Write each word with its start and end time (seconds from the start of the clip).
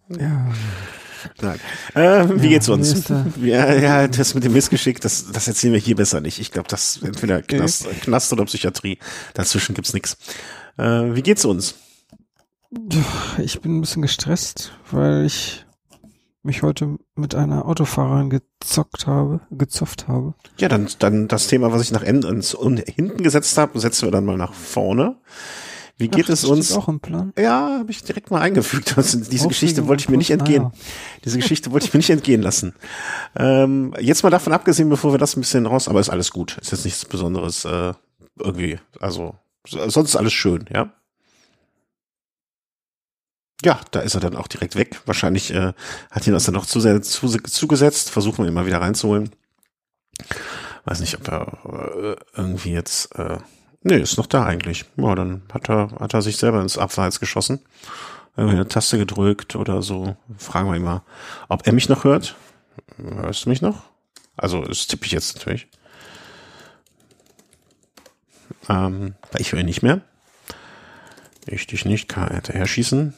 Ja. 0.10 0.52
Nein. 1.42 1.60
Äh, 1.94 2.30
wie 2.42 2.44
ja, 2.44 2.50
geht's 2.50 2.70
uns? 2.70 3.12
Ja, 3.42 3.74
ja, 3.74 4.08
das 4.08 4.34
mit 4.34 4.44
dem 4.44 4.54
Missgeschick, 4.54 5.02
das, 5.02 5.32
das 5.32 5.48
erzählen 5.48 5.74
wir 5.74 5.80
hier 5.80 5.96
besser 5.96 6.22
nicht. 6.22 6.40
Ich 6.40 6.52
glaube, 6.52 6.70
das 6.70 7.00
entweder 7.02 7.42
Knast, 7.42 7.88
Knast 8.02 8.32
oder 8.34 8.46
Psychiatrie. 8.46 9.00
Dazwischen 9.34 9.74
gibt's 9.74 9.94
nichts. 9.94 10.18
Äh, 10.82 11.16
wie 11.16 11.22
geht's 11.22 11.46
uns? 11.46 11.76
Ich 13.38 13.62
bin 13.62 13.78
ein 13.78 13.82
bisschen 13.82 14.02
gestresst, 14.02 14.72
weil 14.90 15.26
ich 15.26 15.66
mich 16.42 16.64
heute 16.64 16.98
mit 17.16 17.36
einer 17.36 17.68
Autofahrerin 17.68 18.32
gezockt 18.32 19.06
habe, 19.06 19.42
gezofft 19.52 20.08
habe. 20.08 20.34
Ja, 20.58 20.70
dann, 20.70 20.90
dann 20.98 21.28
das 21.28 21.46
Thema, 21.48 21.72
was 21.72 21.84
ich 21.84 21.92
nach 21.92 22.02
ins, 22.02 22.58
hinten 22.96 23.22
gesetzt 23.22 23.58
habe, 23.60 23.80
setzen 23.80 24.08
wir 24.08 24.12
dann 24.12 24.26
mal 24.26 24.38
nach 24.38 24.54
vorne. 24.54 25.18
Wie 25.98 26.08
geht 26.08 26.26
Ach, 26.26 26.34
es 26.34 26.46
uns? 26.46 26.72
Auch 26.72 26.88
im 26.88 27.00
Plan? 27.00 27.32
Ja, 27.38 27.78
habe 27.78 27.92
ich 27.92 28.04
direkt 28.04 28.32
mal 28.32 28.42
eingefügt. 28.42 28.94
Also 28.98 29.20
diese 29.20 29.26
Aufregung 29.28 29.50
Geschichte 29.50 29.88
wollte 29.88 30.02
ich 30.02 30.10
mir 30.10 30.18
nicht 30.18 30.32
entgehen. 30.32 30.64
Ah, 30.64 30.72
ja. 30.74 31.20
Diese 31.26 31.38
Geschichte 31.38 31.72
wollte 31.72 31.86
ich 31.86 31.94
mir 31.94 32.00
nicht 32.00 32.10
entgehen 32.10 32.42
lassen. 32.42 32.74
Ähm, 33.36 33.94
jetzt 34.00 34.24
mal 34.24 34.32
davon 34.32 34.52
abgesehen, 34.52 34.90
bevor 34.90 35.14
wir 35.14 35.20
das 35.20 35.38
ein 35.38 35.42
bisschen 35.42 35.68
raus, 35.68 35.88
aber 35.88 36.00
ist 36.00 36.10
alles 36.10 36.32
gut. 36.32 36.58
Ist 36.60 36.72
jetzt 36.72 36.86
nichts 36.86 37.06
Besonderes 37.06 37.66
äh, 37.66 37.94
irgendwie. 38.40 38.80
Also 39.00 39.36
sonst 39.66 40.10
ist 40.10 40.16
alles 40.16 40.34
schön, 40.34 40.66
ja. 40.74 40.92
Ja, 43.64 43.80
da 43.92 44.00
ist 44.00 44.16
er 44.16 44.22
dann 44.22 44.36
auch 44.36 44.48
direkt 44.48 44.76
weg. 44.76 45.02
Wahrscheinlich 45.06 45.54
äh, 45.54 45.74
hat 46.10 46.26
ihn 46.26 46.34
das 46.34 46.46
dann 46.46 46.56
noch 46.56 46.66
zu 46.66 46.80
sehr 46.80 47.02
zu, 47.02 47.28
zugesetzt. 47.28 48.10
Versuchen 48.10 48.44
wir 48.44 48.48
ihn 48.48 48.56
mal 48.56 48.66
wieder 48.66 48.82
reinzuholen. 48.82 49.30
Weiß 50.86 51.00
nicht, 51.00 51.16
ob 51.16 51.28
er 51.28 51.58
äh, 51.66 52.16
irgendwie 52.36 52.72
jetzt. 52.74 53.16
Äh, 53.20 53.38
nee, 53.84 53.98
ist 53.98 54.18
noch 54.18 54.26
da 54.26 54.46
eigentlich. 54.46 54.86
Ja, 54.98 55.14
dann 55.14 55.44
hat 55.54 55.70
er, 55.70 55.92
hat 56.00 56.14
er 56.16 56.24
sich 56.24 56.38
selber 56.38 56.60
ins 56.62 56.80
Abseits 56.80 57.20
geschossen. 57.20 57.60
Irgendwie 58.36 58.56
eine 58.56 58.68
Taste 58.68 58.98
gedrückt 58.98 59.56
oder 59.56 59.84
so. 59.84 60.16
Fragen 60.38 60.70
wir 60.70 60.76
ihn 60.76 60.84
mal, 60.84 61.04
ob 61.48 61.68
er 61.68 61.74
mich 61.74 61.90
noch 61.90 62.04
hört. 62.04 62.36
Hörst 62.98 63.46
du 63.46 63.50
mich 63.50 63.62
noch? 63.62 63.84
Also, 64.38 64.64
das 64.64 64.88
tippe 64.88 65.06
ich 65.06 65.12
jetzt 65.12 65.36
natürlich. 65.36 65.68
Ähm, 68.70 69.16
ich 69.38 69.52
höre 69.52 69.64
nicht 69.64 69.82
mehr. 69.82 70.02
Ich 71.46 71.68
dich 71.68 71.86
nicht, 71.86 72.08
kann 72.08 72.28
er 72.28 72.36
hinterher 72.36 72.68
schießen. 72.68 73.14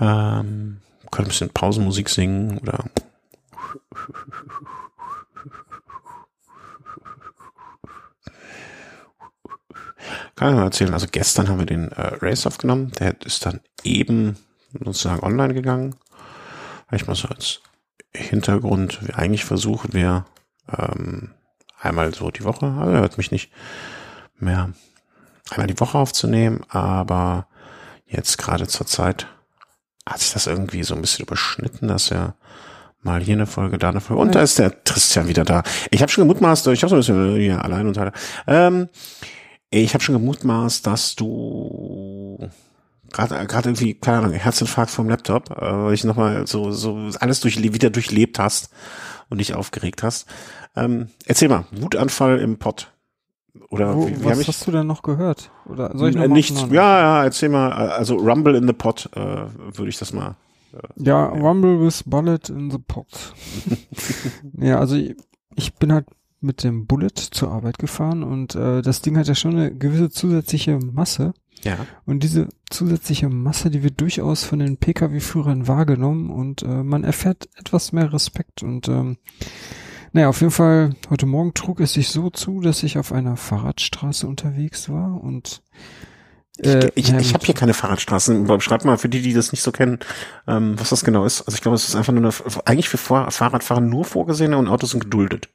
Ähm, 0.00 0.80
könnte 1.10 1.28
ein 1.28 1.28
bisschen 1.28 1.50
Pausenmusik 1.50 2.08
singen 2.08 2.58
oder 2.58 2.84
kann 10.34 10.50
ich 10.50 10.56
mal 10.56 10.64
erzählen. 10.64 10.92
Also 10.92 11.06
gestern 11.10 11.48
haben 11.48 11.58
wir 11.58 11.66
den 11.66 11.90
äh, 11.92 12.16
Race 12.20 12.46
aufgenommen. 12.46 12.92
Der 12.98 13.18
ist 13.22 13.46
dann 13.46 13.60
eben 13.84 14.36
sozusagen 14.78 15.22
online 15.22 15.54
gegangen. 15.54 15.96
Vielleicht 16.88 17.06
mal 17.06 17.14
so 17.14 17.28
als 17.28 17.60
Hintergrund. 18.14 19.00
Eigentlich 19.14 19.44
versuchen 19.44 19.92
wir 19.94 20.26
ähm, 20.76 21.32
einmal 21.80 22.14
so 22.14 22.30
die 22.30 22.44
Woche, 22.44 22.66
also 22.66 22.92
hört 22.92 23.18
mich 23.18 23.30
nicht 23.30 23.50
mehr 24.38 24.70
einmal 25.50 25.66
die 25.66 25.78
Woche 25.78 25.98
aufzunehmen, 25.98 26.62
aber 26.68 27.46
jetzt 28.06 28.38
gerade 28.38 28.66
zur 28.66 28.86
Zeit 28.86 29.26
hat 30.08 30.20
sich 30.20 30.32
das 30.32 30.46
irgendwie 30.46 30.82
so 30.84 30.94
ein 30.94 31.00
bisschen 31.00 31.24
überschnitten, 31.24 31.88
dass 31.88 32.10
er 32.10 32.34
mal 33.02 33.22
hier 33.22 33.34
eine 33.34 33.46
Folge, 33.46 33.78
da 33.78 33.90
eine 33.90 34.00
Folge. 34.00 34.22
Und 34.22 34.34
da 34.34 34.42
ist 34.42 34.58
der 34.58 34.70
Christian 34.70 35.28
wieder 35.28 35.44
da. 35.44 35.62
Ich 35.90 36.02
habe 36.02 36.10
schon 36.10 36.26
gemutmaßt, 36.26 36.66
ich 36.68 36.82
habe 36.82 36.90
so 36.90 36.96
ein 36.96 36.98
bisschen 36.98 37.36
hier 37.36 37.64
allein 37.64 37.86
und 37.86 37.98
ähm, 38.46 38.88
ich 39.70 39.94
habe 39.94 40.02
schon 40.02 40.14
gemutmaßt, 40.14 40.86
dass 40.86 41.16
du 41.16 42.48
gerade 43.12 43.46
gerade 43.46 43.68
irgendwie 43.70 43.94
keine 43.94 44.18
Ahnung 44.18 44.32
Herzinfarkt 44.32 44.90
vom 44.90 45.08
Laptop, 45.08 45.50
äh, 45.50 45.54
weil 45.60 45.94
ich 45.94 46.04
nochmal 46.04 46.46
so 46.46 46.70
so 46.72 47.10
alles 47.20 47.40
durch 47.40 47.62
wieder 47.62 47.90
durchlebt 47.90 48.38
hast 48.38 48.70
und 49.28 49.38
dich 49.38 49.54
aufgeregt 49.54 50.02
hast. 50.02 50.26
Ähm, 50.76 51.08
erzähl 51.24 51.48
mal, 51.48 51.64
Wutanfall 51.72 52.38
im 52.38 52.58
Pott. 52.58 52.92
Oder 53.70 53.96
Wo, 53.96 54.06
wie, 54.06 54.20
wie 54.20 54.24
was 54.24 54.46
hast 54.46 54.66
du 54.66 54.70
denn 54.70 54.86
noch 54.86 55.02
gehört? 55.02 55.50
Oder 55.66 55.96
soll 55.96 56.10
ich 56.10 56.16
noch 56.16 56.24
äh, 56.24 56.28
nichts? 56.28 56.66
Ja, 56.70 57.00
ja, 57.00 57.24
erzähl 57.24 57.48
mal. 57.48 57.72
Also 57.72 58.16
Rumble 58.16 58.54
in 58.54 58.66
the 58.66 58.72
Pot 58.72 59.08
äh, 59.14 59.18
würde 59.18 59.88
ich 59.88 59.98
das 59.98 60.12
mal. 60.12 60.36
Äh, 60.72 61.02
ja, 61.04 61.26
Rumble 61.26 61.80
with 61.80 62.04
Bullet 62.04 62.40
in 62.48 62.70
the 62.70 62.78
Pot. 62.78 63.34
ja, 64.58 64.78
also 64.78 64.96
ich, 64.96 65.16
ich 65.54 65.74
bin 65.74 65.92
halt 65.92 66.06
mit 66.40 66.62
dem 66.62 66.86
Bullet 66.86 67.14
zur 67.16 67.50
Arbeit 67.50 67.78
gefahren 67.78 68.22
und 68.22 68.54
äh, 68.54 68.82
das 68.82 69.02
Ding 69.02 69.16
hat 69.16 69.26
ja 69.26 69.34
schon 69.34 69.52
eine 69.52 69.74
gewisse 69.74 70.10
zusätzliche 70.10 70.78
Masse. 70.78 71.32
Ja. 71.62 71.78
Und 72.04 72.22
diese 72.22 72.48
zusätzliche 72.70 73.28
Masse, 73.30 73.70
die 73.70 73.82
wird 73.82 74.00
durchaus 74.00 74.44
von 74.44 74.58
den 74.58 74.76
Pkw-Führern 74.76 75.66
wahrgenommen 75.66 76.30
und 76.30 76.62
äh, 76.62 76.82
man 76.82 77.02
erfährt 77.02 77.48
etwas 77.56 77.92
mehr 77.92 78.12
Respekt 78.12 78.62
und 78.62 78.88
ähm, 78.88 79.16
naja, 80.16 80.30
auf 80.30 80.40
jeden 80.40 80.50
Fall, 80.50 80.96
heute 81.10 81.26
Morgen 81.26 81.52
trug 81.52 81.78
es 81.80 81.92
sich 81.92 82.08
so 82.08 82.30
zu, 82.30 82.62
dass 82.62 82.82
ich 82.82 82.96
auf 82.96 83.12
einer 83.12 83.36
Fahrradstraße 83.36 84.26
unterwegs 84.26 84.88
war 84.88 85.22
und 85.22 85.62
äh, 86.58 86.86
ich, 86.94 87.10
ich, 87.10 87.14
ich 87.14 87.34
habe 87.34 87.44
hier 87.44 87.54
keine 87.54 87.74
Fahrradstraßen. 87.74 88.60
Schreib 88.62 88.86
mal 88.86 88.96
für 88.96 89.10
die, 89.10 89.20
die 89.20 89.34
das 89.34 89.52
nicht 89.52 89.60
so 89.60 89.72
kennen, 89.72 89.98
ähm, 90.48 90.80
was 90.80 90.88
das 90.88 91.04
genau 91.04 91.26
ist. 91.26 91.42
Also 91.42 91.54
ich 91.54 91.60
glaube, 91.60 91.74
es 91.74 91.86
ist 91.86 91.96
einfach 91.96 92.14
nur 92.14 92.22
eine, 92.22 92.32
eigentlich 92.64 92.88
für 92.88 92.96
Fahrradfahrer 92.96 93.82
nur 93.82 94.06
vorgesehen 94.06 94.54
und 94.54 94.68
Autos 94.68 94.90
sind 94.92 95.00
geduldet. 95.00 95.50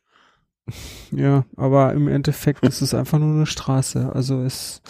Ja, 1.14 1.44
aber 1.58 1.92
im 1.92 2.08
Endeffekt 2.08 2.64
ist 2.66 2.82
es 2.82 2.94
einfach 2.94 3.18
nur 3.18 3.36
eine 3.36 3.46
Straße. 3.48 4.12
Also 4.14 4.44
es 4.44 4.82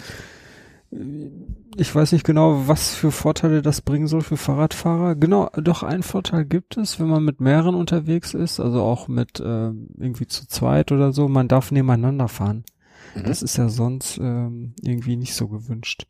ich 1.76 1.94
weiß 1.94 2.12
nicht 2.12 2.24
genau, 2.24 2.68
was 2.68 2.94
für 2.94 3.10
Vorteile 3.10 3.62
das 3.62 3.80
bringen 3.80 4.06
soll 4.06 4.22
für 4.22 4.36
Fahrradfahrer. 4.36 5.14
Genau, 5.16 5.48
doch 5.56 5.82
ein 5.82 6.02
Vorteil 6.02 6.44
gibt 6.44 6.76
es, 6.76 7.00
wenn 7.00 7.08
man 7.08 7.24
mit 7.24 7.40
mehreren 7.40 7.74
unterwegs 7.74 8.34
ist, 8.34 8.60
also 8.60 8.82
auch 8.82 9.08
mit 9.08 9.40
äh, 9.40 9.70
irgendwie 9.98 10.26
zu 10.26 10.46
zweit 10.46 10.92
oder 10.92 11.12
so. 11.12 11.28
Man 11.28 11.48
darf 11.48 11.70
nebeneinander 11.70 12.28
fahren. 12.28 12.64
Mhm. 13.14 13.24
Das 13.24 13.42
ist 13.42 13.56
ja 13.56 13.68
sonst 13.68 14.18
ähm, 14.18 14.74
irgendwie 14.82 15.16
nicht 15.16 15.34
so 15.34 15.48
gewünscht. 15.48 16.06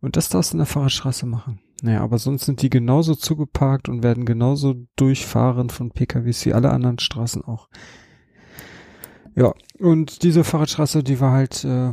Und 0.00 0.16
das 0.16 0.28
darfst 0.28 0.52
du 0.52 0.56
in 0.56 0.58
der 0.58 0.66
Fahrradstraße 0.66 1.26
machen. 1.26 1.60
Naja, 1.82 2.00
aber 2.00 2.18
sonst 2.18 2.44
sind 2.44 2.62
die 2.62 2.70
genauso 2.70 3.14
zugeparkt 3.14 3.88
und 3.88 4.02
werden 4.02 4.24
genauso 4.24 4.74
durchfahren 4.96 5.70
von 5.70 5.90
PKWs 5.90 6.44
wie 6.44 6.54
alle 6.54 6.70
anderen 6.70 6.98
Straßen 6.98 7.44
auch. 7.44 7.68
Ja, 9.36 9.54
und 9.78 10.24
diese 10.24 10.42
Fahrradstraße, 10.42 11.04
die 11.04 11.20
war 11.20 11.32
halt 11.32 11.64
äh, 11.64 11.92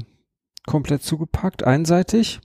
komplett 0.65 1.03
zugepackt, 1.03 1.63
einseitig. 1.63 2.41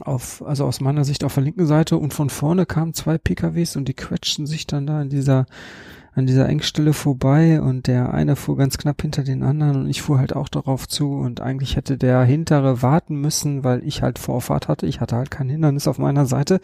Auf, 0.00 0.42
also 0.44 0.64
aus 0.64 0.80
meiner 0.80 1.04
Sicht 1.04 1.22
auf 1.22 1.34
der 1.34 1.44
linken 1.44 1.66
Seite 1.66 1.96
und 1.98 2.12
von 2.12 2.28
vorne 2.28 2.66
kamen 2.66 2.94
zwei 2.94 3.16
PKWs 3.16 3.76
und 3.76 3.86
die 3.86 3.94
quetschten 3.94 4.44
sich 4.44 4.66
dann 4.66 4.88
da 4.88 5.00
in 5.00 5.08
dieser, 5.08 5.46
an 6.14 6.26
dieser 6.26 6.48
Engstelle 6.48 6.92
vorbei 6.92 7.60
und 7.60 7.86
der 7.86 8.12
eine 8.12 8.34
fuhr 8.34 8.56
ganz 8.56 8.76
knapp 8.76 9.02
hinter 9.02 9.22
den 9.22 9.44
anderen 9.44 9.82
und 9.82 9.88
ich 9.88 10.02
fuhr 10.02 10.18
halt 10.18 10.34
auch 10.34 10.48
darauf 10.48 10.88
zu 10.88 11.12
und 11.12 11.40
eigentlich 11.40 11.76
hätte 11.76 11.96
der 11.96 12.24
hintere 12.24 12.82
warten 12.82 13.20
müssen, 13.20 13.62
weil 13.62 13.86
ich 13.86 14.02
halt 14.02 14.18
Vorfahrt 14.18 14.66
hatte. 14.66 14.86
Ich 14.86 15.00
hatte 15.00 15.14
halt 15.14 15.30
kein 15.30 15.48
Hindernis 15.48 15.86
auf 15.86 15.98
meiner 15.98 16.26
Seite. 16.26 16.60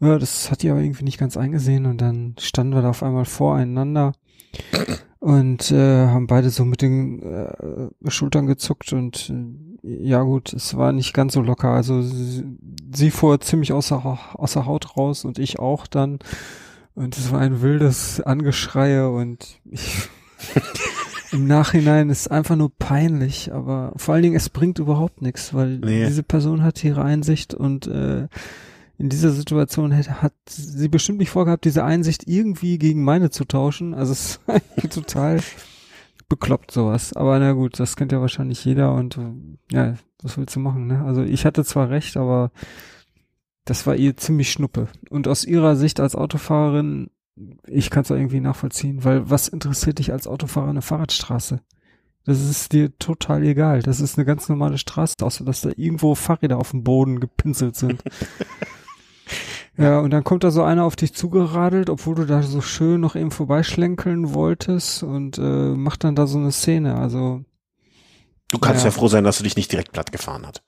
Ja, 0.00 0.18
das 0.18 0.50
hat 0.50 0.62
die 0.62 0.70
aber 0.70 0.80
irgendwie 0.80 1.04
nicht 1.04 1.18
ganz 1.18 1.36
eingesehen 1.36 1.86
und 1.86 2.00
dann 2.00 2.34
standen 2.38 2.74
wir 2.74 2.82
da 2.82 2.90
auf 2.90 3.02
einmal 3.02 3.24
voreinander 3.24 4.12
und 5.18 5.70
äh, 5.72 6.06
haben 6.06 6.26
beide 6.26 6.50
so 6.50 6.64
mit 6.64 6.82
den 6.82 7.22
äh, 7.22 8.10
Schultern 8.10 8.46
gezuckt 8.46 8.92
und 8.92 9.30
äh, 9.30 9.67
ja 9.82 10.22
gut, 10.22 10.52
es 10.52 10.76
war 10.76 10.92
nicht 10.92 11.14
ganz 11.14 11.34
so 11.34 11.42
locker. 11.42 11.70
Also 11.70 12.02
sie, 12.02 12.44
sie 12.92 13.10
fuhr 13.10 13.40
ziemlich 13.40 13.72
außer, 13.72 14.18
außer 14.34 14.66
Haut 14.66 14.96
raus 14.96 15.24
und 15.24 15.38
ich 15.38 15.58
auch 15.58 15.86
dann. 15.86 16.18
Und 16.94 17.16
es 17.16 17.30
war 17.30 17.40
ein 17.40 17.62
wildes 17.62 18.20
Angeschreie 18.20 19.10
und 19.10 19.60
ich, 19.70 20.08
im 21.32 21.46
Nachhinein 21.46 22.10
ist 22.10 22.30
einfach 22.30 22.56
nur 22.56 22.76
peinlich, 22.76 23.52
aber 23.52 23.92
vor 23.96 24.14
allen 24.14 24.22
Dingen 24.24 24.36
es 24.36 24.48
bringt 24.48 24.78
überhaupt 24.78 25.22
nichts, 25.22 25.54
weil 25.54 25.78
nee. 25.78 26.06
diese 26.06 26.22
Person 26.24 26.62
hat 26.62 26.82
ihre 26.82 27.02
Einsicht 27.02 27.54
und 27.54 27.86
äh, 27.86 28.26
in 28.98 29.08
dieser 29.08 29.30
Situation 29.30 29.92
hätte, 29.92 30.22
hat 30.22 30.32
sie 30.48 30.88
bestimmt 30.88 31.18
nicht 31.18 31.30
vorgehabt, 31.30 31.64
diese 31.64 31.84
Einsicht 31.84 32.26
irgendwie 32.26 32.78
gegen 32.78 33.04
meine 33.04 33.30
zu 33.30 33.44
tauschen. 33.44 33.94
Also 33.94 34.12
es 34.12 34.40
ist 34.76 34.90
total 34.92 35.38
bekloppt 36.28 36.70
sowas. 36.70 37.12
Aber 37.14 37.38
na 37.38 37.52
gut, 37.52 37.80
das 37.80 37.96
kennt 37.96 38.12
ja 38.12 38.20
wahrscheinlich 38.20 38.64
jeder 38.64 38.94
und 38.94 39.18
ja, 39.70 39.94
was 40.22 40.36
willst 40.36 40.56
du 40.56 40.60
machen, 40.60 40.86
ne? 40.86 41.04
Also 41.04 41.22
ich 41.22 41.44
hatte 41.44 41.64
zwar 41.64 41.90
recht, 41.90 42.16
aber 42.16 42.50
das 43.64 43.86
war 43.86 43.96
ihr 43.96 44.16
ziemlich 44.16 44.50
schnuppe. 44.50 44.88
Und 45.10 45.28
aus 45.28 45.44
ihrer 45.44 45.76
Sicht 45.76 46.00
als 46.00 46.14
Autofahrerin, 46.14 47.10
ich 47.66 47.90
kann 47.90 48.02
es 48.02 48.10
irgendwie 48.10 48.40
nachvollziehen, 48.40 49.04
weil 49.04 49.30
was 49.30 49.48
interessiert 49.48 49.98
dich 49.98 50.12
als 50.12 50.26
Autofahrer 50.26 50.70
eine 50.70 50.82
Fahrradstraße? 50.82 51.60
Das 52.24 52.42
ist 52.42 52.72
dir 52.72 52.96
total 52.98 53.42
egal. 53.44 53.82
Das 53.82 54.00
ist 54.00 54.18
eine 54.18 54.26
ganz 54.26 54.48
normale 54.48 54.76
Straße, 54.76 55.16
außer 55.20 55.44
dass 55.44 55.62
da 55.62 55.70
irgendwo 55.76 56.14
Fahrräder 56.14 56.58
auf 56.58 56.72
dem 56.72 56.84
Boden 56.84 57.20
gepinselt 57.20 57.76
sind. 57.76 58.02
ja, 59.78 60.00
und 60.00 60.10
dann 60.10 60.24
kommt 60.24 60.44
da 60.44 60.50
so 60.50 60.62
einer 60.62 60.84
auf 60.84 60.96
dich 60.96 61.14
zugeradelt, 61.14 61.88
obwohl 61.88 62.16
du 62.16 62.26
da 62.26 62.42
so 62.42 62.60
schön 62.60 63.00
noch 63.00 63.16
eben 63.16 63.30
vorbeischlenkeln 63.30 64.34
wolltest 64.34 65.02
und 65.02 65.38
äh, 65.38 65.40
macht 65.40 66.04
dann 66.04 66.16
da 66.16 66.26
so 66.26 66.38
eine 66.38 66.52
Szene. 66.52 66.96
Also 66.96 67.44
Du 68.50 68.58
kannst 68.58 68.82
ja. 68.82 68.86
ja 68.86 68.90
froh 68.90 69.08
sein, 69.08 69.24
dass 69.24 69.38
du 69.38 69.44
dich 69.44 69.56
nicht 69.56 69.70
direkt 69.70 69.92
platt 69.92 70.12
gefahren 70.12 70.46
hat. 70.46 70.62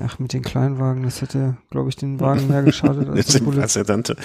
Ach, 0.00 0.18
mit 0.18 0.32
den 0.32 0.42
Kleinwagen, 0.42 1.02
das 1.02 1.22
hätte, 1.22 1.56
glaube 1.70 1.88
ich, 1.88 1.96
den 1.96 2.20
Wagen 2.20 2.46
mehr 2.48 2.62
geschadet 2.62 3.08
als 3.08 3.26
das 3.26 3.86
Tante. 3.86 4.16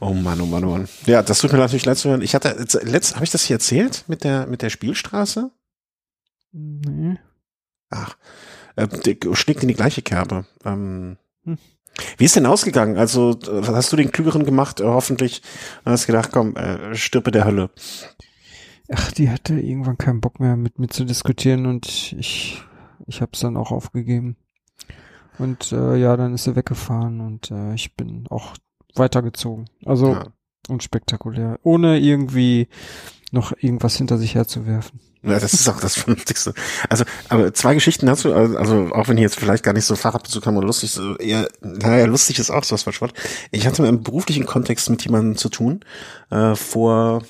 Oh 0.00 0.12
Mann, 0.12 0.40
oh 0.40 0.46
Mann, 0.46 0.64
oh 0.64 0.70
Mann. 0.70 0.88
Ja, 1.06 1.22
das 1.22 1.40
tut 1.40 1.52
mir 1.52 1.58
natürlich 1.58 1.84
leid 1.84 1.98
zu 1.98 2.10
hören. 2.10 2.22
Ich 2.22 2.34
hatte, 2.34 2.56
letzt, 2.82 3.14
habe 3.14 3.24
ich 3.24 3.30
das 3.30 3.44
hier 3.44 3.56
erzählt 3.56 4.04
mit 4.06 4.24
der, 4.24 4.46
mit 4.46 4.62
der 4.62 4.70
Spielstraße? 4.70 5.50
Nee. 6.52 7.18
Ach, 7.90 8.16
äh, 8.76 8.86
schlägt 9.32 9.62
in 9.62 9.68
die 9.68 9.74
gleiche 9.74 10.02
Kerbe. 10.02 10.46
Ähm, 10.64 11.16
hm. 11.44 11.58
Wie 12.16 12.24
ist 12.24 12.36
denn 12.36 12.46
ausgegangen? 12.46 12.96
Also, 12.96 13.38
hast 13.66 13.92
du 13.92 13.96
den 13.96 14.12
Klügeren 14.12 14.44
gemacht, 14.44 14.80
äh, 14.80 14.84
hoffentlich? 14.84 15.42
Hast 15.84 16.06
gedacht, 16.06 16.30
komm, 16.32 16.56
äh, 16.56 16.94
stirbe 16.94 17.30
der 17.30 17.44
Hölle. 17.44 17.70
Ach, 18.90 19.12
die 19.12 19.30
hatte 19.30 19.54
irgendwann 19.54 19.98
keinen 19.98 20.20
Bock 20.20 20.40
mehr 20.40 20.56
mit 20.56 20.78
mir 20.78 20.88
zu 20.88 21.04
diskutieren 21.04 21.66
und 21.66 22.14
ich, 22.18 22.62
ich 23.06 23.20
habe 23.20 23.32
es 23.34 23.40
dann 23.40 23.56
auch 23.56 23.70
aufgegeben. 23.70 24.36
Und 25.38 25.72
äh, 25.72 25.96
ja, 25.96 26.16
dann 26.16 26.34
ist 26.34 26.46
er 26.46 26.56
weggefahren 26.56 27.20
und 27.20 27.50
äh, 27.50 27.74
ich 27.74 27.94
bin 27.94 28.26
auch 28.28 28.54
weitergezogen. 28.94 29.68
Also 29.84 30.14
ja. 30.14 30.26
unspektakulär, 30.68 31.60
ohne 31.62 31.98
irgendwie 31.98 32.68
noch 33.32 33.52
irgendwas 33.58 33.96
hinter 33.96 34.18
sich 34.18 34.34
herzuwerfen. 34.34 35.00
Ja, 35.22 35.40
das 35.40 35.52
ist 35.52 35.68
auch 35.68 35.80
das 35.80 35.96
Vernünftigste. 35.96 36.54
Also, 36.88 37.04
aber 37.28 37.52
zwei 37.52 37.74
Geschichten 37.74 38.08
hast 38.08 38.24
du, 38.24 38.32
also 38.32 38.90
auch 38.92 39.08
wenn 39.08 39.16
hier 39.16 39.24
jetzt 39.24 39.38
vielleicht 39.38 39.64
gar 39.64 39.72
nicht 39.74 39.84
so 39.84 39.96
Fahrradbezug 39.96 40.46
haben 40.46 40.56
oder 40.56 40.66
lustig, 40.66 40.92
so 40.92 41.16
eher, 41.16 41.48
naja, 41.60 42.06
lustig 42.06 42.38
ist 42.38 42.50
auch 42.50 42.62
sowas 42.62 42.84
von 42.84 42.92
Sport. 42.92 43.14
Ich 43.50 43.66
hatte 43.66 43.84
im 43.84 44.02
beruflichen 44.02 44.46
Kontext 44.46 44.88
mit 44.90 45.02
jemandem 45.04 45.36
zu 45.36 45.48
tun, 45.48 45.80
äh, 46.30 46.54
vor, 46.54 47.24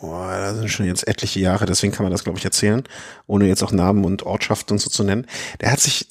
boah, 0.00 0.38
das 0.38 0.56
sind 0.56 0.70
schon 0.70 0.86
jetzt 0.86 1.06
etliche 1.06 1.40
Jahre, 1.40 1.66
deswegen 1.66 1.92
kann 1.92 2.04
man 2.04 2.12
das, 2.12 2.24
glaube 2.24 2.38
ich, 2.38 2.44
erzählen, 2.44 2.82
ohne 3.26 3.46
jetzt 3.46 3.62
auch 3.62 3.72
Namen 3.72 4.04
und 4.04 4.22
Ortschaften 4.22 4.72
und 4.72 4.78
so 4.78 4.88
zu 4.88 5.04
nennen. 5.04 5.26
Der 5.60 5.70
hat 5.70 5.80
sich 5.80 6.06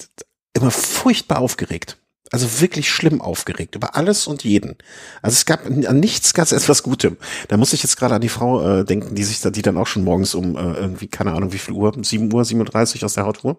immer 0.54 0.70
furchtbar 0.70 1.40
aufgeregt. 1.40 1.98
Also 2.32 2.60
wirklich 2.62 2.90
schlimm 2.90 3.20
aufgeregt 3.20 3.74
über 3.74 3.94
alles 3.94 4.26
und 4.26 4.42
jeden. 4.42 4.76
Also 5.20 5.34
es 5.34 5.44
gab 5.44 5.66
an 5.66 6.00
nichts 6.00 6.32
ganz 6.32 6.52
etwas 6.52 6.82
Gutem. 6.82 7.18
Da 7.48 7.58
muss 7.58 7.74
ich 7.74 7.82
jetzt 7.82 7.98
gerade 7.98 8.14
an 8.14 8.22
die 8.22 8.30
Frau 8.30 8.80
äh, 8.80 8.84
denken, 8.86 9.14
die 9.14 9.22
sich 9.22 9.42
da, 9.42 9.50
die 9.50 9.60
dann 9.60 9.76
auch 9.76 9.86
schon 9.86 10.02
morgens 10.02 10.34
um 10.34 10.56
äh, 10.56 10.72
irgendwie, 10.72 11.08
keine 11.08 11.32
Ahnung 11.32 11.52
wie 11.52 11.58
viel 11.58 11.74
Uhr, 11.74 11.92
7 11.94 12.32
Uhr, 12.32 12.44
37 12.44 13.04
aus 13.04 13.14
der 13.14 13.26
Haut 13.26 13.38
fuhr. 13.38 13.58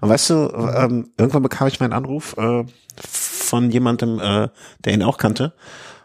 Und 0.00 0.08
weißt 0.08 0.30
du, 0.30 0.34
ähm, 0.34 1.10
irgendwann 1.18 1.42
bekam 1.42 1.68
ich 1.68 1.78
meinen 1.78 1.92
Anruf 1.92 2.34
äh, 2.38 2.64
von 3.06 3.70
jemandem, 3.70 4.18
äh, 4.18 4.48
der 4.84 4.94
ihn 4.94 5.02
auch 5.02 5.18
kannte. 5.18 5.52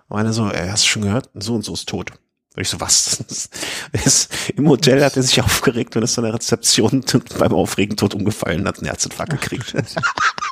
Und 0.10 0.20
einer 0.20 0.34
so, 0.34 0.48
er 0.48 0.74
hast 0.74 0.84
du 0.84 0.90
schon 0.90 1.04
gehört, 1.04 1.30
so 1.34 1.56
und 1.56 1.64
so 1.64 1.74
ist 1.74 1.88
tot. 1.88 2.12
Und 2.56 2.62
ich 2.62 2.68
so, 2.68 2.82
was? 2.82 3.24
ist, 3.94 4.30
Im 4.58 4.68
Hotel 4.68 5.02
hat 5.02 5.16
er 5.16 5.24
sich 5.24 5.42
aufgeregt, 5.42 5.96
wenn 5.96 6.04
es 6.04 6.18
an 6.18 6.26
der 6.26 6.34
Rezeption 6.34 7.06
beim 7.40 7.54
Aufregen 7.54 7.96
tot 7.96 8.14
umgefallen 8.14 8.68
hat, 8.68 8.80
einen 8.80 8.88
Herzinfarkt 8.88 9.32
gekriegt. 9.32 9.74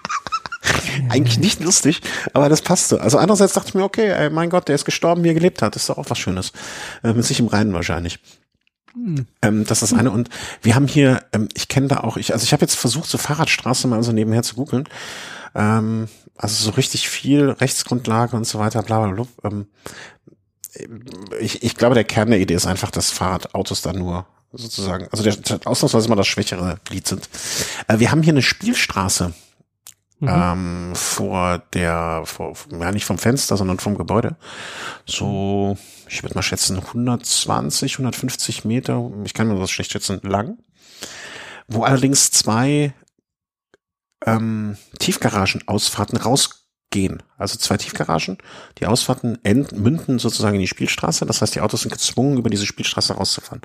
Eigentlich 1.10 1.39
nicht 1.39 1.62
lustig, 1.62 2.01
aber 2.33 2.50
das 2.50 2.62
passte. 2.62 3.01
Also 3.01 3.18
andererseits 3.18 3.54
dachte 3.54 3.69
ich 3.69 3.75
mir, 3.75 3.83
okay, 3.83 4.10
ey, 4.10 4.30
mein 4.30 4.50
Gott, 4.50 4.68
der 4.68 4.75
ist 4.75 4.86
gestorben, 4.86 5.24
wie 5.24 5.30
er 5.30 5.33
gelebt 5.33 5.62
hat. 5.62 5.75
Das 5.75 5.83
ist 5.83 5.89
doch 5.89 5.98
auch 5.98 6.10
was 6.10 6.19
Schönes. 6.19 6.51
Äh, 7.04 7.13
mit 7.13 7.25
sich 7.25 7.39
im 7.39 7.48
Reinen 7.48 7.74
wahrscheinlich. 7.74 8.19
Hm. 8.94 9.27
Ähm, 9.42 9.66
das 9.66 9.81
ist 9.81 9.92
das 9.92 10.00
eine. 10.00 10.12
Und 10.12 10.30
wir 10.62 10.75
haben 10.75 10.88
hier, 10.88 11.24
ähm, 11.33 11.48
ich 11.54 11.68
kenne 11.68 11.88
da 11.88 11.98
auch, 12.01 12.18
ich, 12.18 12.33
also 12.33 12.44
ich 12.44 12.54
habe 12.54 12.62
jetzt 12.62 12.75
versucht, 12.75 13.10
so 13.10 13.18
Fahrradstraße 13.18 13.88
mal 13.88 14.04
so 14.04 14.12
nebenher 14.12 14.44
zu 14.44 14.56
googeln. 14.56 14.88
Ähm, 15.56 16.07
also 16.36 16.63
so 16.63 16.71
richtig 16.71 17.10
viel 17.10 17.50
Rechtsgrundlage 17.50 18.36
und 18.36 18.45
so 18.48 18.60
weiter, 18.60 18.81
bla 18.83 19.06
bla 19.06 19.12
bla. 19.12 19.27
Ähm, 19.44 19.68
ich, 21.39 21.63
ich 21.63 21.75
glaube, 21.75 21.95
der 21.95 22.04
Kern 22.04 22.30
der 22.30 22.39
Idee 22.39 22.54
ist 22.54 22.68
einfach, 22.68 22.92
dass 22.92 23.12
Fahrradautos 23.12 23.81
da 23.81 23.94
nur 23.94 24.25
sozusagen, 24.54 25.07
also 25.12 25.24
der, 25.24 25.36
ausnahmsweise 25.66 26.10
mal 26.10 26.16
das 26.16 26.27
schwächere 26.27 26.80
Glied 26.86 27.07
sind. 27.07 27.30
Äh, 27.88 28.00
wir 28.00 28.12
haben 28.12 28.24
hier 28.24 28.33
eine 28.33 28.42
Spielstraße 28.42 29.33
mhm. 30.19 30.30
ähm, 30.30 30.92
vor 30.95 31.60
der, 31.74 32.24
vor, 32.25 32.54
ja 32.71 32.92
nicht 32.92 33.06
vom 33.06 33.18
Fenster, 33.18 33.57
sondern 33.57 33.80
vom 33.80 33.98
Gebäude. 33.98 34.38
So, 35.06 35.77
ich 36.07 36.24
würde 36.24 36.36
mal 36.36 36.42
schätzen, 36.42 36.77
120, 36.77 37.94
150 37.94 38.66
Meter, 38.66 39.12
ich 39.24 39.33
kann 39.33 39.48
mir 39.48 39.60
das 39.60 39.71
schlecht 39.71 39.92
schätzen, 39.92 40.19
lang. 40.24 40.57
Wo 41.68 41.83
allerdings 41.83 42.31
zwei 42.31 42.94
ähm, 44.25 44.77
Tiefgaragenausfahrten 45.00 46.18
raus 46.18 46.58
gehen. 46.89 47.21
Also 47.38 47.57
zwei 47.57 47.77
Tiefgaragen. 47.77 48.38
Die 48.80 48.86
Ausfahrten 48.86 49.38
enden, 49.44 49.81
münden 49.81 50.19
sozusagen 50.19 50.56
in 50.56 50.62
die 50.62 50.68
Spielstraße. 50.68 51.25
Das 51.25 51.41
heißt, 51.41 51.56
die 51.56 51.62
Autos 51.62 51.81
sind 51.81 51.91
gezwungen, 51.91 52.38
über 52.38 52.50
diese 52.50 52.65
Spielstraße 52.65 53.13
rauszufahren. 53.13 53.62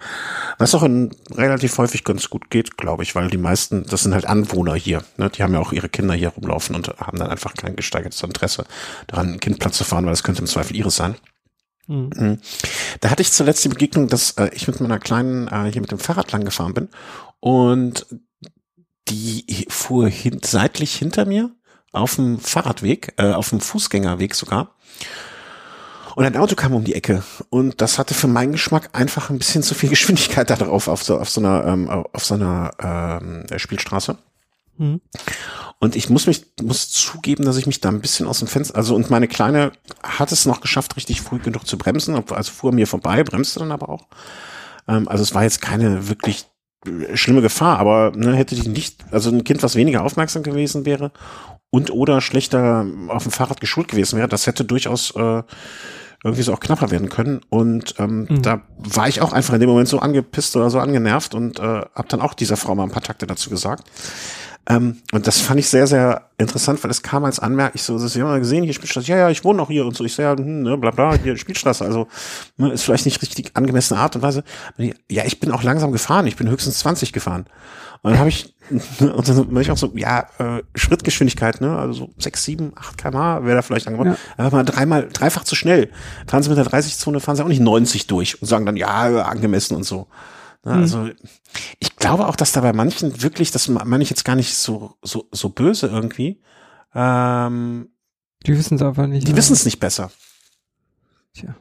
Was 0.58 0.74
auch 0.74 0.82
in, 0.82 1.10
relativ 1.32 1.78
häufig 1.78 2.04
ganz 2.04 2.28
gut 2.28 2.50
geht, 2.50 2.76
glaube 2.76 3.02
ich, 3.02 3.14
weil 3.14 3.30
die 3.30 3.38
meisten, 3.38 3.84
das 3.84 4.02
sind 4.02 4.14
halt 4.14 4.26
Anwohner 4.26 4.74
hier. 4.74 5.02
Ne? 5.16 5.30
Die 5.30 5.42
haben 5.42 5.54
ja 5.54 5.60
auch 5.60 5.72
ihre 5.72 5.88
Kinder 5.88 6.14
hier 6.14 6.28
rumlaufen 6.28 6.76
und 6.76 6.88
haben 6.98 7.18
dann 7.18 7.30
einfach 7.30 7.54
kein 7.54 7.76
gesteigertes 7.76 8.22
Interesse 8.22 8.64
daran, 9.06 9.34
ein 9.34 9.40
Kind 9.40 9.58
Platz 9.58 9.78
zu 9.78 9.84
fahren, 9.84 10.06
weil 10.06 10.12
es 10.12 10.22
könnte 10.22 10.42
im 10.42 10.46
Zweifel 10.46 10.76
ihres 10.76 10.96
sein. 10.96 11.16
Mhm. 11.86 12.10
mhm. 12.14 12.38
Da 13.00 13.10
hatte 13.10 13.22
ich 13.22 13.32
zuletzt 13.32 13.64
die 13.64 13.68
Begegnung, 13.68 14.08
dass 14.08 14.32
äh, 14.32 14.50
ich 14.52 14.66
mit 14.66 14.80
meiner 14.80 14.98
kleinen 14.98 15.48
äh, 15.48 15.70
hier 15.72 15.80
mit 15.80 15.90
dem 15.90 15.98
Fahrrad 15.98 16.32
lang 16.32 16.44
gefahren 16.44 16.74
bin 16.74 16.88
und 17.40 18.06
die 19.08 19.66
fuhr 19.68 20.08
hin, 20.08 20.40
seitlich 20.42 20.94
hinter 20.94 21.26
mir 21.26 21.54
auf 21.94 22.16
dem 22.16 22.38
Fahrradweg, 22.38 23.14
äh, 23.16 23.32
auf 23.32 23.50
dem 23.50 23.60
Fußgängerweg 23.60 24.34
sogar. 24.34 24.74
Und 26.14 26.24
ein 26.24 26.36
Auto 26.36 26.54
kam 26.54 26.74
um 26.74 26.84
die 26.84 26.94
Ecke 26.94 27.24
und 27.50 27.80
das 27.80 27.98
hatte 27.98 28.14
für 28.14 28.28
meinen 28.28 28.52
Geschmack 28.52 28.90
einfach 28.92 29.30
ein 29.30 29.38
bisschen 29.38 29.64
zu 29.64 29.74
viel 29.74 29.88
Geschwindigkeit 29.88 30.48
da 30.48 30.54
drauf 30.54 30.86
auf 30.86 31.02
so 31.02 31.18
auf 31.18 31.28
so 31.28 31.40
einer 31.40 31.66
ähm, 31.66 31.88
auf 31.88 32.24
so 32.24 32.34
einer 32.34 32.70
ähm, 32.80 33.46
Spielstraße. 33.56 34.16
Mhm. 34.76 35.00
Und 35.80 35.96
ich 35.96 36.10
muss 36.10 36.26
mich 36.28 36.46
muss 36.62 36.90
zugeben, 36.90 37.44
dass 37.44 37.56
ich 37.56 37.66
mich 37.66 37.80
da 37.80 37.88
ein 37.88 38.00
bisschen 38.00 38.28
aus 38.28 38.38
dem 38.38 38.48
Fenster, 38.48 38.76
also 38.76 38.94
und 38.94 39.10
meine 39.10 39.26
kleine 39.26 39.72
hat 40.02 40.30
es 40.30 40.46
noch 40.46 40.60
geschafft, 40.60 40.96
richtig 40.96 41.20
früh 41.20 41.40
genug 41.40 41.66
zu 41.66 41.76
bremsen, 41.78 42.14
also 42.14 42.52
fuhr 42.52 42.72
mir 42.72 42.86
vorbei, 42.86 43.24
bremste 43.24 43.58
dann 43.58 43.72
aber 43.72 43.88
auch. 43.88 44.06
Ähm, 44.86 45.08
also 45.08 45.22
es 45.22 45.34
war 45.34 45.42
jetzt 45.42 45.62
keine 45.62 46.08
wirklich 46.08 46.46
schlimme 47.14 47.40
Gefahr, 47.40 47.78
aber 47.78 48.12
ne, 48.14 48.34
hätte 48.34 48.54
die 48.54 48.68
nicht, 48.68 49.04
also 49.10 49.30
ein 49.30 49.42
Kind, 49.42 49.62
was 49.62 49.74
weniger 49.74 50.04
aufmerksam 50.04 50.42
gewesen 50.42 50.84
wäre 50.84 51.12
und 51.74 51.90
oder 51.90 52.20
schlechter 52.20 52.86
auf 53.08 53.24
dem 53.24 53.32
Fahrrad 53.32 53.60
geschult 53.60 53.88
gewesen 53.88 54.16
wäre, 54.16 54.28
das 54.28 54.46
hätte 54.46 54.64
durchaus 54.64 55.10
äh, 55.16 55.42
irgendwie 56.22 56.42
so 56.44 56.52
auch 56.52 56.60
knapper 56.60 56.92
werden 56.92 57.08
können. 57.08 57.40
Und 57.48 57.96
ähm, 57.98 58.28
mhm. 58.30 58.42
da 58.42 58.60
war 58.76 59.08
ich 59.08 59.20
auch 59.20 59.32
einfach 59.32 59.54
in 59.54 59.60
dem 59.60 59.68
Moment 59.68 59.88
so 59.88 59.98
angepisst 59.98 60.54
oder 60.54 60.70
so 60.70 60.78
angenervt 60.78 61.34
und 61.34 61.58
äh, 61.58 61.62
habe 61.62 62.08
dann 62.08 62.20
auch 62.20 62.34
dieser 62.34 62.56
Frau 62.56 62.76
mal 62.76 62.84
ein 62.84 62.92
paar 62.92 63.02
Takte 63.02 63.26
dazu 63.26 63.50
gesagt. 63.50 63.90
Ähm, 64.68 64.98
und 65.10 65.26
das 65.26 65.40
fand 65.40 65.58
ich 65.58 65.68
sehr, 65.68 65.88
sehr 65.88 66.30
interessant, 66.38 66.84
weil 66.84 66.92
es 66.92 67.02
kam 67.02 67.24
als 67.24 67.40
Anmerkung, 67.40 67.72
ich 67.74 67.82
so, 67.82 67.98
das 67.98 68.14
haben 68.14 68.22
wir 68.22 68.38
gesehen, 68.38 68.62
hier 68.62 68.72
Spielstraße, 68.72 69.08
ja, 69.08 69.16
ja, 69.16 69.30
ich 69.30 69.42
wohne 69.42 69.60
auch 69.60 69.68
hier 69.68 69.84
und 69.84 69.96
so. 69.96 70.04
Ich 70.04 70.14
so, 70.14 70.22
ja, 70.22 70.36
hm, 70.36 70.62
ne, 70.62 70.78
bla 70.78 70.92
bla, 70.92 71.16
hier 71.16 71.36
Spielstraße, 71.36 71.84
also 71.84 72.06
ne, 72.56 72.70
ist 72.70 72.84
vielleicht 72.84 73.04
nicht 73.04 73.20
richtig 73.20 73.50
angemessene 73.54 73.98
Art 73.98 74.14
und 74.14 74.22
Weise. 74.22 74.44
Ja, 75.10 75.24
ich 75.24 75.40
bin 75.40 75.50
auch 75.50 75.64
langsam 75.64 75.90
gefahren, 75.90 76.28
ich 76.28 76.36
bin 76.36 76.48
höchstens 76.48 76.78
20 76.78 77.12
gefahren. 77.12 77.46
Und 78.02 78.12
dann 78.12 78.20
habe 78.20 78.28
ich, 78.28 78.53
und 78.70 79.28
dann 79.28 79.48
bin 79.48 79.60
ich 79.60 79.70
auch 79.70 79.76
so, 79.76 79.92
ja, 79.94 80.26
äh, 80.38 80.62
Schrittgeschwindigkeit, 80.74 81.60
ne, 81.60 81.76
also 81.76 81.92
so 81.92 82.14
6, 82.18 82.44
7, 82.44 82.72
8 82.74 82.98
km/h 82.98 83.44
wäre 83.44 83.56
da 83.56 83.62
vielleicht 83.62 83.86
angebracht. 83.86 84.18
Ja. 84.38 84.44
Aber 84.44 84.56
mal 84.56 84.64
dreimal, 84.64 85.08
dreifach 85.12 85.44
zu 85.44 85.54
schnell. 85.54 85.90
Fahren 86.26 86.42
Sie 86.42 86.48
mit 86.48 86.58
der 86.58 86.66
30-Zone, 86.66 87.20
fahren 87.20 87.36
Sie 87.36 87.44
auch 87.44 87.48
nicht 87.48 87.60
90 87.60 88.06
durch 88.06 88.40
und 88.40 88.48
sagen 88.48 88.64
dann, 88.64 88.76
ja, 88.76 89.22
angemessen 89.22 89.76
und 89.76 89.84
so. 89.84 90.06
Ne, 90.64 90.74
mhm. 90.74 90.80
Also 90.80 91.10
ich 91.78 91.96
glaube 91.96 92.26
auch, 92.26 92.36
dass 92.36 92.52
da 92.52 92.62
bei 92.62 92.72
manchen 92.72 93.22
wirklich, 93.22 93.50
das 93.50 93.68
meine 93.68 94.02
ich 94.02 94.10
jetzt 94.10 94.24
gar 94.24 94.36
nicht 94.36 94.54
so, 94.54 94.96
so, 95.02 95.28
so 95.30 95.50
böse 95.50 95.88
irgendwie. 95.88 96.40
Ähm, 96.94 97.90
die 98.46 98.56
wissen 98.56 98.76
es 98.76 98.82
einfach 98.82 99.06
nicht. 99.06 99.26
Die 99.26 99.32
ne? 99.32 99.36
wissen 99.36 99.52
es 99.52 99.64
nicht 99.64 99.80
besser. 99.80 100.10
Tja. 101.34 101.54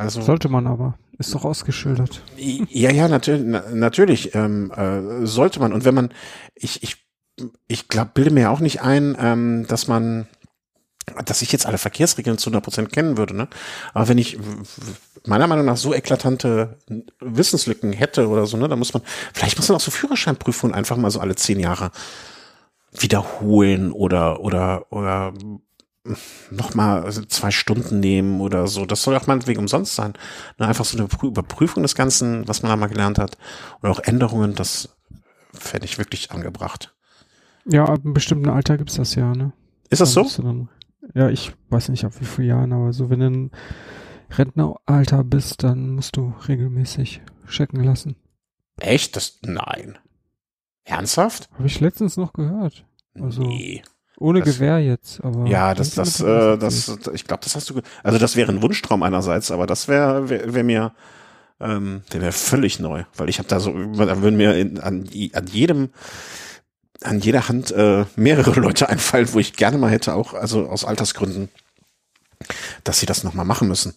Also, 0.00 0.22
Sollte 0.22 0.48
man 0.48 0.66
aber. 0.66 0.94
Ist 1.18 1.34
doch 1.34 1.44
ausgeschildert. 1.44 2.22
Ja, 2.36 2.90
ja, 2.90 3.06
natürlich, 3.06 3.42
na, 3.44 3.62
natürlich 3.70 4.34
ähm, 4.34 4.70
äh, 4.70 5.26
sollte 5.26 5.60
man. 5.60 5.74
Und 5.74 5.84
wenn 5.84 5.94
man, 5.94 6.14
ich, 6.54 6.82
ich 6.82 6.96
ich 7.68 7.88
glaube, 7.88 8.10
bilde 8.14 8.30
mir 8.30 8.50
auch 8.50 8.60
nicht 8.60 8.80
ein, 8.80 9.16
ähm, 9.20 9.66
dass 9.66 9.88
man, 9.88 10.26
dass 11.24 11.42
ich 11.42 11.52
jetzt 11.52 11.66
alle 11.66 11.78
Verkehrsregeln 11.78 12.38
zu 12.38 12.48
100 12.48 12.64
Prozent 12.64 12.92
kennen 12.92 13.18
würde, 13.18 13.36
ne? 13.36 13.48
Aber 13.92 14.08
wenn 14.08 14.18
ich 14.18 14.38
meiner 15.26 15.46
Meinung 15.46 15.66
nach 15.66 15.76
so 15.76 15.92
eklatante 15.92 16.78
Wissenslücken 17.20 17.92
hätte 17.92 18.28
oder 18.28 18.46
so, 18.46 18.56
ne, 18.56 18.68
dann 18.68 18.78
muss 18.78 18.94
man, 18.94 19.02
vielleicht 19.34 19.58
muss 19.58 19.68
man 19.68 19.76
auch 19.76 19.82
so 19.82 19.90
Führerscheinprüfungen 19.90 20.74
einfach 20.74 20.96
mal 20.96 21.10
so 21.10 21.20
alle 21.20 21.36
zehn 21.36 21.60
Jahre 21.60 21.90
wiederholen 22.92 23.92
oder, 23.92 24.40
oder, 24.40 24.90
oder 24.90 25.34
noch 26.50 26.74
mal 26.74 27.10
zwei 27.28 27.50
Stunden 27.50 28.00
nehmen 28.00 28.40
oder 28.40 28.66
so. 28.66 28.86
Das 28.86 29.02
soll 29.02 29.16
auch 29.16 29.26
meinetwegen 29.26 29.60
umsonst 29.60 29.94
sein. 29.94 30.14
Ne, 30.58 30.66
einfach 30.66 30.84
so 30.84 30.96
eine 30.96 31.08
Überprüfung 31.22 31.82
des 31.82 31.94
Ganzen, 31.94 32.48
was 32.48 32.62
man 32.62 32.70
da 32.70 32.76
mal 32.76 32.86
gelernt 32.86 33.18
hat. 33.18 33.36
Und 33.80 33.90
auch 33.90 34.00
Änderungen, 34.00 34.54
das 34.54 34.96
fände 35.52 35.84
ich 35.84 35.98
wirklich 35.98 36.30
angebracht. 36.30 36.94
Ja, 37.66 37.84
ab 37.84 38.00
einem 38.04 38.14
bestimmten 38.14 38.48
Alter 38.48 38.78
gibt's 38.78 38.94
das 38.94 39.14
ja, 39.14 39.34
ne? 39.34 39.52
Ist 39.90 40.00
das 40.00 40.12
so? 40.12 40.26
Dann, 40.38 40.68
ja, 41.14 41.28
ich 41.28 41.52
weiß 41.68 41.90
nicht, 41.90 42.04
ab 42.04 42.12
wie 42.18 42.24
vielen 42.24 42.48
Jahren, 42.48 42.72
aber 42.72 42.92
so, 42.92 43.10
wenn 43.10 43.20
du 43.20 43.26
ein 43.26 43.50
Rentneralter 44.30 45.24
bist, 45.24 45.62
dann 45.62 45.90
musst 45.90 46.16
du 46.16 46.32
regelmäßig 46.48 47.20
checken 47.48 47.82
lassen. 47.82 48.16
Echt? 48.78 49.16
Das, 49.16 49.40
nein. 49.42 49.98
Ernsthaft? 50.84 51.50
Habe 51.52 51.66
ich 51.66 51.80
letztens 51.80 52.16
noch 52.16 52.32
gehört. 52.32 52.86
Also, 53.14 53.42
nee. 53.42 53.82
Ohne 54.20 54.40
Das- 54.42 54.54
Gewehr 54.54 54.78
jetzt, 54.78 55.24
aber. 55.24 55.46
Ja, 55.46 55.74
das, 55.74 55.94
das, 55.94 56.20
äh, 56.20 56.58
das, 56.58 56.98
ich 57.14 57.24
glaube, 57.24 57.42
das 57.42 57.56
hast 57.56 57.70
du, 57.70 57.80
also 58.02 58.18
das 58.18 58.36
wäre 58.36 58.52
ein 58.52 58.60
Wunschtraum 58.60 59.02
einerseits, 59.02 59.50
aber 59.50 59.66
das 59.66 59.88
wäre, 59.88 60.28
wäre 60.28 60.52
wär 60.54 60.62
mir, 60.62 60.92
ähm, 61.58 62.02
der 62.12 62.20
wäre 62.20 62.32
völlig 62.32 62.78
neu, 62.80 63.04
weil 63.16 63.30
ich 63.30 63.38
habe 63.38 63.48
da 63.48 63.60
so, 63.60 63.72
da 63.72 64.20
würden 64.20 64.36
mir 64.36 64.54
in, 64.56 64.78
an, 64.78 65.08
an 65.32 65.46
jedem, 65.46 65.88
an 67.02 67.20
jeder 67.20 67.48
Hand 67.48 67.70
äh, 67.72 68.04
mehrere 68.14 68.50
Leute 68.60 68.90
einfallen, 68.90 69.32
wo 69.32 69.38
ich 69.38 69.54
gerne 69.54 69.78
mal 69.78 69.90
hätte, 69.90 70.14
auch, 70.14 70.34
also 70.34 70.68
aus 70.68 70.84
Altersgründen, 70.84 71.48
dass 72.84 73.00
sie 73.00 73.06
das 73.06 73.24
nochmal 73.24 73.46
machen 73.46 73.68
müssen. 73.68 73.94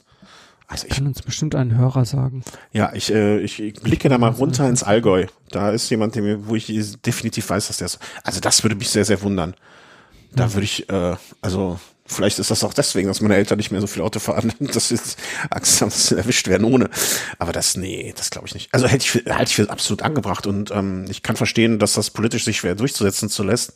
Also 0.67 0.87
ich, 0.87 0.95
kann 0.95 1.07
uns 1.07 1.21
bestimmt 1.21 1.53
ein 1.55 1.77
Hörer 1.77 2.05
sagen. 2.05 2.45
ja, 2.71 2.93
ich, 2.93 3.13
äh, 3.13 3.39
ich, 3.39 3.61
ich 3.61 3.73
blicke 3.73 4.07
da 4.07 4.17
mal 4.17 4.29
runter 4.31 4.69
ins 4.69 4.83
Allgäu. 4.83 5.25
Da 5.51 5.71
ist 5.71 5.89
jemand, 5.89 6.15
der 6.15 6.23
mir, 6.23 6.47
wo 6.47 6.55
ich 6.55 6.67
definitiv 7.05 7.49
weiß, 7.49 7.67
dass 7.67 7.77
der 7.77 7.89
so, 7.89 7.97
also 8.23 8.39
das 8.39 8.63
würde 8.63 8.75
mich 8.77 8.89
sehr, 8.89 9.03
sehr 9.03 9.21
wundern. 9.21 9.53
Da 10.35 10.53
würde 10.53 10.65
ich, 10.65 10.89
äh, 10.89 11.15
also 11.41 11.79
vielleicht 12.05 12.39
ist 12.39 12.51
das 12.51 12.63
auch 12.63 12.73
deswegen, 12.73 13.07
dass 13.07 13.21
meine 13.21 13.35
Eltern 13.35 13.57
nicht 13.57 13.71
mehr 13.71 13.81
so 13.81 13.87
viel 13.87 14.01
Auto 14.01 14.19
fahren, 14.19 14.53
dass 14.59 14.89
sie 14.89 14.99
Angst 15.49 15.81
haben, 15.81 15.89
dass 15.89 16.07
sie 16.07 16.17
erwischt 16.17 16.47
werden 16.47 16.65
ohne. 16.65 16.89
Aber 17.39 17.51
das, 17.51 17.75
nee, 17.77 18.13
das 18.15 18.29
glaube 18.29 18.47
ich 18.47 18.53
nicht. 18.53 18.73
Also 18.73 18.87
hätte 18.87 19.03
ich 19.03 19.11
für, 19.11 19.23
halte 19.35 19.49
ich 19.49 19.55
für 19.55 19.69
absolut 19.69 20.01
angebracht 20.01 20.47
und 20.47 20.71
ähm, 20.71 21.05
ich 21.09 21.23
kann 21.23 21.35
verstehen, 21.35 21.79
dass 21.79 21.93
das 21.93 22.11
politisch 22.11 22.45
sich 22.45 22.57
schwer 22.57 22.75
durchzusetzen 22.75 23.29
zu 23.29 23.43
lässt, 23.43 23.73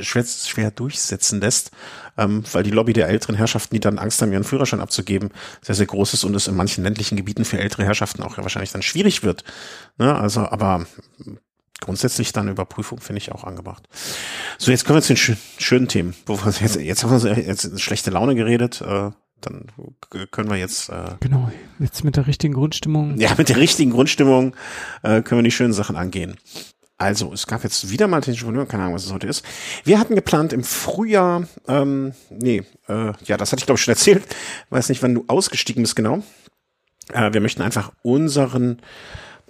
schwer, 0.00 0.24
schwer 0.24 0.70
durchsetzen 0.70 1.40
lässt, 1.40 1.70
ähm, 2.18 2.44
weil 2.52 2.62
die 2.62 2.70
Lobby 2.70 2.92
der 2.92 3.08
älteren 3.08 3.36
Herrschaften, 3.36 3.74
die 3.74 3.80
dann 3.80 3.98
Angst 3.98 4.20
haben, 4.22 4.32
ihren 4.32 4.44
Führerschein 4.44 4.80
abzugeben, 4.80 5.30
sehr, 5.62 5.74
sehr 5.74 5.86
groß 5.86 6.14
ist 6.14 6.24
und 6.24 6.34
es 6.34 6.48
in 6.48 6.56
manchen 6.56 6.84
ländlichen 6.84 7.16
Gebieten 7.16 7.44
für 7.44 7.58
ältere 7.58 7.84
Herrschaften 7.84 8.22
auch 8.22 8.36
wahrscheinlich 8.38 8.72
dann 8.72 8.82
schwierig 8.82 9.22
wird. 9.22 9.44
Ne? 9.98 10.14
Also, 10.14 10.40
aber 10.40 10.86
grundsätzlich 11.82 12.32
dann 12.32 12.48
Überprüfung 12.48 13.00
finde 13.00 13.18
ich 13.18 13.32
auch 13.32 13.44
angebracht. 13.44 13.88
So, 14.58 14.70
jetzt 14.70 14.84
kommen 14.84 14.98
wir 14.98 15.02
zu 15.02 15.12
den 15.12 15.18
schö 15.18 15.34
schönen 15.58 15.88
Themen. 15.88 16.14
Jetzt, 16.60 16.76
jetzt 16.76 17.04
haben 17.04 17.22
wir 17.22 17.38
jetzt 17.38 17.64
in 17.64 17.78
schlechte 17.78 18.10
Laune 18.10 18.34
geredet. 18.34 18.80
Äh, 18.80 19.10
dann 19.40 19.66
können 20.30 20.50
wir 20.50 20.56
jetzt 20.56 20.88
äh, 20.88 21.16
Genau. 21.20 21.50
Jetzt 21.78 22.04
mit 22.04 22.16
der 22.16 22.26
richtigen 22.26 22.54
Grundstimmung. 22.54 23.18
ja 23.18 23.34
mit 23.36 23.48
der 23.48 23.56
richtigen 23.56 23.90
Grundstimmung 23.90 24.54
äh, 25.02 25.22
können 25.22 25.40
wir 25.40 25.42
die 25.42 25.50
schönen 25.50 25.72
Sachen 25.72 25.96
angehen. 25.96 26.36
Also, 26.98 27.32
es 27.32 27.48
gab 27.48 27.64
jetzt 27.64 27.90
wieder 27.90 28.06
mal 28.06 28.20
technische 28.20 28.44
Probleme, 28.44 28.66
keine 28.66 28.84
Ahnung, 28.84 28.94
was 28.94 29.04
es 29.04 29.12
heute 29.12 29.26
ist. 29.26 29.44
Wir 29.82 29.98
hatten 29.98 30.14
geplant 30.14 30.52
im 30.52 30.62
Frühjahr, 30.62 31.48
ähm, 31.66 32.12
nee, 32.30 32.62
äh, 32.86 33.12
ja, 33.24 33.36
das 33.36 33.50
hatte 33.50 33.60
ich 33.60 33.66
glaube 33.66 33.78
ich 33.78 33.84
schon 33.84 33.92
erzählt, 33.92 34.22
weiß 34.70 34.88
nicht, 34.88 35.02
wann 35.02 35.14
du 35.14 35.24
ausgestiegen 35.26 35.82
bist 35.82 35.96
genau. 35.96 36.22
Äh, 37.12 37.32
wir 37.32 37.40
möchten 37.40 37.62
einfach 37.62 37.90
unseren 38.02 38.80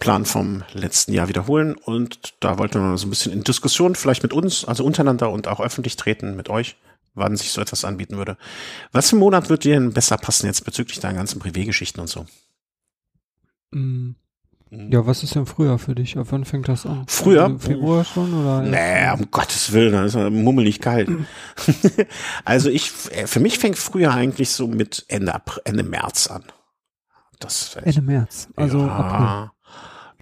Plan 0.02 0.24
vom 0.24 0.64
letzten 0.72 1.12
Jahr 1.12 1.28
wiederholen 1.28 1.76
und 1.76 2.34
da 2.40 2.58
wollten 2.58 2.80
wir 2.80 2.98
so 2.98 3.06
ein 3.06 3.10
bisschen 3.10 3.32
in 3.32 3.44
Diskussion 3.44 3.94
vielleicht 3.94 4.24
mit 4.24 4.32
uns, 4.32 4.64
also 4.64 4.84
untereinander 4.84 5.30
und 5.30 5.46
auch 5.46 5.60
öffentlich 5.60 5.94
treten 5.94 6.34
mit 6.34 6.48
euch, 6.48 6.76
wann 7.14 7.36
sich 7.36 7.52
so 7.52 7.60
etwas 7.60 7.84
anbieten 7.84 8.16
würde. 8.16 8.36
Was 8.90 9.10
für 9.10 9.16
Monat 9.16 9.48
wird 9.48 9.62
dir 9.62 9.74
denn 9.74 9.92
besser 9.92 10.16
passen 10.16 10.46
jetzt 10.46 10.64
bezüglich 10.64 10.98
deinen 10.98 11.14
ganzen 11.14 11.38
Privatgeschichten 11.38 12.00
und 12.00 12.08
so? 12.08 12.26
Mm. 13.70 14.16
Ja, 14.72 15.06
was 15.06 15.22
ist 15.22 15.36
denn 15.36 15.46
früher 15.46 15.78
für 15.78 15.94
dich? 15.94 16.18
Ab 16.18 16.28
wann 16.30 16.46
fängt 16.46 16.66
das 16.66 16.84
an? 16.84 17.04
Früher? 17.06 17.44
Also 17.44 17.58
Februar 17.58 18.04
schon 18.04 18.34
oder? 18.34 18.62
Nee, 18.62 19.08
um 19.12 19.30
Gottes 19.30 19.70
Willen, 19.70 19.92
da 19.92 20.04
ist 20.04 20.16
ja 20.16 20.30
mummelig 20.30 20.80
kalt. 20.80 21.08
also 22.44 22.70
ich, 22.70 22.90
äh, 23.12 23.28
für 23.28 23.38
mich 23.38 23.60
fängt 23.60 23.78
früher 23.78 24.12
eigentlich 24.12 24.50
so 24.50 24.66
mit 24.66 25.04
Ende, 25.06 25.40
Ende 25.64 25.84
März 25.84 26.26
an. 26.26 26.42
Das 27.38 27.76
Ende 27.76 28.02
März. 28.02 28.48
Also 28.56 28.78
ja, 28.78 28.88
April. 28.88 29.50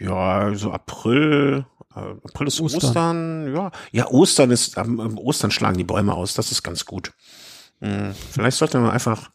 Ja, 0.00 0.54
so 0.54 0.72
April. 0.72 1.66
Äh, 1.94 2.00
April 2.00 2.48
ist 2.48 2.60
Ostern. 2.60 2.82
Ostern. 2.82 3.54
ja. 3.54 3.70
Ja, 3.92 4.06
Ostern 4.08 4.50
ist, 4.50 4.78
am 4.78 4.98
am 4.98 5.18
Ostern 5.18 5.50
schlagen 5.50 5.78
die 5.78 5.84
Bäume 5.84 6.14
aus, 6.14 6.34
das 6.34 6.50
ist 6.50 6.62
ganz 6.62 6.86
gut. 6.86 7.12
Hm, 7.80 8.14
Vielleicht 8.30 8.58
sollte 8.58 8.78
man 8.78 8.90
einfach, 8.90 9.30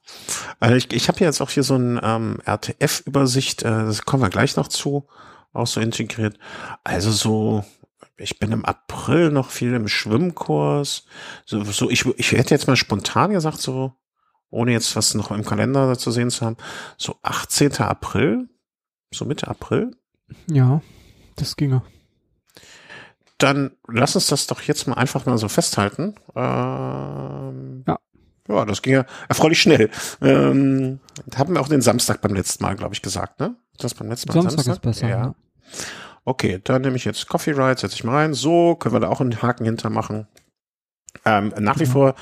also 0.60 0.76
ich, 0.76 0.92
ich 0.94 1.08
habe 1.08 1.20
jetzt 1.20 1.42
auch 1.42 1.50
hier 1.50 1.64
so 1.64 1.76
ein 1.76 2.00
ähm, 2.04 2.40
RTF-Übersicht, 2.46 3.64
äh, 3.64 3.86
das 3.86 4.06
kommen 4.06 4.24
wir 4.24 4.30
gleich 4.30 4.56
noch 4.56 4.68
zu, 4.68 5.08
auch 5.54 5.68
so 5.68 5.82
integriert. 5.82 6.38
Also 6.84 7.12
so, 7.12 7.66
ich 8.18 8.40
bin 8.40 8.52
im 8.52 8.66
April 8.66 9.32
noch 9.32 9.50
viel 9.50 9.74
im 9.74 9.88
Schwimmkurs. 9.88 11.06
So, 11.46 11.64
so 11.64 11.90
ich, 11.90 12.06
ich 12.18 12.32
hätte 12.32 12.54
jetzt 12.54 12.68
mal 12.68 12.76
spontan 12.76 13.32
gesagt, 13.32 13.60
so, 13.60 13.94
ohne 14.50 14.72
jetzt 14.72 14.96
was 14.96 15.16
noch 15.16 15.32
im 15.32 15.44
Kalender 15.44 15.98
zu 15.98 16.12
sehen 16.12 16.30
zu 16.30 16.46
haben, 16.46 16.58
so 16.98 17.18
18. 17.24 17.74
April, 17.80 18.48
so 19.12 19.26
Mitte 19.26 19.48
April. 19.48 19.92
Ja, 20.50 20.82
das 21.36 21.56
ginge. 21.56 21.82
Dann 23.38 23.72
lass 23.88 24.16
uns 24.16 24.28
das 24.28 24.48
doch 24.48 24.62
jetzt 24.62 24.88
mal 24.88 24.96
einfach 24.96 25.26
mal 25.26 25.38
so 25.38 25.50
festhalten. 25.50 26.16
Ähm, 26.36 27.84
Ja. 27.88 28.00
Ja, 28.48 28.64
das 28.64 28.84
ging 28.84 28.94
ja 28.94 29.06
erfreulich 29.28 29.60
schnell. 29.60 29.90
Ähm, 30.22 31.00
haben 31.36 31.54
wir 31.56 31.62
auch 31.62 31.68
den 31.68 31.82
Samstag 31.82 32.22
beim 32.22 32.36
letzten 32.36 32.64
Mal, 32.64 32.76
glaube 32.76 32.94
ich, 32.94 33.02
gesagt, 33.02 33.40
ne? 33.40 33.56
Das 33.80 33.96
beim 33.96 34.08
letzten 34.08 34.32
Mal 34.32 34.44
Samstag 34.44 34.72
ist 34.74 34.82
besser. 34.84 35.08
Ja. 35.10 35.18
Ja. 35.18 35.36
Okay, 36.26 36.62
dann 36.64 36.84
nehme 36.84 36.96
ich 36.96 37.06
jetzt 37.06 37.28
Coffee 37.28 37.52
Ride, 37.52 37.80
setze 37.80 37.96
ich 37.96 38.04
mal 38.04 38.14
rein. 38.16 38.34
So, 38.36 38.76
können 38.76 38.94
wir 38.94 39.00
da 39.00 39.10
auch 39.10 39.20
einen 39.20 39.42
Haken 39.42 39.66
hintermachen. 39.66 40.28
Ähm, 41.26 41.54
nach 41.58 41.80
wie 41.80 41.86
Mhm. 41.86 41.92
vor 41.92 42.16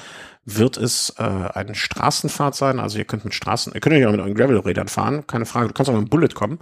wird 0.46 0.78
es 0.78 1.10
äh, 1.18 1.24
eine 1.24 1.76
Straßenfahrt 1.76 2.56
sein. 2.56 2.80
Also 2.80 2.98
ihr 3.00 3.06
könnt 3.06 3.26
mit 3.26 3.34
Straßen, 3.34 3.74
ihr 3.74 3.82
könnt 3.82 3.96
ja 3.98 4.10
mit 4.10 4.20
euren 4.22 4.34
Gravel-Rädern 4.36 4.88
fahren, 4.88 5.28
keine 5.28 5.46
Frage. 5.46 5.68
Du 5.68 5.74
kannst 5.74 5.90
auch 5.90 5.96
mit 5.96 6.08
dem 6.08 6.10
Bullet 6.10 6.30
kommen. 6.30 6.60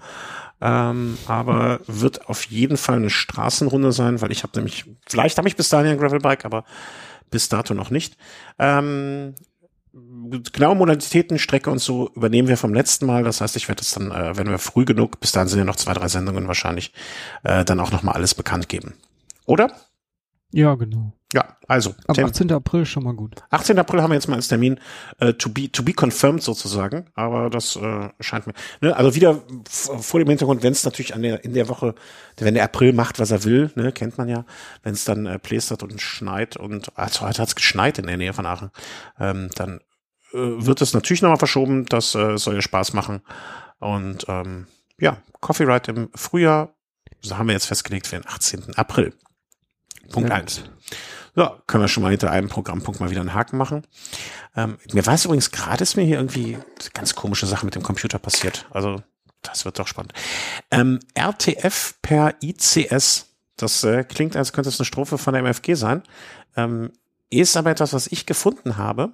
Ähm, 0.61 1.17
aber 1.25 1.79
wird 1.87 2.29
auf 2.29 2.43
jeden 2.45 2.77
Fall 2.77 2.97
eine 2.97 3.09
Straßenrunde 3.09 3.91
sein, 3.91 4.21
weil 4.21 4.31
ich 4.31 4.43
habe 4.43 4.57
nämlich, 4.57 4.85
vielleicht 5.07 5.37
habe 5.37 5.47
ich 5.47 5.55
bis 5.55 5.69
dahin 5.69 5.87
ein 5.91 5.97
Gravelbike, 5.97 6.45
aber 6.45 6.63
bis 7.31 7.49
dato 7.49 7.73
noch 7.73 7.89
nicht. 7.89 8.15
Ähm, 8.59 9.33
genaue 10.53 10.75
Modalitäten, 10.75 11.39
Strecke 11.39 11.69
und 11.69 11.79
so 11.79 12.09
übernehmen 12.15 12.47
wir 12.47 12.57
vom 12.57 12.73
letzten 12.73 13.05
Mal. 13.05 13.23
Das 13.23 13.41
heißt, 13.41 13.55
ich 13.55 13.67
werde 13.67 13.81
es 13.81 13.91
dann, 13.91 14.11
äh, 14.11 14.37
wenn 14.37 14.49
wir 14.49 14.59
früh 14.59 14.85
genug, 14.85 15.19
bis 15.19 15.31
dahin 15.31 15.47
sind 15.47 15.59
ja 15.59 15.65
noch 15.65 15.75
zwei, 15.75 15.93
drei 15.93 16.07
Sendungen 16.07 16.47
wahrscheinlich, 16.47 16.93
äh, 17.43 17.65
dann 17.65 17.79
auch 17.79 17.91
nochmal 17.91 18.15
alles 18.15 18.35
bekannt 18.35 18.69
geben. 18.69 18.93
Oder? 19.45 19.71
ja, 20.53 20.75
genau. 20.75 21.13
Ja, 21.33 21.57
also. 21.67 21.95
Tem- 22.13 22.25
18. 22.25 22.51
April 22.51 22.85
schon 22.85 23.03
mal 23.03 23.13
gut. 23.13 23.35
18. 23.51 23.79
April 23.79 24.01
haben 24.01 24.11
wir 24.11 24.15
jetzt 24.15 24.27
mal 24.27 24.35
als 24.35 24.49
Termin 24.49 24.79
äh, 25.19 25.33
to 25.33 25.49
be 25.49 25.71
to 25.71 25.81
be 25.81 25.93
confirmed 25.93 26.43
sozusagen, 26.43 27.05
aber 27.13 27.49
das 27.49 27.77
äh, 27.77 28.09
scheint 28.19 28.47
mir. 28.47 28.53
Ne, 28.81 28.95
also 28.95 29.15
wieder 29.15 29.41
vor 29.73 30.19
dem 30.19 30.27
Hintergrund, 30.27 30.61
wenn 30.61 30.73
es 30.73 30.83
natürlich 30.83 31.15
an 31.15 31.21
der 31.21 31.43
in 31.45 31.53
der 31.53 31.69
Woche, 31.69 31.95
wenn 32.37 32.53
der 32.53 32.65
April 32.65 32.91
macht, 32.91 33.19
was 33.19 33.31
er 33.31 33.45
will, 33.45 33.71
ne, 33.75 33.93
kennt 33.93 34.17
man 34.17 34.27
ja, 34.27 34.45
wenn 34.83 34.93
es 34.93 35.05
dann 35.05 35.25
äh, 35.25 35.39
plästert 35.39 35.83
und 35.83 36.01
schneit 36.01 36.57
und 36.57 36.97
also 36.97 37.21
heute 37.21 37.41
hat 37.41 37.47
es 37.47 37.55
geschneit 37.55 37.97
in 37.97 38.07
der 38.07 38.17
Nähe 38.17 38.33
von 38.33 38.45
Aachen, 38.45 38.71
ähm, 39.19 39.49
dann 39.55 39.79
äh, 40.33 40.37
wird 40.37 40.81
es 40.81 40.93
natürlich 40.93 41.21
nochmal 41.21 41.37
verschoben. 41.37 41.85
Das 41.85 42.13
äh, 42.13 42.37
soll 42.37 42.55
ja 42.55 42.61
Spaß 42.61 42.91
machen 42.91 43.21
und 43.79 44.25
ähm, 44.27 44.67
ja, 44.99 45.17
Coffee 45.39 45.63
Ride 45.63 45.91
im 45.91 46.09
Frühjahr, 46.13 46.73
so 47.21 47.37
haben 47.37 47.47
wir 47.47 47.53
jetzt 47.53 47.65
festgelegt 47.67 48.07
für 48.07 48.17
den 48.17 48.27
18. 48.27 48.75
April. 48.75 49.13
Punkt 50.11 50.29
Sehr 50.29 50.37
eins. 50.37 50.63
Ja, 51.35 51.61
können 51.67 51.83
wir 51.83 51.87
schon 51.87 52.03
mal 52.03 52.09
hinter 52.09 52.31
einem 52.31 52.49
Programmpunkt 52.49 52.99
mal 52.99 53.09
wieder 53.09 53.21
einen 53.21 53.33
Haken 53.33 53.57
machen. 53.57 53.83
Ähm, 54.55 54.77
mir 54.91 55.07
es 55.07 55.25
übrigens 55.25 55.51
gerade, 55.51 55.81
ist 55.83 55.95
mir 55.95 56.03
hier 56.03 56.17
irgendwie 56.17 56.57
ganz 56.93 57.15
komische 57.15 57.45
Sache 57.45 57.65
mit 57.65 57.75
dem 57.75 57.83
Computer 57.83 58.19
passiert. 58.19 58.65
Also, 58.71 59.01
das 59.41 59.65
wird 59.65 59.79
doch 59.79 59.87
spannend. 59.87 60.13
Ähm, 60.69 60.99
RTF 61.15 61.95
per 62.01 62.35
ICS, 62.43 63.27
das 63.55 63.83
äh, 63.83 64.03
klingt, 64.03 64.35
als 64.35 64.53
könnte 64.53 64.69
es 64.69 64.79
eine 64.79 64.85
Strophe 64.85 65.17
von 65.17 65.33
der 65.33 65.41
MFG 65.43 65.75
sein, 65.75 66.03
ähm, 66.57 66.91
ist 67.29 67.55
aber 67.55 67.71
etwas, 67.71 67.93
was 67.93 68.07
ich 68.07 68.25
gefunden 68.25 68.77
habe. 68.77 69.13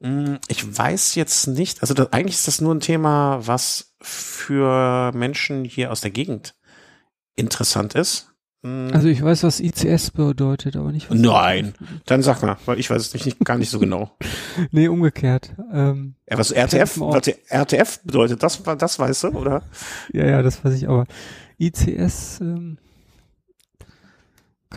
Hm, 0.00 0.38
Ich 0.48 0.76
weiß 0.76 1.14
jetzt 1.16 1.46
nicht, 1.48 1.82
also 1.82 1.94
das, 1.94 2.12
eigentlich 2.12 2.36
ist 2.36 2.48
das 2.48 2.60
nur 2.60 2.74
ein 2.74 2.80
Thema, 2.80 3.46
was 3.46 3.94
für 4.00 5.12
Menschen 5.12 5.64
hier 5.64 5.92
aus 5.92 6.00
der 6.00 6.10
Gegend 6.10 6.54
interessant 7.34 7.94
ist. 7.94 8.32
Hm. 8.62 8.90
Also 8.92 9.08
ich 9.08 9.22
weiß, 9.22 9.42
was 9.42 9.60
ICS 9.60 10.12
bedeutet, 10.12 10.76
aber 10.76 10.90
nicht 10.92 11.10
was. 11.10 11.18
Nein, 11.18 11.74
dann 12.06 12.22
sag 12.22 12.42
mal, 12.42 12.56
weil 12.66 12.78
ich 12.80 12.88
weiß 12.90 13.00
es 13.02 13.14
nicht, 13.26 13.38
gar 13.44 13.58
nicht 13.58 13.70
so 13.70 13.78
genau. 13.78 14.16
nee, 14.70 14.88
umgekehrt. 14.88 15.54
Ähm, 15.72 16.14
Ja, 16.28 16.38
was 16.38 16.50
RTF, 16.52 16.98
was 17.00 17.28
RTF 17.48 18.00
bedeutet, 18.02 18.42
das, 18.42 18.62
das 18.62 18.98
weißt 18.98 19.24
du, 19.24 19.28
oder? 19.28 19.62
ja, 20.12 20.26
ja, 20.26 20.42
das 20.42 20.64
weiß 20.64 20.74
ich, 20.74 20.88
aber 20.88 21.06
ICS, 21.58 22.40
ähm, 22.40 22.78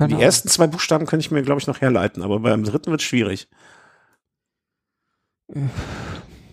Die 0.07 0.21
ersten 0.21 0.50
zwei 0.50 0.67
Buchstaben 0.67 1.05
könnte 1.05 1.25
ich 1.25 1.31
mir, 1.31 1.41
glaube 1.41 1.59
ich, 1.59 1.67
noch 1.67 1.81
herleiten, 1.81 2.21
aber 2.24 2.39
beim 2.39 2.63
dritten 2.63 2.91
wird 2.91 3.01
schwierig. 3.01 3.48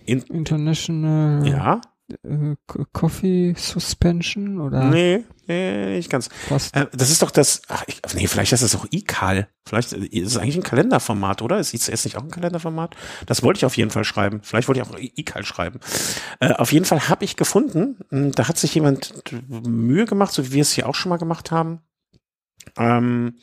In, 0.05 0.21
International 0.23 1.47
ja? 1.47 1.81
äh, 2.23 2.55
Co- 2.65 2.85
Coffee 2.93 3.53
Suspension 3.57 4.59
oder 4.59 4.89
Nee, 4.89 5.23
nee, 5.47 5.97
nicht 5.97 6.09
ganz. 6.09 6.29
was? 6.49 6.71
Äh, 6.71 6.87
das 6.91 7.09
ist 7.09 7.21
doch 7.21 7.31
das, 7.31 7.61
ach, 7.67 7.83
ich, 7.87 8.01
nee, 8.13 8.27
vielleicht 8.27 8.53
ist 8.53 8.63
das 8.63 8.75
auch 8.75 8.85
iCal. 8.91 9.47
Vielleicht 9.67 9.93
äh, 9.93 10.05
ist 10.05 10.31
es 10.31 10.37
eigentlich 10.37 10.55
ein 10.55 10.63
Kalenderformat, 10.63 11.41
oder? 11.41 11.59
Ist 11.59 11.73
ICS 11.73 12.05
nicht 12.05 12.17
auch 12.17 12.23
ein 12.23 12.31
Kalenderformat? 12.31 12.95
Das 13.25 13.43
wollte 13.43 13.57
ich 13.59 13.65
auf 13.65 13.77
jeden 13.77 13.91
Fall 13.91 14.03
schreiben. 14.03 14.41
Vielleicht 14.43 14.67
wollte 14.67 14.81
ich 14.81 14.87
auch 14.87 14.97
iCal 14.97 15.45
schreiben. 15.45 15.79
Äh, 16.39 16.53
auf 16.53 16.71
jeden 16.71 16.85
Fall 16.85 17.09
habe 17.09 17.25
ich 17.25 17.35
gefunden, 17.35 17.97
mh, 18.09 18.31
da 18.35 18.47
hat 18.47 18.57
sich 18.57 18.73
jemand 18.75 19.13
Mühe 19.49 20.05
gemacht, 20.05 20.33
so 20.33 20.45
wie 20.45 20.53
wir 20.53 20.61
es 20.61 20.71
hier 20.71 20.87
auch 20.87 20.95
schon 20.95 21.09
mal 21.09 21.17
gemacht 21.17 21.51
haben, 21.51 21.81
ähm, 22.77 23.35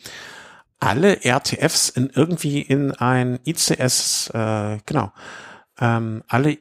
alle 0.81 1.25
RTFs 1.25 1.89
in 1.89 2.11
irgendwie 2.11 2.61
in 2.61 2.93
ein 2.93 3.39
ICS, 3.45 4.31
äh, 4.35 4.79
genau, 4.85 5.13
ähm, 5.81 6.23
alle 6.29 6.59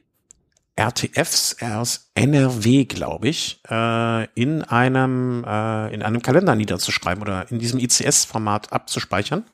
RTFs 0.76 1.56
aus 1.62 2.10
NRW, 2.14 2.84
glaube 2.84 3.28
ich, 3.28 3.60
äh, 3.70 4.24
in 4.34 4.62
einem 4.62 5.44
äh, 5.44 5.94
in 5.94 6.02
einem 6.02 6.20
Kalender 6.20 6.56
niederzuschreiben 6.56 7.22
oder 7.22 7.50
in 7.50 7.58
diesem 7.60 7.78
ICS-Format 7.78 8.72
abzuspeichern. 8.72 9.44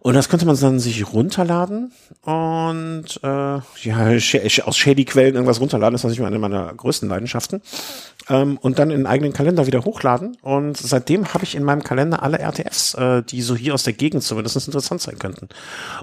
Und 0.00 0.14
das 0.14 0.28
könnte 0.28 0.46
man 0.46 0.58
dann 0.58 0.78
sich 0.78 1.12
runterladen 1.12 1.92
und 2.22 3.20
äh, 3.22 3.26
ja, 3.26 4.64
aus 4.64 4.76
shady 4.76 5.04
Quellen 5.04 5.34
irgendwas 5.34 5.60
runterladen, 5.60 5.94
das 5.94 6.00
ist 6.00 6.04
natürlich 6.04 6.26
eine 6.26 6.38
meiner 6.38 6.72
größten 6.74 7.08
Leidenschaften. 7.08 7.60
Ähm, 8.28 8.58
und 8.58 8.78
dann 8.78 8.90
in 8.90 8.96
einen 8.96 9.06
eigenen 9.06 9.32
Kalender 9.32 9.66
wieder 9.66 9.84
hochladen. 9.84 10.36
Und 10.42 10.76
seitdem 10.76 11.32
habe 11.32 11.44
ich 11.44 11.54
in 11.54 11.64
meinem 11.64 11.82
Kalender 11.82 12.22
alle 12.22 12.38
RTFs, 12.38 12.94
äh, 12.94 13.22
die 13.22 13.42
so 13.42 13.56
hier 13.56 13.74
aus 13.74 13.84
der 13.84 13.94
Gegend 13.94 14.22
zumindest 14.22 14.66
interessant 14.66 15.00
sein 15.00 15.18
könnten. 15.18 15.48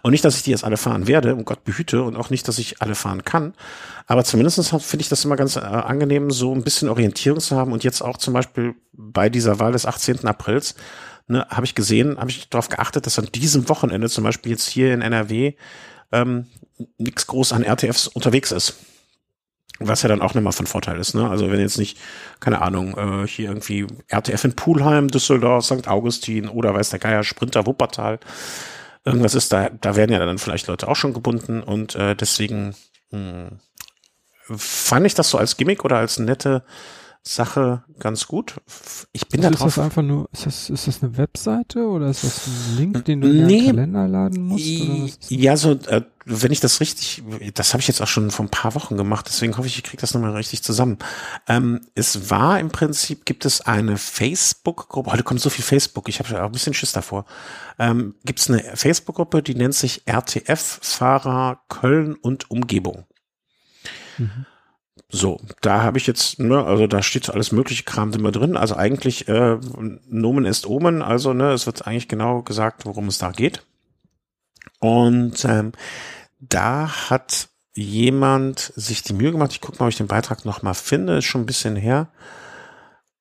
Und 0.01 0.12
nicht, 0.12 0.25
dass 0.25 0.38
ich 0.38 0.43
die 0.43 0.51
jetzt 0.51 0.63
alle 0.63 0.77
fahren 0.77 1.07
werde, 1.07 1.36
um 1.36 1.45
Gott 1.45 1.63
behüte, 1.63 2.03
und 2.03 2.15
auch 2.15 2.29
nicht, 2.29 2.48
dass 2.48 2.57
ich 2.57 2.81
alle 2.81 2.95
fahren 2.95 3.24
kann. 3.24 3.53
Aber 4.07 4.24
zumindest 4.24 4.67
finde 4.69 5.01
ich 5.01 5.10
das 5.10 5.24
immer 5.25 5.36
ganz 5.36 5.55
äh, 5.55 5.60
angenehm, 5.60 6.31
so 6.31 6.53
ein 6.53 6.63
bisschen 6.63 6.89
Orientierung 6.89 7.39
zu 7.39 7.55
haben. 7.55 7.72
Und 7.72 7.84
jetzt 7.84 8.01
auch 8.01 8.17
zum 8.17 8.34
Beispiel 8.34 8.75
bei 8.93 9.29
dieser 9.29 9.60
Wahl 9.60 9.74
des 9.74 9.86
18. 9.86 10.25
Aprils, 10.25 10.75
ne, 11.27 11.46
habe 11.50 11.65
ich 11.65 11.75
gesehen, 11.75 12.17
habe 12.17 12.29
ich 12.29 12.50
darauf 12.50 12.70
geachtet, 12.70 13.05
dass 13.05 13.20
an 13.20 13.29
diesem 13.34 13.70
Wochenende 13.70 14.10
zum 14.10 14.24
Beispiel 14.24 14.51
jetzt 14.51 14.67
hier 14.67 14.94
in 14.94 15.01
NRW 15.01 15.53
ähm, 16.12 16.48
nichts 16.98 17.27
groß 17.27 17.53
an 17.53 17.63
RTFs 17.63 18.08
unterwegs 18.08 18.51
ist. 18.51 18.75
Was 19.79 20.03
ja 20.03 20.10
dann 20.10 20.22
auch 20.22 20.34
nochmal 20.34 20.53
von 20.53 20.67
Vorteil 20.67 20.98
ist, 21.00 21.15
ne? 21.15 21.29
Also 21.29 21.51
wenn 21.51 21.60
jetzt 21.60 21.77
nicht, 21.77 21.98
keine 22.39 22.62
Ahnung, 22.62 22.98
äh, 22.98 23.27
hier 23.27 23.50
irgendwie 23.50 23.86
RTF 24.08 24.46
in 24.46 24.55
Pulheim, 24.55 25.10
Düsseldorf, 25.10 25.65
St. 25.65 25.89
Augustin 25.89 26.48
oder 26.48 26.74
weiß 26.74 26.91
der 26.91 27.00
Geier, 27.00 27.24
Sprinter, 27.24 27.65
Wuppertal, 27.65 28.20
irgendwas 29.03 29.36
ist 29.36 29.51
da, 29.51 29.70
da 29.70 29.98
werden 29.98 30.13
ja 30.13 30.25
dann 30.25 30.38
vielleicht 30.38 30.67
Leute 30.67 30.88
auch 30.88 30.96
schon 30.96 31.13
gebunden 31.13 31.62
und 31.62 31.94
äh, 31.96 32.15
deswegen 32.15 32.74
mh, 33.12 33.50
fand 34.48 35.05
ich 35.05 35.13
das 35.13 35.29
so 35.29 35.38
als 35.38 35.58
Gimmick 35.58 35.84
oder 35.84 35.98
als 35.98 36.20
nette 36.20 36.63
Sache 37.27 37.84
ganz 38.00 38.27
gut. 38.27 38.55
Ich 39.12 39.27
bin 39.27 39.41
da 39.41 39.48
Also 39.48 39.55
ist 39.58 39.65
das 39.65 39.75
drauf. 39.75 39.84
einfach 39.86 40.01
nur, 40.03 40.29
ist 40.32 40.46
das, 40.46 40.70
ist 40.70 40.88
das 40.88 41.01
eine 41.01 41.17
Webseite 41.17 41.88
oder 41.88 42.08
ist 42.10 42.24
das 42.24 42.46
ein 42.46 42.77
Link, 42.77 43.05
den 43.05 43.22
du 43.22 43.27
in 43.27 43.48
Nee. 43.48 43.58
deinen 43.65 43.75
Kalender 43.77 44.08
laden 44.08 44.44
musst? 44.44 45.32
Ja, 45.32 45.58
so, 45.58 45.72
äh, 45.72 46.03
wenn 46.25 46.51
ich 46.51 46.60
das 46.60 46.79
richtig, 46.82 47.24
das 47.55 47.74
habe 47.74 47.82
ich 47.82 47.88
jetzt 47.88 48.00
auch 48.01 48.08
schon 48.08 48.29
vor 48.29 48.46
ein 48.46 48.50
paar 48.50 48.75
Wochen 48.75 48.96
gemacht, 48.96 49.25
deswegen 49.27 49.58
hoffe 49.58 49.65
ich, 49.67 49.77
ich 49.77 49.84
kriege 49.84 50.00
das 50.01 50.13
nochmal 50.13 50.36
richtig 50.36 50.62
zusammen. 50.62 51.00
Ähm, 51.48 51.81
es 51.96 52.29
war 52.29 52.59
im 52.59 52.70
Prinzip, 52.70 53.25
gibt 53.25 53.46
es 53.46 53.61
eine 53.61 53.98
Facebook-Gruppe, 53.98 55.11
heute 55.11 55.24
kommt 55.24 55.42
so 55.42 55.50
viel 55.50 55.66
Facebook, 55.66 56.07
ich 56.09 56.20
habe 56.20 56.42
auch 56.42 56.46
ein 56.48 56.51
bisschen 56.51 56.75
Schiss 56.75 56.92
davor. 56.92 57.25
Ähm, 57.79 58.14
gibt 58.24 58.40
es 58.40 58.50
eine 58.51 58.61
Facebook-Gruppe, 58.75 59.42
die 59.42 59.55
nennt 59.55 59.74
sich 59.74 60.03
RTF-Fahrer 60.05 61.59
Köln 61.70 62.14
und 62.16 62.51
Umgebung. 62.51 63.05
Mhm. 64.20 64.46
So, 65.09 65.39
da 65.61 65.83
habe 65.83 65.98
ich 65.98 66.07
jetzt, 66.07 66.39
ne, 66.39 66.65
also 66.65 66.87
da 66.87 67.03
steht 67.03 67.25
so 67.25 67.33
alles 67.33 67.51
mögliche 67.51 67.83
Kram 67.83 68.11
immer 68.13 68.31
drin. 68.31 68.57
Also 68.57 68.75
eigentlich 68.75 69.27
äh, 69.27 69.57
Nomen 70.07 70.46
ist 70.46 70.65
Omen, 70.65 71.01
also 71.01 71.33
ne, 71.33 71.51
es 71.51 71.65
wird 71.65 71.85
eigentlich 71.85 72.07
genau 72.07 72.41
gesagt, 72.41 72.85
worum 72.85 73.07
es 73.07 73.20
da 73.20 73.31
geht. 73.31 73.65
Und 74.79 75.46
ähm, 75.46 75.74
da 76.39 77.09
hat 77.09 77.50
jemand 77.74 78.74
sich 78.75 79.03
die 79.03 79.13
Mühe 79.13 79.31
gemacht, 79.31 79.51
ich 79.51 79.61
gucke 79.61 79.77
mal, 79.79 79.85
ob 79.85 79.91
ich 79.91 79.98
den 79.98 80.07
Beitrag 80.07 80.46
noch 80.46 80.63
mal 80.63 80.74
finde, 80.74 81.18
ist 81.18 81.25
schon 81.25 81.41
ein 81.41 81.48
bisschen 81.48 81.75
her. 81.75 82.09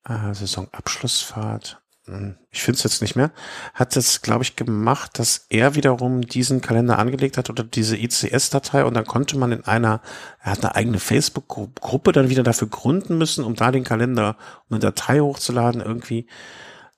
Äh, 0.09 0.35
Saisonabschlussfahrt. 0.35 1.84
Hm, 2.07 2.37
Ich 2.51 2.63
finde 2.63 2.77
es 2.77 2.85
jetzt 2.85 3.01
nicht 3.03 3.17
mehr. 3.17 3.31
Hat 3.73 3.97
es, 3.97 4.21
glaube 4.21 4.45
ich, 4.45 4.57
gemacht, 4.57 5.19
dass 5.19 5.47
er 5.49 5.75
wiederum 5.75 6.23
diesen 6.23 6.61
Kalender 6.61 6.99
angelegt 6.99 7.39
hat 7.39 7.49
oder 7.51 7.65
diese 7.65 7.97
ICS-Datei 7.97 8.85
und 8.85 8.95
dann 8.95 9.07
konnte 9.07 9.39
man 9.39 9.53
in 9.53 9.65
einer, 9.65 10.01
er 10.43 10.53
hat 10.53 10.65
eine 10.65 10.75
eigene 10.75 10.99
Facebook-Gruppe 10.99 12.13
dann 12.13 12.29
wieder 12.29 12.43
dafür 12.43 12.69
gründen 12.69 13.17
müssen, 13.17 13.45
um 13.45 13.55
da 13.55 13.71
den 13.71 13.85
Kalender, 13.85 14.37
um 14.69 14.75
eine 14.75 14.81
Datei 14.81 15.21
hochzuladen 15.21 15.81
irgendwie. 15.81 16.27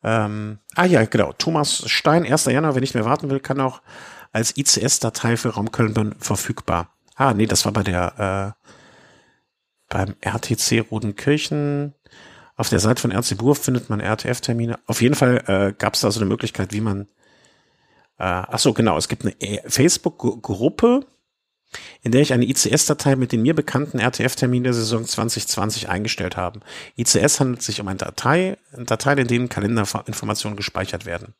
Ähm, 0.03 0.59
ah 0.75 0.85
ja, 0.85 1.05
genau. 1.05 1.33
Thomas 1.33 1.85
Stein, 1.88 2.25
1. 2.25 2.47
Januar, 2.47 2.75
wer 2.75 2.81
nicht 2.81 2.95
mehr 2.95 3.05
warten 3.05 3.31
will, 3.31 3.40
kann 3.40 3.61
auch 3.61 3.83
als 4.33 4.57
ICS-Datei 4.57 5.37
für 5.37 5.51
Raum 5.51 5.71
Köln 5.73 6.14
verfügbar. 6.19 6.90
Ah, 7.14 7.33
nee, 7.33 7.47
das 7.47 7.64
war 7.64 7.73
bei 7.73 7.83
der, 7.83 8.55
äh, 8.59 8.66
beim 9.88 10.14
RTC 10.21 10.81
Rodenkirchen. 10.90 11.95
Auf 12.57 12.71
der 12.71 12.81
Seite 12.81 13.03
von 13.03 13.12
RC 13.12 13.37
Burg 13.37 13.59
findet 13.59 13.90
man 13.90 14.01
RTF-Termine. 14.01 14.79
Auf 14.87 15.03
jeden 15.03 15.14
Fall 15.14 15.45
äh, 15.47 15.73
gab 15.79 15.95
es 15.95 16.01
da 16.01 16.11
so 16.11 16.21
eine 16.21 16.29
Möglichkeit, 16.29 16.73
wie 16.73 16.81
man. 16.81 17.03
Äh, 18.19 18.25
ach 18.25 18.59
so, 18.59 18.73
genau. 18.73 18.97
Es 18.97 19.09
gibt 19.09 19.25
eine 19.25 19.38
äh, 19.40 19.61
Facebook-Gruppe, 19.69 21.07
in 22.03 22.12
der 22.12 22.23
ich 22.23 22.33
eine 22.33 22.47
ICS-Datei 22.47 23.16
mit 23.16 23.33
den 23.33 23.42
mir 23.42 23.55
bekannten 23.55 23.99
RTF-Terminen 23.99 24.64
der 24.64 24.73
Saison 24.73 25.05
2020 25.05 25.90
eingestellt 25.90 26.38
habe. 26.38 26.61
ICS 26.97 27.40
handelt 27.40 27.62
sich 27.62 27.81
um 27.81 27.88
eine 27.88 27.99
Datei, 27.99 28.57
eine 28.73 28.87
Datei, 28.87 29.12
in 29.12 29.29
denen 29.29 29.49
Kalenderinformationen 29.51 30.57
gespeichert 30.57 31.05
werden. 31.05 31.35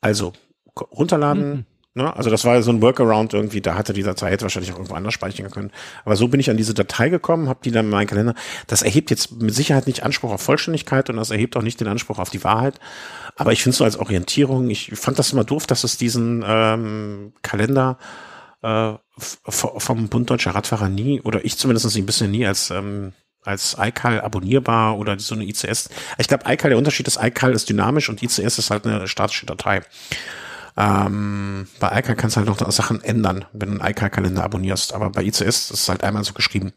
Also 0.00 0.32
runterladen. 0.92 1.50
Mhm. 1.50 1.64
Ne? 1.98 2.16
Also 2.16 2.30
das 2.30 2.44
war 2.44 2.62
so 2.62 2.70
ein 2.70 2.80
Workaround 2.80 3.34
irgendwie, 3.34 3.60
da 3.60 3.74
hatte 3.74 3.92
die 3.92 4.04
Datei 4.04 4.30
hätte 4.30 4.42
wahrscheinlich 4.42 4.70
auch 4.70 4.76
irgendwo 4.76 4.94
anders 4.94 5.14
speichern 5.14 5.50
können. 5.50 5.72
Aber 6.04 6.14
so 6.14 6.28
bin 6.28 6.38
ich 6.38 6.48
an 6.48 6.56
diese 6.56 6.72
Datei 6.72 7.08
gekommen, 7.08 7.48
habe 7.48 7.58
die 7.64 7.72
dann 7.72 7.86
in 7.86 7.90
meinen 7.90 8.06
Kalender. 8.06 8.34
Das 8.68 8.82
erhebt 8.82 9.10
jetzt 9.10 9.42
mit 9.42 9.52
Sicherheit 9.52 9.88
nicht 9.88 10.04
Anspruch 10.04 10.30
auf 10.30 10.40
Vollständigkeit 10.40 11.10
und 11.10 11.16
das 11.16 11.30
erhebt 11.30 11.56
auch 11.56 11.62
nicht 11.62 11.80
den 11.80 11.88
Anspruch 11.88 12.20
auf 12.20 12.30
die 12.30 12.44
Wahrheit. 12.44 12.78
Aber 13.34 13.52
ich 13.52 13.64
finde 13.64 13.72
es 13.72 13.78
so 13.78 13.84
als 13.84 13.98
Orientierung, 13.98 14.70
ich 14.70 14.92
fand 14.94 15.18
das 15.18 15.32
immer 15.32 15.42
doof, 15.42 15.66
dass 15.66 15.82
es 15.82 15.98
diesen 15.98 16.44
ähm, 16.46 17.32
Kalender 17.42 17.98
äh, 18.62 18.92
vom 19.18 20.08
Bund 20.08 20.30
Deutscher 20.30 20.54
Radfahrer 20.54 20.88
nie, 20.88 21.20
oder 21.20 21.44
ich 21.44 21.58
zumindest 21.58 21.96
ein 21.96 22.06
bisschen 22.06 22.30
nie 22.30 22.46
als 22.46 22.70
ähm, 22.70 23.12
als 23.42 23.76
iCal 23.80 24.20
abonnierbar 24.20 24.98
oder 24.98 25.18
so 25.18 25.34
eine 25.34 25.44
ICS. 25.44 25.88
Ich 26.18 26.28
glaube, 26.28 26.44
iCal, 26.46 26.70
der 26.70 26.78
Unterschied 26.78 27.08
ist, 27.08 27.18
iCal 27.20 27.52
ist 27.52 27.68
dynamisch 27.68 28.08
und 28.08 28.22
ICS 28.22 28.58
ist 28.58 28.70
halt 28.70 28.86
eine 28.86 29.08
statische 29.08 29.46
Datei. 29.46 29.80
Ähm, 30.80 31.66
bei 31.80 31.98
iCal 31.98 32.14
kannst 32.14 32.36
du 32.36 32.40
halt 32.40 32.48
noch 32.48 32.70
Sachen 32.70 33.02
ändern, 33.02 33.44
wenn 33.52 33.74
du 33.74 33.80
einen 33.80 33.90
iCal-Kalender 33.90 34.44
abonnierst, 34.44 34.94
aber 34.94 35.10
bei 35.10 35.24
ICS 35.24 35.40
ist 35.40 35.70
es 35.72 35.88
halt 35.88 36.04
einmal 36.04 36.22
so 36.22 36.34
geschrieben. 36.34 36.72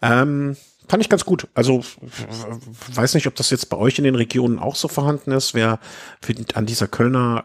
Ähm, 0.00 0.56
fand 0.88 1.02
ich 1.02 1.10
ganz 1.10 1.26
gut. 1.26 1.46
Also 1.52 1.84
weiß 2.94 3.12
nicht, 3.12 3.26
ob 3.26 3.34
das 3.34 3.50
jetzt 3.50 3.68
bei 3.68 3.76
euch 3.76 3.98
in 3.98 4.04
den 4.04 4.14
Regionen 4.14 4.58
auch 4.58 4.74
so 4.74 4.88
vorhanden 4.88 5.32
ist. 5.32 5.52
Wer 5.52 5.80
an 6.54 6.64
dieser 6.64 6.88
Kölner 6.88 7.44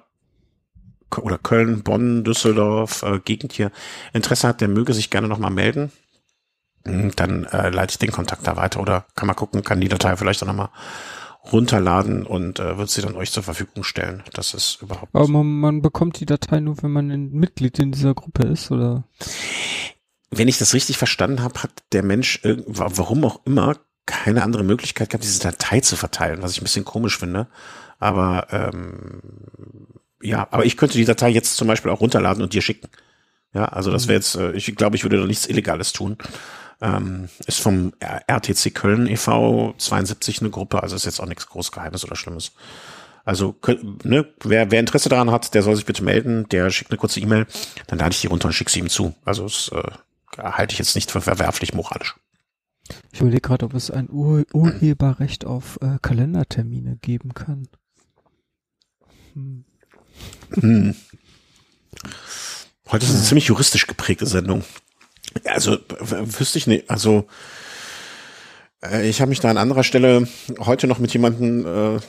oder 1.17 1.37
Köln, 1.37 1.83
Bonn, 1.83 2.23
Düsseldorf 2.23 3.03
äh, 3.03 3.19
Gegend 3.19 3.51
hier 3.51 3.69
Interesse 4.13 4.47
hat, 4.47 4.61
der 4.61 4.69
möge 4.69 4.93
sich 4.93 5.09
gerne 5.09 5.27
nochmal 5.27 5.51
melden. 5.51 5.91
Mm, 6.85 7.09
Dann 7.17 7.43
äh, 7.45 7.69
leite 7.69 7.91
ich 7.91 7.99
den 7.99 8.13
Kontakt 8.13 8.47
da 8.47 8.55
weiter 8.55 8.79
oder 8.79 9.05
kann 9.15 9.27
mal 9.27 9.33
gucken, 9.33 9.61
kann 9.61 9.81
die 9.81 9.89
Datei 9.89 10.15
vielleicht 10.15 10.41
auch 10.41 10.47
nochmal 10.47 10.69
runterladen 11.51 12.25
und 12.25 12.59
äh, 12.59 12.77
wird 12.77 12.89
sie 12.89 13.01
dann 13.01 13.15
euch 13.15 13.31
zur 13.31 13.43
Verfügung 13.43 13.83
stellen. 13.83 14.23
Das 14.33 14.53
ist 14.53 14.81
überhaupt 14.81 15.13
Aber 15.13 15.27
man, 15.27 15.47
man 15.47 15.81
bekommt 15.81 16.19
die 16.19 16.25
Datei 16.25 16.59
nur, 16.59 16.81
wenn 16.83 16.91
man 16.91 17.09
ein 17.09 17.31
Mitglied 17.31 17.79
in 17.79 17.91
dieser 17.91 18.13
Gruppe 18.13 18.47
ist, 18.47 18.71
oder? 18.71 19.03
wenn 20.31 20.47
ich 20.47 20.57
das 20.57 20.73
richtig 20.73 20.97
verstanden 20.97 21.43
habe, 21.43 21.61
hat 21.61 21.71
der 21.91 22.03
Mensch, 22.03 22.39
warum 22.43 23.25
auch 23.25 23.45
immer, 23.45 23.77
keine 24.05 24.43
andere 24.43 24.63
Möglichkeit 24.63 25.09
gehabt, 25.09 25.25
diese 25.25 25.41
Datei 25.41 25.81
zu 25.81 25.95
verteilen, 25.95 26.41
was 26.41 26.53
ich 26.53 26.61
ein 26.61 26.63
bisschen 26.63 26.85
komisch 26.85 27.19
finde. 27.19 27.47
Aber 27.99 28.47
ähm, 28.51 29.21
ja, 30.21 30.47
aber 30.49 30.65
ich 30.65 30.77
könnte 30.77 30.97
die 30.97 31.05
Datei 31.05 31.29
jetzt 31.29 31.57
zum 31.57 31.67
Beispiel 31.67 31.91
auch 31.91 31.99
runterladen 31.99 32.41
und 32.41 32.53
dir 32.53 32.61
schicken. 32.61 32.87
Ja, 33.53 33.65
also 33.65 33.91
das 33.91 34.07
wäre 34.07 34.15
jetzt, 34.15 34.35
äh, 34.35 34.53
ich 34.53 34.75
glaube, 34.75 34.95
ich 34.95 35.03
würde 35.03 35.17
da 35.17 35.25
nichts 35.27 35.45
Illegales 35.45 35.91
tun. 35.91 36.17
Ähm, 36.81 37.29
ist 37.45 37.59
vom 37.59 37.93
RTC 37.99 38.73
Köln 38.73 39.07
e.V. 39.07 39.75
72 39.77 40.41
eine 40.41 40.49
Gruppe, 40.49 40.81
also 40.81 40.95
ist 40.95 41.05
jetzt 41.05 41.19
auch 41.19 41.27
nichts 41.27 41.47
groß 41.47 41.71
Geheimnis 41.71 42.03
oder 42.03 42.15
Schlimmes. 42.15 42.53
Also, 43.23 43.55
ne, 44.03 44.27
wer, 44.43 44.71
wer 44.71 44.79
Interesse 44.79 45.09
daran 45.09 45.29
hat, 45.29 45.53
der 45.53 45.61
soll 45.61 45.75
sich 45.75 45.85
bitte 45.85 46.03
melden, 46.03 46.49
der 46.49 46.71
schickt 46.71 46.89
eine 46.89 46.97
kurze 46.97 47.19
E-Mail, 47.19 47.45
dann 47.87 47.99
lade 47.99 48.13
ich 48.13 48.21
die 48.21 48.27
runter 48.27 48.47
und 48.47 48.53
schicke 48.53 48.71
sie 48.71 48.79
ihm 48.79 48.89
zu. 48.89 49.13
Also 49.25 49.43
das 49.43 49.69
äh, 49.73 49.91
halte 50.37 50.73
ich 50.73 50.79
jetzt 50.79 50.95
nicht 50.95 51.11
für 51.11 51.21
verwerflich 51.21 51.73
moralisch. 51.73 52.15
Ich 53.11 53.21
überlege 53.21 53.41
gerade, 53.41 53.65
ob 53.65 53.73
es 53.73 53.91
ein 53.91 54.09
Ur 54.09 54.43
Urheberrecht 54.53 55.45
auf 55.45 55.77
äh, 55.81 55.97
Kalendertermine 56.01 56.97
geben 57.01 57.33
kann. 57.33 57.67
Hm. 59.33 59.65
Hm. 60.59 60.95
Heute 62.89 63.05
ist 63.05 63.11
eine 63.13 63.23
ziemlich 63.23 63.47
juristisch 63.47 63.87
geprägte 63.87 64.25
Sendung. 64.25 64.63
Also 65.45 65.77
wüsste 65.99 66.57
ich 66.57 66.67
nicht. 66.67 66.89
Also 66.89 67.27
äh, 68.83 69.07
ich 69.07 69.21
habe 69.21 69.29
mich 69.29 69.39
da 69.39 69.49
an 69.49 69.57
anderer 69.57 69.83
Stelle 69.83 70.27
heute 70.59 70.87
noch 70.87 70.99
mit 70.99 71.13
jemandem, 71.13 71.65
äh, 71.65 71.99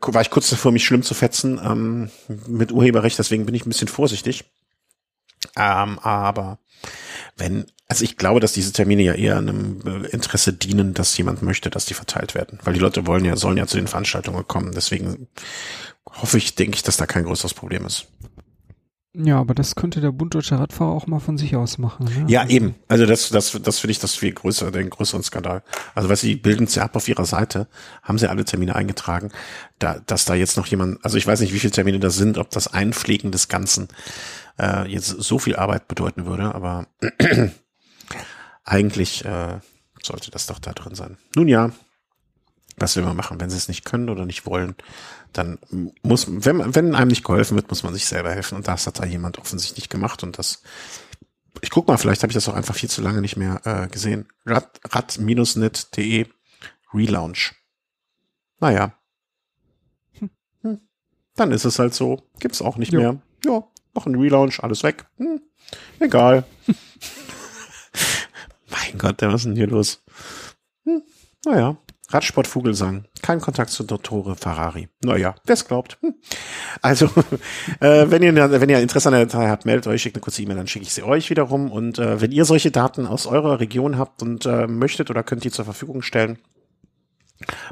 war 0.00 0.20
ich 0.20 0.30
kurz 0.30 0.50
davor, 0.50 0.72
mich 0.72 0.84
schlimm 0.84 1.02
zu 1.02 1.14
fetzen 1.14 1.60
ähm, 1.64 2.10
mit 2.46 2.72
Urheberrecht, 2.72 3.18
deswegen 3.18 3.46
bin 3.46 3.54
ich 3.54 3.66
ein 3.66 3.70
bisschen 3.70 3.88
vorsichtig. 3.88 4.44
Ähm, 5.56 5.98
aber 6.00 6.58
wenn, 7.36 7.66
also 7.88 8.04
ich 8.04 8.16
glaube, 8.16 8.40
dass 8.40 8.52
diese 8.52 8.72
Termine 8.72 9.02
ja 9.02 9.14
eher 9.14 9.38
einem 9.38 9.80
äh, 9.86 10.08
Interesse 10.08 10.52
dienen, 10.52 10.94
dass 10.94 11.16
jemand 11.16 11.42
möchte, 11.42 11.70
dass 11.70 11.86
die 11.86 11.94
verteilt 11.94 12.34
werden, 12.34 12.58
weil 12.64 12.74
die 12.74 12.80
Leute 12.80 13.06
wollen 13.06 13.24
ja, 13.24 13.36
sollen 13.36 13.56
ja 13.56 13.66
zu 13.66 13.78
den 13.78 13.88
Veranstaltungen 13.88 14.46
kommen. 14.46 14.72
Deswegen 14.72 15.28
hoffe 16.06 16.38
ich, 16.38 16.54
denke 16.54 16.76
ich, 16.76 16.82
dass 16.82 16.98
da 16.98 17.06
kein 17.06 17.24
größeres 17.24 17.54
Problem 17.54 17.86
ist. 17.86 18.06
Ja, 19.12 19.40
aber 19.40 19.54
das 19.54 19.74
könnte 19.74 20.00
der 20.00 20.12
Bund 20.12 20.34
Deutscher 20.34 20.60
Radfahrer 20.60 20.92
auch 20.92 21.08
mal 21.08 21.18
von 21.18 21.36
sich 21.36 21.56
aus 21.56 21.78
machen. 21.78 22.04
Ne? 22.04 22.26
Ja, 22.28 22.46
eben. 22.46 22.76
Also 22.86 23.06
das, 23.06 23.28
das, 23.30 23.58
das 23.60 23.80
finde 23.80 23.90
ich 23.90 23.98
das 23.98 24.14
viel 24.14 24.32
größer, 24.32 24.70
den 24.70 24.88
größeren 24.88 25.24
Skandal. 25.24 25.64
Also 25.96 26.08
weil 26.08 26.16
sie 26.16 26.36
bilden 26.36 26.68
sie 26.68 26.80
ab 26.80 26.94
auf 26.94 27.08
ihrer 27.08 27.24
Seite, 27.24 27.66
haben 28.02 28.18
sie 28.18 28.30
alle 28.30 28.44
Termine 28.44 28.76
eingetragen, 28.76 29.32
da, 29.80 29.98
dass 30.06 30.26
da 30.26 30.34
jetzt 30.34 30.56
noch 30.56 30.66
jemand, 30.66 31.04
also 31.04 31.16
ich 31.16 31.26
weiß 31.26 31.40
nicht, 31.40 31.52
wie 31.52 31.58
viele 31.58 31.72
Termine 31.72 31.98
das 31.98 32.14
sind, 32.14 32.38
ob 32.38 32.50
das 32.50 32.68
Einpflegen 32.68 33.32
des 33.32 33.48
Ganzen 33.48 33.88
äh, 34.60 34.88
jetzt 34.88 35.08
so 35.08 35.40
viel 35.40 35.56
Arbeit 35.56 35.88
bedeuten 35.88 36.26
würde, 36.26 36.54
aber 36.54 36.86
eigentlich 38.64 39.24
äh, 39.24 39.58
sollte 40.00 40.30
das 40.30 40.46
doch 40.46 40.60
da 40.60 40.72
drin 40.72 40.94
sein. 40.94 41.16
Nun 41.34 41.48
ja, 41.48 41.72
was 42.76 42.94
will 42.96 43.02
man 43.02 43.16
machen, 43.16 43.40
wenn 43.40 43.50
sie 43.50 43.56
es 43.56 43.68
nicht 43.68 43.84
können 43.84 44.08
oder 44.08 44.24
nicht 44.24 44.46
wollen? 44.46 44.76
Dann 45.32 45.58
muss, 46.02 46.26
wenn, 46.28 46.74
wenn 46.74 46.94
einem 46.94 47.08
nicht 47.08 47.24
geholfen 47.24 47.56
wird, 47.56 47.68
muss 47.68 47.82
man 47.82 47.94
sich 47.94 48.06
selber 48.06 48.30
helfen. 48.30 48.56
Und 48.56 48.68
das 48.68 48.86
hat 48.86 48.98
da 48.98 49.04
jemand 49.04 49.38
offensichtlich 49.38 49.88
gemacht. 49.88 50.22
Und 50.22 50.38
das, 50.38 50.62
ich 51.60 51.70
guck 51.70 51.88
mal, 51.88 51.98
vielleicht 51.98 52.22
habe 52.22 52.30
ich 52.30 52.34
das 52.34 52.48
auch 52.48 52.54
einfach 52.54 52.74
viel 52.74 52.90
zu 52.90 53.02
lange 53.02 53.20
nicht 53.20 53.36
mehr 53.36 53.60
äh, 53.64 53.88
gesehen. 53.88 54.28
Rad, 54.44 54.80
rad-net.de 54.84 56.26
Relaunch. 56.92 57.54
Naja. 58.58 58.94
Hm. 60.18 60.30
hm. 60.62 60.80
Dann 61.36 61.52
ist 61.52 61.64
es 61.64 61.78
halt 61.78 61.94
so. 61.94 62.22
Gibt's 62.40 62.62
auch 62.62 62.76
nicht 62.76 62.92
jo. 62.92 63.00
mehr. 63.00 63.22
Ja, 63.44 63.64
noch 63.94 64.06
ein 64.06 64.14
Relaunch, 64.16 64.62
alles 64.62 64.82
weg. 64.82 65.06
Hm. 65.16 65.40
Egal. 66.00 66.44
mein 68.70 68.98
Gott, 68.98 69.22
was 69.22 69.34
ist 69.34 69.44
denn 69.44 69.56
hier 69.56 69.68
los? 69.68 70.02
Hm. 70.84 71.02
Naja. 71.44 71.76
Radsport 72.08 72.48
Vogelsang. 72.48 73.04
Kein 73.22 73.40
Kontakt 73.40 73.70
zu 73.70 73.84
Dottore 73.84 74.36
Ferrari. 74.36 74.88
Naja, 75.02 75.34
wer 75.44 75.54
es 75.54 75.66
glaubt. 75.66 75.98
Hm. 76.00 76.14
Also, 76.82 77.06
äh, 77.80 78.10
wenn 78.10 78.22
ihr 78.22 78.34
wenn 78.34 78.68
ihr 78.68 78.80
Interesse 78.80 79.08
an 79.08 79.14
der 79.14 79.26
Datei 79.26 79.48
habt, 79.48 79.66
meldet 79.66 79.86
euch, 79.86 80.02
schickt 80.02 80.16
eine 80.16 80.22
kurze 80.22 80.42
E-Mail, 80.42 80.56
dann 80.56 80.66
schicke 80.66 80.84
ich 80.84 80.92
sie 80.92 81.02
euch 81.02 81.30
wiederum. 81.30 81.70
Und 81.70 81.98
äh, 81.98 82.20
wenn 82.20 82.32
ihr 82.32 82.44
solche 82.44 82.70
Daten 82.70 83.06
aus 83.06 83.26
eurer 83.26 83.60
Region 83.60 83.98
habt 83.98 84.22
und 84.22 84.46
äh, 84.46 84.66
möchtet 84.66 85.10
oder 85.10 85.22
könnt 85.22 85.44
die 85.44 85.50
zur 85.50 85.64
Verfügung 85.64 86.02
stellen, 86.02 86.38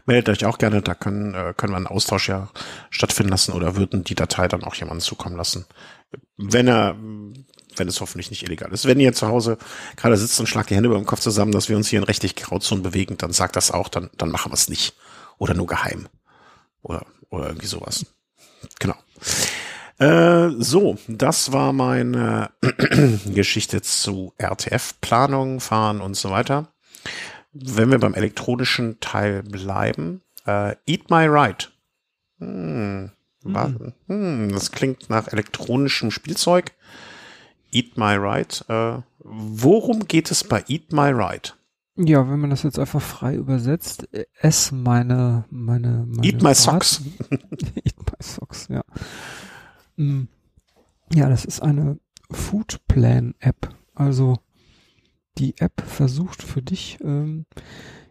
meldet 0.07 0.29
euch 0.29 0.47
auch 0.47 0.59
gerne. 0.59 0.83
Da 0.83 0.95
können, 0.95 1.35
äh, 1.35 1.55
können 1.57 1.73
wir 1.73 1.79
einen 1.79 1.87
Austausch 1.87 2.29
ja 2.29 2.49
stattfinden 2.91 3.31
lassen 3.31 3.53
oder 3.53 3.77
würden 3.77 4.05
die 4.05 4.15
Datei 4.15 4.49
dann 4.49 4.65
auch 4.65 4.75
jemandem 4.75 5.01
zukommen 5.01 5.37
lassen. 5.37 5.67
Wenn 6.37 6.69
er 6.69 6.97
wenn 7.79 7.89
es 7.89 8.01
hoffentlich 8.01 8.31
nicht 8.31 8.43
illegal 8.43 8.73
ist. 8.73 8.87
Wenn 8.87 9.01
ihr 9.01 9.13
zu 9.13 9.29
Hause 9.29 9.59
gerade 9.97 10.17
sitzt 10.17 10.41
und 10.41 10.47
schlagt 10.47 10.71
die 10.71 10.75
Hände 10.75 10.89
über 10.89 10.99
dem 10.99 11.07
Kopf 11.07 11.21
zusammen, 11.21 11.53
dass 11.53 11.69
wir 11.69 11.77
uns 11.77 11.89
hier 11.89 12.01
in 12.01 12.05
rechtlich 12.05 12.37
Grauzonen 12.37 12.83
bewegen, 12.83 13.17
dann 13.19 13.33
sagt 13.33 13.57
das 13.57 13.71
auch, 13.71 13.89
dann, 13.89 14.11
dann 14.17 14.31
machen 14.31 14.51
wir 14.51 14.55
es 14.55 14.69
nicht. 14.69 14.95
Oder 15.39 15.55
nur 15.55 15.67
geheim. 15.67 16.09
Oder, 16.83 17.07
oder 17.31 17.47
irgendwie 17.47 17.67
sowas. 17.67 18.07
Genau. 18.79 18.95
Äh, 19.99 20.51
so, 20.59 20.97
das 21.09 21.53
war 21.53 21.73
meine 21.73 22.51
Geschichte 23.27 23.83
zu 23.83 24.33
RTF-Planung, 24.39 25.61
Fahren 25.61 26.01
und 26.01 26.17
so 26.17 26.31
weiter. 26.31 26.73
Wenn 27.53 27.91
wir 27.91 27.99
beim 27.99 28.15
elektronischen 28.15 29.01
Teil 29.01 29.43
bleiben, 29.43 30.23
äh, 30.47 30.77
Eat 30.87 31.11
My 31.11 31.27
Ride. 31.27 31.67
Hm, 32.39 33.11
hm. 33.43 33.93
Hm, 34.07 34.53
das 34.53 34.71
klingt 34.71 35.11
nach 35.11 35.29
elektronischem 35.29 36.11
Spielzeug. 36.11 36.73
Eat 37.73 37.97
My 37.97 38.15
Ride. 38.15 38.65
Äh, 38.69 39.03
worum 39.19 40.07
geht 40.07 40.31
es 40.31 40.45
bei 40.45 40.65
Eat 40.69 40.93
My 40.93 41.11
Ride? 41.11 41.51
Ja, 41.99 42.31
wenn 42.31 42.39
man 42.39 42.51
das 42.51 42.63
jetzt 42.63 42.79
einfach 42.79 43.03
frei 43.03 43.35
übersetzt, 43.35 44.09
äh, 44.13 44.27
ess 44.41 44.71
meine, 44.71 45.45
meine, 45.51 46.07
meine 46.07 46.27
Eat 46.27 46.43
My 46.43 46.55
Socks. 46.55 47.03
Eat 47.31 47.97
My 47.99 48.17
Socks, 48.21 48.69
ja. 48.69 48.85
Mm. 49.97 50.29
Ja, 51.13 51.29
das 51.29 51.45
ist 51.45 51.61
eine 51.61 51.99
Food 52.31 52.79
Plan 52.87 53.35
App. 53.41 53.75
Also 53.95 54.39
die 55.39 55.59
App 55.59 55.83
versucht 55.87 56.43
für 56.43 56.63
dich, 56.63 56.99
ähm, 57.03 57.47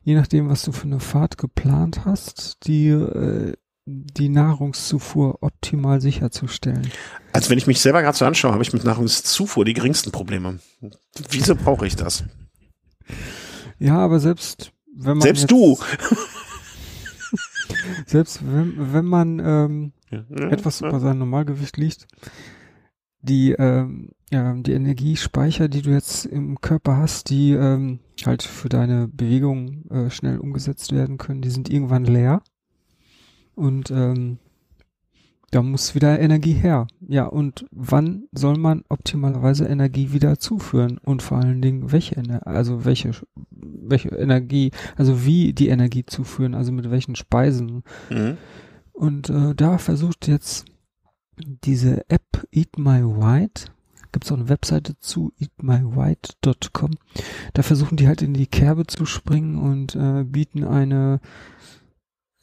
je 0.04 0.16
nachdem, 0.16 0.50
was 0.50 0.64
du 0.64 0.74
für 0.74 0.86
eine 0.86 1.00
Fahrt 1.00 1.38
geplant 1.38 2.04
hast, 2.04 2.68
die 2.68 2.90
äh, 2.90 3.54
die 3.88 4.28
Nahrungszufuhr 4.28 5.38
optimal 5.42 6.02
sicherzustellen. 6.02 6.92
Also 7.32 7.50
wenn 7.50 7.58
ich 7.58 7.68
mich 7.68 7.80
selber 7.80 8.02
gerade 8.02 8.18
so 8.18 8.26
anschaue, 8.26 8.52
habe 8.52 8.64
ich 8.64 8.74
mit 8.74 8.84
Nahrungszufuhr 8.84 9.64
die 9.64 9.74
geringsten 9.74 10.12
Probleme. 10.12 10.60
Wieso 11.30 11.56
brauche 11.56 11.88
ich 11.88 11.96
das? 11.96 12.26
Ja, 13.80 13.98
aber 13.98 14.20
selbst 14.20 14.72
wenn 14.96 15.18
man 15.18 15.22
selbst 15.22 15.52
du 15.52 15.78
selbst 18.06 18.42
wenn, 18.44 18.94
wenn 18.94 19.06
man 19.06 19.40
ähm, 19.40 19.92
ja, 20.10 20.24
etwas 20.50 20.82
über 20.82 21.00
sein 21.00 21.20
Normalgewicht 21.20 21.78
liegt, 21.78 22.08
die 23.22 23.52
ähm, 23.52 24.10
ja, 24.32 24.54
die 24.54 24.74
Energiespeicher, 24.74 25.70
die 25.70 25.82
du 25.82 25.92
jetzt 25.92 26.26
im 26.26 26.60
Körper 26.60 26.98
hast, 26.98 27.30
die 27.30 27.52
ähm, 27.52 28.00
halt 28.26 28.44
für 28.44 28.68
deine 28.68 29.08
Bewegung 29.08 29.86
äh, 29.90 30.10
schnell 30.10 30.40
umgesetzt 30.40 30.92
werden 30.92 31.18
können, 31.18 31.42
die 31.42 31.50
sind 31.50 31.70
irgendwann 31.70 32.04
leer. 32.04 32.42
Und 33.56 33.90
ähm, 33.90 34.40
da 35.52 35.62
muss 35.62 35.96
wieder 35.96 36.20
Energie 36.20 36.54
her. 36.54 36.88
Ja, 37.08 37.26
und 37.26 37.66
wann 37.72 38.28
soll 38.34 38.58
man 38.58 38.84
optimalerweise 38.90 39.66
Energie 39.66 40.12
wieder 40.12 40.40
zuführen? 40.40 40.98
Und 40.98 41.22
vor 41.22 41.38
allen 41.38 41.62
Dingen, 41.62 41.92
welche, 41.92 42.46
also 42.46 42.84
welche, 42.84 43.12
welche 43.52 44.10
Energie, 44.10 44.72
also 44.98 45.26
wie 45.26 45.54
die 45.54 45.70
Energie 45.70 46.06
zuführen, 46.06 46.54
also 46.54 46.72
mit 46.72 46.92
welchen 46.92 47.16
Speisen. 47.16 47.84
Mhm. 48.10 48.38
Und 48.92 49.30
äh, 49.30 49.56
da 49.56 49.78
versucht 49.78 50.28
jetzt 50.28 50.66
diese 51.40 52.10
App 52.10 52.46
Eat 52.52 52.78
My 52.78 53.04
White, 53.04 53.66
gibt 54.12 54.26
es 54.26 54.32
auch 54.32 54.38
eine 54.38 54.50
Webseite 54.50 54.98
zu 55.00 55.32
eatmywhite.com. 55.40 56.92
Da 57.54 57.62
versuchen 57.62 57.98
die 57.98 58.08
halt 58.08 58.22
in 58.22 58.34
die 58.34 58.48
Kerbe 58.48 58.88
zu 58.88 59.06
springen 59.06 59.58
und 59.58 59.96
äh, 59.96 60.24
bieten 60.24 60.64
eine 60.64 61.20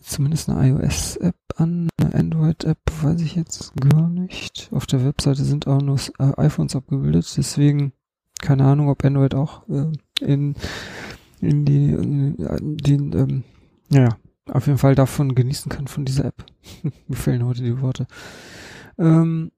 zumindest 0.05 0.49
eine 0.49 0.69
iOS-App 0.69 1.37
an, 1.57 1.89
eine 1.99 2.15
Android-App, 2.15 2.79
weiß 3.03 3.21
ich 3.21 3.37
jetzt 3.37 3.73
gar 3.77 4.09
nicht. 4.09 4.69
Auf 4.73 4.87
der 4.87 5.05
Webseite 5.05 5.45
sind 5.45 5.67
auch 5.67 5.81
nur 5.81 5.99
äh, 6.19 6.33
iPhones 6.37 6.77
abgebildet, 6.77 7.33
deswegen 7.37 7.93
keine 8.41 8.65
Ahnung, 8.65 8.89
ob 8.89 9.05
Android 9.05 9.35
auch 9.35 9.67
äh, 9.69 9.91
in, 10.21 10.55
in 11.41 11.65
die, 11.65 11.91
in 11.91 12.77
die 12.77 12.95
ähm, 12.95 13.45
ja, 13.89 14.11
auf 14.51 14.67
jeden 14.67 14.79
Fall 14.79 14.95
davon 14.95 15.35
genießen 15.35 15.71
kann, 15.71 15.89
von 15.89 16.05
dieser 16.05 16.27
App. 16.27 16.45
Mir 17.09 17.17
fehlen 17.17 17.45
heute 17.45 17.63
die 17.63 17.81
Worte. 17.81 18.07
Ähm, 18.99 19.51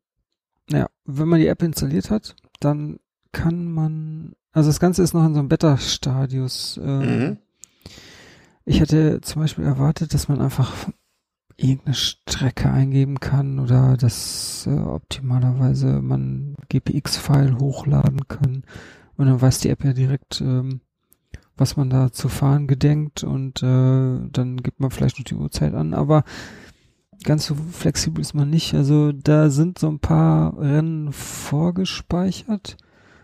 naja, 0.70 0.88
wenn 1.04 1.28
man 1.28 1.40
die 1.40 1.48
App 1.48 1.62
installiert 1.62 2.10
hat, 2.10 2.36
dann 2.60 2.98
kann 3.32 3.66
man, 3.70 4.32
also 4.52 4.68
das 4.68 4.80
Ganze 4.80 5.02
ist 5.02 5.14
noch 5.14 5.26
in 5.26 5.34
so 5.34 5.40
einem 5.40 5.48
Beta-Stadius. 5.48 6.78
Äh, 6.82 6.86
mhm. 6.86 7.38
Ich 8.66 8.80
hätte 8.80 9.20
zum 9.20 9.42
Beispiel 9.42 9.64
erwartet, 9.64 10.12
dass 10.12 10.28
man 10.28 10.40
einfach 10.40 10.72
irgendeine 11.56 11.94
Strecke 11.94 12.70
eingeben 12.70 13.20
kann 13.20 13.58
oder 13.60 13.96
dass 13.96 14.66
äh, 14.66 14.76
optimalerweise 14.76 16.02
man 16.02 16.56
GPX-File 16.68 17.58
hochladen 17.58 18.28
kann 18.28 18.64
und 19.16 19.26
dann 19.26 19.40
weiß 19.40 19.60
die 19.60 19.70
App 19.70 19.84
ja 19.84 19.92
direkt, 19.92 20.40
ähm, 20.40 20.80
was 21.56 21.76
man 21.76 21.88
da 21.88 22.12
zu 22.12 22.28
fahren 22.28 22.66
gedenkt 22.66 23.24
und 23.24 23.62
äh, 23.62 24.18
dann 24.30 24.62
gibt 24.62 24.80
man 24.80 24.90
vielleicht 24.90 25.18
noch 25.18 25.24
die 25.24 25.36
Uhrzeit 25.36 25.72
an, 25.72 25.94
aber 25.94 26.24
ganz 27.24 27.46
so 27.46 27.54
flexibel 27.54 28.20
ist 28.20 28.34
man 28.34 28.50
nicht. 28.50 28.74
Also 28.74 29.12
da 29.12 29.48
sind 29.48 29.78
so 29.78 29.88
ein 29.88 30.00
paar 30.00 30.58
Rennen 30.58 31.12
vorgespeichert, 31.12 32.76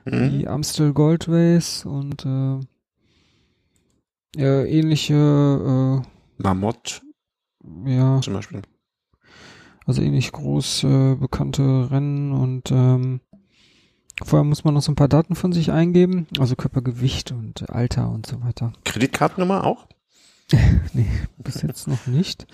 mhm. 0.06 0.30
die 0.30 0.48
Amstel 0.48 0.94
Gold 0.94 1.28
Race 1.28 1.84
und 1.84 2.24
äh, 2.24 2.60
äh, 4.36 4.68
ähnliche, 4.70 6.02
Marmot 6.38 7.02
äh, 7.86 7.96
ja, 7.96 8.20
zum 8.20 8.34
Beispiel. 8.34 8.62
also 9.86 10.02
ähnlich 10.02 10.32
groß 10.32 10.84
äh, 10.84 11.14
bekannte 11.16 11.90
Rennen 11.90 12.32
und 12.32 12.70
ähm, 12.70 13.20
vorher 14.24 14.44
muss 14.44 14.64
man 14.64 14.74
noch 14.74 14.82
so 14.82 14.92
ein 14.92 14.96
paar 14.96 15.08
Daten 15.08 15.34
von 15.34 15.52
sich 15.52 15.70
eingeben, 15.70 16.26
also 16.38 16.56
Körpergewicht 16.56 17.32
und 17.32 17.70
Alter 17.70 18.10
und 18.10 18.26
so 18.26 18.42
weiter. 18.42 18.72
Kreditkartennummer 18.84 19.64
auch? 19.64 19.86
Nee, 20.92 21.08
bis 21.38 21.62
jetzt 21.62 21.88
noch 21.88 22.06
nicht. 22.06 22.46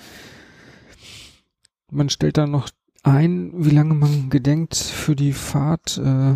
Man 1.91 2.11
stellt 2.11 2.37
dann 2.37 2.53
noch 2.53 2.69
ein, 3.03 3.51
wie 3.55 3.71
lange 3.71 3.95
man 3.95 4.31
gedenkt 4.31 4.77
für 4.77 5.17
die 5.17 5.33
Fahrt, 5.33 5.99
äh, 5.99 6.35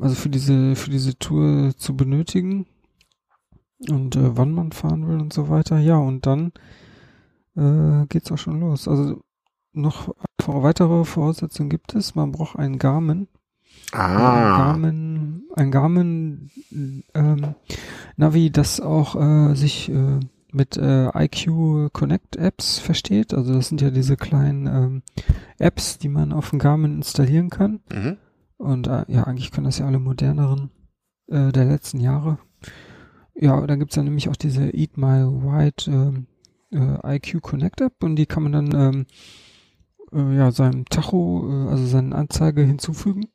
also 0.00 0.14
für 0.14 0.28
diese, 0.28 0.76
für 0.76 0.90
diese 0.90 1.18
Tour 1.18 1.72
zu 1.76 1.96
benötigen 1.96 2.66
und 3.88 4.16
äh, 4.16 4.36
wann 4.36 4.52
man 4.52 4.72
fahren 4.72 5.08
will 5.08 5.18
und 5.20 5.32
so 5.32 5.48
weiter. 5.48 5.78
Ja, 5.78 5.96
und 5.96 6.26
dann 6.26 6.52
äh, 7.56 8.06
geht's 8.08 8.30
auch 8.30 8.38
schon 8.38 8.60
los. 8.60 8.88
Also 8.88 9.22
noch 9.72 10.14
weitere 10.46 11.04
Voraussetzungen 11.04 11.70
gibt 11.70 11.94
es. 11.94 12.14
Man 12.14 12.32
braucht 12.32 12.58
einen 12.58 12.78
Garmin. 12.78 13.28
Ein 13.92 14.00
Ah, 14.00 14.56
Garmin, 14.58 15.42
ein 15.56 15.70
Garmin 15.70 16.50
ähm, 17.14 17.54
Navi, 18.16 18.50
das 18.50 18.80
auch 18.80 19.16
äh, 19.16 19.54
sich 19.54 19.88
äh, 19.90 20.20
mit 20.52 20.76
äh, 20.76 21.08
IQ 21.16 21.92
Connect 21.92 22.36
Apps 22.36 22.78
versteht. 22.78 23.32
Also 23.34 23.52
das 23.54 23.68
sind 23.68 23.80
ja 23.80 23.90
diese 23.90 24.16
kleinen 24.16 24.66
ähm, 24.66 25.02
Apps, 25.58 25.98
die 25.98 26.08
man 26.08 26.32
auf 26.32 26.50
dem 26.50 26.58
Garmin 26.58 26.96
installieren 26.96 27.50
kann. 27.50 27.80
mhm. 27.92 28.16
Und 28.58 28.88
äh, 28.88 29.04
ja, 29.08 29.24
eigentlich 29.24 29.50
können 29.52 29.64
das 29.64 29.78
ja 29.78 29.86
alle 29.86 29.98
moderneren 29.98 30.70
äh, 31.28 31.50
der 31.50 31.64
letzten 31.64 31.98
Jahre. 32.00 32.38
Ja, 33.40 33.66
dann 33.66 33.78
gibt's 33.78 33.96
ja 33.96 34.02
nämlich 34.02 34.28
auch 34.28 34.36
diese 34.36 34.68
Eat 34.68 34.98
My 34.98 35.24
White 35.24 35.90
ähm, 35.90 36.26
äh, 36.72 37.16
IQ 37.16 37.40
Connect 37.40 37.80
App 37.80 38.02
und 38.02 38.16
die 38.16 38.26
kann 38.26 38.42
man 38.42 38.52
dann 38.52 38.74
ähm, 38.74 39.06
äh, 40.12 40.36
ja 40.36 40.52
seinem 40.52 40.84
Tacho, 40.84 41.48
äh, 41.48 41.70
also 41.70 41.86
seine 41.86 42.14
Anzeige 42.14 42.62
hinzufügen. 42.62 43.28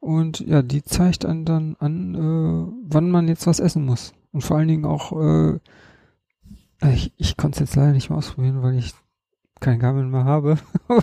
Und 0.00 0.40
ja, 0.40 0.62
die 0.62 0.82
zeigt 0.82 1.24
einen 1.24 1.46
dann 1.46 1.76
an, 1.78 2.14
äh, 2.14 2.72
wann 2.92 3.10
man 3.10 3.28
jetzt 3.28 3.46
was 3.46 3.58
essen 3.58 3.86
muss. 3.86 4.12
Und 4.32 4.42
vor 4.42 4.58
allen 4.58 4.68
Dingen 4.68 4.84
auch, 4.84 5.12
äh, 5.12 5.60
ich, 6.92 7.12
ich 7.16 7.36
konnte 7.36 7.56
es 7.56 7.70
jetzt 7.70 7.76
leider 7.76 7.92
nicht 7.92 8.10
mehr 8.10 8.18
ausprobieren, 8.18 8.62
weil 8.62 8.76
ich 8.76 8.92
kein 9.60 9.78
Garmin 9.78 10.10
mehr 10.10 10.24
habe. 10.24 10.58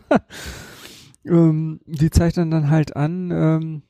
ähm, 1.25 1.79
die 1.87 2.11
zeigt 2.11 2.37
dann 2.37 2.51
dann 2.51 2.69
halt 2.69 2.95
an, 2.95 3.31
ähm, 3.31 3.81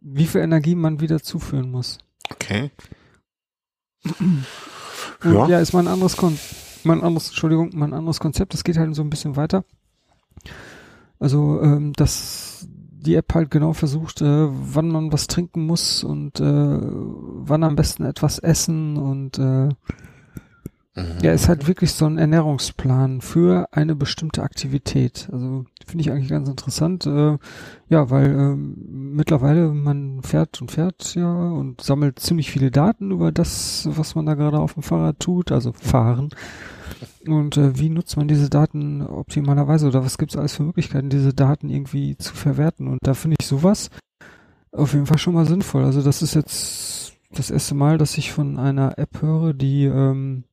wie 0.00 0.26
viel 0.26 0.40
Energie 0.40 0.74
man 0.74 1.00
wieder 1.00 1.20
zuführen 1.22 1.70
muss. 1.70 1.98
okay. 2.30 2.70
Und 4.04 4.44
Ja. 5.24 5.48
ja, 5.48 5.58
ist 5.60 5.72
mal 5.72 5.80
ein 5.80 5.88
anderes 5.88 6.16
Kon 6.16 6.38
mal 6.84 6.94
ein 6.96 7.02
anderes, 7.02 7.28
Entschuldigung, 7.28 7.70
mal 7.74 7.86
ein 7.86 7.94
anderes 7.94 8.20
Konzept. 8.20 8.54
Das 8.54 8.64
geht 8.64 8.78
halt 8.78 8.94
so 8.94 9.02
ein 9.02 9.10
bisschen 9.10 9.36
weiter. 9.36 9.64
Also, 11.18 11.60
ähm, 11.62 11.92
dass 11.92 12.66
die 12.70 13.14
App 13.14 13.34
halt 13.34 13.50
genau 13.50 13.72
versucht, 13.72 14.22
äh, 14.22 14.46
wann 14.50 14.88
man 14.88 15.12
was 15.12 15.26
trinken 15.26 15.66
muss 15.66 16.04
und 16.04 16.40
äh, 16.40 16.78
wann 16.80 17.62
am 17.64 17.76
besten 17.76 18.04
etwas 18.04 18.38
essen 18.38 18.96
und 18.96 19.38
äh, 19.38 19.68
Mhm. 20.96 21.18
ja, 21.22 21.32
ist 21.32 21.48
halt 21.48 21.68
wirklich 21.68 21.92
so 21.92 22.06
ein 22.06 22.18
Ernährungsplan 22.18 23.20
für 23.20 23.68
eine 23.70 23.94
bestimmte 23.94 24.42
Aktivität. 24.42 25.28
Also 25.30 25.64
finde 25.86 26.02
ich 26.02 26.10
eigentlich 26.10 26.30
ganz 26.30 26.48
interessant. 26.48 27.06
Äh, 27.06 27.38
ja, 27.88 28.10
weil 28.10 28.26
ähm, 28.26 29.14
mittlerweile 29.14 29.68
man 29.68 30.22
fährt 30.22 30.60
und 30.60 30.72
fährt 30.72 31.14
ja 31.14 31.32
und 31.32 31.80
sammelt 31.80 32.18
ziemlich 32.18 32.50
viele 32.50 32.72
Daten 32.72 33.12
über 33.12 33.30
das, 33.30 33.88
was 33.90 34.16
man 34.16 34.26
da 34.26 34.34
gerade 34.34 34.58
auf 34.58 34.74
dem 34.74 34.82
Fahrrad 34.82 35.20
tut, 35.20 35.52
also 35.52 35.72
fahren. 35.72 36.30
Und 37.26 37.56
äh, 37.56 37.78
wie 37.78 37.88
nutzt 37.88 38.16
man 38.16 38.26
diese 38.26 38.50
Daten 38.50 39.02
optimalerweise 39.02 39.86
oder 39.86 40.04
was 40.04 40.18
gibt 40.18 40.32
es 40.32 40.38
alles 40.38 40.54
für 40.54 40.64
Möglichkeiten, 40.64 41.08
diese 41.08 41.32
Daten 41.32 41.70
irgendwie 41.70 42.16
zu 42.16 42.34
verwerten? 42.34 42.88
Und 42.88 42.98
da 43.02 43.14
finde 43.14 43.36
ich 43.38 43.46
sowas 43.46 43.90
auf 44.72 44.92
jeden 44.92 45.06
Fall 45.06 45.18
schon 45.18 45.34
mal 45.34 45.46
sinnvoll. 45.46 45.84
Also 45.84 46.02
das 46.02 46.22
ist 46.22 46.34
jetzt 46.34 47.12
das 47.30 47.50
erste 47.50 47.74
Mal, 47.74 47.98
dass 47.98 48.18
ich 48.18 48.32
von 48.32 48.58
einer 48.58 48.98
App 48.98 49.22
höre, 49.22 49.52
die 49.52 49.84
ähm, 49.84 50.44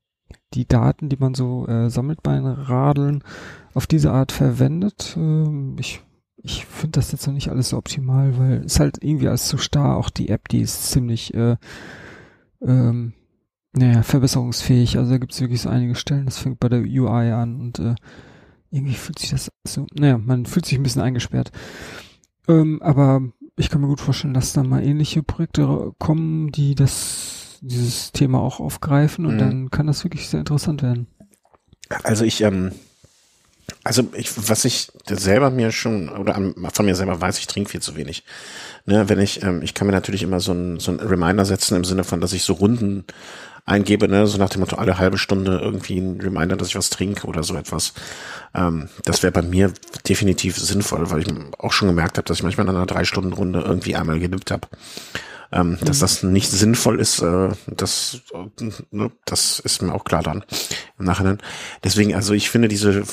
die 0.53 0.67
Daten, 0.67 1.09
die 1.09 1.17
man 1.17 1.33
so 1.33 1.67
äh, 1.67 1.89
sammelt 1.89 2.23
bei 2.23 2.39
Radeln, 2.39 3.23
auf 3.73 3.87
diese 3.87 4.11
Art 4.11 4.31
verwendet. 4.31 5.15
Ähm, 5.17 5.75
ich 5.79 6.01
ich 6.43 6.65
finde 6.65 6.99
das 6.99 7.11
jetzt 7.11 7.25
noch 7.27 7.33
nicht 7.33 7.49
alles 7.49 7.69
so 7.69 7.77
optimal, 7.77 8.37
weil 8.37 8.63
es 8.63 8.79
halt 8.79 9.03
irgendwie 9.03 9.27
alles 9.27 9.47
zu 9.47 9.57
starr. 9.57 9.97
Auch 9.97 10.09
die 10.09 10.29
App, 10.29 10.47
die 10.47 10.61
ist 10.61 10.91
ziemlich 10.91 11.33
äh, 11.33 11.57
ähm, 12.61 13.13
naja, 13.73 14.03
verbesserungsfähig. 14.03 14.97
Also 14.97 15.11
da 15.11 15.17
gibt 15.17 15.33
es 15.33 15.41
wirklich 15.41 15.61
so 15.61 15.69
einige 15.69 15.95
Stellen, 15.95 16.25
das 16.25 16.37
fängt 16.37 16.59
bei 16.59 16.69
der 16.69 16.81
UI 16.81 17.31
an 17.31 17.59
und 17.59 17.79
äh, 17.79 17.95
irgendwie 18.71 18.95
fühlt 18.95 19.19
sich 19.19 19.31
das 19.31 19.49
so, 19.65 19.87
naja, 19.93 20.17
man 20.17 20.45
fühlt 20.45 20.65
sich 20.65 20.77
ein 20.77 20.83
bisschen 20.83 21.01
eingesperrt. 21.01 21.51
Ähm, 22.47 22.81
aber 22.81 23.21
ich 23.55 23.69
kann 23.69 23.81
mir 23.81 23.87
gut 23.87 24.01
vorstellen, 24.01 24.33
dass 24.33 24.53
da 24.53 24.63
mal 24.63 24.83
ähnliche 24.83 25.23
Projekte 25.23 25.93
kommen, 25.99 26.51
die 26.51 26.75
das 26.75 27.36
dieses 27.61 28.11
Thema 28.11 28.39
auch 28.39 28.59
aufgreifen 28.59 29.25
und 29.25 29.35
Mhm. 29.35 29.39
dann 29.39 29.71
kann 29.71 29.87
das 29.87 30.03
wirklich 30.03 30.27
sehr 30.29 30.39
interessant 30.41 30.81
werden. 30.83 31.07
Also 32.03 32.25
ich, 32.25 32.41
ähm, 32.41 32.71
also 33.83 34.03
ich, 34.13 34.31
was 34.49 34.65
ich 34.65 34.91
selber 35.07 35.49
mir 35.49 35.71
schon, 35.71 36.09
oder 36.09 36.39
von 36.73 36.85
mir 36.85 36.95
selber 36.95 37.19
weiß, 37.19 37.39
ich 37.39 37.47
trinke 37.47 37.69
viel 37.69 37.81
zu 37.81 37.95
wenig. 37.95 38.23
Ne, 38.85 39.09
wenn 39.09 39.19
ich, 39.19 39.43
ähm, 39.43 39.61
ich 39.61 39.73
kann 39.73 39.87
mir 39.87 39.93
natürlich 39.93 40.23
immer 40.23 40.39
so 40.39 40.53
ein, 40.53 40.79
so 40.79 40.91
ein 40.91 40.99
Reminder 40.99 41.45
setzen 41.45 41.75
im 41.75 41.83
Sinne 41.83 42.03
von, 42.03 42.21
dass 42.21 42.33
ich 42.33 42.43
so 42.43 42.53
Runden 42.53 43.05
eingebe, 43.65 44.07
ne, 44.07 44.25
so 44.27 44.37
nach 44.37 44.49
dem 44.49 44.61
Motto 44.61 44.77
alle 44.77 44.97
halbe 44.97 45.17
Stunde 45.17 45.59
irgendwie 45.61 45.97
ein 45.97 46.21
Reminder, 46.21 46.55
dass 46.55 46.69
ich 46.69 46.75
was 46.77 46.89
trinke 46.89 47.27
oder 47.27 47.43
so 47.43 47.55
etwas. 47.55 47.93
Ähm, 48.55 48.87
das 49.03 49.23
wäre 49.23 49.33
bei 49.33 49.41
mir 49.41 49.73
definitiv 50.07 50.57
sinnvoll, 50.57 51.09
weil 51.11 51.21
ich 51.21 51.27
auch 51.57 51.73
schon 51.73 51.89
gemerkt 51.89 52.17
habe, 52.17 52.25
dass 52.25 52.37
ich 52.37 52.43
manchmal 52.43 52.67
in 52.67 52.75
einer 52.75 52.85
drei 52.85 53.03
Stunden 53.03 53.33
Runde 53.33 53.59
irgendwie 53.59 53.95
einmal 53.97 54.19
genippt 54.19 54.51
habe. 54.51 54.67
Ähm, 55.51 55.77
Dass 55.81 55.99
das 55.99 56.23
nicht 56.23 56.51
sinnvoll 56.51 56.99
ist, 56.99 57.21
äh, 57.21 57.49
das, 57.67 58.21
äh, 58.33 58.69
ne, 58.91 59.11
das 59.25 59.59
ist 59.59 59.81
mir 59.81 59.93
auch 59.93 60.03
klar 60.03 60.21
dann 60.23 60.43
im 60.99 61.05
Nachhinein. 61.05 61.37
Deswegen, 61.83 62.15
also 62.15 62.33
ich 62.33 62.49
finde 62.49 62.67
diese 62.67 63.03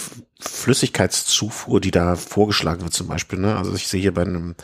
Flüssigkeitszufuhr, 0.41 1.81
die 1.81 1.93
da 1.93 2.17
vorgeschlagen 2.17 2.83
wird 2.83 2.93
zum 2.93 3.07
Beispiel, 3.07 3.39
ne, 3.39 3.57
also 3.57 3.75
ich 3.75 3.87
sehe 3.87 4.01
hier 4.01 4.15
bei 4.15 4.23
einem, 4.23 4.57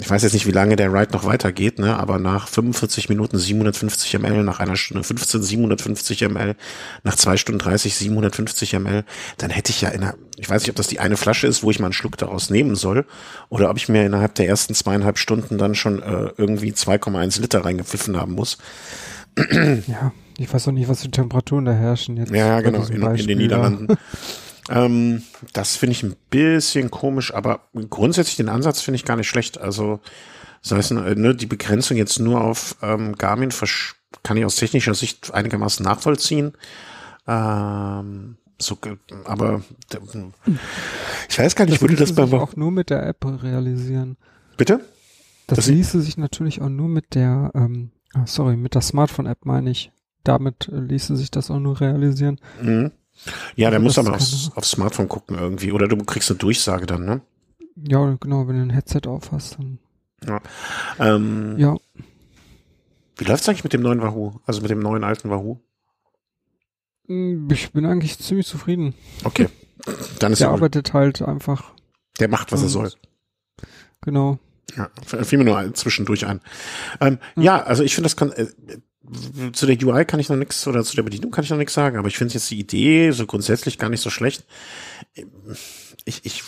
ich 0.00 0.08
weiß 0.08 0.22
jetzt 0.22 0.32
nicht, 0.32 0.46
wie 0.46 0.52
lange 0.52 0.76
der 0.76 0.92
Ride 0.92 1.12
noch 1.12 1.24
weitergeht, 1.24 1.78
ne, 1.78 1.98
aber 1.98 2.18
nach 2.18 2.48
45 2.48 3.08
Minuten 3.08 3.38
750 3.38 4.18
ml, 4.18 4.44
nach 4.44 4.60
einer 4.60 4.76
Stunde 4.76 5.02
15 5.02 5.42
750 5.42 6.28
ml, 6.28 6.54
nach 7.02 7.16
zwei 7.16 7.36
Stunden 7.36 7.58
30 7.58 7.94
750 7.94 8.78
ml, 8.78 9.04
dann 9.38 9.50
hätte 9.50 9.70
ich 9.70 9.80
ja 9.80 9.88
in 9.88 10.02
einer, 10.02 10.14
ich 10.36 10.48
weiß 10.48 10.62
nicht, 10.62 10.70
ob 10.70 10.76
das 10.76 10.88
die 10.88 11.00
eine 11.00 11.16
Flasche 11.16 11.46
ist, 11.46 11.62
wo 11.62 11.70
ich 11.70 11.80
mal 11.80 11.86
einen 11.86 11.92
Schluck 11.92 12.16
daraus 12.16 12.50
nehmen 12.50 12.76
soll, 12.76 13.06
oder 13.48 13.70
ob 13.70 13.76
ich 13.76 13.88
mir 13.88 14.04
innerhalb 14.04 14.34
der 14.36 14.46
ersten 14.46 14.74
zweieinhalb 14.74 15.18
Stunden 15.18 15.58
dann 15.58 15.74
schon 15.74 16.00
äh, 16.02 16.30
irgendwie 16.36 16.72
2,1 16.72 17.40
Liter 17.40 17.64
reingepfiffen 17.64 18.16
haben 18.16 18.32
muss. 18.32 18.58
Ja, 19.86 20.12
ich 20.36 20.52
weiß 20.52 20.68
auch 20.68 20.72
nicht, 20.72 20.88
was 20.88 21.02
für 21.02 21.10
Temperaturen 21.10 21.64
da 21.64 21.72
herrschen 21.72 22.16
jetzt. 22.16 22.32
Ja, 22.32 22.60
genau, 22.60 22.84
in, 22.84 23.02
in 23.02 23.26
den. 23.26 23.38
Niederlanden. 23.38 23.96
ähm, 24.68 25.22
das 25.52 25.76
finde 25.76 25.92
ich 25.92 26.02
ein 26.02 26.16
bisschen 26.30 26.90
komisch, 26.90 27.32
aber 27.34 27.60
grundsätzlich 27.90 28.36
den 28.36 28.48
Ansatz 28.48 28.80
finde 28.80 28.96
ich 28.96 29.04
gar 29.04 29.16
nicht 29.16 29.28
schlecht. 29.28 29.58
Also, 29.58 30.00
sei 30.62 30.78
es 30.78 30.90
äh, 30.90 30.94
ne, 31.14 31.34
die 31.34 31.46
Begrenzung 31.46 31.96
jetzt 31.96 32.18
nur 32.18 32.40
auf 32.42 32.76
ähm, 32.82 33.14
Garmin 33.16 33.50
kann 34.22 34.36
ich 34.36 34.44
aus 34.44 34.56
technischer 34.56 34.94
Sicht 34.94 35.32
einigermaßen 35.34 35.84
nachvollziehen. 35.84 36.52
Ähm, 37.26 38.36
so, 38.60 38.76
aber 39.24 39.62
ich 41.28 41.38
weiß 41.38 41.54
gar 41.54 41.64
nicht, 41.66 41.74
Das 41.76 41.80
würde 41.80 41.94
das 41.96 42.12
bei 42.14 42.24
sich 42.24 42.34
auch 42.34 42.56
nur 42.56 42.72
mit 42.72 42.90
der 42.90 43.06
App 43.06 43.24
realisieren. 43.24 44.16
bitte? 44.56 44.80
Das, 45.46 45.56
Das- 45.58 45.66
ließe 45.68 46.00
sich 46.00 46.16
natürlich 46.18 46.60
auch 46.60 46.68
nur 46.68 46.88
mit 46.88 47.14
der, 47.14 47.52
ähm, 47.54 47.90
ah, 48.14 48.26
sorry, 48.26 48.56
mit 48.56 48.74
der 48.74 48.82
Smartphone-App 48.82 49.44
meine 49.44 49.70
ich. 49.70 49.92
Damit 50.24 50.68
äh, 50.68 50.76
ließe 50.80 51.16
sich 51.16 51.30
das 51.30 51.50
auch 51.50 51.60
nur 51.60 51.80
realisieren. 51.80 52.38
Mhm. 52.60 52.90
Ja, 53.56 53.70
der 53.70 53.78
Also 53.80 53.84
muss 53.84 53.98
aber 53.98 54.14
aufs, 54.16 54.50
aufs 54.54 54.70
Smartphone 54.70 55.08
gucken 55.08 55.36
irgendwie. 55.38 55.72
Oder 55.72 55.88
du 55.88 55.96
kriegst 55.98 56.30
eine 56.30 56.38
Durchsage 56.38 56.86
dann, 56.86 57.04
ne? 57.04 57.20
Ja, 57.76 58.16
genau, 58.20 58.48
wenn 58.48 58.56
du 58.56 58.62
ein 58.62 58.70
Headset 58.70 59.02
auf 59.06 59.32
hast, 59.32 59.58
dann. 59.58 59.78
Ähm, 60.98 61.56
Ja, 61.58 61.76
Wie 63.16 63.24
läuft's 63.24 63.48
eigentlich 63.48 63.64
mit 63.64 63.72
dem 63.72 63.82
neuen 63.82 64.00
Wahoo? 64.02 64.40
Also 64.46 64.60
mit 64.62 64.70
dem 64.70 64.80
neuen 64.80 65.04
alten 65.04 65.30
Wahoo? 65.30 65.60
Mm, 67.06 67.48
ich 67.50 67.72
bin 67.72 67.86
eigentlich 67.86 68.18
ziemlich 68.18 68.46
zufrieden. 68.46 68.94
Okay. 69.24 69.48
Dann 70.18 70.32
ist 70.32 70.40
Der 70.40 70.48
er, 70.48 70.52
arbeitet 70.54 70.92
halt 70.92 71.22
einfach, 71.22 71.72
der 72.20 72.28
macht, 72.28 72.52
was 72.52 72.62
er 72.62 72.68
soll. 72.68 72.92
genau. 74.02 74.38
Ja, 74.76 74.90
fiel 75.24 75.38
mir 75.38 75.44
nur 75.44 75.74
zwischendurch 75.74 76.26
ein. 76.26 76.40
Ähm, 77.00 77.18
Ja, 77.36 77.62
also 77.62 77.82
ich 77.82 77.94
finde, 77.94 78.06
das 78.06 78.16
kann, 78.16 78.32
äh, 78.32 78.48
zu 79.52 79.66
der 79.66 79.80
UI 79.82 80.04
kann 80.04 80.20
ich 80.20 80.28
noch 80.28 80.36
nichts 80.36 80.66
oder 80.66 80.84
zu 80.84 80.96
der 80.96 81.02
Bedienung 81.02 81.30
kann 81.30 81.44
ich 81.44 81.50
noch 81.50 81.56
nichts 81.56 81.74
sagen, 81.74 81.96
aber 81.96 82.08
ich 82.08 82.18
finde 82.18 82.34
jetzt 82.34 82.50
die 82.50 82.58
Idee 82.58 83.10
so 83.10 83.26
grundsätzlich 83.26 83.78
gar 83.78 83.88
nicht 83.88 84.00
so 84.00 84.10
schlecht. 84.10 84.44
Ich, 86.04 86.24
ich, 86.24 86.42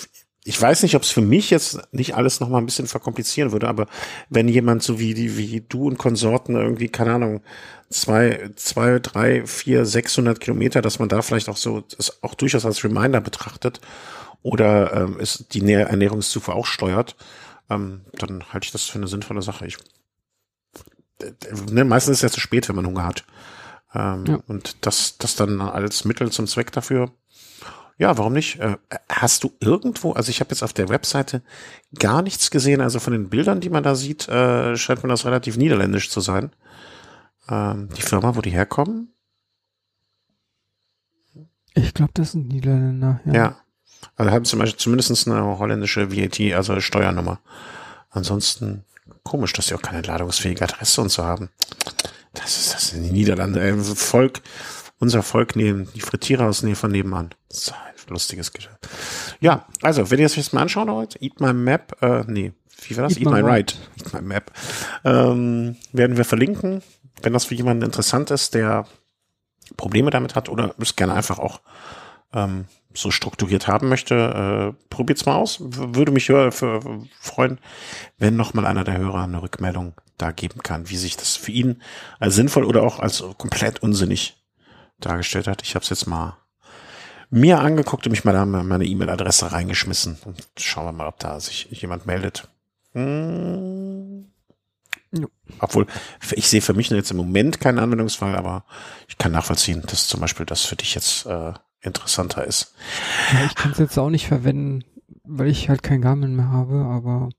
ich 0.44 0.60
weiß 0.60 0.82
nicht, 0.82 0.94
ob 0.96 1.02
es 1.02 1.10
für 1.10 1.20
mich 1.20 1.50
jetzt 1.50 1.80
nicht 1.92 2.14
alles 2.14 2.40
noch 2.40 2.48
mal 2.48 2.58
ein 2.58 2.66
bisschen 2.66 2.86
verkomplizieren 2.86 3.52
würde, 3.52 3.68
aber 3.68 3.86
wenn 4.28 4.48
jemand 4.48 4.82
so 4.82 4.98
wie 4.98 5.14
die, 5.14 5.36
wie 5.36 5.60
du 5.60 5.86
und 5.86 5.98
Konsorten 5.98 6.56
irgendwie, 6.56 6.88
keine 6.88 7.14
Ahnung, 7.14 7.42
zwei, 7.90 8.50
zwei, 8.56 8.98
drei, 9.00 9.46
vier, 9.46 9.84
sechshundert 9.84 10.40
Kilometer, 10.40 10.82
dass 10.82 10.98
man 10.98 11.08
da 11.08 11.22
vielleicht 11.22 11.48
auch 11.48 11.56
so, 11.56 11.82
das 11.96 12.22
auch 12.22 12.34
durchaus 12.34 12.64
als 12.64 12.84
Reminder 12.84 13.20
betrachtet 13.20 13.80
oder 14.42 14.94
ähm, 14.94 15.20
ist 15.20 15.52
die 15.54 15.62
Nähr 15.62 15.88
Ernährungszufuhr 15.88 16.54
auch 16.54 16.66
steuert, 16.66 17.16
ähm, 17.68 18.02
dann 18.12 18.44
halte 18.52 18.64
ich 18.66 18.72
das 18.72 18.84
für 18.84 18.98
eine 18.98 19.08
sinnvolle 19.08 19.42
Sache. 19.42 19.66
Ich, 19.66 19.76
ne, 21.70 21.84
meistens 21.84 22.12
ist 22.12 22.18
es 22.18 22.22
ja 22.22 22.34
zu 22.34 22.40
spät, 22.40 22.68
wenn 22.68 22.76
man 22.76 22.86
Hunger 22.86 23.04
hat. 23.04 23.24
Ähm, 23.94 24.24
ja. 24.26 24.38
Und 24.46 24.76
das, 24.86 25.18
das 25.18 25.36
dann 25.36 25.60
als 25.60 26.04
Mittel 26.04 26.30
zum 26.30 26.46
Zweck 26.46 26.72
dafür, 26.72 27.10
ja, 28.00 28.16
warum 28.16 28.32
nicht? 28.32 28.58
Äh, 28.60 28.78
hast 29.10 29.44
du 29.44 29.52
irgendwo, 29.60 30.12
also 30.12 30.30
ich 30.30 30.40
habe 30.40 30.50
jetzt 30.50 30.62
auf 30.62 30.72
der 30.72 30.88
Webseite 30.88 31.42
gar 31.98 32.22
nichts 32.22 32.50
gesehen, 32.50 32.80
also 32.80 32.98
von 32.98 33.12
den 33.12 33.28
Bildern, 33.28 33.60
die 33.60 33.68
man 33.68 33.82
da 33.82 33.94
sieht, 33.94 34.26
äh, 34.26 34.74
scheint 34.76 35.02
mir 35.02 35.10
das 35.10 35.26
relativ 35.26 35.58
niederländisch 35.58 36.08
zu 36.08 36.20
sein. 36.20 36.50
Ähm, 37.48 37.90
die 37.94 38.00
Firma, 38.00 38.36
wo 38.36 38.40
die 38.40 38.50
herkommen? 38.50 39.12
Ich 41.74 41.92
glaube, 41.92 42.12
das 42.14 42.32
sind 42.32 42.48
Niederländer, 42.48 43.20
ja. 43.26 43.32
Ja. 43.34 43.56
Also 44.16 44.32
haben 44.32 44.44
zum 44.46 44.60
Beispiel 44.60 44.78
zumindest 44.78 45.28
eine 45.28 45.58
holländische 45.58 46.10
VAT, 46.10 46.40
also 46.54 46.80
Steuernummer. 46.80 47.40
Ansonsten 48.08 48.84
komisch, 49.22 49.52
dass 49.52 49.66
sie 49.68 49.74
auch 49.74 49.82
keine 49.82 50.02
ladungsfähige 50.02 50.64
Adresse 50.64 51.00
und 51.00 51.10
so 51.10 51.24
haben. 51.24 51.50
Das 52.34 52.56
ist 52.56 52.74
das 52.74 52.92
in 52.92 53.02
den 53.02 53.12
Niederlanden. 53.12 53.60
Ey, 53.60 53.76
Volk, 53.76 54.40
unser 54.98 55.22
Volk 55.22 55.56
nehmen 55.56 55.88
die 55.94 56.00
Frittiere 56.00 56.44
aus 56.44 56.64
von 56.74 56.90
nebenan. 56.90 57.30
Das 57.48 57.58
ist 57.58 57.72
ein 57.72 57.78
lustiges 58.08 58.52
Geschäft. 58.52 58.88
Ja, 59.40 59.66
also, 59.82 60.10
wenn 60.10 60.18
ihr 60.18 60.26
es 60.26 60.36
jetzt 60.36 60.52
mal 60.52 60.62
anschauen 60.62 60.88
wollt, 60.88 61.20
Eat 61.20 61.40
My 61.40 61.52
Map, 61.52 61.96
äh, 62.02 62.24
nee, 62.26 62.52
wie 62.88 62.96
war 62.96 63.04
das? 63.04 63.14
Eat, 63.14 63.22
Eat 63.22 63.32
My, 63.32 63.42
my 63.42 63.50
Ride. 63.50 63.74
Eat 63.98 64.12
My 64.12 64.20
Map. 64.20 64.52
Ähm, 65.04 65.76
werden 65.92 66.16
wir 66.16 66.24
verlinken. 66.24 66.82
Wenn 67.22 67.32
das 67.32 67.46
für 67.46 67.54
jemanden 67.54 67.82
interessant 67.82 68.30
ist, 68.30 68.54
der 68.54 68.86
Probleme 69.76 70.10
damit 70.10 70.34
hat 70.34 70.48
oder 70.48 70.74
es 70.78 70.96
gerne 70.96 71.14
einfach 71.14 71.38
auch 71.38 71.60
ähm, 72.32 72.66
so 72.92 73.10
strukturiert 73.10 73.68
haben 73.68 73.88
möchte, 73.88 74.74
äh, 74.74 74.86
probiert's 74.88 75.26
mal 75.26 75.36
aus. 75.36 75.58
Würde 75.60 76.12
mich 76.12 76.26
für, 76.26 76.50
für 76.52 77.06
freuen, 77.20 77.58
wenn 78.18 78.36
noch 78.36 78.54
mal 78.54 78.66
einer 78.66 78.84
der 78.84 78.98
Hörer 78.98 79.24
eine 79.24 79.42
Rückmeldung 79.42 79.94
da 80.18 80.32
geben 80.32 80.62
kann, 80.62 80.90
wie 80.90 80.96
sich 80.96 81.16
das 81.16 81.36
für 81.36 81.52
ihn 81.52 81.82
als 82.18 82.34
sinnvoll 82.34 82.64
oder 82.64 82.82
auch 82.82 82.98
als 82.98 83.24
komplett 83.38 83.82
unsinnig 83.82 84.42
dargestellt 84.98 85.46
hat. 85.46 85.62
Ich 85.62 85.74
habe 85.74 85.82
es 85.82 85.90
jetzt 85.90 86.06
mal 86.06 86.36
mir 87.30 87.60
angeguckt 87.60 88.06
und 88.06 88.10
mich 88.10 88.24
mal 88.24 88.32
da 88.32 88.44
meine 88.44 88.84
E-Mail-Adresse 88.84 89.52
reingeschmissen 89.52 90.18
und 90.24 90.46
schauen 90.58 90.86
wir 90.86 90.92
mal, 90.92 91.06
ob 91.06 91.18
da 91.20 91.38
sich 91.38 91.68
jemand 91.70 92.06
meldet. 92.06 92.48
Hm. 92.92 94.32
Ja. 95.12 95.26
Obwohl, 95.58 95.86
ich 96.32 96.48
sehe 96.48 96.60
für 96.60 96.74
mich 96.74 96.90
jetzt 96.90 97.10
im 97.10 97.16
Moment 97.16 97.60
keinen 97.60 97.78
Anwendungsfall, 97.78 98.36
aber 98.36 98.64
ich 99.08 99.18
kann 99.18 99.32
nachvollziehen, 99.32 99.82
dass 99.86 100.08
zum 100.08 100.20
Beispiel 100.20 100.46
das 100.46 100.64
für 100.64 100.76
dich 100.76 100.94
jetzt 100.94 101.26
äh, 101.26 101.52
interessanter 101.82 102.44
ist. 102.46 102.74
Ja, 103.32 103.46
ich 103.46 103.54
kann 103.54 103.72
es 103.72 103.78
jetzt 103.78 103.98
auch 103.98 104.10
nicht 104.10 104.26
verwenden, 104.26 104.84
weil 105.24 105.48
ich 105.48 105.68
halt 105.68 105.82
kein 105.82 106.02
Garmin 106.02 106.36
mehr 106.36 106.50
habe, 106.50 106.84
aber 106.84 107.30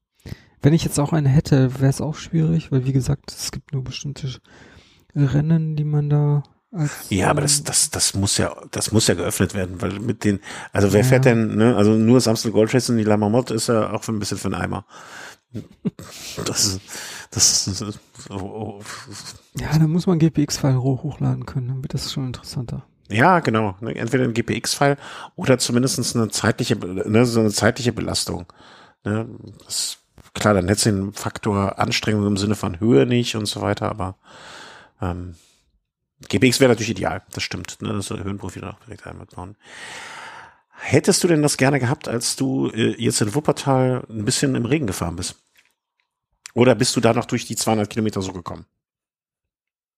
wenn 0.62 0.73
ich 0.73 0.84
jetzt 0.84 0.99
auch 0.99 1.13
eine 1.13 1.30
hätte, 1.30 1.80
wäre 1.80 1.89
es 1.89 2.01
auch 2.01 2.15
schwierig, 2.15 2.71
weil 2.71 2.86
wie 2.86 2.93
gesagt, 2.93 3.32
es 3.32 3.51
gibt 3.51 3.73
nur 3.73 3.84
bestimmte 3.84 4.39
Rennen, 5.15 5.75
die 5.75 5.84
man 5.84 6.10
da 6.10 6.43
als, 6.73 7.10
ja, 7.10 7.30
aber 7.30 7.41
das, 7.41 7.63
das, 7.63 7.89
das 7.89 8.13
muss 8.13 8.38
ja, 8.38 8.56
das 8.71 8.93
muss 8.93 9.08
ja 9.08 9.13
geöffnet 9.13 9.54
werden, 9.54 9.82
weil 9.82 9.99
mit 9.99 10.23
den, 10.23 10.39
also 10.71 10.93
wer 10.93 11.01
ja. 11.01 11.06
fährt 11.06 11.25
denn, 11.25 11.58
ne, 11.58 11.75
also 11.75 11.91
nur 11.91 12.15
das 12.15 12.30
Amstel 12.30 12.51
Gold 12.51 12.73
Race 12.73 12.89
und 12.89 12.97
die 12.97 13.04
La 13.04 13.17
Marmotte 13.17 13.54
ist 13.54 13.67
ja 13.67 13.91
auch 13.91 14.04
für 14.04 14.13
ein 14.13 14.19
bisschen 14.19 14.38
für 14.38 14.47
einen 14.47 14.56
Eimer. 14.56 14.86
Das 16.45 16.65
ist, 16.65 16.82
das 17.32 17.67
ist, 17.67 17.99
oh, 18.30 18.36
oh. 18.36 18.82
Ja, 19.60 19.77
da 19.77 19.86
muss 19.86 20.08
man 20.08 20.17
GPX-File 20.17 20.82
hochladen 20.82 21.45
können, 21.45 21.67
dann 21.67 21.84
wird 21.84 21.93
das 21.93 22.10
schon 22.10 22.27
interessanter. 22.27 22.88
Ja, 23.12 23.39
genau. 23.39 23.76
Entweder 23.82 24.24
ein 24.24 24.34
GPX-File 24.34 24.97
oder 25.36 25.58
zumindest 25.58 26.15
eine 26.15 26.30
zeitliche, 26.30 26.76
ne, 26.76 27.26
so 27.26 27.41
eine 27.41 27.52
zeitliche 27.52 27.91
Belastung. 27.91 28.52
Ne, 29.04 29.28
das, 29.65 29.97
klar, 30.34 30.54
dann 30.54 30.67
hätte 30.67 30.91
den 30.91 31.13
Faktor 31.13 31.78
Anstrengung 31.78 32.26
im 32.26 32.38
Sinne 32.38 32.56
von 32.56 32.80
Höhe 32.80 33.06
nicht 33.06 33.36
und 33.36 33.47
so 33.47 33.62
weiter, 33.62 33.89
aber 33.89 34.15
ähm, 35.02 35.36
GPX 36.30 36.60
wäre 36.60 36.69
natürlich 36.69 36.91
ideal, 36.91 37.21
das 37.34 37.43
stimmt. 37.43 37.82
Ne, 37.82 37.93
das 37.93 38.10
Höhenprofil 38.10 38.63
auch 38.63 38.80
direkt 38.86 39.06
einbauen. 39.06 39.58
Hättest 40.69 41.24
du 41.24 41.28
denn 41.28 41.41
das 41.41 41.58
gerne 41.58 41.80
gehabt, 41.80 42.08
als 42.08 42.36
du 42.36 42.69
äh, 42.69 42.95
jetzt 42.97 43.21
in 43.21 43.36
Wuppertal 43.36 44.04
ein 44.10 44.26
bisschen 44.26 44.56
im 44.56 44.65
Regen 44.65 44.88
gefahren 44.88 45.15
bist? 45.17 45.36
Oder 46.54 46.76
bist 46.76 46.95
du 46.95 47.02
da 47.02 47.13
noch 47.13 47.26
durch 47.26 47.45
die 47.45 47.56
200 47.56 47.89
Kilometer 47.89 48.21
so 48.21 48.34
gekommen? 48.34 48.65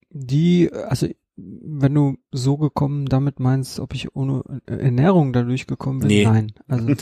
Die, 0.10 0.72
also 0.72 1.08
wenn 1.36 1.94
du 1.94 2.18
so 2.32 2.58
gekommen 2.58 3.08
damit 3.08 3.40
meinst, 3.40 3.80
ob 3.80 3.96
ich 3.96 4.16
ohne 4.16 4.44
Ernährung 4.68 5.34
dadurch 5.34 5.66
gekommen 5.66 6.00
bin, 6.00 6.08
nee. 6.08 6.26
nein. 6.26 6.54
Also, 6.68 6.94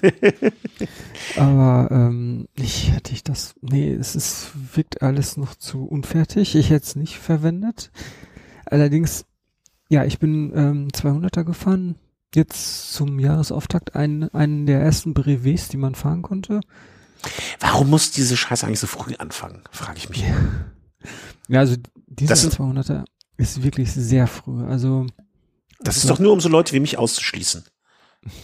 aber 1.36 1.90
ähm, 1.92 2.48
ich 2.56 2.94
hätte 2.94 3.12
ich 3.12 3.24
das, 3.24 3.56
nee, 3.62 3.94
es 3.94 4.16
ist, 4.16 4.52
wirkt 4.76 5.02
alles 5.02 5.36
noch 5.36 5.56
zu 5.56 5.86
unfertig. 5.86 6.56
Ich 6.56 6.70
hätte 6.70 6.86
es 6.86 6.96
nicht 6.96 7.18
verwendet. 7.18 7.92
Allerdings, 8.66 9.26
ja, 9.90 10.06
ich 10.06 10.20
bin 10.20 10.54
ähm, 10.56 10.88
200er 10.90 11.44
gefahren. 11.44 11.96
Jetzt 12.34 12.94
zum 12.94 13.20
Jahresauftakt 13.20 13.96
einen, 13.96 14.30
einen 14.34 14.66
der 14.66 14.80
ersten 14.80 15.14
Brevets, 15.14 15.68
die 15.68 15.76
man 15.76 15.96
fahren 15.96 16.22
konnte. 16.22 16.62
Warum 17.60 17.90
muss 17.90 18.12
diese 18.12 18.38
Scheiße 18.38 18.66
eigentlich 18.66 18.80
so 18.80 18.88
früh 18.88 19.16
anfangen, 19.16 19.62
frage 19.72 19.98
ich 19.98 20.10
mich. 20.10 20.24
Ja, 21.50 21.60
also 21.60 21.76
dieser 22.08 22.36
200er 22.36 23.04
ist 23.42 23.64
wirklich 23.64 23.92
sehr 23.92 24.28
früh. 24.28 24.64
Also 24.64 25.08
das 25.80 25.98
ist 25.98 26.10
doch 26.10 26.20
nur, 26.20 26.32
um 26.32 26.40
so 26.40 26.50
Leute 26.50 26.74
wie 26.74 26.80
mich 26.80 26.98
auszuschließen. 26.98 27.64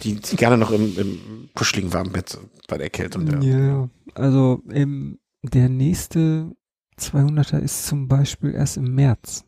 Die, 0.02 0.16
die 0.16 0.36
gerne 0.36 0.58
noch 0.58 0.72
im, 0.72 0.98
im 0.98 1.50
kuscheligen 1.54 1.94
Warmbett 1.94 2.38
bei 2.68 2.80
der 2.80 2.90
Kälte. 2.90 3.20
Und 3.20 3.28
der 3.28 3.44
ja, 3.44 3.90
also 4.16 4.64
im, 4.70 5.20
der 5.44 5.70
nächste 5.70 6.52
200er 7.00 7.60
ist 7.60 7.86
zum 7.86 8.08
Beispiel 8.08 8.56
erst 8.56 8.78
im 8.78 8.96
März. 8.96 9.46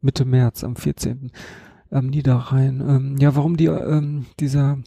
Mitte 0.00 0.24
März, 0.24 0.64
am 0.64 0.74
14. 0.74 1.30
am 1.90 2.06
Niederrhein. 2.06 2.80
Ähm, 2.80 3.16
ja, 3.18 3.36
warum 3.36 3.56
die, 3.56 3.66
ähm, 3.66 4.26
dieser 4.40 4.78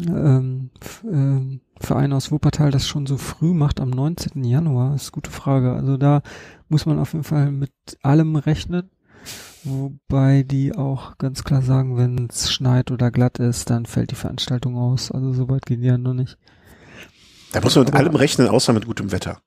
ähm, 0.00 0.70
ähm, 1.04 1.60
Verein 1.78 2.14
aus 2.14 2.30
Wuppertal 2.32 2.70
das 2.70 2.88
schon 2.88 3.04
so 3.04 3.18
früh 3.18 3.52
macht, 3.52 3.78
am 3.78 3.90
19. 3.90 4.42
Januar, 4.42 4.94
ist 4.94 5.08
eine 5.08 5.12
gute 5.12 5.30
Frage. 5.30 5.74
Also 5.74 5.98
da 5.98 6.22
muss 6.70 6.86
man 6.86 6.98
auf 6.98 7.12
jeden 7.12 7.24
Fall 7.24 7.50
mit 7.50 7.72
allem 8.02 8.36
rechnen. 8.36 8.90
Wobei 9.64 10.42
die 10.42 10.74
auch 10.74 11.18
ganz 11.18 11.44
klar 11.44 11.62
sagen, 11.62 11.96
wenn 11.96 12.28
es 12.28 12.52
schneit 12.52 12.90
oder 12.90 13.10
glatt 13.10 13.38
ist, 13.38 13.70
dann 13.70 13.86
fällt 13.86 14.10
die 14.10 14.16
Veranstaltung 14.16 14.76
aus. 14.76 15.12
Also 15.12 15.32
so 15.32 15.48
weit 15.48 15.66
gehen 15.66 15.82
die 15.82 15.88
ja 15.88 15.98
noch 15.98 16.14
nicht. 16.14 16.36
Da 17.52 17.60
muss 17.60 17.76
man 17.76 17.84
mit 17.84 17.94
Aber, 17.94 18.04
allem 18.04 18.16
rechnen, 18.16 18.48
außer 18.48 18.72
mit 18.72 18.86
gutem 18.86 19.12
Wetter. 19.12 19.40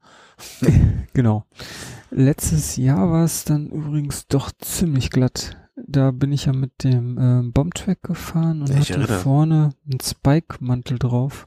genau. 1.14 1.46
Letztes 2.12 2.78
Jahr 2.78 3.12
war 3.12 3.26
es 3.26 3.44
dann 3.44 3.68
übrigens 3.68 4.28
doch 4.28 4.52
ziemlich 4.60 5.10
glatt. 5.10 5.58
Da 5.76 6.12
bin 6.12 6.32
ich 6.32 6.46
ja 6.46 6.54
mit 6.54 6.84
dem 6.84 7.18
äh, 7.18 7.52
Bombtrack 7.52 8.02
gefahren 8.04 8.62
und 8.62 8.70
ich 8.70 8.92
hatte 8.92 9.02
erinnere. 9.02 9.20
vorne 9.20 9.72
einen 9.90 10.00
Spike-Mantel 10.00 11.00
drauf. 11.00 11.46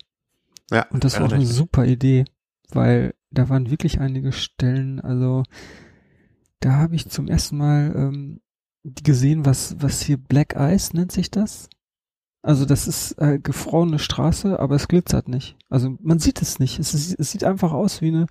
Ja. 0.71 0.87
Und 0.91 1.05
das 1.05 1.19
war 1.19 1.27
auch 1.27 1.33
eine 1.33 1.47
super 1.47 1.87
Idee, 1.87 2.25
weil 2.71 3.15
da 3.31 3.49
waren 3.49 3.71
wirklich 3.71 4.01
einige 4.01 4.33
Stellen, 4.33 5.01
also 5.01 5.45
da 6.61 6.73
habe 6.73 6.95
ich 6.95 7.09
zum 7.09 7.29
ersten 7.29 7.57
Mal 7.57 7.95
ähm, 7.97 8.41
gesehen, 8.85 9.45
was, 9.45 9.77
was 9.81 10.03
hier 10.03 10.17
Black 10.17 10.55
Ice 10.57 10.97
nennt 10.97 11.13
sich 11.13 11.31
das. 11.31 11.69
Also 12.43 12.65
das 12.65 12.87
ist 12.87 13.13
äh, 13.21 13.39
gefrorene 13.39 13.99
Straße, 13.99 14.59
aber 14.59 14.77
es 14.77 14.89
glitzert 14.89 15.29
nicht. 15.29 15.57
Also 15.69 15.97
man 16.01 16.19
sieht 16.19 16.41
es 16.41 16.59
nicht. 16.59 16.79
Es, 16.79 16.95
ist, 16.95 17.19
es 17.19 17.31
sieht 17.31 17.45
einfach 17.45 17.73
aus 17.73 18.01
wie 18.01 18.09
eine, 18.09 18.27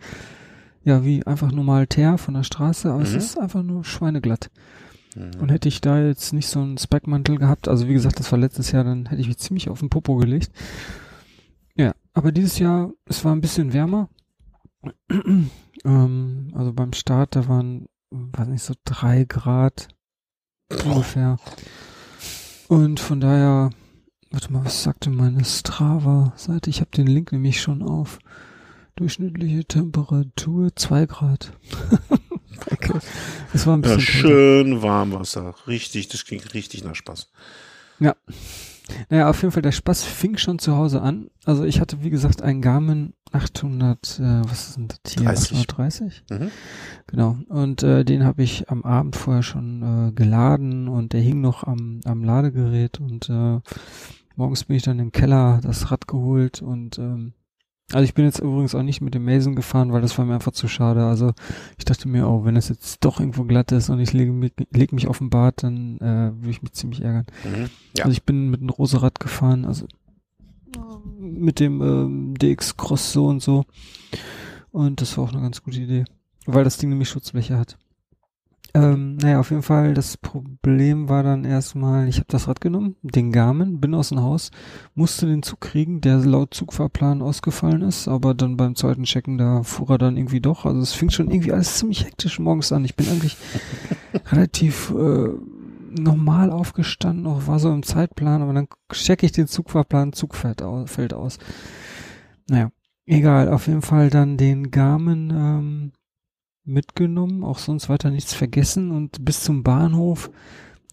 ja, 0.83 1.03
wie 1.03 1.25
einfach 1.25 1.51
normal 1.51 1.87
Teer 1.87 2.17
von 2.17 2.33
der 2.33 2.43
Straße, 2.43 2.89
aber 2.89 2.99
mhm. 2.99 3.05
es 3.05 3.13
ist 3.13 3.37
einfach 3.37 3.63
nur 3.63 3.83
schweineglatt. 3.83 4.49
Mhm. 5.15 5.41
Und 5.41 5.51
hätte 5.51 5.67
ich 5.67 5.81
da 5.81 6.01
jetzt 6.01 6.31
nicht 6.33 6.47
so 6.47 6.61
einen 6.61 6.77
Spikemantel 6.77 7.37
gehabt, 7.37 7.67
also 7.67 7.87
wie 7.87 7.93
gesagt, 7.93 8.19
das 8.19 8.31
war 8.31 8.39
letztes 8.39 8.71
Jahr, 8.71 8.83
dann 8.83 9.07
hätte 9.07 9.21
ich 9.21 9.27
mich 9.27 9.37
ziemlich 9.37 9.69
auf 9.69 9.79
den 9.79 9.89
Popo 9.89 10.15
gelegt. 10.15 10.51
Ja, 11.75 11.93
aber 12.13 12.31
dieses 12.31 12.57
Jahr, 12.59 12.91
es 13.05 13.23
war 13.25 13.33
ein 13.33 13.41
bisschen 13.41 13.73
wärmer. 13.73 14.09
ähm, 15.83 16.51
also 16.55 16.73
beim 16.73 16.93
Start, 16.93 17.35
da 17.35 17.47
waren, 17.47 17.87
weiß 18.09 18.47
nicht, 18.47 18.63
so 18.63 18.73
drei 18.85 19.25
Grad 19.25 19.89
ungefähr. 20.85 21.37
Und 22.67 22.99
von 22.99 23.19
daher, 23.19 23.69
warte 24.31 24.51
mal, 24.51 24.65
was 24.65 24.83
sagte 24.83 25.09
meine 25.09 25.45
Strava-Seite? 25.45 26.69
Ich 26.69 26.81
habe 26.81 26.91
den 26.91 27.07
Link 27.07 27.31
nämlich 27.31 27.61
schon 27.61 27.81
auf. 27.81 28.19
Durchschnittliche 28.95 29.63
Temperatur 29.65 30.75
zwei 30.75 31.05
Grad. 31.05 31.53
okay. 32.71 32.99
Das 33.53 33.67
war 33.67 33.77
ein 33.77 33.81
bisschen. 33.81 33.99
Ja, 33.99 34.05
schön 34.05 34.81
warm 34.81 35.13
Wasser. 35.13 35.55
Richtig, 35.67 36.07
das 36.07 36.25
klingt 36.25 36.53
richtig 36.53 36.83
nach 36.83 36.95
Spaß. 36.95 37.29
Ja. 37.99 38.15
Naja, 39.09 39.29
auf 39.29 39.41
jeden 39.41 39.51
Fall, 39.51 39.61
der 39.61 39.71
Spaß 39.71 40.03
fing 40.03 40.37
schon 40.37 40.59
zu 40.59 40.75
Hause 40.75 41.01
an. 41.01 41.29
Also 41.45 41.63
ich 41.63 41.79
hatte, 41.79 42.03
wie 42.03 42.09
gesagt, 42.09 42.41
einen 42.41 42.61
Garmin 42.61 43.13
800, 43.31 44.19
äh, 44.19 44.41
was 44.43 44.69
ist 44.69 44.77
denn 44.77 44.87
das 44.87 45.13
hier? 45.13 45.23
30. 45.23 45.57
830? 45.59 46.23
Mhm. 46.29 46.51
Genau. 47.07 47.37
Und 47.49 47.83
äh, 47.83 48.03
den 48.05 48.23
habe 48.23 48.43
ich 48.43 48.69
am 48.69 48.83
Abend 48.83 49.15
vorher 49.15 49.43
schon 49.43 50.09
äh, 50.09 50.11
geladen 50.11 50.87
und 50.87 51.13
der 51.13 51.21
hing 51.21 51.41
noch 51.41 51.63
am, 51.63 51.99
am 52.05 52.23
Ladegerät 52.23 52.99
und 52.99 53.29
äh, 53.29 53.59
morgens 54.35 54.65
bin 54.65 54.77
ich 54.77 54.83
dann 54.83 54.99
im 54.99 55.11
Keller 55.11 55.59
das 55.61 55.91
Rad 55.91 56.07
geholt 56.07 56.61
und 56.61 56.97
ähm, 56.99 57.33
also 57.93 58.03
ich 58.03 58.13
bin 58.13 58.25
jetzt 58.25 58.39
übrigens 58.39 58.75
auch 58.75 58.83
nicht 58.83 58.99
mit 58.99 59.13
dem 59.13 59.23
Mason 59.23 59.55
gefahren, 59.55 59.93
weil 59.93 60.01
das 60.01 60.17
war 60.17 60.25
mir 60.25 60.33
einfach 60.33 60.51
zu 60.51 60.67
schade. 60.67 61.05
Also 61.05 61.33
ich 61.77 61.85
dachte 61.85 62.09
mir, 62.09 62.27
oh, 62.27 62.43
wenn 62.43 62.57
es 62.57 62.67
jetzt 62.67 63.03
doch 63.05 63.19
irgendwo 63.19 63.45
glatt 63.45 63.71
ist 63.71 63.89
und 63.89 63.99
ich 63.99 64.11
lege 64.11 64.33
mich, 64.33 64.51
leg 64.71 64.91
mich 64.91 65.07
auf 65.07 65.19
den 65.19 65.29
Bad, 65.29 65.63
dann 65.63 65.97
äh, 65.99 66.33
würde 66.35 66.49
ich 66.49 66.61
mich 66.61 66.73
ziemlich 66.73 67.01
ärgern. 67.01 67.25
Mhm. 67.45 67.69
Ja. 67.95 68.03
Also 68.03 68.11
ich 68.11 68.23
bin 68.23 68.49
mit 68.49 68.59
einem 68.59 68.71
Roserad 68.71 69.21
gefahren, 69.21 69.63
also 69.63 69.87
mit 71.17 71.61
dem 71.61 71.81
ähm, 71.81 72.33
DX 72.37 72.75
Cross 72.75 73.13
so 73.13 73.27
und 73.27 73.41
so. 73.41 73.63
Und 74.71 74.99
das 74.99 75.17
war 75.17 75.23
auch 75.23 75.33
eine 75.33 75.41
ganz 75.41 75.63
gute 75.63 75.79
Idee, 75.79 76.03
weil 76.45 76.65
das 76.65 76.77
Ding 76.77 76.89
nämlich 76.89 77.09
Schutzbleche 77.09 77.57
hat. 77.57 77.77
Ähm, 78.73 79.15
naja, 79.17 79.39
auf 79.39 79.49
jeden 79.49 79.63
Fall, 79.63 79.93
das 79.93 80.17
Problem 80.17 81.09
war 81.09 81.23
dann 81.23 81.45
erstmal, 81.45 82.07
ich 82.07 82.17
habe 82.17 82.27
das 82.27 82.47
Rad 82.47 82.61
genommen, 82.61 82.95
den 83.01 83.31
Garmin, 83.31 83.79
bin 83.79 83.93
aus 83.93 84.09
dem 84.09 84.21
Haus, 84.21 84.51
musste 84.93 85.25
den 85.25 85.43
Zug 85.43 85.61
kriegen, 85.61 86.01
der 86.01 86.17
laut 86.17 86.53
Zugfahrplan 86.53 87.21
ausgefallen 87.21 87.81
ist, 87.81 88.07
aber 88.07 88.33
dann 88.33 88.57
beim 88.57 88.75
zweiten 88.75 89.03
Checken, 89.03 89.37
da 89.37 89.63
fuhr 89.63 89.91
er 89.91 89.97
dann 89.97 90.17
irgendwie 90.17 90.41
doch. 90.41 90.65
Also 90.65 90.81
es 90.81 90.93
fing 90.93 91.09
schon 91.09 91.29
irgendwie 91.31 91.53
alles 91.53 91.77
ziemlich 91.77 92.05
hektisch 92.05 92.39
morgens 92.39 92.71
an. 92.71 92.85
Ich 92.85 92.95
bin 92.95 93.07
eigentlich 93.09 93.37
relativ 94.31 94.91
äh, 94.91 95.29
normal 95.99 96.51
aufgestanden, 96.51 97.25
auch 97.27 97.47
war 97.47 97.59
so 97.59 97.71
im 97.71 97.83
Zeitplan, 97.83 98.41
aber 98.41 98.53
dann 98.53 98.67
checke 98.91 99.25
ich 99.25 99.31
den 99.31 99.47
Zugfahrplan, 99.47 100.13
Zug 100.13 100.35
fällt 100.35 100.61
aus. 100.61 100.91
Fällt 100.91 101.13
aus. 101.13 101.39
Naja, 102.49 102.69
egal, 103.05 103.49
auf 103.49 103.67
jeden 103.67 103.81
Fall 103.81 104.09
dann 104.09 104.37
den 104.37 104.71
Garmin 104.71 105.31
ähm, 105.31 105.91
mitgenommen, 106.67 107.43
auch 107.43 107.59
sonst 107.59 107.89
weiter 107.89 108.11
nichts 108.11 108.33
vergessen 108.33 108.91
und 108.91 109.23
bis 109.23 109.41
zum 109.41 109.63
Bahnhof, 109.63 110.29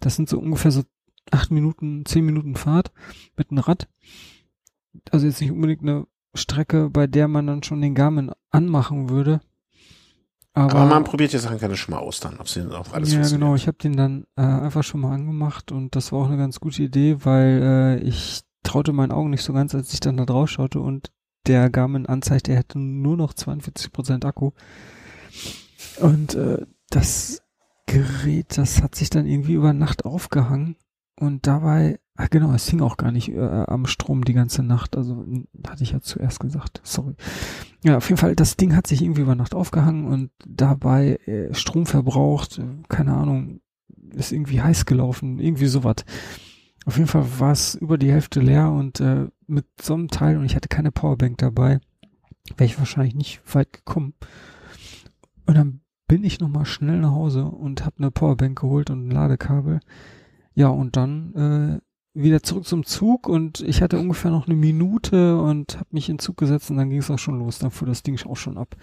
das 0.01 0.17
sind 0.17 0.29
so 0.29 0.39
ungefähr 0.39 0.71
so 0.71 0.83
acht 1.31 1.51
Minuten, 1.51 2.05
zehn 2.07 2.25
Minuten 2.25 2.55
Fahrt 2.55 2.93
mit 3.37 3.51
einem 3.51 3.59
Rad. 3.59 3.89
Also 5.11 5.27
jetzt 5.27 5.41
nicht 5.41 5.51
unbedingt 5.51 5.83
eine 5.83 6.07
Strecke, 6.35 6.91
bei 6.91 7.07
der 7.07 7.29
man 7.29 7.47
dann 7.47 7.63
schon 7.63 7.81
den 7.81 7.95
Garmin 7.95 8.31
anmachen 8.51 9.09
würde. 9.09 9.41
Aber, 10.53 10.75
Aber 10.75 10.87
man 10.87 11.05
probiert 11.05 11.33
die 11.33 11.39
Sachen 11.39 11.59
gerne 11.59 11.77
schon 11.77 11.95
mal 11.95 12.01
aus 12.01 12.21
dann, 12.21 12.39
ob 12.39 12.49
sie 12.49 12.63
auch 12.71 12.93
alles 12.93 13.13
ja, 13.13 13.23
genau. 13.29 13.57
Ich 13.57 13.67
habe 13.67 13.77
den 13.79 13.97
dann 13.97 14.25
äh, 14.37 14.43
einfach 14.43 14.85
schon 14.85 15.01
mal 15.01 15.13
angemacht 15.13 15.73
und 15.73 15.97
das 15.97 16.13
war 16.13 16.21
auch 16.21 16.29
eine 16.29 16.37
ganz 16.37 16.61
gute 16.61 16.85
Idee, 16.85 17.17
weil 17.25 17.99
äh, 18.01 18.05
ich 18.05 18.43
traute 18.63 18.93
meinen 18.93 19.11
Augen 19.11 19.31
nicht 19.31 19.43
so 19.43 19.53
ganz, 19.53 19.75
als 19.75 19.93
ich 19.93 20.01
dann 20.01 20.17
da 20.17 20.25
drauf 20.25 20.49
schaute 20.49 20.79
und 20.79 21.11
der 21.47 21.71
Garmin 21.71 22.07
anzeigt, 22.07 22.49
er 22.49 22.57
hätte 22.57 22.79
nur 22.79 23.17
noch 23.17 23.35
42% 23.35 24.25
Akku. 24.25 24.53
Und 26.01 26.35
äh, 26.35 26.67
das 26.91 27.43
Gerät, 27.87 28.57
das 28.59 28.83
hat 28.83 28.95
sich 28.95 29.11
dann 29.11 29.27
irgendwie 29.27 29.55
über 29.55 29.73
Nacht 29.73 30.05
aufgehangen 30.05 30.77
und 31.19 31.47
dabei, 31.47 32.01
ach 32.17 32.31
genau, 32.31 32.53
es 32.53 32.69
hing 32.69 32.81
auch 32.81 32.97
gar 32.97 33.13
nicht 33.13 33.29
äh, 33.29 33.41
am 33.41 33.87
Strom 33.87 34.25
die 34.25 34.33
ganze 34.33 34.63
Nacht, 34.63 34.97
also 34.97 35.17
hm, 35.17 35.47
hatte 35.67 35.83
ich 35.83 35.93
ja 35.93 36.01
zuerst 36.01 36.41
gesagt, 36.41 36.81
sorry. 36.83 37.15
Ja, 37.83 37.99
auf 37.99 38.09
jeden 38.09 38.19
Fall, 38.19 38.35
das 38.35 38.57
Ding 38.57 38.75
hat 38.75 38.87
sich 38.87 39.03
irgendwie 39.03 39.23
über 39.23 39.35
Nacht 39.35 39.55
aufgehangen 39.55 40.07
und 40.07 40.31
dabei 40.47 41.17
äh, 41.27 41.53
Strom 41.55 41.87
verbraucht, 41.87 42.59
äh, 42.59 42.65
keine 42.89 43.15
Ahnung, 43.15 43.61
ist 44.15 44.33
irgendwie 44.33 44.63
heiß 44.63 44.87
gelaufen, 44.87 45.39
irgendwie 45.39 45.67
sowas. 45.67 45.97
Auf 46.87 46.97
jeden 46.97 47.09
Fall 47.09 47.27
war 47.39 47.53
es 47.53 47.75
über 47.75 47.97
die 47.97 48.13
Hälfte 48.13 48.41
leer 48.41 48.71
und 48.71 49.01
äh, 49.01 49.29
mit 49.47 49.67
so 49.81 49.95
einem 49.95 50.09
Teil 50.09 50.39
und 50.39 50.45
ich 50.45 50.57
hatte 50.57 50.69
keine 50.69 50.93
Powerbank 50.93 51.39
dabei, 51.39 51.81
wäre 52.57 52.67
ich 52.67 52.79
wahrscheinlich 52.79 53.15
nicht 53.15 53.41
weit 53.55 53.73
gekommen. 53.73 54.15
Und 55.47 55.57
dann 55.57 55.81
bin 56.07 56.25
ich 56.25 56.41
nochmal 56.41 56.67
schnell 56.67 56.99
nach 57.01 57.13
Hause 57.13 57.45
und 57.45 57.85
habe 57.85 57.97
eine 57.99 58.11
Powerbank 58.11 58.61
geholt 58.61 58.91
und 58.91 59.09
ein 59.09 59.11
Ladekabel. 59.11 59.81
Ja, 60.55 60.69
und 60.69 60.97
dann 60.97 61.35
äh, 62.15 62.21
wieder 62.21 62.43
zurück 62.43 62.67
zum 62.67 62.85
Zug 62.85 63.29
und 63.29 63.61
ich 63.61 63.83
hatte 63.83 63.99
ungefähr 63.99 64.31
noch 64.31 64.47
eine 64.47 64.55
Minute 64.55 65.39
und 65.39 65.77
habe 65.77 65.89
mich 65.91 66.09
in 66.09 66.17
den 66.17 66.21
Zug 66.21 66.37
gesetzt 66.37 66.71
und 66.71 66.77
dann 66.77 66.91
ging 66.91 67.01
es 67.01 67.11
auch 67.11 67.19
schon 67.19 67.39
los. 67.39 67.59
Dann 67.59 67.71
fuhr 67.71 67.89
das 67.89 68.03
Ding 68.03 68.19
auch 68.27 68.37
schon 68.37 68.57
ab. 68.57 68.77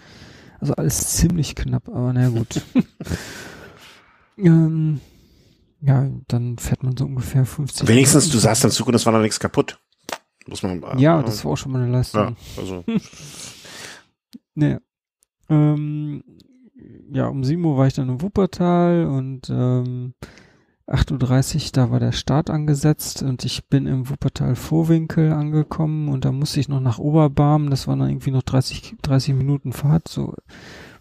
Also 0.60 0.74
alles 0.74 1.14
ziemlich 1.16 1.54
knapp, 1.54 1.88
aber 1.88 2.12
naja 2.12 2.28
gut. 2.28 2.60
ähm, 4.38 5.00
ja, 5.80 6.08
dann 6.28 6.58
fährt 6.58 6.82
man 6.82 6.96
so 6.96 7.04
ungefähr 7.04 7.44
50. 7.44 7.88
Wenigstens, 7.88 8.30
du 8.30 8.38
saßt 8.38 8.64
im 8.64 8.70
Zug 8.70 8.86
und 8.88 8.94
es 8.94 9.06
war 9.06 9.12
noch 9.12 9.22
nichts 9.22 9.40
kaputt. 9.40 9.80
Muss 10.46 10.62
man. 10.62 10.82
Ja, 10.98 11.22
das 11.22 11.44
war 11.44 11.52
auch 11.52 11.56
schon 11.56 11.72
mal 11.72 11.82
eine 11.82 11.90
Leistung. 11.90 12.36
Ja, 12.56 12.60
also. 12.60 12.84
Naja. 14.54 14.80
Ähm, 15.48 16.22
ja, 17.10 17.26
um 17.28 17.44
7 17.44 17.64
Uhr 17.64 17.76
war 17.76 17.86
ich 17.86 17.94
dann 17.94 18.08
in 18.08 18.20
Wuppertal 18.22 19.06
und 19.06 19.48
ähm, 19.50 20.14
8.30 20.88 21.54
Uhr, 21.66 21.70
da 21.72 21.90
war 21.90 22.00
der 22.00 22.12
Start 22.12 22.50
angesetzt 22.50 23.22
und 23.22 23.44
ich 23.44 23.64
bin 23.66 23.86
im 23.86 24.10
Wuppertal 24.10 24.56
Vorwinkel 24.56 25.32
angekommen 25.32 26.08
und 26.08 26.24
da 26.24 26.32
musste 26.32 26.60
ich 26.60 26.68
noch 26.68 26.80
nach 26.80 26.98
Oberbarm, 26.98 27.70
das 27.70 27.86
waren 27.88 28.00
dann 28.00 28.10
irgendwie 28.10 28.30
noch 28.32 28.42
30, 28.42 28.96
30 29.00 29.34
Minuten 29.34 29.72
Fahrt, 29.72 30.08
so 30.08 30.34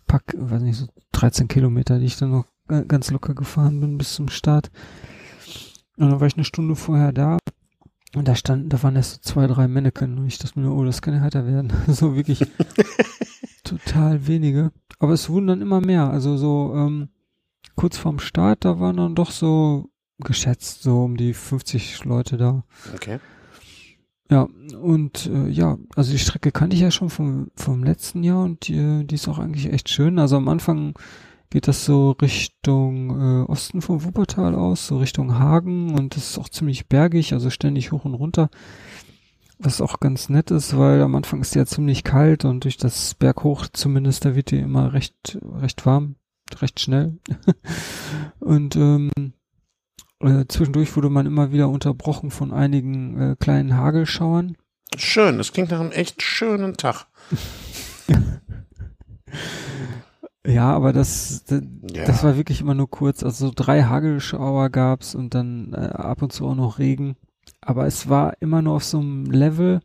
pack, 0.08 0.36
weiß 0.38 0.62
nicht, 0.62 0.78
so 0.78 0.88
13 1.14 1.48
Kilometer, 1.48 2.00
die 2.00 2.06
ich 2.06 2.18
dann 2.18 2.32
noch 2.32 2.46
ga- 2.68 2.84
ganz 2.84 3.12
locker 3.12 3.34
gefahren 3.34 3.80
bin 3.80 3.98
bis 3.98 4.14
zum 4.14 4.30
Start. 4.30 4.72
Und 5.98 6.10
dann 6.10 6.20
war 6.20 6.28
ich 6.28 6.36
eine 6.36 6.46
Stunde 6.46 6.76
vorher 6.76 7.12
da 7.12 7.38
und 8.16 8.28
da 8.28 8.36
standen, 8.36 8.70
da 8.70 8.82
waren 8.84 8.96
erst 8.96 9.24
so 9.26 9.34
zwei, 9.34 9.48
drei 9.48 9.68
Männchen 9.68 10.18
und 10.20 10.28
ich 10.28 10.38
dachte 10.38 10.60
mir, 10.60 10.72
oh, 10.72 10.84
das 10.86 11.02
kann 11.02 11.14
ja 11.16 11.22
härter 11.22 11.46
werden. 11.48 11.72
so 11.88 12.16
wirklich 12.16 12.42
total 13.78 14.28
wenige. 14.28 14.72
Aber 15.00 15.14
es 15.14 15.30
wurden 15.30 15.48
dann 15.48 15.62
immer 15.62 15.82
mehr. 15.82 16.10
Also 16.10 16.38
so 16.38 16.74
ähm, 16.76 17.10
kurz 17.76 17.98
vorm 17.98 18.20
Start, 18.20 18.66
da 18.66 18.80
waren 18.80 18.98
dann 18.98 19.16
doch 19.16 19.32
so 19.32 19.90
geschätzt 20.20 20.84
so 20.84 21.04
um 21.04 21.18
die 21.18 21.34
50 21.34 22.06
Leute 22.06 22.38
da. 22.38 22.64
Okay. 22.94 23.20
Ja, 24.30 24.48
und 24.82 25.26
äh, 25.26 25.50
ja, 25.50 25.78
also 25.96 26.12
die 26.12 26.20
Strecke 26.20 26.52
kannte 26.52 26.76
ich 26.76 26.82
ja 26.82 26.92
schon 26.92 27.10
vom, 27.10 27.52
vom 27.56 27.84
letzten 27.84 28.24
Jahr 28.24 28.44
und 28.44 28.68
die, 28.68 29.06
die 29.06 29.16
ist 29.16 29.28
auch 29.28 29.40
eigentlich 29.40 29.74
echt 29.74 29.90
schön. 29.90 30.20
Also 30.20 30.38
am 30.38 30.48
Anfang 30.48 30.94
geht 31.50 31.68
das 31.68 31.84
so 31.84 32.12
Richtung 32.12 33.10
äh, 33.10 33.52
Osten 33.52 33.82
vom 33.82 34.04
Wuppertal 34.06 34.56
aus, 34.56 34.88
so 34.88 35.00
Richtung 35.00 35.38
Hagen 35.38 35.96
und 35.96 36.16
das 36.16 36.30
ist 36.30 36.38
auch 36.38 36.48
ziemlich 36.48 36.88
bergig, 36.88 37.34
also 37.34 37.50
ständig 37.50 37.92
hoch 37.92 38.06
und 38.06 38.14
runter. 38.14 38.50
Was 39.64 39.80
auch 39.80 40.00
ganz 40.00 40.28
nett 40.30 40.50
ist, 40.50 40.76
weil 40.76 41.02
am 41.02 41.14
Anfang 41.14 41.42
ist 41.42 41.54
die 41.54 41.60
ja 41.60 41.66
ziemlich 41.68 42.04
kalt 42.04 42.46
und 42.46 42.64
durch 42.64 42.78
das 42.78 43.14
Berghoch 43.14 43.68
zumindest, 43.72 44.26
da 44.26 44.36
wird 44.36 44.50
die 44.50 44.58
immer 44.58 44.94
recht, 44.94 45.38
recht 45.44 45.86
warm, 45.86 46.16
recht 46.60 46.80
schnell. 46.80 47.20
und 48.40 48.76
ähm, 48.76 49.12
äh, 50.20 50.46
zwischendurch 50.48 50.96
wurde 50.96 51.12
man 51.12 51.28
immer 51.28 51.52
wieder 51.52 51.70
unterbrochen 51.70 52.32
von 52.32 52.52
einigen 52.52 53.20
äh, 53.20 53.36
kleinen 53.40 53.78
Hagelschauern. 53.78 54.58
Schön, 54.98 55.38
das 55.38 55.54
klingt 55.54 55.70
nach 55.70 55.80
einem 55.80 55.92
echt 55.92 56.24
schönen 56.24 56.76
Tag. 56.76 57.06
Ja, 60.46 60.74
aber 60.74 60.92
das, 60.92 61.44
das, 61.46 61.62
Ja. 61.94 62.06
das 62.06 62.24
war 62.24 62.36
wirklich 62.36 62.62
immer 62.62 62.74
nur 62.74 62.90
kurz. 62.90 63.24
Also 63.24 63.48
so 63.48 63.54
drei 63.56 63.84
Hagelschauer 63.84 64.72
gab's 64.72 65.14
und 65.14 65.36
dann 65.36 65.74
äh, 65.74 65.78
ab 65.94 66.24
und 66.24 66.34
zu 66.34 66.48
auch 66.48 66.56
noch 66.56 66.80
Regen. 66.80 67.16
Aber 67.62 67.86
es 67.86 68.10
war 68.10 68.42
immer 68.42 68.62
nur 68.62 68.76
auf 68.76 68.84
so 68.84 69.00
einem 69.00 69.26
Level, 69.26 69.82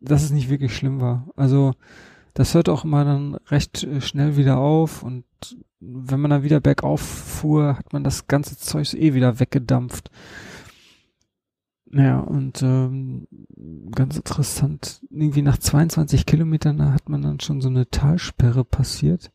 dass 0.00 0.22
es 0.22 0.30
nicht 0.30 0.50
wirklich 0.50 0.74
schlimm 0.76 1.00
war. 1.00 1.28
Also 1.36 1.74
das 2.34 2.54
hört 2.54 2.68
auch 2.68 2.84
immer 2.84 3.04
dann 3.04 3.36
recht 3.48 3.84
äh, 3.84 4.00
schnell 4.00 4.36
wieder 4.36 4.58
auf 4.58 5.02
und 5.02 5.24
wenn 5.80 6.20
man 6.20 6.30
dann 6.30 6.42
wieder 6.42 6.60
bergauf 6.60 7.00
fuhr, 7.00 7.76
hat 7.76 7.92
man 7.92 8.04
das 8.04 8.26
ganze 8.26 8.56
Zeug 8.56 8.94
eh 8.94 9.14
wieder 9.14 9.38
weggedampft. 9.38 10.10
Naja, 11.86 12.20
und 12.20 12.62
ähm, 12.62 13.28
ganz 13.94 14.16
interessant, 14.16 15.00
irgendwie 15.10 15.42
nach 15.42 15.58
22 15.58 16.26
Kilometern 16.26 16.92
hat 16.92 17.08
man 17.08 17.22
dann 17.22 17.38
schon 17.38 17.60
so 17.60 17.68
eine 17.68 17.88
Talsperre 17.88 18.64
passiert. 18.64 19.30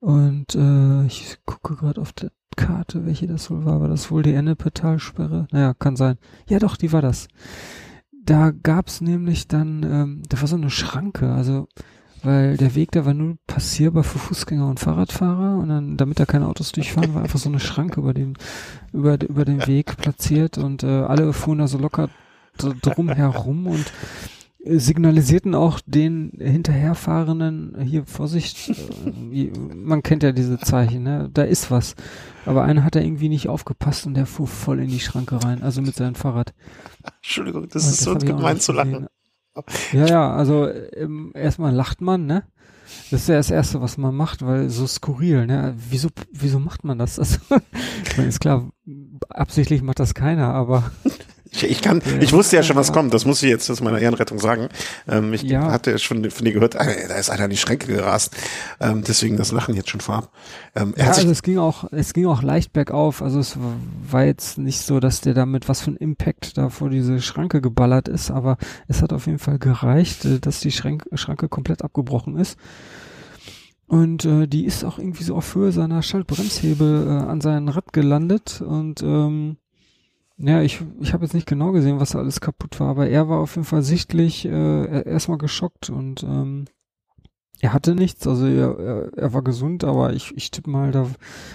Und 0.00 0.54
äh, 0.54 1.04
ich 1.06 1.38
gucke 1.44 1.76
gerade 1.76 2.00
auf 2.00 2.12
der 2.12 2.30
Karte, 2.56 3.06
welche 3.06 3.26
das 3.26 3.50
wohl 3.50 3.64
war. 3.64 3.80
War 3.80 3.88
das 3.88 4.10
wohl 4.10 4.22
die 4.22 4.34
Ennepe-Talsperre? 4.34 5.48
Naja, 5.52 5.74
kann 5.74 5.96
sein. 5.96 6.18
Ja 6.48 6.58
doch, 6.58 6.76
die 6.76 6.92
war 6.92 7.02
das. 7.02 7.28
Da 8.12 8.50
gab's 8.50 9.00
nämlich 9.00 9.48
dann, 9.48 9.82
ähm, 9.82 10.22
da 10.28 10.40
war 10.40 10.48
so 10.48 10.56
eine 10.56 10.70
Schranke, 10.70 11.32
also 11.32 11.66
weil 12.22 12.56
der 12.56 12.74
Weg 12.74 12.90
da 12.90 13.06
war 13.06 13.14
nur 13.14 13.36
passierbar 13.46 14.02
für 14.02 14.18
Fußgänger 14.18 14.68
und 14.68 14.80
Fahrradfahrer 14.80 15.56
und 15.56 15.68
dann, 15.68 15.96
damit 15.96 16.18
da 16.18 16.26
keine 16.26 16.48
Autos 16.48 16.72
durchfahren, 16.72 17.14
war 17.14 17.22
einfach 17.22 17.38
so 17.38 17.48
eine 17.48 17.60
Schranke 17.60 18.00
über 18.00 18.12
den, 18.12 18.34
über, 18.92 19.20
über 19.22 19.44
den 19.44 19.66
Weg 19.68 19.96
platziert 19.96 20.58
und 20.58 20.82
äh, 20.82 20.86
alle 21.02 21.32
fuhren 21.32 21.58
da 21.58 21.68
so 21.68 21.78
locker 21.78 22.08
dr- 22.58 22.74
drum 22.82 23.08
herum 23.08 23.68
und 23.68 23.92
signalisierten 24.76 25.54
auch 25.54 25.80
den 25.86 26.32
hinterherfahrenden, 26.38 27.80
hier 27.82 28.04
Vorsicht, 28.06 28.70
äh, 29.06 29.50
man 29.74 30.02
kennt 30.02 30.22
ja 30.22 30.32
diese 30.32 30.58
Zeichen, 30.58 31.02
ne? 31.02 31.30
da 31.32 31.42
ist 31.42 31.70
was. 31.70 31.94
Aber 32.44 32.64
einer 32.64 32.84
hat 32.84 32.94
da 32.94 33.00
irgendwie 33.00 33.28
nicht 33.28 33.48
aufgepasst 33.48 34.06
und 34.06 34.14
der 34.14 34.26
fuhr 34.26 34.46
voll 34.46 34.80
in 34.80 34.88
die 34.88 35.00
Schranke 35.00 35.42
rein, 35.42 35.62
also 35.62 35.82
mit 35.82 35.94
seinem 35.94 36.14
Fahrrad. 36.14 36.54
Entschuldigung, 37.16 37.68
das 37.68 37.84
und 37.84 37.90
ist 37.90 38.00
so 38.00 38.14
gemein 38.14 38.60
zu 38.60 38.72
lachen. 38.72 39.06
Ja, 39.92 40.06
ja, 40.06 40.32
also 40.32 40.68
ähm, 40.68 41.32
erstmal 41.34 41.74
lacht 41.74 42.00
man, 42.00 42.26
ne? 42.26 42.44
Das 43.10 43.22
ist 43.22 43.28
ja 43.28 43.36
das 43.36 43.50
Erste, 43.50 43.80
was 43.82 43.98
man 43.98 44.14
macht, 44.14 44.44
weil 44.44 44.70
so 44.70 44.86
skurril, 44.86 45.46
ne? 45.46 45.74
Wieso, 45.90 46.08
wieso 46.32 46.58
macht 46.58 46.84
man 46.84 46.98
das? 46.98 47.18
Also, 47.18 47.38
ich 48.04 48.16
meine, 48.16 48.28
ist 48.28 48.40
klar, 48.40 48.70
absichtlich 49.28 49.82
macht 49.82 49.98
das 49.98 50.14
keiner, 50.14 50.54
aber 50.54 50.90
ich, 51.50 51.64
ich 51.64 51.82
kann, 51.82 52.02
ich 52.20 52.32
wusste 52.32 52.56
ja 52.56 52.62
schon, 52.62 52.76
was 52.76 52.92
kommt. 52.92 53.14
Das 53.14 53.24
muss 53.24 53.42
ich 53.42 53.48
jetzt 53.48 53.70
aus 53.70 53.80
meiner 53.80 53.98
Ehrenrettung 53.98 54.38
sagen. 54.38 54.68
Ähm, 55.08 55.32
ich 55.32 55.42
ja. 55.42 55.70
hatte 55.70 55.98
schon 55.98 56.30
von 56.30 56.44
dir 56.44 56.52
gehört, 56.52 56.74
äh, 56.74 57.08
da 57.08 57.14
ist 57.14 57.30
einer 57.30 57.44
in 57.44 57.50
die 57.50 57.56
Schränke 57.56 57.86
gerast. 57.86 58.36
Ähm, 58.80 59.02
deswegen 59.06 59.36
das 59.36 59.52
Lachen 59.52 59.74
jetzt 59.74 59.90
schon 59.90 60.00
vorab. 60.00 60.30
Ähm, 60.74 60.94
ja, 60.96 61.08
also 61.08 61.28
es 61.30 61.42
ging 61.42 61.58
auch, 61.58 61.84
es 61.92 62.12
ging 62.12 62.26
auch 62.26 62.42
leicht 62.42 62.72
bergauf. 62.72 63.22
Also 63.22 63.40
es 63.40 63.56
war 64.10 64.24
jetzt 64.24 64.58
nicht 64.58 64.80
so, 64.80 65.00
dass 65.00 65.20
der 65.20 65.34
damit 65.34 65.68
was 65.68 65.80
für 65.80 65.90
ein 65.90 65.96
Impact 65.96 66.58
da 66.58 66.68
vor 66.68 66.90
diese 66.90 67.20
Schranke 67.20 67.60
geballert 67.60 68.08
ist, 68.08 68.30
aber 68.30 68.58
es 68.86 69.02
hat 69.02 69.12
auf 69.12 69.26
jeden 69.26 69.38
Fall 69.38 69.58
gereicht, 69.58 70.24
äh, 70.24 70.38
dass 70.40 70.60
die 70.60 70.72
Schrank, 70.72 71.06
Schranke 71.14 71.48
komplett 71.48 71.82
abgebrochen 71.82 72.36
ist. 72.36 72.58
Und 73.86 74.26
äh, 74.26 74.46
die 74.46 74.66
ist 74.66 74.84
auch 74.84 74.98
irgendwie 74.98 75.24
so 75.24 75.34
auf 75.34 75.54
Höhe 75.54 75.72
seiner 75.72 76.02
Schaltbremshebel 76.02 77.06
äh, 77.06 77.10
an 77.10 77.40
seinem 77.40 77.68
Rad 77.68 77.94
gelandet 77.94 78.60
und 78.60 79.02
ähm, 79.02 79.56
ja, 80.38 80.62
ich, 80.62 80.80
ich 81.00 81.12
habe 81.12 81.24
jetzt 81.24 81.34
nicht 81.34 81.46
genau 81.46 81.72
gesehen, 81.72 81.98
was 81.98 82.10
da 82.10 82.20
alles 82.20 82.40
kaputt 82.40 82.78
war, 82.78 82.88
aber 82.88 83.08
er 83.08 83.28
war 83.28 83.40
auf 83.40 83.56
jeden 83.56 83.66
Fall 83.66 83.82
sichtlich 83.82 84.46
äh, 84.46 85.02
erstmal 85.08 85.38
geschockt 85.38 85.90
und 85.90 86.22
ähm, 86.22 86.66
er 87.60 87.72
hatte 87.72 87.96
nichts, 87.96 88.24
also 88.26 88.46
er, 88.46 89.12
er, 89.16 89.32
war 89.32 89.42
gesund, 89.42 89.82
aber 89.82 90.12
ich, 90.12 90.32
ich 90.36 90.52
tippe 90.52 90.70
mal, 90.70 90.92
da, 90.92 91.08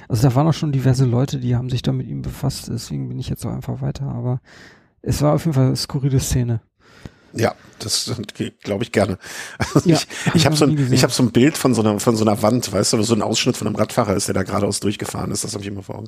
also 0.09 0.27
da 0.27 0.35
waren 0.35 0.47
auch 0.47 0.53
schon 0.53 0.73
diverse 0.73 1.05
Leute, 1.05 1.39
die 1.39 1.55
haben 1.55 1.69
sich 1.69 1.81
da 1.81 1.93
mit 1.93 2.07
ihm 2.07 2.21
befasst, 2.21 2.67
deswegen 2.67 3.07
bin 3.07 3.19
ich 3.19 3.29
jetzt 3.29 3.45
auch 3.45 3.53
einfach 3.53 3.81
weiter, 3.81 4.07
aber 4.07 4.41
es 5.01 5.21
war 5.21 5.33
auf 5.33 5.45
jeden 5.45 5.53
Fall 5.53 5.67
eine 5.67 5.75
skurrile 5.77 6.19
Szene. 6.19 6.61
Ja, 7.33 7.55
das 7.79 8.11
glaube 8.63 8.83
ich 8.83 8.91
gerne. 8.91 9.17
Also 9.57 9.89
ja, 9.89 9.95
ich 9.95 10.07
ich 10.35 10.45
habe 10.45 10.55
so, 10.55 10.65
ein, 10.65 10.93
ich 10.93 11.03
hab 11.03 11.11
so 11.11 11.23
ein 11.23 11.31
Bild 11.31 11.57
von 11.57 11.73
so, 11.73 11.81
einer, 11.81 11.99
von 11.99 12.15
so 12.15 12.23
einer 12.23 12.41
Wand, 12.41 12.71
weißt 12.71 12.93
du, 12.93 13.01
so 13.03 13.15
ein 13.15 13.21
Ausschnitt 13.21 13.57
von 13.57 13.67
einem 13.67 13.75
Radfahrer 13.75 14.15
ist, 14.15 14.27
der 14.27 14.35
da 14.35 14.43
geradeaus 14.43 14.79
durchgefahren 14.79 15.31
ist, 15.31 15.43
das 15.43 15.53
habe 15.53 15.63
ich 15.63 15.69
immer 15.69 15.83
vor 15.83 15.99
Augen. 15.99 16.07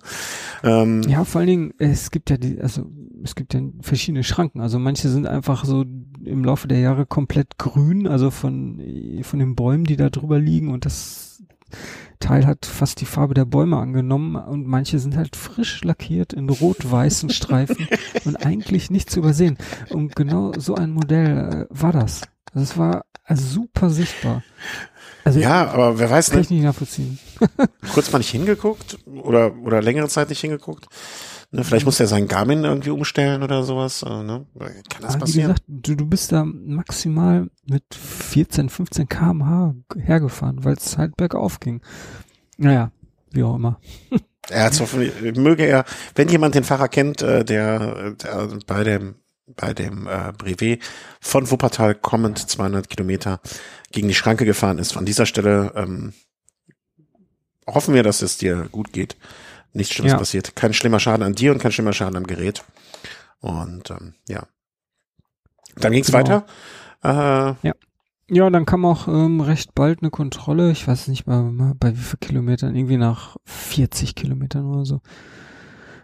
Ähm, 0.63 1.03
ja, 1.03 1.25
vor 1.25 1.39
allen 1.39 1.47
Dingen, 1.47 1.73
es 1.77 2.11
gibt 2.11 2.29
ja 2.29 2.37
die, 2.37 2.61
also 2.61 2.85
es 3.23 3.35
gibt 3.35 3.53
ja 3.53 3.61
verschiedene 3.81 4.23
Schranken. 4.23 4.61
Also 4.61 4.79
manche 4.79 5.09
sind 5.09 5.27
einfach 5.27 5.65
so 5.65 5.83
im 6.23 6.43
Laufe 6.43 6.67
der 6.67 6.79
Jahre 6.79 7.05
komplett 7.05 7.57
grün, 7.57 8.07
also 8.07 8.31
von, 8.31 8.81
von 9.23 9.39
den 9.39 9.55
Bäumen, 9.55 9.85
die 9.85 9.97
da 9.97 10.09
drüber 10.09 10.39
liegen 10.39 10.71
und 10.71 10.85
das 10.85 11.43
Teil 12.19 12.45
hat 12.45 12.65
fast 12.65 13.01
die 13.01 13.05
Farbe 13.05 13.33
der 13.33 13.45
Bäume 13.45 13.77
angenommen 13.77 14.35
und 14.35 14.67
manche 14.67 14.99
sind 14.99 15.15
halt 15.15 15.35
frisch 15.35 15.83
lackiert 15.83 16.33
in 16.33 16.49
rot-weißen 16.49 17.29
Streifen 17.29 17.87
und 18.25 18.45
eigentlich 18.45 18.89
nicht 18.89 19.09
zu 19.09 19.19
übersehen. 19.19 19.57
Und 19.89 20.15
genau 20.15 20.53
so 20.57 20.75
ein 20.75 20.91
Modell 20.91 21.67
äh, 21.69 21.75
war 21.81 21.91
das. 21.91 22.21
Also 22.53 22.63
es 22.63 22.77
war 22.77 23.05
also 23.23 23.43
super 23.43 23.89
sichtbar. 23.89 24.43
Also 25.23 25.39
ja, 25.39 25.67
aber 25.67 25.97
wer 25.97 26.09
weiß 26.09 26.29
kann 26.29 26.39
nicht. 26.39 26.49
Kann 26.49 26.57
ich 26.57 26.61
nicht 26.61 26.67
nachvollziehen. 26.67 27.19
kurz 27.93 28.11
mal 28.11 28.19
nicht 28.19 28.29
hingeguckt 28.29 28.99
oder, 29.05 29.55
oder 29.57 29.81
längere 29.81 30.07
Zeit 30.07 30.29
nicht 30.29 30.41
hingeguckt. 30.41 30.85
Ne, 31.55 31.63
vielleicht 31.63 31.85
muss 31.85 31.99
er 31.99 32.07
seinen 32.07 32.27
Garmin 32.27 32.63
irgendwie 32.65 32.89
umstellen 32.89 33.41
oder 33.41 33.63
sowas. 33.63 34.03
Äh, 34.03 34.23
ne? 34.23 34.45
Kann 34.59 35.01
das 35.01 35.17
passieren? 35.17 35.27
Wie 35.27 35.53
gesagt, 35.53 35.63
du, 35.67 35.95
du 35.95 36.05
bist 36.05 36.31
da 36.31 36.43
maximal 36.43 37.49
mit 37.65 37.83
14, 37.93 38.69
15 38.69 39.07
kmh 39.07 39.75
hergefahren, 39.97 40.65
weil 40.65 40.73
es 40.73 40.97
halt 40.97 41.15
bergauf 41.15 41.59
ging. 41.59 41.81
Naja, 42.57 42.91
wie 43.31 43.43
auch 43.43 43.55
immer. 43.55 43.79
Er 44.49 44.65
hat 44.65 44.79
hoffentlich, 44.79 45.35
möge 45.37 45.65
er, 45.65 45.85
wenn 46.13 46.27
jemand 46.27 46.53
den 46.53 46.63
Fahrer 46.63 46.87
kennt, 46.87 47.21
äh, 47.21 47.43
der, 47.43 48.11
der 48.11 48.49
bei 48.67 48.83
dem 48.83 49.15
bei 49.47 49.73
dem 49.73 50.07
äh, 50.07 50.33
Brevet 50.37 50.81
von 51.19 51.49
Wuppertal 51.49 51.95
kommend 51.95 52.37
200 52.37 52.89
Kilometer 52.89 53.39
gegen 53.91 54.07
die 54.07 54.15
Schranke 54.15 54.43
gefahren 54.43 54.79
ist. 54.79 54.97
An 54.97 55.05
dieser 55.05 55.25
Stelle 55.25 55.71
ähm, 55.75 56.13
hoffen 57.67 57.93
wir, 57.93 58.03
dass 58.03 58.21
es 58.21 58.37
dir 58.37 58.67
gut 58.71 58.91
geht 58.91 59.17
nichts 59.75 59.93
Schlimmes 59.93 60.13
ja. 60.13 60.17
passiert. 60.17 60.55
Kein 60.55 60.73
schlimmer 60.73 60.99
Schaden 60.99 61.23
an 61.23 61.35
dir 61.35 61.51
und 61.51 61.59
kein 61.59 61.71
schlimmer 61.71 61.93
Schaden 61.93 62.17
am 62.17 62.27
Gerät. 62.27 62.63
Und 63.39 63.91
ähm, 63.91 64.15
ja. 64.27 64.47
Dann 65.75 65.91
ging's 65.91 66.07
genau. 66.07 66.19
weiter. 66.19 66.45
Äh, 67.03 67.67
ja. 67.67 67.73
Ja, 68.27 68.49
dann 68.49 68.65
kam 68.65 68.85
auch 68.85 69.07
ähm, 69.07 69.39
recht 69.39 69.75
bald 69.75 70.01
eine 70.01 70.09
Kontrolle. 70.09 70.71
Ich 70.71 70.87
weiß 70.87 71.09
nicht 71.09 71.27
mal 71.27 71.75
bei 71.79 71.91
wie 71.91 72.01
viel 72.01 72.17
Kilometern, 72.19 72.75
irgendwie 72.75 72.97
nach 72.97 73.37
40 73.45 74.15
Kilometern 74.15 74.65
oder 74.65 74.83
so. 74.83 75.01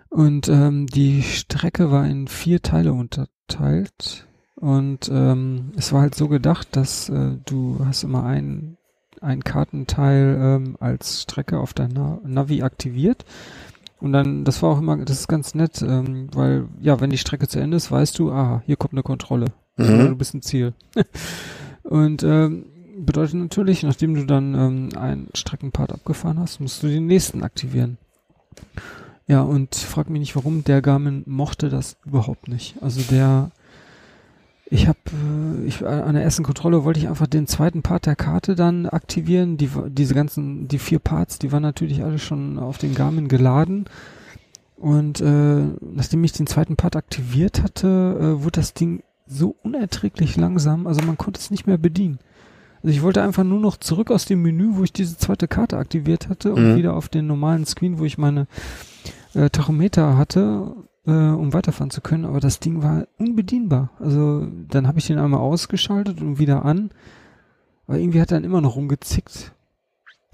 Und 0.09 0.47
ähm, 0.47 0.85
die 0.85 1.23
Strecke 1.23 1.89
war 1.89 2.05
in 2.05 2.27
vier 2.27 2.61
Teile 2.61 2.93
unterteilt. 2.93 4.27
Und 4.55 5.09
ähm, 5.11 5.71
es 5.75 5.93
war 5.93 6.01
halt 6.01 6.13
so 6.13 6.27
gedacht, 6.27 6.75
dass 6.75 7.09
äh, 7.09 7.37
du 7.45 7.79
hast 7.83 8.03
immer 8.03 8.23
einen 8.23 8.77
ein 9.21 9.43
Kartenteil 9.43 10.37
ähm, 10.41 10.77
als 10.79 11.21
Strecke 11.21 11.59
auf 11.59 11.73
dein 11.73 11.93
Navi 12.23 12.63
aktiviert. 12.63 13.23
Und 13.99 14.13
dann, 14.13 14.43
das 14.43 14.63
war 14.63 14.71
auch 14.71 14.79
immer, 14.79 14.97
das 14.97 15.19
ist 15.19 15.27
ganz 15.27 15.53
nett, 15.53 15.81
ähm, 15.83 16.27
weil, 16.33 16.67
ja, 16.79 16.99
wenn 16.99 17.11
die 17.11 17.19
Strecke 17.19 17.47
zu 17.47 17.59
Ende 17.59 17.77
ist, 17.77 17.91
weißt 17.91 18.17
du, 18.17 18.31
aha, 18.31 18.63
hier 18.65 18.75
kommt 18.75 18.93
eine 18.93 19.03
Kontrolle. 19.03 19.53
Mhm. 19.77 20.09
Du 20.09 20.15
bist 20.15 20.33
ein 20.33 20.41
Ziel. 20.41 20.73
und 21.83 22.23
ähm, 22.23 22.65
bedeutet 22.97 23.35
natürlich, 23.35 23.83
nachdem 23.83 24.15
du 24.15 24.25
dann 24.25 24.55
ähm, 24.55 24.89
einen 24.97 25.29
Streckenpart 25.35 25.93
abgefahren 25.93 26.39
hast, 26.39 26.59
musst 26.59 26.81
du 26.81 26.87
den 26.87 27.05
nächsten 27.05 27.43
aktivieren. 27.43 27.97
Ja, 29.27 29.41
und 29.41 29.75
frag 29.75 30.09
mich 30.09 30.19
nicht 30.19 30.35
warum, 30.35 30.63
der 30.63 30.81
Garmin 30.81 31.23
mochte 31.27 31.69
das 31.69 31.95
überhaupt 32.03 32.47
nicht. 32.47 32.81
Also 32.81 33.01
der 33.01 33.51
ich 34.71 34.87
habe, 34.87 34.99
äh, 35.11 35.65
ich, 35.65 35.85
an 35.85 36.15
der 36.15 36.23
ersten 36.23 36.43
Kontrolle 36.43 36.85
wollte 36.85 36.99
ich 36.99 37.09
einfach 37.09 37.27
den 37.27 37.45
zweiten 37.45 37.81
Part 37.81 38.05
der 38.05 38.15
Karte 38.15 38.55
dann 38.55 38.85
aktivieren. 38.85 39.57
Die, 39.57 39.69
diese 39.89 40.15
ganzen, 40.15 40.69
die 40.69 40.79
vier 40.79 40.99
Parts, 40.99 41.39
die 41.39 41.51
waren 41.51 41.61
natürlich 41.61 42.03
alle 42.03 42.19
schon 42.19 42.57
auf 42.57 42.77
den 42.77 42.95
Garmin 42.95 43.27
geladen. 43.27 43.85
Und 44.77 45.19
äh, 45.19 45.63
nachdem 45.81 46.23
ich 46.23 46.31
den 46.31 46.47
zweiten 46.47 46.77
Part 46.77 46.95
aktiviert 46.95 47.61
hatte, 47.61 48.17
äh, 48.19 48.43
wurde 48.43 48.61
das 48.61 48.73
Ding 48.73 49.03
so 49.27 49.55
unerträglich 49.61 50.37
langsam, 50.37 50.87
also 50.87 51.01
man 51.03 51.17
konnte 51.17 51.39
es 51.39 51.51
nicht 51.51 51.67
mehr 51.67 51.77
bedienen. 51.77 52.19
Also 52.81 52.95
ich 52.95 53.03
wollte 53.03 53.21
einfach 53.21 53.43
nur 53.43 53.59
noch 53.59 53.77
zurück 53.77 54.09
aus 54.09 54.25
dem 54.25 54.41
Menü, 54.41 54.71
wo 54.71 54.83
ich 54.83 54.91
diese 54.91 55.17
zweite 55.17 55.47
Karte 55.47 55.77
aktiviert 55.77 56.29
hatte 56.29 56.53
und 56.53 56.71
mhm. 56.71 56.77
wieder 56.77 56.95
auf 56.95 57.09
den 57.09 57.27
normalen 57.27 57.65
Screen, 57.65 57.99
wo 57.99 58.05
ich 58.05 58.17
meine 58.17 58.47
äh, 59.35 59.49
Tachometer 59.49 60.17
hatte 60.17 60.73
äh, 61.11 61.35
um 61.35 61.53
weiterfahren 61.53 61.91
zu 61.91 62.01
können, 62.01 62.25
aber 62.25 62.39
das 62.39 62.59
Ding 62.59 62.81
war 62.81 63.07
unbedienbar. 63.17 63.91
Also 63.99 64.47
dann 64.69 64.87
habe 64.87 64.99
ich 64.99 65.07
den 65.07 65.19
einmal 65.19 65.41
ausgeschaltet 65.41 66.21
und 66.21 66.39
wieder 66.39 66.65
an, 66.65 66.91
aber 67.87 67.97
irgendwie 67.97 68.21
hat 68.21 68.31
er 68.31 68.37
dann 68.37 68.43
immer 68.43 68.61
noch 68.61 68.75
rumgezickt. 68.75 69.53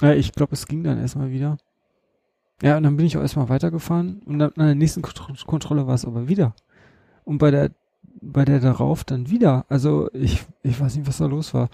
Ja, 0.01 0.13
ich 0.13 0.31
glaube, 0.33 0.53
es 0.53 0.67
ging 0.67 0.83
dann 0.83 0.99
erstmal 0.99 1.31
wieder. 1.31 1.57
Ja, 2.61 2.77
und 2.77 2.83
dann 2.83 2.97
bin 2.97 3.05
ich 3.05 3.17
auch 3.17 3.21
erstmal 3.21 3.49
weitergefahren 3.49 4.21
und 4.25 4.39
dann 4.39 4.51
an 4.55 4.65
der 4.65 4.75
nächsten 4.75 5.01
Kont 5.01 5.45
Kontrolle 5.45 5.87
war 5.87 5.95
es 5.95 6.05
aber 6.05 6.27
wieder. 6.27 6.55
Und 7.23 7.39
bei 7.39 7.51
der 7.51 7.71
bei 8.21 8.45
der 8.45 8.59
darauf 8.59 9.03
dann 9.03 9.29
wieder. 9.29 9.65
Also 9.69 10.09
ich, 10.13 10.43
ich 10.63 10.79
weiß 10.79 10.95
nicht, 10.95 11.07
was 11.07 11.17
da 11.17 11.25
los 11.25 11.53
war. 11.53 11.69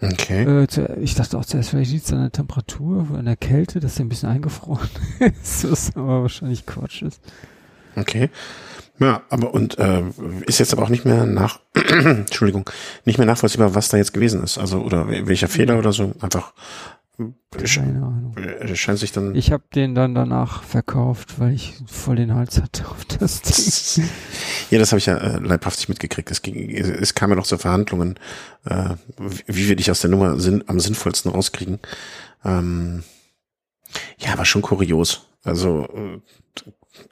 Okay. 0.00 0.44
Äh, 0.44 1.00
ich 1.00 1.14
dachte 1.14 1.38
auch 1.38 1.44
zuerst, 1.44 1.70
vielleicht 1.70 1.92
liegt 1.92 2.06
es 2.06 2.12
an 2.12 2.20
der 2.20 2.32
Temperatur, 2.32 3.06
an 3.14 3.26
der 3.26 3.36
Kälte, 3.36 3.80
dass 3.80 3.98
er 3.98 4.06
ein 4.06 4.08
bisschen 4.08 4.30
eingefroren 4.30 4.88
ist, 5.42 5.70
was 5.70 5.94
aber 5.96 6.22
wahrscheinlich 6.22 6.64
Quatsch 6.64 7.02
ist. 7.02 7.20
Okay. 7.96 8.30
Ja, 9.00 9.22
aber 9.30 9.54
und 9.54 9.78
äh, 9.78 10.02
ist 10.46 10.58
jetzt 10.58 10.74
aber 10.74 10.82
auch 10.82 10.90
nicht 10.90 11.06
mehr 11.06 11.24
nach, 11.24 11.60
Entschuldigung, 11.74 12.68
nicht 13.06 13.16
mehr 13.16 13.26
nachvollziehbar, 13.26 13.74
was 13.74 13.88
da 13.88 13.96
jetzt 13.96 14.12
gewesen 14.12 14.42
ist. 14.44 14.58
Also 14.58 14.82
oder 14.82 15.08
welcher 15.08 15.48
Fehler 15.48 15.78
oder 15.78 15.92
so. 15.92 16.12
Einfach 16.20 16.52
Keine 17.50 17.96
Ahnung. 18.02 18.36
Äh, 18.36 18.76
scheint 18.76 18.98
sich 18.98 19.10
dann. 19.10 19.34
Ich 19.34 19.52
habe 19.52 19.64
den 19.74 19.94
dann 19.94 20.14
danach 20.14 20.62
verkauft, 20.64 21.40
weil 21.40 21.54
ich 21.54 21.74
voll 21.86 22.16
den 22.16 22.34
Hals 22.34 22.60
hatte 22.60 22.86
auf 22.88 23.06
das 23.06 23.40
Ding. 23.96 24.08
ja, 24.70 24.78
das 24.78 24.92
habe 24.92 24.98
ich 24.98 25.06
ja 25.06 25.16
äh, 25.16 25.38
leibhaftig 25.38 25.88
mitgekriegt. 25.88 26.30
Es, 26.30 26.42
ging, 26.42 26.70
es 26.70 27.14
kam 27.14 27.30
ja 27.30 27.36
noch 27.36 27.46
zu 27.46 27.56
Verhandlungen, 27.56 28.18
äh, 28.66 28.96
wie 29.46 29.68
wir 29.68 29.76
dich 29.76 29.90
aus 29.90 30.02
der 30.02 30.10
Nummer 30.10 30.38
sinn, 30.38 30.62
am 30.66 30.78
sinnvollsten 30.78 31.30
rauskriegen. 31.30 31.78
Ähm, 32.44 33.02
ja, 34.18 34.36
war 34.36 34.44
schon 34.44 34.60
kurios. 34.60 35.26
Also 35.42 35.88
äh, 35.94 36.20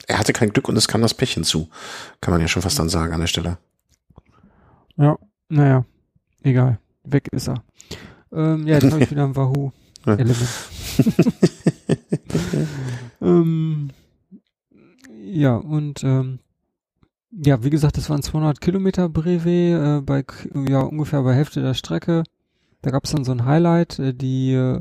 er 0.06 0.18
hatte 0.18 0.32
kein 0.32 0.50
Glück 0.50 0.68
und 0.68 0.76
es 0.76 0.88
kam 0.88 1.02
das 1.02 1.14
Pech 1.14 1.34
hinzu. 1.34 1.68
Kann 2.20 2.32
man 2.32 2.40
ja 2.40 2.48
schon 2.48 2.62
fast 2.62 2.78
dann 2.78 2.88
sagen 2.88 3.12
an 3.12 3.20
der 3.20 3.26
Stelle. 3.26 3.58
Ja, 4.96 5.16
naja, 5.48 5.84
egal. 6.42 6.78
Weg 7.04 7.28
ist 7.32 7.48
er. 7.48 7.62
Ähm, 8.32 8.66
ja, 8.66 8.74
jetzt 8.74 8.92
habe 8.92 9.02
ich 9.02 9.10
wieder 9.10 9.24
ein 9.24 9.36
Wahoo. 9.36 9.72
Element. 10.04 10.48
ähm, 13.20 13.90
ja, 15.22 15.56
und 15.56 16.02
ähm, 16.04 16.38
ja, 17.30 17.62
wie 17.62 17.70
gesagt, 17.70 17.96
das 17.96 18.08
waren 18.08 18.22
200 18.22 18.60
Kilometer 18.60 19.08
Brevet, 19.08 19.46
äh, 19.46 20.00
bei, 20.00 20.24
ja, 20.68 20.80
ungefähr 20.80 21.22
bei 21.22 21.34
Hälfte 21.34 21.60
der 21.60 21.74
Strecke. 21.74 22.24
Da 22.82 22.90
gab 22.90 23.04
es 23.04 23.10
dann 23.10 23.24
so 23.24 23.32
ein 23.32 23.44
Highlight, 23.44 23.98
äh, 23.98 24.14
die, 24.14 24.52
äh, 24.54 24.80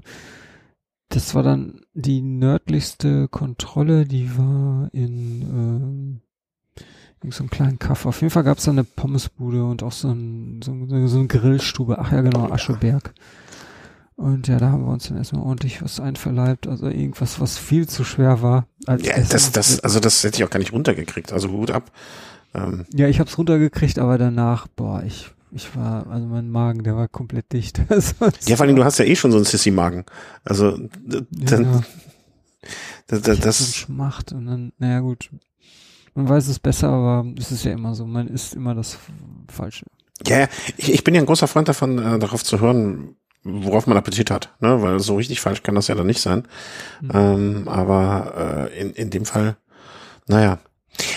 das 1.10 1.36
war 1.36 1.44
dann 1.44 1.82
die 1.94 2.22
nördlichste 2.22 3.28
Kontrolle, 3.30 4.06
die 4.06 4.38
war 4.38 4.90
in, 4.94 6.22
äh, 7.24 7.32
so 7.32 7.44
einem 7.44 7.50
kleinen 7.50 7.80
Kaff. 7.80 8.06
Auf 8.06 8.22
jeden 8.22 8.32
Fall 8.32 8.44
gab 8.44 8.58
es 8.58 8.66
da 8.66 8.72
eine 8.72 8.84
Pommesbude 8.84 9.66
und 9.66 9.84
auch 9.84 9.92
so, 9.92 10.10
ein, 10.10 10.62
so, 10.64 10.74
so 11.08 11.18
eine 11.20 11.28
Grillstube. 11.28 11.98
Ach 12.00 12.12
ja, 12.12 12.22
genau, 12.22 12.52
Ascheberg. 12.52 13.14
Und 14.16 14.48
ja, 14.48 14.58
da 14.58 14.72
haben 14.72 14.84
wir 14.84 14.92
uns 14.92 15.08
dann 15.08 15.18
erstmal 15.18 15.44
ordentlich 15.44 15.84
was 15.84 16.00
einverleibt, 16.00 16.68
also 16.68 16.88
irgendwas, 16.88 17.40
was 17.40 17.60
viel 17.60 17.88
zu 17.88 18.04
schwer 18.04 18.42
war. 18.42 18.66
Als 18.88 19.06
ja, 19.06 19.16
das, 19.18 19.52
das, 19.52 19.80
also 19.82 20.00
das 20.00 20.24
hätte 20.24 20.38
ich 20.38 20.44
auch 20.44 20.50
gar 20.50 20.60
nicht 20.60 20.74
runtergekriegt, 20.74 21.32
also 21.32 21.50
gut 21.50 21.70
ab. 21.70 21.92
Ähm. 22.56 22.86
Ja, 22.94 23.08
ich 23.08 23.20
hab's 23.20 23.38
runtergekriegt, 23.38 24.00
aber 24.00 24.18
danach, 24.18 24.68
boah, 24.68 25.04
ich, 25.06 25.32
ich 25.52 25.76
war, 25.76 26.08
also 26.08 26.28
mein 26.28 26.50
Magen, 26.50 26.84
der 26.84 26.96
war 26.96 27.08
komplett 27.08 27.52
dicht. 27.54 27.82
ja, 28.46 28.56
vor 28.56 28.66
allem, 28.66 28.76
du 28.76 28.84
hast 28.84 29.00
ja 29.00 29.06
eh 29.06 29.16
schon 29.16 29.32
so 29.32 29.38
einen 29.38 29.46
Sissy-Magen. 29.46 30.06
Also, 30.44 30.78
dann, 31.32 31.64
ja. 31.64 31.84
das, 33.08 33.22
das, 33.22 33.40
das 33.40 33.62
ist. 33.62 33.76
Schmacht 33.76 34.34
und 34.34 34.46
dann, 34.46 34.74
naja, 34.78 35.00
gut. 35.00 35.30
Man 36.14 36.28
weiß 36.28 36.48
es 36.48 36.60
besser, 36.60 36.90
aber 36.90 37.32
es 37.38 37.52
ist 37.52 37.64
ja 37.64 37.72
immer 37.72 37.94
so, 37.94 38.06
man 38.06 38.28
isst 38.28 38.56
immer 38.56 38.74
das 38.74 38.98
Falsche. 39.48 39.86
Ja, 40.26 40.48
ich, 40.76 40.92
ich 40.92 41.04
bin 41.04 41.14
ja 41.14 41.22
ein 41.22 41.28
großer 41.28 41.48
Freund 41.48 41.68
davon, 41.68 42.00
äh, 42.00 42.20
darauf 42.20 42.44
zu 42.44 42.60
hören, 42.60 43.16
worauf 43.44 43.88
man 43.88 43.98
Appetit 43.98 44.32
hat, 44.32 44.54
ne? 44.60 44.82
Weil 44.82 45.00
so 45.00 45.16
richtig 45.16 45.40
falsch 45.42 45.64
kann 45.64 45.76
das 45.76 45.88
ja 45.88 45.96
dann 45.96 46.08
nicht 46.08 46.22
sein. 46.22 46.48
Mhm. 47.02 47.12
Ähm, 47.14 47.68
aber 47.68 48.70
äh, 48.74 48.82
in, 48.82 48.92
in 48.94 49.10
dem 49.10 49.26
Fall, 49.26 49.58
naja. 50.28 50.60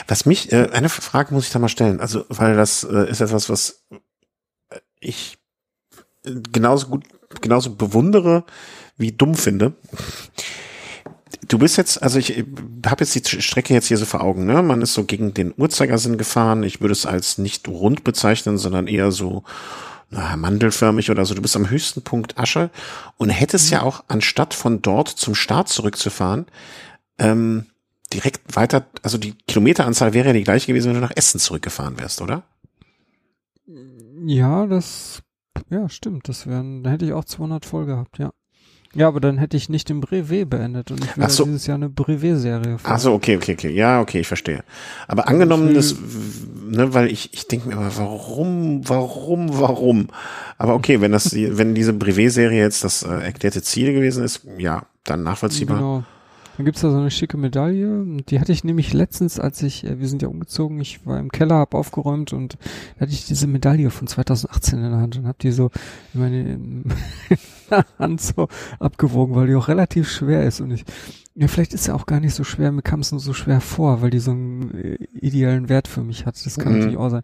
Was 0.06 0.26
mich, 0.26 0.52
äh, 0.52 0.68
eine 0.72 0.90
Frage 0.90 1.32
muss 1.32 1.46
ich 1.46 1.52
da 1.52 1.58
mal 1.58 1.68
stellen, 1.70 2.00
also 2.00 2.26
weil 2.28 2.54
das 2.54 2.84
äh, 2.84 3.10
ist 3.10 3.22
etwas, 3.22 3.48
was 3.48 3.86
ich 5.00 5.38
genauso 6.24 6.88
gut, 6.88 7.04
genauso 7.40 7.74
bewundere 7.74 8.44
wie 8.96 9.12
dumm 9.12 9.34
finde. 9.34 9.72
Du 11.48 11.58
bist 11.58 11.76
jetzt, 11.78 12.02
also 12.02 12.18
ich 12.18 12.44
habe 12.86 13.04
jetzt 13.04 13.14
die 13.14 13.42
Strecke 13.42 13.74
jetzt 13.74 13.88
hier 13.88 13.96
so 13.96 14.04
vor 14.04 14.20
Augen, 14.20 14.46
ne? 14.46 14.62
Man 14.62 14.82
ist 14.82 14.94
so 14.94 15.04
gegen 15.04 15.34
den 15.34 15.52
Uhrzeigersinn 15.56 16.18
gefahren. 16.18 16.62
Ich 16.62 16.80
würde 16.80 16.92
es 16.92 17.06
als 17.06 17.38
nicht 17.38 17.66
rund 17.66 18.04
bezeichnen, 18.04 18.58
sondern 18.58 18.86
eher 18.86 19.10
so 19.10 19.42
na, 20.10 20.36
mandelförmig 20.36 21.10
oder 21.10 21.24
so. 21.24 21.34
Du 21.34 21.42
bist 21.42 21.56
am 21.56 21.70
höchsten 21.70 22.02
Punkt 22.02 22.38
Asche 22.38 22.70
und 23.16 23.30
hättest 23.30 23.66
mhm. 23.66 23.72
ja 23.72 23.82
auch, 23.82 24.04
anstatt 24.08 24.54
von 24.54 24.82
dort 24.82 25.08
zum 25.08 25.34
Start 25.34 25.68
zurückzufahren, 25.68 26.46
ähm, 27.18 27.66
direkt 28.12 28.56
weiter, 28.56 28.86
also 29.02 29.18
die 29.18 29.34
Kilometeranzahl 29.46 30.12
wäre 30.12 30.28
ja 30.28 30.32
die 30.32 30.44
gleiche 30.44 30.66
gewesen, 30.66 30.88
wenn 30.88 30.96
du 30.96 31.00
nach 31.00 31.16
Essen 31.16 31.38
zurückgefahren 31.38 31.98
wärst, 31.98 32.20
oder? 32.20 32.42
Ja, 34.24 34.66
das, 34.66 35.22
ja, 35.70 35.88
stimmt. 35.88 36.28
Das 36.28 36.46
wären, 36.46 36.82
da 36.82 36.90
hätte 36.90 37.04
ich 37.04 37.12
auch 37.12 37.24
200 37.24 37.64
voll 37.64 37.86
gehabt, 37.86 38.18
ja. 38.18 38.32
Ja, 38.92 39.06
aber 39.06 39.20
dann 39.20 39.38
hätte 39.38 39.56
ich 39.56 39.68
nicht 39.68 39.88
den 39.88 40.00
Brevet 40.00 40.50
beendet 40.50 40.90
und 40.90 41.04
ich 41.04 41.16
will 41.16 41.28
so. 41.30 41.44
dieses 41.44 41.66
Jahr 41.68 41.76
eine 41.76 41.88
Brevet-Serie 41.88 42.78
Ach 42.82 42.98
so, 42.98 43.12
okay, 43.12 43.36
okay, 43.36 43.52
okay. 43.52 43.70
Ja, 43.70 44.00
okay, 44.00 44.20
ich 44.20 44.26
verstehe. 44.26 44.64
Aber 45.06 45.28
angenommen, 45.28 45.74
das, 45.74 45.94
ne, 46.66 46.92
weil 46.92 47.06
ich, 47.06 47.32
ich 47.32 47.46
denke 47.46 47.68
mir 47.68 47.74
immer, 47.74 47.96
warum, 47.96 48.88
warum, 48.88 49.60
warum? 49.60 50.08
Aber 50.58 50.74
okay, 50.74 51.00
wenn 51.00 51.12
das, 51.12 51.32
wenn 51.36 51.76
diese 51.76 51.92
Brevet-Serie 51.92 52.60
jetzt 52.60 52.82
das 52.82 53.04
äh, 53.04 53.10
erklärte 53.10 53.62
Ziel 53.62 53.92
gewesen 53.92 54.24
ist, 54.24 54.44
ja, 54.58 54.82
dann 55.04 55.22
nachvollziehbar. 55.22 55.78
Genau. 55.78 56.04
Dann 56.60 56.66
gibt's 56.66 56.82
da 56.82 56.90
so 56.90 56.98
eine 56.98 57.10
schicke 57.10 57.38
Medaille. 57.38 58.04
Die 58.28 58.38
hatte 58.38 58.52
ich 58.52 58.64
nämlich 58.64 58.92
letztens, 58.92 59.40
als 59.40 59.62
ich, 59.62 59.82
äh, 59.82 59.98
wir 59.98 60.06
sind 60.08 60.20
ja 60.20 60.28
umgezogen, 60.28 60.78
ich 60.78 61.06
war 61.06 61.18
im 61.18 61.32
Keller, 61.32 61.54
hab 61.54 61.74
aufgeräumt 61.74 62.34
und 62.34 62.58
da 62.96 63.00
hatte 63.00 63.12
ich 63.12 63.24
diese 63.24 63.46
Medaille 63.46 63.88
von 63.88 64.06
2018 64.06 64.78
in 64.78 64.90
der 64.90 65.00
Hand 65.00 65.16
und 65.16 65.26
hab 65.26 65.38
die 65.38 65.52
so 65.52 65.70
in 66.12 66.84
meine 67.70 67.84
Hand 67.98 68.20
so 68.20 68.48
abgewogen, 68.78 69.34
weil 69.36 69.46
die 69.46 69.54
auch 69.54 69.68
relativ 69.68 70.10
schwer 70.10 70.44
ist 70.44 70.60
und 70.60 70.70
ich 70.70 70.84
ja, 71.40 71.48
vielleicht 71.48 71.72
ist 71.72 71.88
er 71.88 71.94
auch 71.94 72.04
gar 72.04 72.20
nicht 72.20 72.34
so 72.34 72.44
schwer, 72.44 72.70
mir 72.70 72.82
kam 72.82 73.00
es 73.00 73.12
nur 73.12 73.20
so 73.20 73.32
schwer 73.32 73.62
vor, 73.62 74.02
weil 74.02 74.10
die 74.10 74.18
so 74.18 74.32
einen 74.32 74.74
äh, 74.74 74.94
idealen 75.14 75.70
Wert 75.70 75.88
für 75.88 76.02
mich 76.02 76.26
hat. 76.26 76.34
Das 76.44 76.58
kann 76.58 76.70
mhm. 76.70 76.78
natürlich 76.80 76.98
auch 76.98 77.08
sein. 77.08 77.22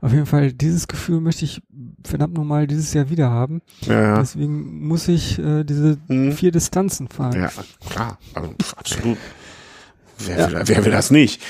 Auf 0.00 0.12
jeden 0.12 0.26
Fall, 0.26 0.52
dieses 0.52 0.88
Gefühl 0.88 1.20
möchte 1.20 1.44
ich 1.44 1.62
verdammt 2.04 2.34
nochmal 2.34 2.66
dieses 2.66 2.92
Jahr 2.92 3.08
wieder 3.08 3.30
haben. 3.30 3.62
Ja, 3.82 4.02
ja. 4.02 4.18
Deswegen 4.18 4.88
muss 4.88 5.06
ich 5.06 5.38
äh, 5.38 5.62
diese 5.62 5.96
mhm. 6.08 6.32
vier 6.32 6.50
Distanzen 6.50 7.06
fahren. 7.06 7.40
Ja, 7.40 7.52
klar, 7.88 8.18
also, 8.34 8.52
absolut. 8.76 9.18
Wer, 10.18 10.38
ja. 10.38 10.50
will, 10.50 10.62
wer 10.64 10.84
will 10.84 10.92
das 10.92 11.12
nicht? 11.12 11.40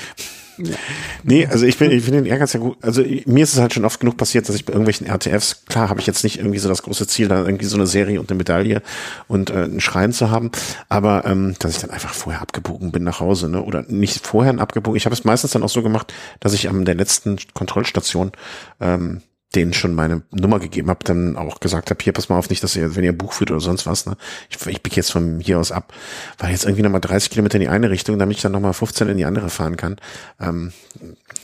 Ja. 0.57 0.75
Nee, 1.23 1.47
also 1.47 1.65
ich 1.65 1.77
bin, 1.77 1.91
ich 1.91 2.03
finde 2.03 2.21
den 2.21 2.25
Ehrgeiz 2.25 2.53
ja 2.53 2.59
gut. 2.59 2.77
Also 2.81 3.03
mir 3.25 3.43
ist 3.43 3.53
es 3.53 3.59
halt 3.59 3.73
schon 3.73 3.85
oft 3.85 3.99
genug 3.99 4.17
passiert, 4.17 4.47
dass 4.47 4.55
ich 4.55 4.65
bei 4.65 4.73
irgendwelchen 4.73 5.07
RTFs, 5.07 5.65
klar 5.65 5.89
habe 5.89 5.99
ich 5.99 6.07
jetzt 6.07 6.23
nicht 6.23 6.37
irgendwie 6.37 6.59
so 6.59 6.69
das 6.69 6.83
große 6.83 7.07
Ziel, 7.07 7.27
da 7.27 7.43
irgendwie 7.43 7.65
so 7.65 7.75
eine 7.75 7.87
Serie 7.87 8.19
und 8.19 8.29
eine 8.29 8.37
Medaille 8.37 8.81
und 9.27 9.49
äh, 9.49 9.53
einen 9.53 9.81
Schrein 9.81 10.13
zu 10.13 10.29
haben, 10.29 10.51
aber 10.89 11.25
ähm, 11.25 11.55
dass 11.59 11.71
ich 11.71 11.79
dann 11.79 11.89
einfach 11.89 12.13
vorher 12.13 12.41
abgebogen 12.41 12.91
bin 12.91 13.03
nach 13.03 13.19
Hause, 13.19 13.49
ne? 13.49 13.63
Oder 13.63 13.83
nicht 13.87 14.25
vorher 14.25 14.53
abgebogen. 14.59 14.97
Ich 14.97 15.05
habe 15.05 15.13
es 15.13 15.23
meistens 15.23 15.51
dann 15.51 15.63
auch 15.63 15.69
so 15.69 15.81
gemacht, 15.81 16.13
dass 16.39 16.53
ich 16.53 16.69
am 16.69 16.85
der 16.85 16.95
letzten 16.95 17.37
Kontrollstation 17.53 18.31
ähm, 18.79 19.21
denen 19.55 19.73
schon 19.73 19.93
meine 19.93 20.23
Nummer 20.31 20.59
gegeben 20.59 20.89
habe, 20.89 21.03
dann 21.03 21.37
auch 21.37 21.59
gesagt 21.59 21.89
habe, 21.89 22.03
hier, 22.03 22.13
pass 22.13 22.29
mal 22.29 22.37
auf, 22.37 22.49
nicht, 22.49 22.63
dass 22.63 22.75
ihr, 22.75 22.95
wenn 22.95 23.03
ihr 23.03 23.17
Buch 23.17 23.33
führt 23.33 23.51
oder 23.51 23.59
sonst 23.59 23.85
was, 23.85 24.05
ne, 24.05 24.17
ich, 24.49 24.65
ich 24.65 24.81
biege 24.81 24.95
jetzt 24.95 25.11
von 25.11 25.39
hier 25.39 25.59
aus 25.59 25.71
ab, 25.71 25.93
weil 26.37 26.51
jetzt 26.51 26.65
irgendwie 26.65 26.83
nochmal 26.83 27.01
30 27.01 27.29
Kilometer 27.29 27.55
in 27.55 27.61
die 27.61 27.67
eine 27.67 27.89
Richtung, 27.89 28.17
damit 28.19 28.37
ich 28.37 28.43
dann 28.43 28.51
nochmal 28.51 28.73
15 28.73 29.09
in 29.09 29.17
die 29.17 29.25
andere 29.25 29.49
fahren 29.49 29.77
kann. 29.77 29.97
Ähm, 30.39 30.73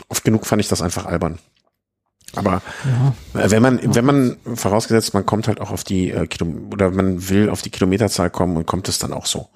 oft 0.07 0.23
genug 0.23 0.45
fand 0.45 0.61
ich 0.61 0.67
das 0.67 0.81
einfach 0.81 1.05
albern. 1.05 1.39
Aber 2.35 2.61
ja. 3.33 3.51
wenn 3.51 3.61
man, 3.61 3.95
wenn 3.95 4.05
man 4.05 4.37
vorausgesetzt, 4.53 5.13
man 5.13 5.25
kommt 5.25 5.47
halt 5.47 5.59
auch 5.59 5.71
auf 5.71 5.83
die 5.83 6.11
äh, 6.11 6.27
Kilo 6.27 6.53
oder 6.71 6.91
man 6.91 7.29
will 7.29 7.49
auf 7.49 7.61
die 7.61 7.71
Kilometerzahl 7.71 8.29
kommen 8.29 8.55
und 8.55 8.67
kommt 8.67 8.87
es 8.87 8.99
dann 8.99 9.13
auch 9.13 9.25
so. 9.25 9.49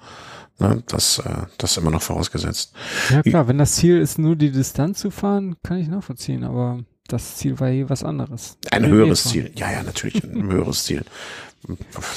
Ne, 0.58 0.82
das, 0.86 1.18
äh, 1.18 1.46
das 1.58 1.72
ist 1.72 1.76
immer 1.78 1.90
noch 1.90 2.02
vorausgesetzt. 2.02 2.74
Ja 3.10 3.22
klar, 3.22 3.48
wenn 3.48 3.58
das 3.58 3.74
Ziel 3.74 3.98
ist, 4.00 4.18
nur 4.18 4.36
die 4.36 4.52
Distanz 4.52 5.00
zu 5.00 5.10
fahren, 5.10 5.56
kann 5.62 5.78
ich 5.78 5.88
nachvollziehen, 5.88 6.44
aber 6.44 6.80
das 7.08 7.36
Ziel 7.36 7.60
war 7.60 7.68
je 7.68 7.88
was 7.88 8.02
anderes. 8.02 8.58
Ein 8.70 8.86
höheres 8.86 9.24
Ziel. 9.24 9.50
Ja, 9.56 9.70
ja, 9.70 9.82
natürlich 9.82 10.24
ein 10.24 10.44
höheres 10.50 10.84
Ziel. 10.84 11.04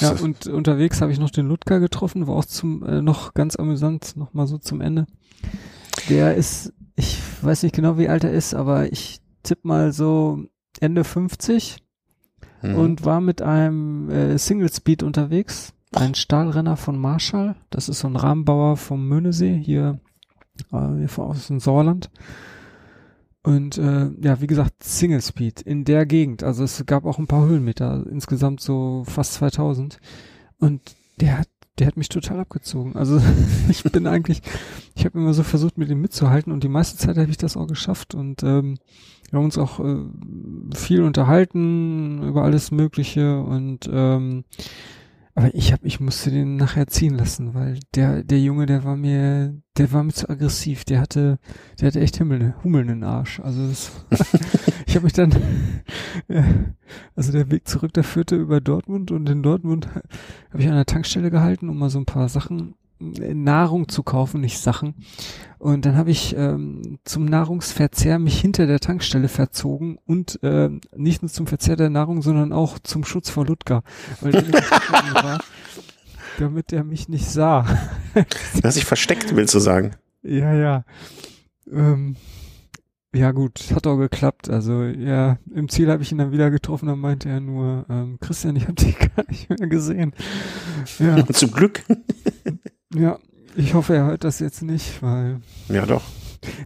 ja, 0.00 0.12
und 0.12 0.46
unterwegs 0.46 1.00
habe 1.00 1.12
ich 1.12 1.18
noch 1.18 1.30
den 1.30 1.46
Ludger 1.46 1.80
getroffen, 1.80 2.26
war 2.26 2.36
auch 2.36 2.44
zum 2.44 2.82
äh, 2.84 3.02
noch 3.02 3.34
ganz 3.34 3.56
amüsant, 3.56 4.16
noch 4.16 4.34
mal 4.34 4.46
so 4.46 4.58
zum 4.58 4.80
Ende. 4.80 5.06
Der 6.08 6.34
ist, 6.34 6.72
ich 6.96 7.18
weiß 7.42 7.62
nicht 7.62 7.74
genau, 7.74 7.98
wie 7.98 8.08
alt 8.08 8.24
er 8.24 8.32
ist, 8.32 8.54
aber 8.54 8.92
ich 8.92 9.20
tipp 9.42 9.64
mal 9.64 9.92
so 9.92 10.44
Ende 10.80 11.04
50 11.04 11.78
mhm. 12.62 12.74
und 12.74 13.04
war 13.04 13.20
mit 13.20 13.42
einem 13.42 14.10
äh, 14.10 14.38
Single 14.38 14.72
Speed 14.72 15.02
unterwegs. 15.02 15.74
Ein 15.94 16.14
Stahlrenner 16.14 16.76
von 16.76 16.98
Marshall. 16.98 17.56
Das 17.70 17.88
ist 17.88 18.00
so 18.00 18.08
ein 18.08 18.16
Rahmenbauer 18.16 18.76
vom 18.76 19.08
Möhnesee 19.08 19.60
hier, 19.62 20.00
äh, 20.72 21.06
hier 21.06 21.18
aus 21.18 21.46
dem 21.46 21.60
Sauerland. 21.60 22.10
Und 23.42 23.78
äh, 23.78 24.10
ja, 24.20 24.40
wie 24.40 24.46
gesagt, 24.46 24.82
Single 24.82 25.22
Speed 25.22 25.60
in 25.62 25.84
der 25.84 26.06
Gegend. 26.06 26.42
Also 26.42 26.64
es 26.64 26.84
gab 26.86 27.04
auch 27.04 27.18
ein 27.18 27.28
paar 27.28 27.46
Höhenmeter, 27.46 28.04
insgesamt 28.10 28.60
so 28.60 29.04
fast 29.06 29.34
2000. 29.34 29.98
Und 30.58 30.96
der 31.20 31.38
hat, 31.38 31.48
der 31.78 31.86
hat 31.86 31.96
mich 31.96 32.08
total 32.08 32.40
abgezogen. 32.40 32.96
Also 32.96 33.20
ich 33.68 33.82
bin 33.84 34.06
eigentlich, 34.06 34.42
ich 34.96 35.04
habe 35.04 35.18
immer 35.18 35.34
so 35.34 35.44
versucht, 35.44 35.78
mit 35.78 35.88
ihm 35.88 36.00
mitzuhalten 36.00 36.52
und 36.52 36.64
die 36.64 36.68
meiste 36.68 36.98
Zeit 36.98 37.16
habe 37.16 37.30
ich 37.30 37.36
das 37.36 37.56
auch 37.56 37.68
geschafft. 37.68 38.14
Und 38.14 38.42
ähm, 38.42 38.78
wir 39.30 39.38
haben 39.38 39.44
uns 39.44 39.58
auch 39.58 39.80
äh, 39.80 39.96
viel 40.74 41.02
unterhalten 41.02 42.22
über 42.22 42.42
alles 42.42 42.70
Mögliche 42.70 43.40
und 43.40 43.88
ähm, 43.92 44.44
aber 45.38 45.54
ich 45.54 45.72
hab, 45.72 45.84
ich 45.84 46.00
musste 46.00 46.32
den 46.32 46.56
nachher 46.56 46.88
ziehen 46.88 47.14
lassen, 47.14 47.54
weil 47.54 47.78
der, 47.94 48.24
der 48.24 48.40
Junge, 48.40 48.66
der 48.66 48.82
war 48.82 48.96
mir, 48.96 49.56
der 49.76 49.92
war 49.92 50.02
mir 50.02 50.12
zu 50.12 50.28
aggressiv. 50.28 50.84
Der 50.84 51.00
hatte, 51.00 51.38
der 51.80 51.86
hatte 51.86 52.00
echt 52.00 52.16
Himmel, 52.16 52.56
Hummeln 52.64 52.88
in 52.88 53.00
den 53.02 53.04
Arsch. 53.04 53.38
Also 53.38 53.68
das, 53.68 53.92
ich 54.88 54.96
habe 54.96 55.04
mich 55.04 55.12
dann, 55.12 55.30
ja, 56.26 56.44
also 57.14 57.30
der 57.30 57.52
Weg 57.52 57.68
zurück, 57.68 57.92
der 57.92 58.02
führte 58.02 58.34
über 58.34 58.60
Dortmund 58.60 59.12
und 59.12 59.28
in 59.28 59.44
Dortmund 59.44 59.86
habe 60.50 60.60
ich 60.60 60.66
an 60.66 60.74
der 60.74 60.86
Tankstelle 60.86 61.30
gehalten, 61.30 61.68
um 61.68 61.78
mal 61.78 61.88
so 61.88 62.00
ein 62.00 62.04
paar 62.04 62.28
Sachen 62.28 62.74
Nahrung 63.00 63.88
zu 63.88 64.02
kaufen, 64.02 64.40
nicht 64.40 64.58
Sachen. 64.58 64.94
Und 65.58 65.86
dann 65.86 65.96
habe 65.96 66.10
ich 66.10 66.36
ähm, 66.36 66.98
zum 67.04 67.24
Nahrungsverzehr 67.24 68.18
mich 68.18 68.40
hinter 68.40 68.66
der 68.66 68.80
Tankstelle 68.80 69.28
verzogen 69.28 69.98
und 70.06 70.42
äh, 70.42 70.70
nicht 70.96 71.22
nur 71.22 71.30
zum 71.30 71.46
Verzehr 71.46 71.76
der 71.76 71.90
Nahrung, 71.90 72.22
sondern 72.22 72.52
auch 72.52 72.78
zum 72.78 73.04
Schutz 73.04 73.30
vor 73.30 73.46
Ludger, 73.46 73.82
weil 74.20 74.32
der 74.32 74.52
war, 74.52 75.40
damit 76.38 76.72
er 76.72 76.84
mich 76.84 77.08
nicht 77.08 77.26
sah. 77.26 77.66
du 78.14 78.62
hast 78.62 78.76
dich 78.76 78.84
versteckt, 78.84 79.34
willst 79.34 79.54
du 79.54 79.58
sagen? 79.58 79.96
Ja, 80.22 80.54
ja. 80.54 80.84
Ähm, 81.70 82.16
ja 83.14 83.32
gut, 83.32 83.72
hat 83.74 83.86
auch 83.86 83.96
geklappt. 83.96 84.50
Also 84.50 84.84
ja, 84.84 85.38
im 85.54 85.68
Ziel 85.68 85.90
habe 85.90 86.02
ich 86.02 86.12
ihn 86.12 86.18
dann 86.18 86.30
wieder 86.30 86.50
getroffen, 86.50 86.86
dann 86.86 86.98
meinte 86.98 87.28
er 87.28 87.40
nur, 87.40 87.86
ähm, 87.88 88.18
Christian, 88.20 88.56
ich 88.56 88.64
habe 88.64 88.74
dich 88.74 88.98
gar 88.98 89.24
nicht 89.28 89.48
mehr 89.48 89.68
gesehen. 89.68 90.14
Ja. 90.98 91.24
Zum 91.32 91.50
Glück. 91.50 91.84
Ja, 92.94 93.18
ich 93.56 93.74
hoffe, 93.74 93.94
er 93.94 94.06
hört 94.06 94.24
das 94.24 94.40
jetzt 94.40 94.62
nicht, 94.62 95.02
weil. 95.02 95.40
Ja, 95.68 95.84
doch. 95.84 96.02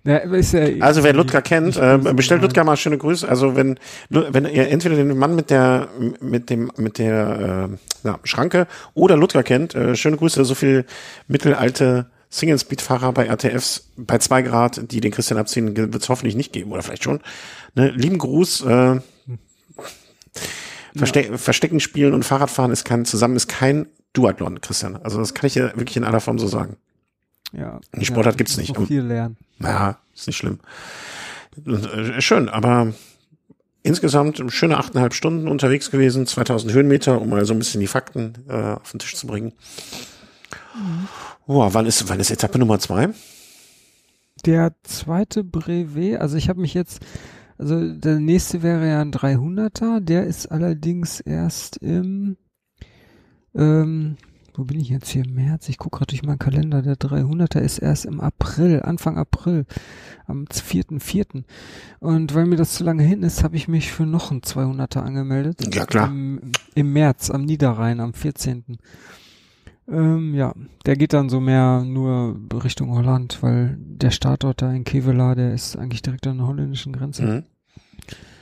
Na, 0.04 0.24
ja 0.24 0.84
Also 0.84 1.02
wer 1.02 1.12
Ludger 1.14 1.40
kennt, 1.42 1.76
äh, 1.76 1.98
bestellt. 1.98 2.42
Ludger 2.42 2.64
mal 2.64 2.76
schöne 2.76 2.98
Grüße. 2.98 3.26
Also 3.28 3.56
wenn 3.56 3.78
wenn 4.10 4.44
ihr 4.44 4.68
entweder 4.68 4.96
den 4.96 5.16
Mann 5.16 5.34
mit 5.34 5.50
der 5.50 5.88
mit 6.20 6.50
dem 6.50 6.70
mit 6.76 6.98
der 6.98 7.70
äh, 7.70 7.76
na, 8.02 8.18
Schranke 8.24 8.66
oder 8.94 9.16
Ludger 9.16 9.42
kennt, 9.42 9.74
äh, 9.74 9.96
schöne 9.96 10.16
Grüße. 10.16 10.44
So 10.44 10.54
viel 10.54 10.84
mittelalte 11.26 12.10
Single 12.28 12.58
Speed 12.58 12.82
Fahrer 12.82 13.12
bei 13.12 13.26
RTFs 13.26 13.90
bei 13.96 14.18
zwei 14.18 14.42
Grad, 14.42 14.92
die 14.92 15.00
den 15.00 15.12
Christian 15.12 15.38
abziehen, 15.38 15.76
wird 15.76 15.94
es 16.02 16.08
hoffentlich 16.08 16.34
nicht 16.34 16.52
geben 16.52 16.72
oder 16.72 16.82
vielleicht 16.82 17.04
schon. 17.04 17.20
Ne, 17.74 17.90
lieben 17.90 18.18
Gruß. 18.18 18.62
Äh, 18.66 19.00
Verste 20.94 21.38
Verstecken 21.38 21.80
spielen 21.80 22.12
und 22.12 22.22
Fahrradfahren 22.22 22.70
ist 22.70 22.84
kein 22.84 23.06
zusammen 23.06 23.36
ist 23.36 23.48
kein 23.48 23.86
Duathlon, 24.12 24.60
Christian. 24.60 24.96
Also 24.96 25.18
das 25.18 25.34
kann 25.34 25.46
ich 25.46 25.54
ja 25.54 25.76
wirklich 25.76 25.96
in 25.96 26.04
aller 26.04 26.20
Form 26.20 26.38
so 26.38 26.46
sagen. 26.46 26.76
Ja. 27.52 27.80
Die 27.94 28.04
Sportart 28.04 28.34
ja, 28.34 28.38
gibt's 28.38 28.56
nicht. 28.56 28.74
So 28.74 28.86
viel 28.86 29.02
lernen. 29.02 29.36
Ja, 29.60 29.98
ist 30.14 30.26
nicht 30.26 30.36
schlimm. 30.36 30.58
Äh, 31.66 32.20
Schön, 32.20 32.48
aber 32.48 32.92
insgesamt 33.82 34.42
schöne 34.48 34.78
achteinhalb 34.78 35.14
Stunden 35.14 35.48
unterwegs 35.48 35.90
gewesen, 35.90 36.26
2000 36.26 36.72
Höhenmeter, 36.72 37.20
um 37.20 37.30
mal 37.30 37.44
so 37.44 37.52
ein 37.52 37.58
bisschen 37.58 37.80
die 37.80 37.86
Fakten 37.86 38.34
äh, 38.48 38.52
auf 38.52 38.90
den 38.90 39.00
Tisch 39.00 39.16
zu 39.16 39.26
bringen. 39.26 39.52
Boah, 41.46 41.74
wann 41.74 41.86
ist, 41.86 42.08
wann 42.08 42.20
ist 42.20 42.30
Etappe 42.30 42.58
Nummer 42.58 42.78
zwei? 42.78 43.10
Der 44.46 44.72
zweite 44.82 45.44
Brevet, 45.44 46.20
also 46.20 46.36
ich 46.36 46.48
habe 46.48 46.60
mich 46.60 46.74
jetzt, 46.74 47.00
also 47.58 47.92
der 47.92 48.18
nächste 48.18 48.62
wäre 48.62 48.88
ja 48.88 49.00
ein 49.00 49.12
300er, 49.12 50.00
der 50.00 50.26
ist 50.26 50.46
allerdings 50.46 51.20
erst 51.20 51.76
im, 51.78 52.36
ähm, 53.54 54.16
wo 54.54 54.64
bin 54.64 54.78
ich 54.78 54.90
jetzt 54.90 55.08
hier 55.08 55.24
im 55.24 55.34
März? 55.34 55.68
Ich 55.68 55.78
gucke 55.78 55.98
gerade 55.98 56.10
durch 56.10 56.22
meinen 56.22 56.38
Kalender. 56.38 56.82
Der 56.82 56.96
300er 56.96 57.60
ist 57.60 57.78
erst 57.78 58.04
im 58.04 58.20
April, 58.20 58.82
Anfang 58.82 59.16
April, 59.16 59.64
am 60.26 60.44
4.4. 60.44 61.44
Und 62.00 62.34
weil 62.34 62.44
mir 62.44 62.56
das 62.56 62.74
zu 62.74 62.84
lange 62.84 63.02
hin 63.02 63.22
ist, 63.22 63.44
habe 63.44 63.56
ich 63.56 63.66
mich 63.66 63.90
für 63.92 64.04
noch 64.04 64.30
einen 64.30 64.40
200er 64.40 65.00
angemeldet. 65.00 65.74
Ja, 65.74 65.86
klar. 65.86 66.08
Im, 66.08 66.52
Im 66.74 66.92
März, 66.92 67.30
am 67.30 67.44
Niederrhein, 67.44 68.00
am 68.00 68.12
14. 68.12 68.78
Ähm, 69.88 70.34
ja, 70.34 70.54
der 70.86 70.96
geht 70.96 71.12
dann 71.12 71.28
so 71.28 71.40
mehr 71.40 71.82
nur 71.84 72.38
Richtung 72.62 72.90
Holland, 72.90 73.42
weil 73.42 73.76
der 73.78 74.10
Startort 74.10 74.62
da 74.62 74.72
in 74.72 74.84
Kevela, 74.84 75.34
der 75.34 75.54
ist 75.54 75.76
eigentlich 75.76 76.02
direkt 76.02 76.26
an 76.26 76.38
der 76.38 76.46
holländischen 76.46 76.92
Grenze. 76.92 77.22
Mhm. 77.22 77.42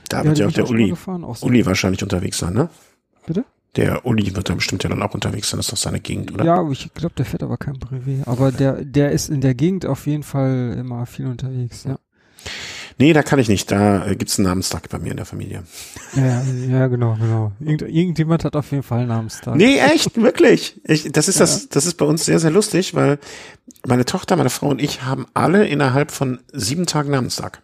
Da 0.09 0.25
wird 0.25 0.39
ja 0.39 0.47
auch 0.47 0.51
der 0.51 0.69
Uli, 0.69 0.89
gefahren, 0.89 1.23
auch 1.23 1.37
so. 1.37 1.47
Uli 1.47 1.65
wahrscheinlich 1.65 2.03
unterwegs 2.03 2.37
sein, 2.37 2.53
ne? 2.53 2.69
Bitte? 3.25 3.45
Der 3.77 4.05
Uli 4.05 4.35
wird 4.35 4.49
da 4.49 4.53
bestimmt 4.55 4.83
ja 4.83 4.89
dann 4.89 5.01
auch 5.01 5.13
unterwegs 5.13 5.49
sein, 5.49 5.57
das 5.57 5.67
ist 5.67 5.71
doch 5.71 5.77
seine 5.77 6.01
Gegend, 6.01 6.33
oder? 6.33 6.43
Ja, 6.43 6.69
ich 6.69 6.93
glaube, 6.93 7.15
der 7.15 7.25
fährt 7.25 7.41
aber 7.41 7.57
kein 7.57 7.79
Brevet. 7.79 8.27
Aber 8.27 8.51
der, 8.51 8.83
der 8.83 9.11
ist 9.11 9.29
in 9.29 9.39
der 9.39 9.55
Gegend 9.55 9.85
auf 9.85 10.07
jeden 10.07 10.23
Fall 10.23 10.75
immer 10.77 11.05
viel 11.05 11.27
unterwegs, 11.27 11.85
ja. 11.85 11.97
Nee, 12.97 13.13
da 13.13 13.23
kann 13.23 13.39
ich 13.39 13.47
nicht. 13.47 13.71
Da 13.71 14.05
äh, 14.05 14.15
gibt's 14.15 14.37
einen 14.37 14.47
Namenstag 14.47 14.89
bei 14.89 14.99
mir 14.99 15.11
in 15.11 15.17
der 15.17 15.25
Familie. 15.25 15.63
Ja, 16.15 16.43
ja, 16.43 16.87
genau, 16.87 17.15
genau. 17.15 17.51
Irgend, 17.59 17.83
irgendjemand 17.83 18.43
hat 18.43 18.55
auf 18.55 18.69
jeden 18.71 18.83
Fall 18.83 18.99
einen 18.99 19.07
Namenstag. 19.07 19.55
Nee, 19.55 19.79
echt, 19.79 20.21
wirklich. 20.21 20.79
Ich, 20.83 21.11
das 21.11 21.27
ist 21.27 21.39
Ja. 21.39 21.45
das, 21.45 21.69
das 21.69 21.85
ist 21.85 21.95
bei 21.95 22.05
uns 22.05 22.25
sehr, 22.25 22.39
sehr 22.39 22.51
lustig, 22.51 22.93
weil 22.93 23.17
meine 23.87 24.05
Tochter, 24.05 24.35
meine 24.35 24.49
Frau 24.49 24.67
und 24.69 24.81
ich 24.81 25.03
haben 25.03 25.25
alle 25.33 25.65
innerhalb 25.67 26.11
von 26.11 26.41
sieben 26.51 26.85
Tagen 26.85 27.11
Namenstag. 27.11 27.63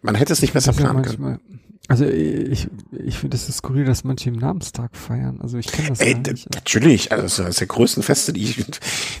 Man 0.00 0.14
hätte 0.14 0.32
es 0.32 0.40
nicht 0.40 0.54
besser 0.54 0.70
ist 0.70 0.78
ja 0.80 0.86
planen 0.86 1.02
können. 1.02 1.57
Also 1.88 2.04
ich, 2.04 2.68
ich 2.92 3.18
finde 3.18 3.38
es 3.38 3.46
skurril, 3.46 3.86
dass 3.86 4.04
manche 4.04 4.28
im 4.28 4.36
Namenstag 4.36 4.94
feiern. 4.94 5.40
Also 5.40 5.56
ich 5.56 5.68
kenne 5.68 5.88
das 5.88 6.00
Ey, 6.00 6.14
nicht. 6.16 6.54
natürlich, 6.54 7.10
also 7.12 7.22
das 7.22 7.32
ist 7.38 7.40
eines 7.40 7.56
der 7.56 7.66
größten 7.66 8.02
Feste, 8.02 8.34
die 8.34 8.44
ich, 8.44 8.64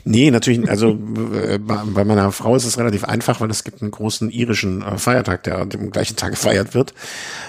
nee, 0.04 0.30
natürlich, 0.30 0.68
also 0.68 0.90
äh, 0.90 1.58
bei 1.58 2.04
meiner 2.04 2.30
Frau 2.30 2.54
ist 2.56 2.66
es 2.66 2.76
relativ 2.76 3.04
einfach, 3.04 3.40
weil 3.40 3.50
es 3.50 3.64
gibt 3.64 3.80
einen 3.80 3.90
großen 3.90 4.28
irischen 4.28 4.82
äh, 4.82 4.98
Feiertag, 4.98 5.44
der 5.44 5.60
am 5.60 5.90
gleichen 5.90 6.16
Tag 6.16 6.32
gefeiert 6.32 6.74
wird. 6.74 6.92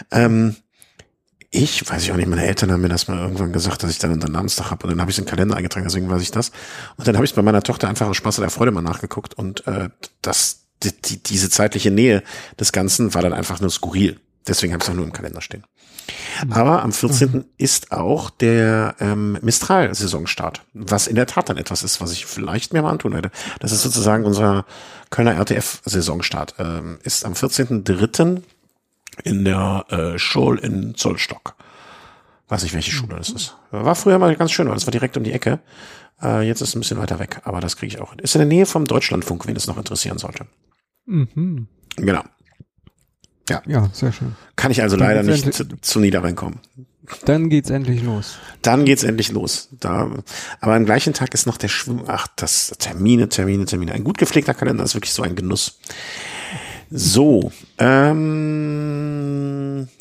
Ähm, 0.09 0.55
ich 1.51 1.89
weiß 1.89 2.01
ich 2.03 2.13
auch 2.13 2.15
nicht, 2.15 2.30
meine 2.30 2.45
Eltern 2.45 2.72
haben 2.72 2.82
mir 2.82 2.88
das 2.88 3.09
mal 3.09 3.17
irgendwann 3.17 3.51
gesagt, 3.51 3.84
dass 3.84 3.91
ich 3.91 3.97
dann 3.97 4.13
einen 4.13 4.32
Namenstag 4.32 4.72
habe 4.72 4.86
und 4.86 4.91
dann 4.91 5.01
habe 5.01 5.11
ich 5.11 5.15
es 5.15 5.20
in 5.20 5.26
den 5.26 5.32
Kalender 5.32 5.57
eingetragen, 5.57 5.86
deswegen 5.86 6.09
weiß 6.09 6.22
ich 6.22 6.32
das. 6.32 6.53
Und 6.95 7.09
dann 7.09 7.15
habe 7.15 7.26
ich 7.26 7.34
bei 7.34 7.41
meiner 7.41 7.61
Tochter 7.61 7.89
einfach 7.89 8.07
aus 8.07 8.15
Spaß 8.15 8.39
an 8.39 8.43
der 8.43 8.51
Freude 8.51 8.72
mal 8.72 8.82
nachgeguckt 8.82 9.34
und 9.34 9.67
äh, 9.67 9.89
das, 10.22 10.67
die, 10.82 10.93
die, 10.93 11.22
diese 11.22 11.49
zeitliche 11.49 11.91
Nähe 11.91 12.24
des 12.57 12.72
Ganzen 12.72 13.13
war 13.13 13.22
dann 13.22 13.34
einfach 13.34 13.59
nur 13.59 13.70
skurril. 13.70 14.17
Deswegen 14.47 14.73
habe 14.73 14.81
ich 14.81 14.87
es 14.87 14.91
auch 14.91 14.95
nur 14.95 15.05
im 15.05 15.13
Kalender 15.13 15.41
stehen. 15.41 15.63
Aber 16.49 16.81
am 16.81 16.91
14. 16.91 17.45
ist 17.57 17.91
auch 17.91 18.29
der 18.29 18.95
ähm, 18.99 19.37
Mistral-Saisonstart, 19.41 20.63
was 20.73 21.07
in 21.07 21.15
der 21.15 21.27
Tat 21.27 21.49
dann 21.49 21.57
etwas 21.57 21.83
ist, 21.83 22.01
was 22.01 22.11
ich 22.11 22.25
vielleicht 22.25 22.73
mir 22.73 22.81
mal 22.81 22.91
antun 22.91 23.13
werde. 23.13 23.31
Das 23.59 23.71
ist 23.71 23.83
sozusagen 23.83 24.25
unser 24.25 24.65
Kölner 25.09 25.35
RTF-Saisonstart. 25.35 26.55
Ähm, 26.57 26.99
ist 27.03 27.25
am 27.25 27.33
14.3. 27.33 28.41
in 29.23 29.45
der 29.45 29.85
äh, 29.89 30.17
Schule 30.17 30.61
in 30.61 30.95
Zollstock. 30.95 31.55
Weiß 32.47 32.63
nicht, 32.63 32.73
welche 32.73 32.91
Schule 32.91 33.15
das 33.15 33.29
ist. 33.29 33.55
War 33.69 33.95
früher 33.95 34.17
mal 34.17 34.35
ganz 34.35 34.51
schön, 34.51 34.67
weil 34.67 34.73
das 34.73 34.87
war 34.87 34.91
direkt 34.91 35.17
um 35.17 35.23
die 35.23 35.33
Ecke. 35.33 35.59
Äh, 36.21 36.47
jetzt 36.47 36.61
ist 36.61 36.69
es 36.69 36.75
ein 36.75 36.79
bisschen 36.79 36.97
weiter 36.97 37.19
weg, 37.19 37.41
aber 37.43 37.59
das 37.61 37.77
kriege 37.77 37.93
ich 37.95 38.01
auch. 38.01 38.11
hin. 38.11 38.19
Ist 38.19 38.35
in 38.35 38.39
der 38.39 38.47
Nähe 38.47 38.65
vom 38.65 38.85
Deutschlandfunk, 38.85 39.45
wen 39.47 39.55
es 39.55 39.67
noch 39.67 39.77
interessieren 39.77 40.17
sollte. 40.17 40.47
Mhm. 41.05 41.67
Genau. 41.95 42.23
Ja, 43.50 43.89
sehr 43.93 44.12
schön. 44.12 44.36
Kann 44.56 44.72
ich 44.72 44.82
also 44.82 44.97
Dann 44.97 45.08
leider 45.08 45.24
nicht 45.24 45.54
zu, 45.54 45.66
zu 45.82 46.00
Niederrhein 46.00 46.36
kommen. 46.36 46.60
Dann 47.26 47.50
geht's 47.50 47.70
endlich 47.70 48.04
los. 48.04 48.38
Dann 48.62 48.86
geht's 48.86 49.04
endlich 49.04 49.32
los. 49.32 49.70
Da, 49.80 50.12
aber 50.62 50.76
am 50.76 50.86
gleichen 50.86 51.14
Tag 51.14 51.34
ist 51.34 51.47
noch 51.47 51.58
der 51.58 51.68
Schwimm. 51.68 52.04
Ach, 52.08 52.28
das 52.36 52.76
Termine, 52.78 53.30
Termine, 53.30 53.66
Termine. 53.66 53.93
Ein 53.93 54.04
gut 54.04 54.20
gepflegter 54.20 54.54
Kalender 54.54 54.84
ist 54.84 54.93
wirklich 54.93 55.14
so 55.14 55.24
ein 55.24 55.36
Genuss. 55.36 55.80
So, 56.91 57.52
ähm, 57.78 59.49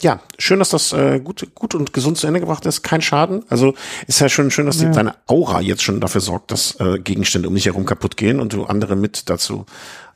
ja, 0.01 0.21
schön, 0.39 0.59
dass 0.59 0.71
das 0.71 0.93
äh, 0.93 1.21
gut, 1.21 1.47
gut 1.55 1.75
und 1.75 1.93
gesund 1.93 2.19
zu 2.19 2.27
Ende 2.27 2.41
gebracht 2.41 2.67
ist. 2.67 2.83
Kein 2.83 3.01
Schaden. 3.03 3.45
Also 3.49 3.75
ist 4.07 4.21
ja 4.21 4.29
schon 4.29 4.51
schön, 4.51 4.67
dass 4.67 4.79
die, 4.79 4.85
Ja. 4.85 4.91
deine 4.91 5.15
Aura 5.27 5.61
jetzt 5.61 5.83
schon 5.83 6.01
dafür 6.01 6.21
sorgt, 6.21 6.51
dass 6.51 6.79
äh, 6.81 6.99
Gegenstände 6.99 7.49
um 7.49 7.55
dich 7.55 7.67
herum 7.67 7.85
kaputt 7.87 8.17
gehen 8.17 8.41
und 8.41 8.53
du 8.53 8.65
andere 8.65 8.97
mit 8.97 9.29
dazu 9.31 9.67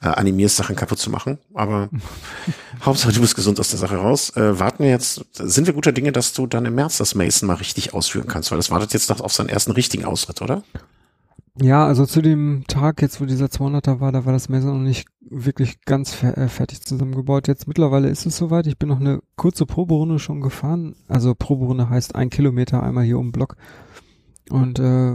äh, 0.03 0.09
animierst, 0.09 0.57
Sachen 0.57 0.77
kaputt 0.77 0.99
zu 0.99 1.11
machen. 1.11 1.39
Aber 1.55 1.89
Hauptsache, 2.85 3.13
du 3.13 3.21
bist 3.21 3.35
gesund 3.37 3.59
aus 3.61 3.71
der 3.71 3.79
Sache 3.79 3.97
raus. 3.97 4.31
Äh, 4.37 4.59
warten 4.59 4.83
wir 4.85 4.91
jetzt, 4.91 5.25
sind 5.33 5.67
wir 5.67 5.75
guter 5.75 5.93
Dinge, 5.93 6.13
dass 6.13 6.33
du 6.33 6.47
dann 6.47 6.65
im 6.67 6.75
März 6.75 6.99
das 6.99 7.15
Mason 7.15 7.47
mal 7.47 7.55
richtig 7.57 7.95
ausführen 7.95 8.27
kannst, 8.29 8.51
weil 8.51 8.59
das 8.59 8.71
wartet 8.71 8.93
jetzt 8.93 9.11
noch 9.11 9.21
auf 9.21 9.33
seinen 9.33 9.49
ersten 9.49 9.71
richtigen 9.73 10.05
Ausritt, 10.05 10.43
oder? 10.43 10.63
Ja, 11.61 11.87
also 11.87 12.07
zu 12.07 12.23
dem 12.23 12.65
Tag 12.67 13.03
jetzt, 13.03 13.21
wo 13.21 13.27
dieser 13.27 13.47
200er 13.47 14.01
war, 14.01 14.11
da 14.11 14.25
war 14.25 14.33
das 14.33 14.49
Messer 14.49 14.73
noch 14.73 14.81
nicht 14.81 15.07
wirklich 15.21 15.83
ganz 15.83 16.15
fer 16.15 16.37
äh, 16.39 16.49
fertig 16.49 16.81
zusammengebaut. 16.81 17.47
Jetzt 17.47 17.69
mittlerweile 17.69 18.09
ist 18.09 18.25
es 18.25 18.39
soweit. 18.39 18.67
Ich 18.67 18.79
bin 18.79 18.89
noch 18.89 19.01
eine 19.01 19.21
kurze 19.37 19.67
Proberunde 19.67 20.19
schon 20.19 20.41
gefahren. 20.41 20.95
Also 21.09 21.35
Proberunde 21.35 21.91
heißt 21.91 22.15
ein 22.15 22.31
Kilometer 22.31 22.83
einmal 22.83 23.05
hier 23.05 23.19
um 23.19 23.27
den 23.27 23.33
Block. 23.33 23.57
Und 24.51 24.79
äh, 24.79 25.13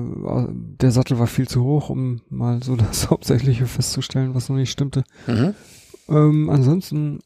der 0.82 0.92
Sattel 0.92 1.20
war 1.20 1.28
viel 1.28 1.48
zu 1.48 1.64
hoch, 1.64 1.90
um 1.90 2.22
mal 2.30 2.62
so 2.62 2.76
das 2.76 3.10
Hauptsächliche 3.10 3.66
festzustellen, 3.66 4.36
was 4.36 4.50
noch 4.50 4.58
nicht 4.58 4.72
stimmte. 4.72 5.04
Mhm. 5.26 5.54
Ähm, 6.10 6.50
ansonsten 6.50 7.20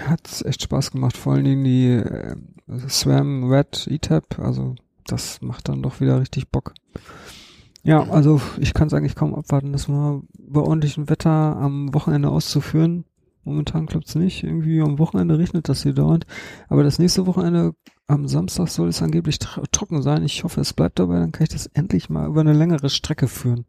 hat 0.00 0.26
es 0.26 0.44
echt 0.44 0.62
Spaß 0.62 0.92
gemacht, 0.92 1.16
vor 1.16 1.34
allen 1.34 1.44
Dingen 1.44 1.64
die 1.64 1.88
äh, 1.88 2.36
Swam 2.88 3.50
Red 3.50 3.86
E-Tap, 3.90 4.38
also 4.38 4.74
das 5.06 5.40
macht 5.40 5.68
dann 5.68 5.82
doch 5.82 6.00
wieder 6.00 6.20
richtig 6.20 6.48
Bock. 6.50 6.74
Ja, 7.86 8.02
also 8.10 8.40
ich 8.58 8.74
kann 8.74 8.88
es 8.88 8.94
eigentlich 8.94 9.14
kaum 9.14 9.34
abwarten, 9.34 9.72
das 9.72 9.86
mal 9.88 10.22
bei 10.38 10.60
ordentlichem 10.60 11.08
Wetter 11.08 11.30
am 11.30 11.94
Wochenende 11.94 12.28
auszuführen. 12.30 13.04
Momentan 13.44 13.86
klappt's 13.86 14.16
nicht, 14.16 14.42
irgendwie 14.42 14.80
am 14.80 14.98
Wochenende 14.98 15.38
regnet 15.38 15.68
das 15.68 15.84
hier 15.84 15.92
dauernd, 15.94 16.26
aber 16.68 16.82
das 16.82 16.98
nächste 16.98 17.26
Wochenende 17.26 17.74
am 18.08 18.26
Samstag 18.26 18.66
soll 18.68 18.88
es 18.88 19.02
angeblich 19.02 19.38
tro 19.38 19.62
trocken 19.70 20.02
sein. 20.02 20.24
Ich 20.24 20.42
hoffe, 20.42 20.60
es 20.60 20.72
bleibt 20.72 20.98
dabei, 20.98 21.20
dann 21.20 21.30
kann 21.30 21.44
ich 21.44 21.50
das 21.50 21.66
endlich 21.66 22.10
mal 22.10 22.26
über 22.26 22.40
eine 22.40 22.52
längere 22.54 22.88
Strecke 22.90 23.28
führen. 23.28 23.64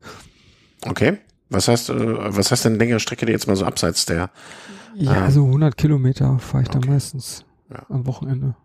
Okay. 0.86 1.20
Was 1.50 1.68
heißt, 1.68 1.92
äh, 1.92 2.36
was 2.36 2.52
heißt 2.52 2.66
denn 2.66 2.76
längere 2.80 3.00
Strecke, 3.00 3.26
die 3.28 3.32
jetzt 3.32 3.48
mal 3.48 3.56
so 3.56 3.66
abseits 3.66 4.06
der? 4.06 4.32
Ja, 4.96 5.12
Ah. 5.12 5.26
also 5.26 5.46
100 5.46 5.78
Kilometer 5.78 6.40
fahre 6.40 6.64
ich 6.64 6.70
Okay. 6.70 6.80
dann 6.82 6.90
meistens 6.90 7.46
Ja. 7.70 7.86
am 7.90 8.06
Wochenende. 8.08 8.56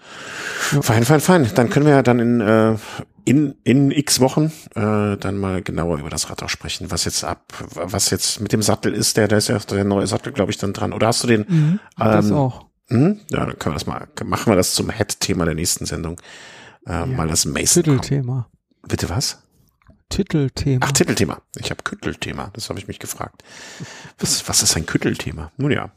Fein, 0.00 1.04
fein, 1.04 1.20
fein. 1.20 1.46
Dann 1.54 1.68
können 1.68 1.86
wir 1.86 1.92
ja 1.94 2.02
dann 2.02 2.20
in, 2.20 2.40
äh, 2.40 2.76
in, 3.24 3.54
in 3.64 3.90
x 3.90 4.20
Wochen 4.20 4.52
äh, 4.74 5.16
dann 5.16 5.38
mal 5.38 5.62
genauer 5.62 5.98
über 5.98 6.10
das 6.10 6.30
Rad 6.30 6.42
auch 6.42 6.48
sprechen, 6.48 6.90
was 6.90 7.04
jetzt 7.04 7.24
ab, 7.24 7.52
was 7.74 8.10
jetzt 8.10 8.40
mit 8.40 8.52
dem 8.52 8.62
Sattel 8.62 8.92
ist. 8.94 9.16
Der, 9.16 9.28
da 9.28 9.36
ist 9.36 9.48
ja 9.48 9.58
der 9.58 9.84
neue 9.84 10.06
Sattel, 10.06 10.32
glaube 10.32 10.50
ich, 10.52 10.58
dann 10.58 10.72
dran. 10.72 10.92
Oder 10.92 11.08
hast 11.08 11.22
du 11.24 11.28
den? 11.28 11.80
das 11.96 12.26
Ähm, 12.26 12.32
auch. 12.34 12.66
Hm? 12.88 13.20
Ja, 13.30 13.46
dann 13.46 13.58
können 13.58 13.74
wir 13.74 13.78
das 13.78 13.86
mal, 13.86 14.08
machen 14.24 14.52
wir 14.52 14.56
das 14.56 14.74
zum 14.74 14.90
Head-Thema 14.90 15.46
der 15.46 15.54
nächsten 15.54 15.86
Sendung. 15.86 16.20
Äh, 16.86 17.06
Mal 17.06 17.28
das 17.28 17.46
Mason. 17.46 17.82
Titelthema. 17.82 18.48
Bitte 18.86 19.08
was? 19.08 19.42
Titelthema. 20.10 20.84
Ach, 20.86 20.92
Titelthema. 20.92 21.40
Ich 21.58 21.70
habe 21.70 21.82
Küttelthema. 21.82 22.50
Das 22.52 22.68
habe 22.68 22.78
ich 22.78 22.86
mich 22.86 22.98
gefragt. 22.98 23.42
Was, 24.18 24.46
was 24.48 24.62
ist 24.62 24.76
ein 24.76 24.84
Küttelthema? 24.84 25.50
Nun 25.56 25.70
ja. 25.70 25.92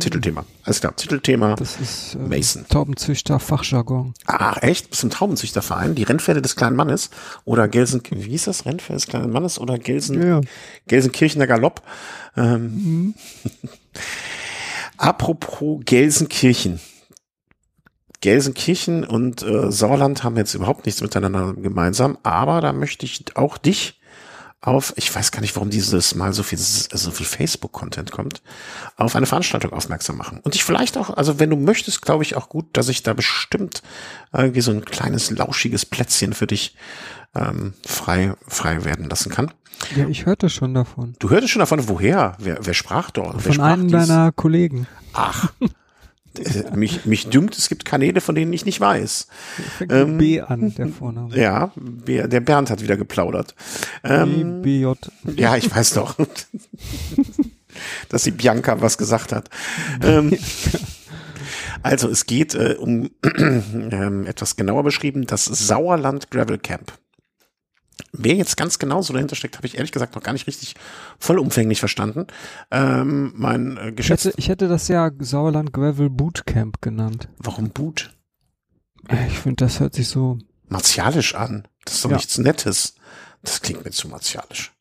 Titelthema. 0.00 0.44
Alles 0.64 0.80
klar, 0.80 0.96
Titelthema. 0.96 1.54
Das 1.54 1.80
ist 1.80 2.14
äh, 2.14 2.18
Mason. 2.18 2.66
Taubenzüchter 2.68 3.38
Fachjargon. 3.38 4.12
Ach, 4.26 4.56
echt? 4.62 4.90
Bist 4.90 5.02
du 5.02 5.06
im 5.06 5.10
Taubenzüchterverein? 5.12 5.94
Die 5.94 6.02
Rennpferde 6.02 6.42
des 6.42 6.56
kleinen 6.56 6.74
Mannes? 6.74 7.10
Oder 7.44 7.68
Gelsen, 7.68 8.02
wie 8.10 8.30
hieß 8.30 8.44
das? 8.44 8.66
Rennpferde 8.66 8.94
des 8.94 9.06
kleinen 9.06 9.30
Mannes? 9.30 9.60
Oder 9.60 9.78
Gelsen, 9.78 10.26
Ja. 10.26 10.40
Gelsenkirchener 10.88 11.46
Galopp? 11.46 11.82
Ähm, 12.36 13.14
Apropos 14.96 15.80
Gelsenkirchen. 15.84 16.80
Gelsenkirchen 18.20 19.04
und 19.04 19.42
äh, 19.42 19.70
Sauerland 19.70 20.24
haben 20.24 20.36
jetzt 20.36 20.54
überhaupt 20.54 20.86
nichts 20.86 21.00
miteinander 21.02 21.52
gemeinsam, 21.52 22.16
aber 22.22 22.60
da 22.62 22.72
möchte 22.72 23.04
ich 23.04 23.22
auch 23.36 23.58
dich 23.58 24.00
auf, 24.66 24.94
ich 24.96 25.14
weiß 25.14 25.30
gar 25.30 25.40
nicht, 25.40 25.54
warum 25.56 25.70
dieses 25.70 26.14
Mal 26.14 26.32
so 26.32 26.42
viel, 26.42 26.58
so 26.58 27.10
viel 27.10 27.26
Facebook-Content 27.26 28.10
kommt, 28.12 28.42
auf 28.96 29.14
eine 29.14 29.26
Veranstaltung 29.26 29.72
aufmerksam 29.72 30.16
machen. 30.16 30.40
Und 30.42 30.54
ich 30.54 30.64
vielleicht 30.64 30.96
auch, 30.96 31.10
also 31.10 31.38
wenn 31.38 31.50
du 31.50 31.56
möchtest, 31.56 32.02
glaube 32.02 32.22
ich 32.22 32.36
auch 32.36 32.48
gut, 32.48 32.66
dass 32.72 32.88
ich 32.88 33.02
da 33.02 33.12
bestimmt 33.12 33.82
irgendwie 34.32 34.62
so 34.62 34.70
ein 34.70 34.84
kleines, 34.84 35.30
lauschiges 35.30 35.84
Plätzchen 35.86 36.32
für 36.32 36.46
dich 36.46 36.76
ähm, 37.34 37.74
frei, 37.86 38.34
frei 38.48 38.84
werden 38.84 39.08
lassen 39.08 39.30
kann. 39.30 39.50
Ja, 39.96 40.06
ich 40.06 40.24
hörte 40.24 40.48
schon 40.48 40.72
davon. 40.72 41.14
Du 41.18 41.30
hörtest 41.30 41.52
schon 41.52 41.60
davon, 41.60 41.88
woher? 41.88 42.36
Wer, 42.38 42.58
wer 42.62 42.74
sprach 42.74 43.10
dort? 43.10 43.34
wer 43.34 43.42
Von 43.42 43.52
sprach 43.54 43.72
einem 43.72 43.88
dies? 43.88 44.06
deiner 44.06 44.32
Kollegen. 44.32 44.86
Ach. 45.12 45.52
Äh, 46.38 46.76
mich, 46.76 47.04
mich 47.04 47.28
dünkt, 47.28 47.56
es 47.56 47.68
gibt 47.68 47.84
Kanäle, 47.84 48.20
von 48.20 48.34
denen 48.34 48.52
ich 48.52 48.64
nicht 48.64 48.80
weiß. 48.80 49.28
Fängt 49.78 49.92
Ähm, 49.92 50.18
B 50.18 50.40
an, 50.40 50.74
der 50.74 50.88
Vorname. 50.88 51.36
Ja, 51.36 51.72
der 51.76 52.40
Bernd 52.40 52.70
hat 52.70 52.82
wieder 52.82 52.96
geplaudert. 52.96 53.54
Ähm, 54.02 54.62
BJ. 54.62 54.92
ja, 55.36 55.56
ich 55.56 55.74
weiß 55.74 55.94
doch, 55.94 56.16
dass 58.08 58.22
die 58.24 58.30
Bianca 58.30 58.80
was 58.80 58.98
gesagt 58.98 59.32
hat. 59.32 59.48
Ähm, 60.02 60.36
also 61.82 62.08
es 62.08 62.26
geht 62.26 62.54
äh, 62.54 62.76
um 62.78 63.10
ähm, 63.22 64.26
etwas 64.26 64.56
genauer 64.56 64.84
beschrieben, 64.84 65.26
das 65.26 65.44
Sauerland 65.44 66.30
Gravel 66.30 66.58
Camp. 66.58 66.92
Wer 68.12 68.34
jetzt 68.34 68.56
ganz 68.56 68.78
genau 68.78 69.02
so 69.02 69.12
dahinter 69.12 69.36
steckt, 69.36 69.56
habe 69.56 69.66
ich 69.66 69.76
ehrlich 69.76 69.92
gesagt 69.92 70.14
noch 70.14 70.22
gar 70.22 70.32
nicht 70.32 70.46
richtig 70.46 70.74
vollumfänglich 71.18 71.78
verstanden. 71.80 72.26
Ähm, 72.70 73.32
mein 73.36 73.76
äh, 73.76 73.90
Ich 73.90 73.96
Geschäfts... 73.96 74.24
hätte, 74.24 74.38
ich 74.38 74.48
hätte 74.48 74.68
das 74.68 74.88
ja 74.88 75.10
Sauerland 75.18 75.72
Gravel 75.72 76.10
Bootcamp 76.10 76.80
genannt. 76.82 77.28
Warum 77.38 77.70
Boot? 77.70 78.12
Ich 79.28 79.38
finde, 79.38 79.64
das 79.64 79.80
hört 79.80 79.94
sich 79.94 80.08
so. 80.08 80.38
martialisch 80.68 81.34
an. 81.34 81.68
Das 81.84 81.94
ist 81.96 82.04
doch 82.04 82.10
Ja. 82.10 82.16
nichts 82.16 82.38
Nettes. 82.38 82.94
Das 83.42 83.60
klingt 83.60 83.84
mir 83.84 83.90
zu 83.90 84.08
martialisch. 84.08 84.72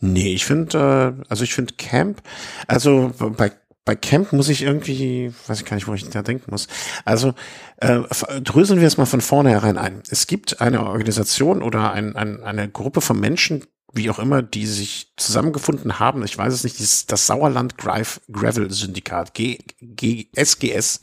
Nee, 0.00 0.32
ich 0.32 0.44
finde, 0.46 1.14
äh, 1.20 1.24
also 1.28 1.44
ich 1.44 1.54
finde 1.54 1.74
Camp, 1.74 2.22
also 2.66 3.12
bei, 3.36 3.52
bei 3.84 3.96
Camp 3.96 4.32
muss 4.32 4.48
ich 4.48 4.62
irgendwie, 4.62 5.32
weiß 5.46 5.60
ich 5.60 5.64
gar 5.66 5.74
nicht, 5.74 5.88
wo 5.88 5.94
ich 5.94 6.08
da 6.08 6.22
denken 6.22 6.50
muss. 6.50 6.68
Also 7.04 7.34
äh, 7.78 8.00
dröseln 8.40 8.80
wir 8.80 8.86
es 8.86 8.96
mal 8.96 9.06
von 9.06 9.20
vornherein 9.20 9.76
ein. 9.76 10.02
Es 10.08 10.26
gibt 10.26 10.60
eine 10.60 10.86
Organisation 10.86 11.62
oder 11.62 11.92
ein, 11.92 12.14
ein, 12.14 12.42
eine 12.42 12.68
Gruppe 12.68 13.00
von 13.00 13.18
Menschen, 13.18 13.64
wie 13.92 14.08
auch 14.08 14.18
immer, 14.18 14.40
die 14.42 14.66
sich 14.66 15.12
zusammengefunden 15.16 15.98
haben. 15.98 16.24
Ich 16.24 16.38
weiß 16.38 16.54
es 16.54 16.64
nicht, 16.64 16.78
dieses, 16.78 17.06
das 17.06 17.26
Sauerland 17.26 17.76
Gravel 17.76 18.70
Syndikat, 18.70 19.34
G, 19.34 19.58
G, 19.80 20.28
SGS 20.34 21.00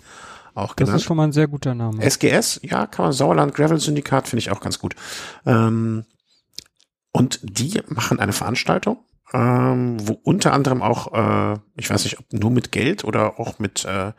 auch 0.55 0.69
Das 0.73 0.85
genannt. 0.85 1.01
ist 1.01 1.03
schon 1.05 1.17
mal 1.17 1.25
ein 1.25 1.31
sehr 1.31 1.47
guter 1.47 1.75
Name. 1.75 2.01
SGS, 2.01 2.61
ja, 2.63 2.87
kann 2.87 3.05
man 3.05 3.13
Sauerland 3.13 3.53
Gravel 3.53 3.79
Syndikat 3.79 4.27
finde 4.27 4.39
ich 4.39 4.51
auch 4.51 4.61
ganz 4.61 4.79
gut. 4.79 4.95
Ähm, 5.45 6.05
und 7.11 7.39
die 7.43 7.81
machen 7.87 8.19
eine 8.19 8.33
Veranstaltung, 8.33 8.97
ähm, 9.33 9.97
wo 10.07 10.13
unter 10.13 10.53
anderem 10.53 10.81
auch, 10.81 11.13
äh, 11.13 11.59
ich 11.75 11.89
weiß 11.89 12.03
nicht, 12.03 12.19
ob 12.19 12.31
nur 12.33 12.51
mit 12.51 12.71
Geld 12.71 13.03
oder 13.03 13.39
auch 13.39 13.59
mit 13.59 13.85
äh, 13.85 14.13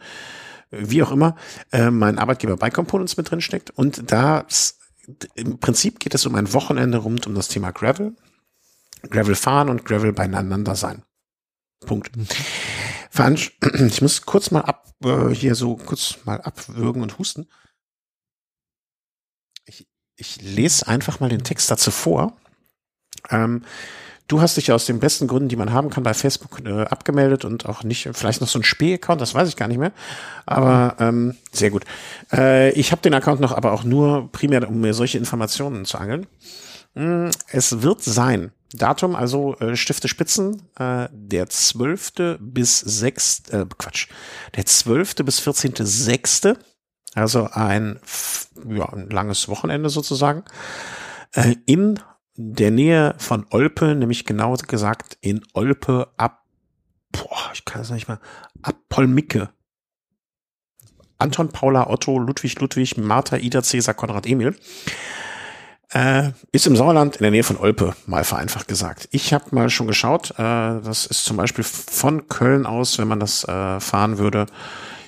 wie 0.71 1.03
auch 1.03 1.11
immer, 1.11 1.37
äh, 1.73 1.91
mein 1.91 2.19
Arbeitgeber 2.19 2.57
bei 2.57 2.71
Components 2.71 3.17
mit 3.17 3.31
drin 3.31 3.41
steckt. 3.41 3.71
Und 3.71 4.13
da 4.13 4.47
im 5.35 5.59
Prinzip 5.59 5.99
geht 5.99 6.15
es 6.15 6.27
um 6.27 6.35
ein 6.35 6.53
Wochenende 6.53 6.99
rund 6.99 7.27
um 7.27 7.35
das 7.35 7.49
Thema 7.49 7.73
Gravel, 7.73 8.15
Gravel 9.09 9.35
fahren 9.35 9.69
und 9.69 9.85
Gravel 9.85 10.13
beieinander 10.13 10.77
sein. 10.77 11.03
Punkt. 11.81 12.13
Veranst 13.11 13.53
ich 13.75 14.03
muss 14.03 14.23
kurz 14.23 14.51
mal 14.51 14.61
ab, 14.61 14.95
äh, 15.03 15.31
hier 15.31 15.55
so 15.55 15.77
kurz 15.77 16.19
mal 16.25 16.41
abwürgen 16.41 17.03
und 17.03 17.19
husten. 17.19 17.49
Ich, 19.65 19.89
ich 20.17 20.41
lese 20.43 20.87
einfach 20.87 21.21
mal 21.21 21.31
den 21.31 21.43
Text 21.43 21.71
dazu 21.71 21.91
vor. 21.91 22.37
Ähm, 23.31 23.65
du 24.31 24.41
hast 24.41 24.57
dich 24.57 24.69
ja 24.69 24.75
aus 24.75 24.87
den 24.87 25.01
besten 25.01 25.27
Gründen, 25.27 25.49
die 25.49 25.57
man 25.57 25.73
haben 25.73 25.91
kann, 25.91 26.05
bei 26.05 26.15
Facebook 26.15 26.65
äh, 26.65 26.83
abgemeldet 26.85 27.45
und 27.45 27.67
auch 27.67 27.83
nicht, 27.83 28.09
vielleicht 28.13 28.41
noch 28.41 28.49
so 28.49 28.59
ein 28.59 28.63
Spee-Account, 28.63 29.21
das 29.21 29.35
weiß 29.35 29.49
ich 29.49 29.57
gar 29.57 29.69
nicht 29.69 29.79
mehr. 29.79 29.93
Aber 30.47 30.97
ähm, 31.01 31.37
sehr 31.53 31.71
gut. 31.71 31.85
Äh, 32.33 32.71
ich 32.73 32.93
habe 32.93 33.03
den 33.03 33.15
Account 33.15 33.41
noch, 33.41 33.53
aber 33.53 33.73
auch 33.73 33.83
nur 33.83 34.31
primär, 34.31 34.69
um 34.69 34.81
mir 34.81 34.95
solche 34.95 35.19
Informationen 35.19 35.85
zu 35.85 35.99
angeln. 35.99 36.27
Mm, 36.95 37.31
Es 37.49 37.83
wird 37.83 38.03
sein. 38.03 38.53
Datum, 38.73 39.17
also 39.17 39.57
äh, 39.59 39.75
Stifte 39.75 40.07
Spitzen, 40.07 40.63
äh, 40.79 41.09
der 41.11 41.49
12. 41.49 42.39
bis 42.39 42.79
6. 42.79 43.43
Äh, 43.51 43.67
Quatsch, 43.77 44.07
der 44.55 44.65
12. 44.65 45.17
bis 45.25 45.41
14.6. 45.41 46.57
Also 47.15 47.49
ein, 47.53 47.99
ja, 48.69 48.89
ein 48.93 49.11
langes 49.11 49.49
Wochenende 49.49 49.89
sozusagen. 49.91 50.45
Äh, 51.35 51.57
in 51.67 51.99
der 52.37 52.71
Nähe 52.71 53.15
von 53.19 53.47
Olpe, 53.51 53.95
nämlich 53.95 54.25
genau 54.25 54.55
gesagt 54.55 55.19
in 55.21 55.43
Olpe 55.53 56.09
ab, 56.17 56.45
boah, 57.13 57.51
ich 57.53 57.65
kann 57.65 57.83
es 57.83 57.91
nicht 57.91 58.09
mal, 58.09 58.21
ab 58.63 58.77
Polmicke. 58.89 59.51
Anton, 61.19 61.51
Paula, 61.51 61.89
Otto, 61.89 62.19
Ludwig, 62.19 62.59
Ludwig, 62.61 62.97
Martha, 62.97 63.37
Ida, 63.37 63.63
Cäsar, 63.63 63.95
Konrad, 63.95 64.27
Emil. 64.27 64.57
Äh, 65.93 66.31
ist 66.53 66.67
im 66.67 66.77
Sauerland 66.77 67.17
in 67.17 67.23
der 67.23 67.33
Nähe 67.33 67.43
von 67.43 67.57
Olpe, 67.57 67.95
mal 68.07 68.23
vereinfacht 68.23 68.69
gesagt. 68.69 69.09
Ich 69.11 69.35
habe 69.35 69.47
mal 69.51 69.71
schon 69.71 69.89
geschaut, 69.89 70.31
äh, 70.33 70.37
das 70.37 71.05
ist 71.07 71.25
zum 71.25 71.37
Beispiel 71.37 71.65
von 71.65 72.29
Köln 72.29 72.65
aus, 72.65 72.99
wenn 72.99 73.09
man 73.09 73.19
das 73.19 73.43
äh, 73.45 73.81
fahren 73.81 74.19
würde, 74.19 74.47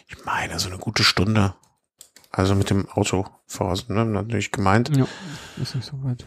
ich 0.08 0.24
meine, 0.24 0.58
so 0.58 0.68
eine 0.68 0.78
gute 0.78 1.04
Stunde. 1.04 1.54
Also 2.32 2.54
mit 2.54 2.70
dem 2.70 2.88
Auto 2.90 3.26
voraus, 3.46 3.88
ne, 3.88 4.04
natürlich 4.04 4.50
gemeint. 4.50 4.94
Ja, 4.96 5.06
ist 5.60 5.74
nicht 5.76 5.86
so 5.86 6.02
weit. 6.02 6.26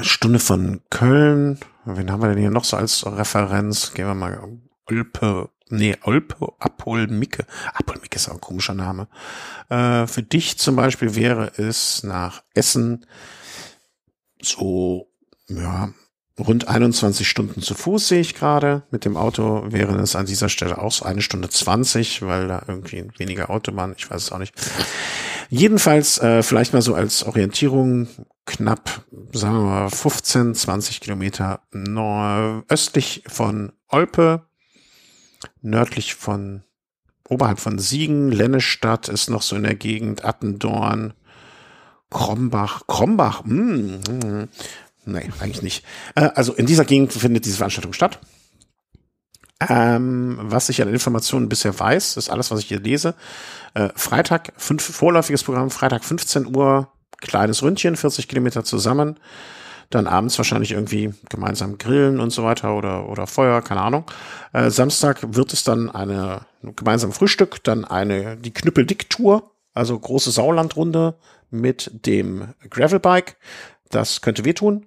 Stunde 0.00 0.38
von 0.38 0.80
Köln. 0.90 1.58
Wen 1.84 2.10
haben 2.10 2.22
wir 2.22 2.28
denn 2.28 2.38
hier 2.38 2.50
noch 2.50 2.64
so 2.64 2.76
als 2.76 3.04
Referenz? 3.06 3.92
Gehen 3.92 4.06
wir 4.06 4.14
mal 4.14 4.40
Olpe, 4.86 5.50
nee, 5.68 5.96
Olpe, 6.02 6.52
Apolmicke. 6.58 7.46
Apolmicke 7.74 8.16
ist 8.16 8.28
auch 8.28 8.34
ein 8.34 8.40
komischer 8.40 8.74
Name. 8.74 9.08
Äh, 9.68 10.06
für 10.06 10.22
dich 10.22 10.58
zum 10.58 10.76
Beispiel 10.76 11.14
wäre 11.14 11.52
es 11.56 12.02
nach 12.02 12.42
Essen 12.54 13.06
so, 14.40 15.08
ja, 15.48 15.92
rund 16.38 16.68
21 16.68 17.28
Stunden 17.28 17.62
zu 17.62 17.74
Fuß 17.74 18.08
sehe 18.08 18.20
ich 18.20 18.34
gerade. 18.34 18.82
Mit 18.90 19.04
dem 19.04 19.16
Auto 19.16 19.64
wäre 19.70 19.96
es 20.00 20.16
an 20.16 20.26
dieser 20.26 20.48
Stelle 20.48 20.78
auch 20.78 20.92
so 20.92 21.04
eine 21.04 21.22
Stunde 21.22 21.48
20, 21.48 22.22
weil 22.22 22.48
da 22.48 22.62
irgendwie 22.66 23.06
weniger 23.18 23.50
Autobahn, 23.50 23.94
ich 23.96 24.10
weiß 24.10 24.22
es 24.22 24.32
auch 24.32 24.38
nicht. 24.38 24.54
Jedenfalls 25.54 26.18
äh, 26.18 26.42
vielleicht 26.42 26.72
mal 26.72 26.80
so 26.80 26.94
als 26.94 27.24
Orientierung 27.24 28.08
knapp, 28.46 29.04
sagen 29.34 29.56
wir 29.56 29.64
mal 29.64 29.90
15, 29.90 30.54
20 30.54 31.02
Kilometer 31.02 31.60
östlich 32.70 33.22
von 33.26 33.72
Olpe, 33.86 34.46
nördlich 35.60 36.14
von 36.14 36.62
oberhalb 37.28 37.60
von 37.60 37.78
Siegen, 37.78 38.32
Lennestadt 38.32 39.10
ist 39.10 39.28
noch 39.28 39.42
so 39.42 39.54
in 39.54 39.64
der 39.64 39.74
Gegend, 39.74 40.24
Attendorn, 40.24 41.12
Krombach, 42.08 42.86
Krombach, 42.86 43.44
mm, 43.44 44.00
mm, 44.08 44.48
nee, 45.04 45.30
eigentlich 45.38 45.60
nicht. 45.60 45.84
Äh, 46.14 46.30
also 46.34 46.54
in 46.54 46.64
dieser 46.64 46.86
Gegend 46.86 47.12
findet 47.12 47.44
diese 47.44 47.58
Veranstaltung 47.58 47.92
statt. 47.92 48.20
Ähm, 49.68 50.38
was 50.40 50.68
ich 50.68 50.80
an 50.82 50.88
Informationen 50.88 51.48
bisher 51.48 51.78
weiß, 51.78 52.16
ist 52.16 52.30
alles, 52.30 52.50
was 52.50 52.60
ich 52.60 52.66
hier 52.66 52.80
lese. 52.80 53.14
Äh, 53.74 53.88
Freitag, 53.94 54.52
fünf, 54.56 54.82
vorläufiges 54.82 55.42
Programm, 55.42 55.70
Freitag 55.70 56.04
15 56.04 56.54
Uhr, 56.54 56.88
kleines 57.20 57.62
Ründchen, 57.62 57.96
40 57.96 58.28
Kilometer 58.28 58.64
zusammen. 58.64 59.18
Dann 59.90 60.06
abends 60.06 60.38
wahrscheinlich 60.38 60.72
irgendwie 60.72 61.12
gemeinsam 61.28 61.76
grillen 61.76 62.18
und 62.18 62.30
so 62.30 62.44
weiter 62.44 62.76
oder, 62.76 63.08
oder 63.08 63.26
Feuer, 63.26 63.60
keine 63.60 63.82
Ahnung. 63.82 64.04
Äh, 64.52 64.70
Samstag 64.70 65.18
wird 65.22 65.52
es 65.52 65.64
dann 65.64 65.90
eine 65.90 66.46
gemeinsam 66.62 67.12
Frühstück, 67.12 67.62
dann 67.64 67.84
eine, 67.84 68.36
die 68.36 68.54
Knüppeldick-Tour, 68.54 69.50
also 69.74 69.98
große 69.98 70.30
Saulandrunde 70.30 71.14
mit 71.50 72.06
dem 72.06 72.54
Gravelbike. 72.70 73.36
Das 73.90 74.22
könnte 74.22 74.44
wehtun. 74.44 74.86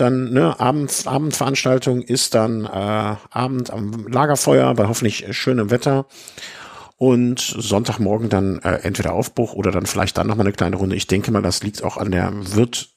Dann 0.00 0.32
ne, 0.32 0.58
Abend, 0.58 1.06
Abendveranstaltung 1.06 2.00
ist 2.00 2.34
dann 2.34 2.64
äh, 2.64 2.68
Abend 2.68 3.70
am 3.70 4.06
Lagerfeuer 4.08 4.74
bei 4.74 4.88
hoffentlich 4.88 5.26
schönem 5.36 5.70
Wetter. 5.70 6.06
Und 6.96 7.40
Sonntagmorgen 7.40 8.28
dann 8.28 8.58
äh, 8.60 8.80
entweder 8.82 9.12
Aufbruch 9.12 9.54
oder 9.54 9.70
dann 9.70 9.86
vielleicht 9.86 10.18
dann 10.18 10.26
nochmal 10.26 10.46
eine 10.46 10.54
kleine 10.54 10.76
Runde. 10.76 10.96
Ich 10.96 11.06
denke 11.06 11.30
mal, 11.30 11.42
das 11.42 11.62
liegt 11.62 11.82
auch 11.82 11.96
an 11.96 12.10
der, 12.10 12.30
wird 12.32 12.90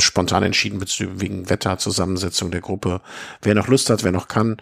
spontan 0.00 0.44
entschieden 0.44 0.80
wegen 0.80 1.50
Wetterzusammensetzung 1.50 2.50
der 2.50 2.60
Gruppe. 2.60 3.00
Wer 3.42 3.54
noch 3.54 3.66
Lust 3.66 3.90
hat, 3.90 4.04
wer 4.04 4.12
noch 4.12 4.28
kann, 4.28 4.58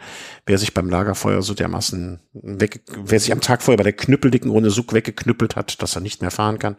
wer 0.47 0.57
sich 0.57 0.73
beim 0.73 0.89
Lagerfeuer 0.89 1.43
so 1.43 1.53
dermaßen 1.53 2.21
weg, 2.33 2.81
wer 2.89 3.21
sich 3.21 3.33
am 3.33 3.43
Tag 3.43 3.63
vorher 3.63 3.77
bei 3.77 3.85
der 3.85 3.93
knüppeldicken 3.93 4.51
Runde 4.51 4.71
Sug 4.71 4.93
weggeknüppelt 4.93 5.57
hat, 5.57 5.83
dass 5.83 5.95
er 5.95 6.01
nicht 6.01 6.23
mehr 6.23 6.31
fahren 6.31 6.59
kann. 6.59 6.77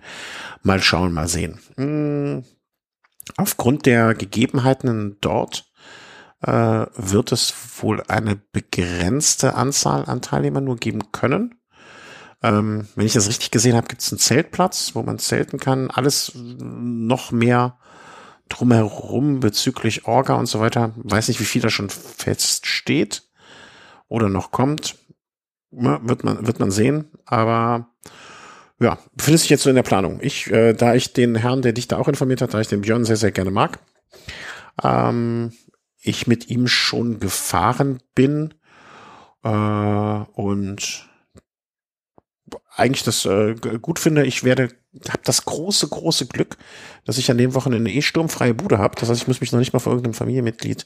Mal 0.63 0.82
schauen, 0.82 1.13
mal 1.13 1.28
sehen. 1.28 1.59
Hm, 1.76 2.43
aufgrund 3.36 3.86
der 3.86 4.13
Gegebenheiten 4.15 5.17
dort 5.21 5.71
äh, 6.41 6.86
wird 6.95 7.32
es 7.32 7.53
wohl 7.82 8.03
eine 8.07 8.36
begrenzte 8.36 9.55
Anzahl 9.55 10.05
an 10.05 10.21
Teilnehmern 10.21 10.63
nur 10.63 10.78
geben 10.78 11.11
können. 11.11 11.55
Ähm, 12.43 12.88
wenn 12.95 13.05
ich 13.05 13.13
das 13.13 13.28
richtig 13.28 13.51
gesehen 13.51 13.75
habe, 13.75 13.88
gibt 13.88 14.01
es 14.01 14.11
einen 14.11 14.19
Zeltplatz, 14.19 14.91
wo 14.93 15.01
man 15.01 15.19
zelten 15.19 15.59
kann. 15.59 15.89
Alles 15.89 16.32
noch 16.36 17.32
mehr 17.32 17.80
drumherum 18.49 19.39
bezüglich 19.39 20.05
Orga 20.05 20.36
und 20.36 20.45
so 20.45 20.59
weiter. 20.59 20.93
Weiß 20.95 21.28
nicht, 21.28 21.39
wie 21.39 21.45
viel 21.45 21.61
da 21.61 21.69
schon 21.69 21.89
feststeht 21.89 23.23
oder 24.07 24.30
noch 24.30 24.51
kommt. 24.51 24.95
Ja, 25.71 25.99
wird 26.07 26.23
man, 26.23 26.45
wird 26.45 26.59
man 26.59 26.71
sehen. 26.71 27.11
Aber 27.25 27.89
ja, 28.80 28.99
befindet 29.15 29.41
sich 29.41 29.49
jetzt 29.49 29.63
so 29.63 29.69
in 29.69 29.75
der 29.75 29.84
Planung. 29.84 30.19
Ich, 30.21 30.51
äh, 30.51 30.73
da 30.73 30.93
ich 30.93 31.13
den 31.13 31.36
Herrn, 31.36 31.61
der 31.61 31.73
dich 31.73 31.88
da 31.88 31.97
auch 31.97 32.07
informiert 32.07 32.41
hat, 32.41 32.53
da 32.53 32.61
ich 32.61 32.67
den 32.67 32.82
Björn 32.82 33.05
sehr, 33.05 33.15
sehr 33.15 33.32
gerne 33.32 33.51
mag, 33.51 33.80
ähm, 34.84 35.51
ich 36.01 36.28
mit 36.28 36.49
ihm 36.49 36.67
schon 36.67 37.19
gefahren 37.19 37.99
bin 38.13 38.53
äh, 39.43 39.49
und 39.49 41.09
eigentlich 42.75 43.03
das 43.03 43.25
äh, 43.25 43.55
gut 43.55 43.99
finde. 43.99 44.25
Ich 44.25 44.43
werde, 44.43 44.69
habe 45.10 45.22
das 45.24 45.45
große, 45.45 45.88
große 45.88 46.28
Glück, 46.28 46.58
dass 47.06 47.18
ich 47.18 47.32
an 47.32 47.38
dem 47.38 47.54
Wochenende 47.54 47.91
eh 47.91 48.02
sturmfreie 48.02 48.54
Bude 48.54 48.78
habe. 48.78 48.95
Das 49.00 49.10
heißt, 49.10 49.22
ich 49.22 49.28
muss 49.28 49.41
mich 49.41 49.52
noch 49.52 49.60
nicht 49.60 49.74
mal 49.74 49.80
vor 49.80 49.93
irgendeinem 49.93 50.14
Familienmitglied 50.14 50.86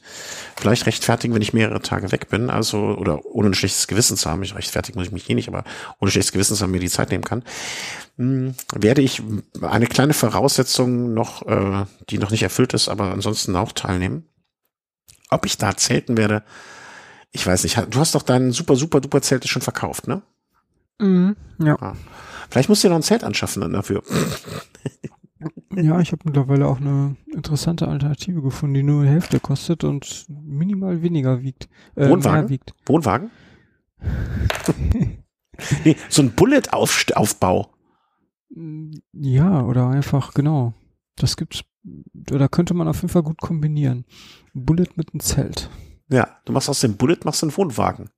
vielleicht 0.55 0.85
rechtfertigen, 0.85 1.33
wenn 1.33 1.41
ich 1.41 1.53
mehrere 1.53 1.81
Tage 1.81 2.11
weg 2.11 2.29
bin. 2.29 2.49
Also, 2.49 2.77
oder 2.77 3.25
ohne 3.25 3.49
ein 3.49 3.53
schlechtes 3.53 3.87
Gewissen 3.87 4.17
zu 4.17 4.29
haben. 4.29 4.43
Ich 4.43 4.55
rechtfertigen 4.55 4.97
muss 4.99 5.07
ich 5.07 5.13
mich 5.13 5.29
eh 5.29 5.35
nicht, 5.35 5.47
aber 5.47 5.63
ohne 5.99 6.11
schlechtes 6.11 6.31
Gewissen 6.31 6.55
zu 6.55 6.63
haben, 6.63 6.71
mir 6.71 6.79
die 6.79 6.89
Zeit 6.89 7.11
nehmen 7.11 7.23
kann. 7.23 7.43
Hm, 8.17 8.53
werde 8.73 9.01
ich 9.01 9.21
eine 9.61 9.87
kleine 9.87 10.13
Voraussetzung 10.13 11.13
noch, 11.13 11.47
äh, 11.47 11.85
die 12.09 12.17
noch 12.17 12.31
nicht 12.31 12.43
erfüllt 12.43 12.73
ist, 12.73 12.89
aber 12.89 13.11
ansonsten 13.11 13.55
auch 13.55 13.71
teilnehmen. 13.71 14.25
Ob 15.29 15.45
ich 15.45 15.57
da 15.57 15.75
zelten 15.77 16.17
werde, 16.17 16.43
ich 17.31 17.47
weiß 17.47 17.63
nicht. 17.63 17.77
Du 17.89 17.99
hast 17.99 18.15
doch 18.15 18.23
dein 18.23 18.51
super, 18.51 18.75
super, 18.75 18.99
duper 18.99 19.21
Zelt 19.21 19.47
schon 19.47 19.61
verkauft, 19.61 20.07
ne? 20.07 20.21
Mhm, 20.99 21.35
ja. 21.59 21.77
Ah. 21.81 21.95
Vielleicht 22.51 22.69
musst 22.69 22.83
du 22.83 22.87
dir 22.87 22.91
noch 22.91 22.99
ein 22.99 23.03
Zelt 23.03 23.23
anschaffen 23.23 23.61
dann 23.61 23.73
dafür. 23.73 24.03
Ja, 25.75 25.99
ich 26.01 26.11
habe 26.11 26.21
mittlerweile 26.25 26.67
auch 26.67 26.79
eine 26.79 27.15
interessante 27.33 27.87
Alternative 27.87 28.41
gefunden, 28.41 28.75
die 28.75 28.83
nur 28.83 29.03
die 29.03 29.09
Hälfte 29.09 29.39
kostet 29.39 29.83
und 29.83 30.25
minimal 30.27 31.01
weniger 31.01 31.41
wiegt. 31.41 31.69
Äh, 31.95 32.09
Wohnwagen? 32.09 32.49
Wiegt. 32.49 32.75
Wohnwagen? 32.85 33.31
nee, 35.85 35.95
so 36.09 36.21
ein 36.21 36.33
Bullet-Aufbau. 36.33 37.73
Ja, 39.13 39.63
oder 39.63 39.87
einfach, 39.87 40.33
genau. 40.33 40.73
Das 41.15 41.37
gibt's, 41.37 41.63
oder 42.31 42.49
könnte 42.49 42.73
man 42.73 42.87
auf 42.87 42.97
jeden 43.01 43.09
Fall 43.09 43.23
gut 43.23 43.39
kombinieren. 43.39 44.05
Bullet 44.53 44.89
mit 44.95 45.13
einem 45.13 45.21
Zelt. 45.21 45.69
Ja, 46.09 46.37
du 46.45 46.51
machst 46.51 46.69
aus 46.69 46.81
dem 46.81 46.97
Bullet, 46.97 47.19
machst 47.23 47.43
einen 47.43 47.55
Wohnwagen. 47.55 48.09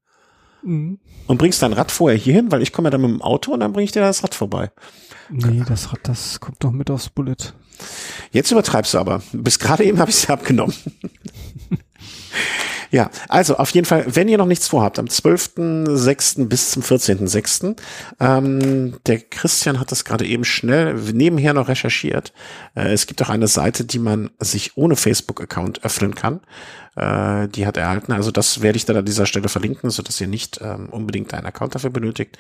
Mhm. 0.64 0.99
Und 1.28 1.38
bringst 1.38 1.61
dein 1.61 1.74
Rad 1.74 1.91
vorher 1.91 2.18
hier 2.18 2.34
hin, 2.34 2.51
weil 2.51 2.61
ich 2.61 2.74
komme 2.74 2.88
ja 2.88 2.91
dann 2.91 3.01
mit 3.01 3.09
dem 3.09 3.22
Auto 3.22 3.53
und 3.53 3.59
dann 3.61 3.74
bringe 3.74 3.86
ich 3.86 3.91
dir 3.91 4.01
das 4.01 4.24
Rad 4.24 4.36
vorbei. 4.36 4.72
Nee, 5.30 5.64
das 5.68 5.91
Rad, 5.91 5.99
das 6.03 6.39
kommt 6.39 6.64
doch 6.64 6.72
mit 6.72 6.89
aufs 6.91 7.09
Bullet. 7.09 7.36
Jetzt 8.32 8.51
übertreibst 8.51 8.93
du 8.93 8.99
aber. 8.99 9.22
Bis 9.32 9.59
gerade 9.59 9.84
eben 9.84 9.99
habe 9.99 10.11
ich 10.11 10.18
es 10.18 10.30
abgenommen. 10.30 10.76
Ja, 12.94 13.10
also 13.28 13.58
auf 13.58 13.72
jeden 13.72 13.88
Fall, 13.88 14.06
wenn 14.08 14.28
ihr 14.28 14.38
noch 14.38 14.46
nichts 14.46 14.68
vorhabt, 14.68 15.00
am 15.00 15.08
12.06. 15.08 16.46
bis 16.46 16.70
zum 16.70 16.84
14.06. 16.84 17.76
Ähm, 18.20 19.00
der 19.08 19.18
Christian 19.18 19.80
hat 19.80 19.91
das 19.91 20.06
gerade 20.06 20.28
eben 20.28 20.46
schnell 20.46 20.94
nebenher 20.94 21.56
noch 21.56 21.70
recherchiert. 21.70 22.34
Äh, 22.76 22.94
es 22.94 23.08
gibt 23.08 23.20
auch 23.24 23.30
eine 23.30 23.48
Seite, 23.48 23.84
die 23.84 23.98
man 23.98 24.30
sich 24.38 24.78
ohne 24.78 24.96
Facebook-Account 24.96 25.84
öffnen 25.84 26.14
kann. 26.14 26.41
Äh, 26.96 27.48
die 27.48 27.66
hat 27.66 27.78
er 27.78 27.86
erhalten. 27.86 28.12
Also 28.12 28.30
das 28.30 28.62
werde 28.62 28.78
ich 28.78 28.86
dann 28.86 28.98
an 28.98 29.06
dieser 29.06 29.26
Stelle 29.26 29.50
verlinken, 29.50 29.89
so 29.89 30.04
dass 30.04 30.22
ihr 30.22 30.28
nicht 30.28 30.60
ähm, 30.62 30.89
unbedingt 30.89 31.34
einen 31.34 31.48
Account 31.48 31.74
dafür 31.74 31.89
benötigt, 31.89 32.38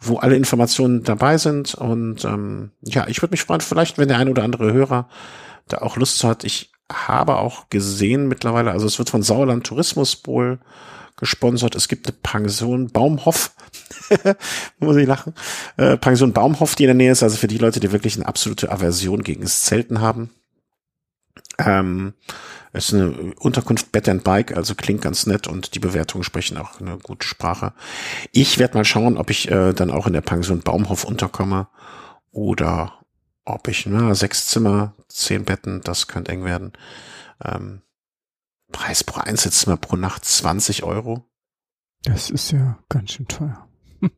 wo 0.00 0.16
alle 0.16 0.36
Informationen 0.36 1.02
dabei 1.02 1.36
sind. 1.36 1.74
Und 1.74 2.24
ähm, 2.24 2.70
ja, 2.80 3.08
ich 3.08 3.20
würde 3.20 3.32
mich 3.32 3.42
freuen, 3.42 3.60
vielleicht, 3.60 3.98
wenn 3.98 4.08
der 4.08 4.16
ein 4.16 4.30
oder 4.30 4.42
andere 4.42 4.72
Hörer 4.72 5.10
da 5.68 5.78
auch 5.78 5.96
Lust 5.96 6.24
hat. 6.24 6.44
Ich 6.44 6.71
habe 6.92 7.36
auch 7.36 7.68
gesehen 7.70 8.28
mittlerweile, 8.28 8.70
also 8.70 8.86
es 8.86 8.98
wird 8.98 9.10
von 9.10 9.22
Sauerland 9.22 9.66
Tourismus 9.66 10.22
wohl 10.24 10.58
gesponsert. 11.16 11.74
Es 11.76 11.88
gibt 11.88 12.06
eine 12.06 12.16
Pension 12.22 12.88
Baumhoff, 12.88 13.54
muss 14.78 14.96
ich 14.96 15.06
lachen, 15.06 15.34
äh, 15.76 15.96
Pension 15.96 16.32
Baumhoff, 16.32 16.74
die 16.74 16.84
in 16.84 16.88
der 16.88 16.94
Nähe 16.94 17.12
ist, 17.12 17.22
also 17.22 17.36
für 17.36 17.48
die 17.48 17.58
Leute, 17.58 17.80
die 17.80 17.92
wirklich 17.92 18.16
eine 18.16 18.26
absolute 18.26 18.70
Aversion 18.70 19.22
gegen 19.22 19.42
das 19.42 19.62
Zelten 19.62 20.00
haben. 20.00 20.30
Ähm, 21.58 22.14
es 22.72 22.88
ist 22.88 22.94
eine 22.94 23.34
Unterkunft 23.38 23.92
Bed 23.92 24.08
and 24.08 24.24
Bike, 24.24 24.56
also 24.56 24.74
klingt 24.74 25.02
ganz 25.02 25.26
nett 25.26 25.46
und 25.46 25.74
die 25.74 25.78
Bewertungen 25.78 26.24
sprechen 26.24 26.56
auch 26.56 26.80
eine 26.80 26.98
gute 26.98 27.26
Sprache. 27.26 27.72
Ich 28.32 28.58
werde 28.58 28.78
mal 28.78 28.84
schauen, 28.84 29.18
ob 29.18 29.30
ich 29.30 29.50
äh, 29.50 29.74
dann 29.74 29.90
auch 29.90 30.06
in 30.06 30.14
der 30.14 30.22
Pension 30.22 30.60
Baumhoff 30.60 31.04
unterkomme 31.04 31.68
oder 32.32 32.94
ich, 33.70 33.86
na, 33.86 34.14
sechs 34.14 34.46
Zimmer, 34.46 34.94
zehn 35.08 35.44
Betten, 35.44 35.80
das 35.82 36.06
könnte 36.06 36.32
eng 36.32 36.44
werden. 36.44 36.72
Ähm, 37.44 37.82
Preis 38.70 39.04
pro 39.04 39.20
Einzelzimmer 39.20 39.76
pro 39.76 39.96
Nacht 39.96 40.24
20 40.24 40.82
Euro. 40.82 41.24
Das 42.04 42.30
ist 42.30 42.50
ja 42.50 42.78
ganz 42.88 43.12
schön 43.12 43.28
teuer. 43.28 43.68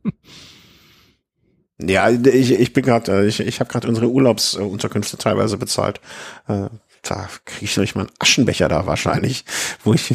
ja, 1.80 2.08
ich, 2.08 2.52
ich 2.52 2.72
bin 2.72 2.84
gerade, 2.84 3.12
äh, 3.12 3.26
ich, 3.26 3.40
ich 3.40 3.60
habe 3.60 3.70
gerade 3.70 3.88
unsere 3.88 4.10
Urlaubsunterkünfte 4.10 5.18
teilweise 5.18 5.58
bezahlt. 5.58 6.00
Äh, 6.46 6.68
da 7.02 7.28
kriege 7.44 7.64
ich 7.66 7.76
noch 7.76 7.94
mal 7.96 8.02
einen 8.02 8.16
Aschenbecher 8.18 8.68
da 8.68 8.86
wahrscheinlich, 8.86 9.44
wo 9.84 9.92
ich 9.92 10.14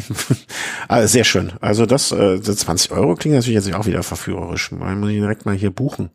also 0.88 1.06
sehr 1.06 1.24
schön. 1.24 1.52
Also 1.60 1.86
das, 1.86 2.10
äh, 2.10 2.40
20 2.40 2.90
Euro 2.90 3.14
klingt 3.14 3.36
natürlich 3.36 3.64
jetzt 3.64 3.72
auch 3.74 3.86
wieder 3.86 4.02
verführerisch. 4.02 4.72
Man 4.72 4.98
muss 4.98 5.10
ich 5.10 5.18
direkt 5.18 5.46
mal 5.46 5.54
hier 5.54 5.70
buchen. 5.70 6.10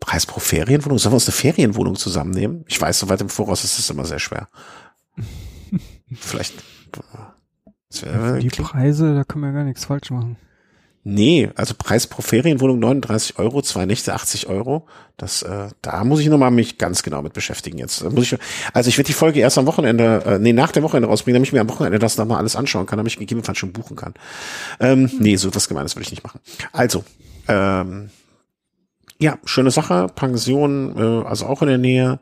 Preis 0.00 0.26
pro 0.26 0.40
Ferienwohnung? 0.40 0.98
Sollen 0.98 1.12
wir 1.12 1.16
uns 1.16 1.26
eine 1.26 1.32
Ferienwohnung 1.32 1.96
zusammennehmen? 1.96 2.64
Ich 2.68 2.80
weiß, 2.80 2.98
so 2.98 3.08
weit 3.08 3.20
im 3.20 3.28
Voraus 3.28 3.64
ist 3.64 3.78
es 3.78 3.90
immer 3.90 4.04
sehr 4.04 4.18
schwer. 4.18 4.48
Vielleicht. 6.14 6.54
Wär, 8.02 8.38
die 8.38 8.48
Preise, 8.48 9.14
da 9.14 9.24
können 9.24 9.44
wir 9.44 9.52
gar 9.52 9.64
nichts 9.64 9.86
falsch 9.86 10.10
machen. 10.10 10.36
Nee, 11.10 11.48
also 11.54 11.72
Preis 11.72 12.06
pro 12.06 12.20
Ferienwohnung 12.20 12.80
39 12.80 13.38
Euro, 13.38 13.62
zwei 13.62 13.86
Nächte 13.86 14.12
80 14.12 14.48
Euro. 14.48 14.86
Das, 15.16 15.40
äh, 15.40 15.68
da 15.80 16.04
muss 16.04 16.20
ich 16.20 16.28
nochmal 16.28 16.50
mich 16.50 16.76
ganz 16.76 17.02
genau 17.02 17.22
mit 17.22 17.32
beschäftigen 17.32 17.78
jetzt. 17.78 18.02
Da 18.02 18.10
muss 18.10 18.30
ich, 18.30 18.38
also 18.74 18.88
ich 18.88 18.98
werde 18.98 19.06
die 19.06 19.14
Folge 19.14 19.40
erst 19.40 19.56
am 19.56 19.64
Wochenende, 19.64 20.22
äh, 20.26 20.38
nee, 20.38 20.52
nach 20.52 20.70
dem 20.70 20.82
Wochenende 20.82 21.08
rausbringen, 21.08 21.36
damit 21.36 21.48
ich 21.48 21.52
mir 21.54 21.62
am 21.62 21.70
Wochenende 21.70 21.98
das 21.98 22.18
nochmal 22.18 22.36
alles 22.38 22.56
anschauen 22.56 22.84
kann, 22.84 22.98
damit 22.98 23.12
ich 23.12 23.18
gegebenenfalls 23.18 23.56
schon 23.56 23.72
buchen 23.72 23.96
kann. 23.96 24.12
Ähm, 24.80 25.10
nee, 25.18 25.36
so 25.36 25.54
was 25.54 25.68
Gemeines 25.68 25.96
würde 25.96 26.02
ich 26.02 26.10
nicht 26.10 26.24
machen. 26.24 26.40
Also, 26.72 27.04
ähm, 27.46 28.10
ja, 29.20 29.38
schöne 29.44 29.70
Sache. 29.70 30.06
Pension, 30.14 30.96
äh, 30.96 31.26
also 31.26 31.46
auch 31.46 31.62
in 31.62 31.68
der 31.68 31.78
Nähe. 31.78 32.20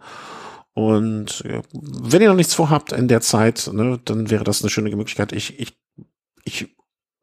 Und 0.74 1.44
äh, 1.44 1.62
wenn 1.72 2.22
ihr 2.22 2.28
noch 2.28 2.36
nichts 2.36 2.54
vorhabt 2.54 2.92
in 2.92 3.08
der 3.08 3.20
Zeit, 3.20 3.70
ne, 3.72 3.98
dann 4.04 4.30
wäre 4.30 4.44
das 4.44 4.62
eine 4.62 4.70
schöne 4.70 4.94
Möglichkeit. 4.94 5.32
Ich, 5.32 5.58
ich, 5.58 5.78
ich 6.44 6.76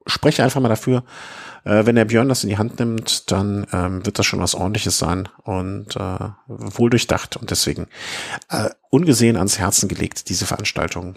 spreche 0.07 0.43
einfach 0.43 0.61
mal 0.61 0.69
dafür. 0.69 1.03
Äh, 1.63 1.85
wenn 1.85 1.95
der 1.95 2.05
Björn 2.05 2.29
das 2.29 2.43
in 2.43 2.49
die 2.49 2.57
Hand 2.57 2.79
nimmt, 2.79 3.31
dann 3.31 3.67
ähm, 3.71 4.05
wird 4.05 4.19
das 4.19 4.25
schon 4.25 4.39
was 4.39 4.55
ordentliches 4.55 4.97
sein 4.97 5.29
und 5.43 5.95
äh, 5.95 6.29
wohl 6.47 6.89
durchdacht 6.89 7.37
und 7.37 7.51
deswegen 7.51 7.87
äh, 8.49 8.69
ungesehen 8.89 9.37
ans 9.37 9.59
Herzen 9.59 9.87
gelegt, 9.87 10.29
diese 10.29 10.45
Veranstaltung. 10.45 11.15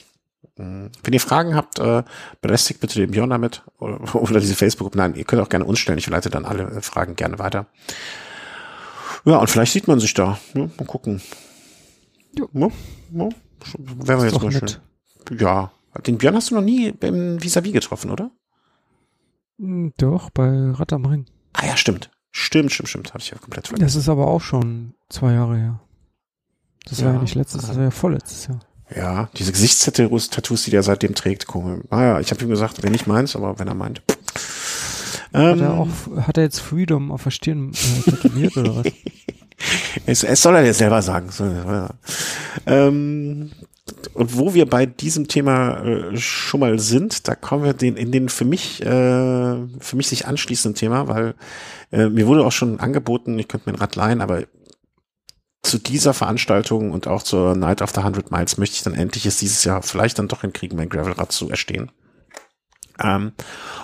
Hm, 0.57 0.91
wenn 1.03 1.13
ihr 1.13 1.21
Fragen 1.21 1.55
habt, 1.55 1.79
äh, 1.79 2.05
belästigt 2.41 2.81
bitte 2.81 3.01
den 3.01 3.11
Björn 3.11 3.31
damit 3.31 3.63
oder, 3.79 4.15
oder 4.15 4.41
diese 4.41 4.55
Facebook-Gruppe. 4.55 4.99
Nein, 4.99 5.15
ihr 5.15 5.25
könnt 5.25 5.43
auch 5.43 5.49
gerne 5.49 5.65
uns 5.65 5.79
stellen. 5.79 5.99
Ich 5.99 6.07
leite 6.07 6.31
dann 6.31 6.45
alle 6.45 6.81
Fragen 6.83 7.17
gerne 7.17 7.39
weiter. 7.39 7.67
Ja, 9.27 9.39
und 9.39 9.51
vielleicht 9.51 9.73
sieht 9.73 9.89
man 9.89 10.01
sich 10.01 10.15
da. 10.15 10.39
Ja, 10.55 10.71
mal 10.79 10.87
gucken. 10.87 11.21
Ja, 12.39 12.45
ja, 12.53 12.69
ja. 13.13 13.29
Wäre 13.77 14.27
jetzt 14.27 14.41
mal 14.41 14.53
schön. 14.53 14.77
Ja. 15.39 15.73
Den 16.07 16.19
Björn 16.19 16.37
hast 16.37 16.51
du 16.51 16.55
noch 16.55 16.63
nie 16.63 16.93
beim 16.93 17.43
Vis-a-vis 17.43 17.73
getroffen, 17.73 18.11
oder? 18.11 18.31
Hm, 19.59 19.93
doch, 19.97 20.31
bei 20.31 20.71
Rad 20.71 20.93
am 20.93 21.07
Ring. 21.07 21.27
Ah 21.55 21.67
ja, 21.67 21.77
stimmt. 21.77 22.11
Stimmt, 22.31 22.73
stimmt, 22.73 22.89
stimmt. 22.89 23.15
Hatte 23.15 23.23
ich 23.25 23.31
ja 23.31 23.39
komplett 23.39 23.67
vergessen. 23.67 23.87
Das 23.87 23.97
ist 23.97 24.09
aber 24.09 24.27
auch 24.29 24.43
schon 24.43 24.95
zwei 25.09 25.33
Jahre 25.33 25.57
her. 25.57 25.81
Das 26.85 27.01
ja, 27.01 27.07
war 27.07 27.15
ja 27.15 27.21
nicht 27.21 27.35
letztes, 27.35 27.63
das 27.63 27.75
war 27.77 27.83
ja 27.83 27.91
vorletztes 27.91 28.47
Jahr. 28.47 28.61
Ja, 28.95 29.29
diese 29.37 29.51
Gesichtstattoos, 29.51 30.63
die 30.65 30.71
der 30.71 30.85
seitdem 30.85 31.15
trägt, 31.15 31.47
komisch. 31.49 31.83
Ah 31.91 32.03
ja, 32.03 32.21
ich 32.21 32.31
habe 32.31 32.45
ihm 32.45 32.51
gesagt, 32.51 32.85
wenn 32.85 32.93
nicht 32.93 33.09
meins, 33.09 33.35
aber 33.35 33.59
wenn 33.59 33.67
er 33.67 33.75
meint. 33.75 34.03
Hat 35.37 35.61
er 35.61 35.71
ähm. 35.71 35.79
auch, 35.79 36.27
hat 36.27 36.39
er 36.39 36.45
jetzt 36.45 36.61
Freedom 36.61 37.13
auf 37.13 37.25
der 37.25 37.31
Stirn 37.31 37.73
äh, 37.73 38.11
tätowiert 38.11 38.57
oder 38.57 38.77
was? 38.77 38.87
es, 40.07 40.25
es 40.25 40.43
soll 40.43 40.55
er 40.55 40.65
jetzt 40.65 40.79
selber 40.79 41.03
sagen. 41.03 41.29
Ähm, 42.67 43.51
und 44.15 44.37
wo 44.37 44.55
wir 44.55 44.67
bei 44.67 44.87
diesem 44.87 45.29
Thema 45.29 45.83
äh, 45.85 46.17
schon 46.17 46.61
mal 46.61 46.79
sind, 46.79 47.29
da 47.29 47.35
kommen 47.35 47.65
wir 47.65 47.75
den, 47.75 47.97
in 47.97 48.13
den 48.13 48.29
für 48.29 48.45
mich, 48.45 48.83
äh, 48.83 48.87
für 48.87 49.97
mich 49.97 50.09
sich 50.09 50.27
anschließenden 50.27 50.75
Thema, 50.75 51.09
weil 51.09 51.35
äh, 51.93 52.09
mir 52.09 52.27
wurde 52.27 52.45
auch 52.45 52.53
schon 52.53 52.81
angeboten, 52.81 53.39
ich 53.39 53.49
könnte 53.49 53.69
mir 53.69 53.77
ein 53.77 53.81
Rad 53.81 53.97
leihen, 53.97 54.21
aber 54.21 54.45
zu 55.63 55.79
dieser 55.79 56.15
Veranstaltung 56.15 56.93
und 56.93 57.09
auch 57.09 57.23
zur 57.23 57.57
Night 57.57 57.83
of 57.83 57.91
the 57.91 58.01
100 58.01 58.31
Miles 58.31 58.57
möchte 58.57 58.77
ich 58.77 58.83
dann 58.83 58.95
endlich 58.95 59.27
es 59.27 59.39
dieses 59.39 59.65
Jahr 59.65 59.83
vielleicht 59.83 60.19
dann 60.19 60.29
doch 60.29 60.43
hinkriegen, 60.43 60.77
mein 60.77 60.89
Gravelrad 60.89 61.33
zu 61.33 61.51
erstehen. 61.51 61.91
Ähm, 63.03 63.33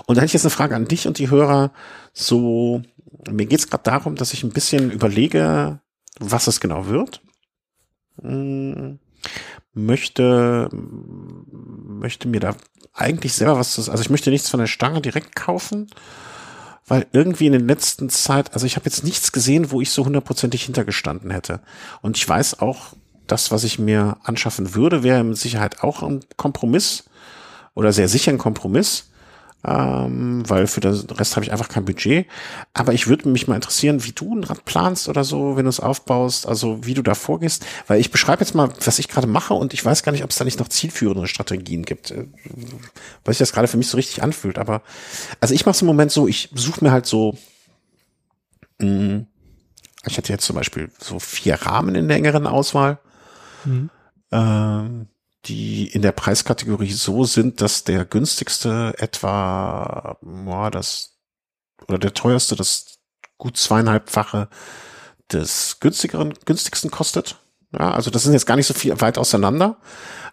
und 0.06 0.16
da 0.16 0.22
hätte 0.22 0.26
ich 0.26 0.32
jetzt 0.34 0.44
eine 0.44 0.50
Frage 0.50 0.74
an 0.74 0.86
dich 0.86 1.06
und 1.06 1.18
die 1.18 1.30
Hörer. 1.30 1.72
So, 2.12 2.82
mir 3.30 3.46
geht 3.46 3.60
es 3.60 3.68
gerade 3.68 3.84
darum, 3.84 4.16
dass 4.16 4.32
ich 4.32 4.42
ein 4.42 4.52
bisschen 4.52 4.90
überlege, 4.90 5.80
was 6.18 6.46
es 6.46 6.60
genau 6.60 6.86
wird. 6.86 7.22
Hm, 8.20 8.98
möchte, 9.74 10.68
möchte 10.72 12.28
mir 12.28 12.40
da 12.40 12.54
eigentlich 12.92 13.32
selber 13.32 13.58
was, 13.58 13.88
also 13.88 14.02
ich 14.02 14.10
möchte 14.10 14.30
nichts 14.30 14.50
von 14.50 14.60
der 14.60 14.66
Stange 14.66 15.00
direkt 15.00 15.34
kaufen, 15.34 15.86
weil 16.86 17.06
irgendwie 17.12 17.46
in 17.46 17.52
den 17.52 17.66
letzten 17.66 18.10
Zeit, 18.10 18.52
also 18.52 18.66
ich 18.66 18.76
habe 18.76 18.86
jetzt 18.86 19.04
nichts 19.04 19.32
gesehen, 19.32 19.70
wo 19.70 19.80
ich 19.80 19.90
so 19.90 20.04
hundertprozentig 20.04 20.64
hintergestanden 20.64 21.30
hätte. 21.30 21.60
Und 22.02 22.16
ich 22.16 22.28
weiß 22.28 22.60
auch, 22.60 22.94
das, 23.26 23.50
was 23.50 23.64
ich 23.64 23.78
mir 23.78 24.18
anschaffen 24.24 24.74
würde, 24.74 25.02
wäre 25.02 25.24
mit 25.24 25.38
Sicherheit 25.38 25.82
auch 25.82 26.02
ein 26.02 26.20
Kompromiss 26.36 27.04
oder 27.74 27.92
sehr 27.92 28.08
sicher 28.08 28.32
ein 28.32 28.38
Kompromiss 28.38 29.12
ähm, 29.64 30.42
weil 30.48 30.66
für 30.66 30.80
den 30.80 30.92
Rest 30.92 31.36
habe 31.36 31.44
ich 31.44 31.52
einfach 31.52 31.68
kein 31.68 31.84
Budget. 31.84 32.26
Aber 32.74 32.92
ich 32.92 33.06
würde 33.06 33.28
mich 33.28 33.46
mal 33.46 33.54
interessieren, 33.54 34.04
wie 34.04 34.12
du 34.12 34.34
ein 34.34 34.44
Rad 34.44 34.64
planst 34.64 35.08
oder 35.08 35.24
so, 35.24 35.56
wenn 35.56 35.64
du 35.64 35.68
es 35.68 35.80
aufbaust, 35.80 36.46
also 36.46 36.84
wie 36.84 36.94
du 36.94 37.02
da 37.02 37.14
vorgehst, 37.14 37.64
weil 37.86 38.00
ich 38.00 38.10
beschreibe 38.10 38.40
jetzt 38.40 38.54
mal, 38.54 38.70
was 38.84 38.98
ich 38.98 39.08
gerade 39.08 39.26
mache 39.26 39.54
und 39.54 39.72
ich 39.72 39.84
weiß 39.84 40.02
gar 40.02 40.12
nicht, 40.12 40.24
ob 40.24 40.30
es 40.30 40.36
da 40.36 40.44
nicht 40.44 40.58
noch 40.58 40.68
zielführende 40.68 41.28
Strategien 41.28 41.84
gibt, 41.84 42.10
äh, 42.10 42.26
weil 43.24 43.34
sich 43.34 43.38
das 43.38 43.52
gerade 43.52 43.68
für 43.68 43.76
mich 43.76 43.88
so 43.88 43.96
richtig 43.96 44.22
anfühlt. 44.22 44.58
Aber 44.58 44.82
also 45.40 45.54
ich 45.54 45.64
mache 45.64 45.76
es 45.76 45.82
im 45.82 45.86
Moment 45.86 46.10
so, 46.10 46.26
ich 46.26 46.50
suche 46.54 46.84
mir 46.84 46.90
halt 46.90 47.06
so, 47.06 47.36
mh, 48.78 48.88
mm, 48.88 49.26
ich 50.04 50.18
hatte 50.18 50.32
jetzt 50.32 50.44
zum 50.44 50.56
Beispiel 50.56 50.90
so 50.98 51.20
vier 51.20 51.54
Rahmen 51.54 51.94
in 51.94 52.08
der 52.08 52.16
engeren 52.16 52.48
Auswahl. 52.48 52.98
Mhm. 53.64 53.88
Ähm, 54.32 55.06
die 55.46 55.88
in 55.88 56.02
der 56.02 56.12
Preiskategorie 56.12 56.92
so 56.92 57.24
sind, 57.24 57.60
dass 57.60 57.84
der 57.84 58.04
günstigste 58.04 58.94
etwa, 58.98 60.16
boah, 60.20 60.70
das, 60.70 61.18
oder 61.88 61.98
der 61.98 62.14
teuerste 62.14 62.54
das 62.54 62.98
gut 63.38 63.56
zweieinhalbfache 63.56 64.48
des 65.32 65.78
günstigeren, 65.80 66.34
günstigsten 66.44 66.90
kostet. 66.90 67.38
Ja, 67.72 67.90
also 67.92 68.10
das 68.10 68.22
sind 68.22 68.34
jetzt 68.34 68.46
gar 68.46 68.56
nicht 68.56 68.66
so 68.66 68.74
viel 68.74 69.00
weit 69.00 69.16
auseinander, 69.16 69.78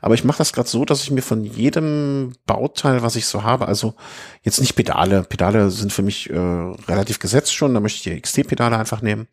aber 0.02 0.14
ich 0.14 0.26
mache 0.26 0.40
das 0.40 0.52
gerade 0.52 0.68
so, 0.68 0.84
dass 0.84 1.04
ich 1.04 1.12
mir 1.12 1.22
von 1.22 1.46
jedem 1.46 2.34
Bauteil, 2.46 3.02
was 3.02 3.16
ich 3.16 3.26
so 3.26 3.44
habe, 3.44 3.68
also 3.68 3.96
jetzt 4.44 4.60
nicht 4.60 4.76
Pedale, 4.76 5.24
Pedale 5.24 5.72
sind 5.72 5.94
für 5.94 6.02
mich 6.02 6.30
äh, 6.30 6.38
relativ 6.38 7.20
gesetzt 7.20 7.56
schon, 7.56 7.74
da 7.74 7.80
möchte 7.80 7.98
ich 7.98 8.16
die 8.16 8.22
XT-Pedale 8.22 8.78
einfach 8.78 9.02
nehmen. 9.02 9.28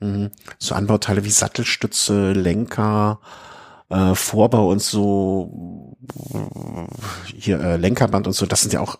Mhm. 0.00 0.30
So 0.58 0.74
Anbauteile 0.74 1.24
wie 1.24 1.30
Sattelstütze, 1.30 2.32
Lenker, 2.32 3.20
äh, 3.92 4.14
Vorbau 4.14 4.70
und 4.70 4.82
so, 4.82 5.96
hier 7.34 7.60
äh, 7.60 7.76
Lenkerband 7.76 8.26
und 8.26 8.32
so, 8.32 8.46
das 8.46 8.62
sind 8.62 8.72
ja 8.72 8.80
auch, 8.80 8.96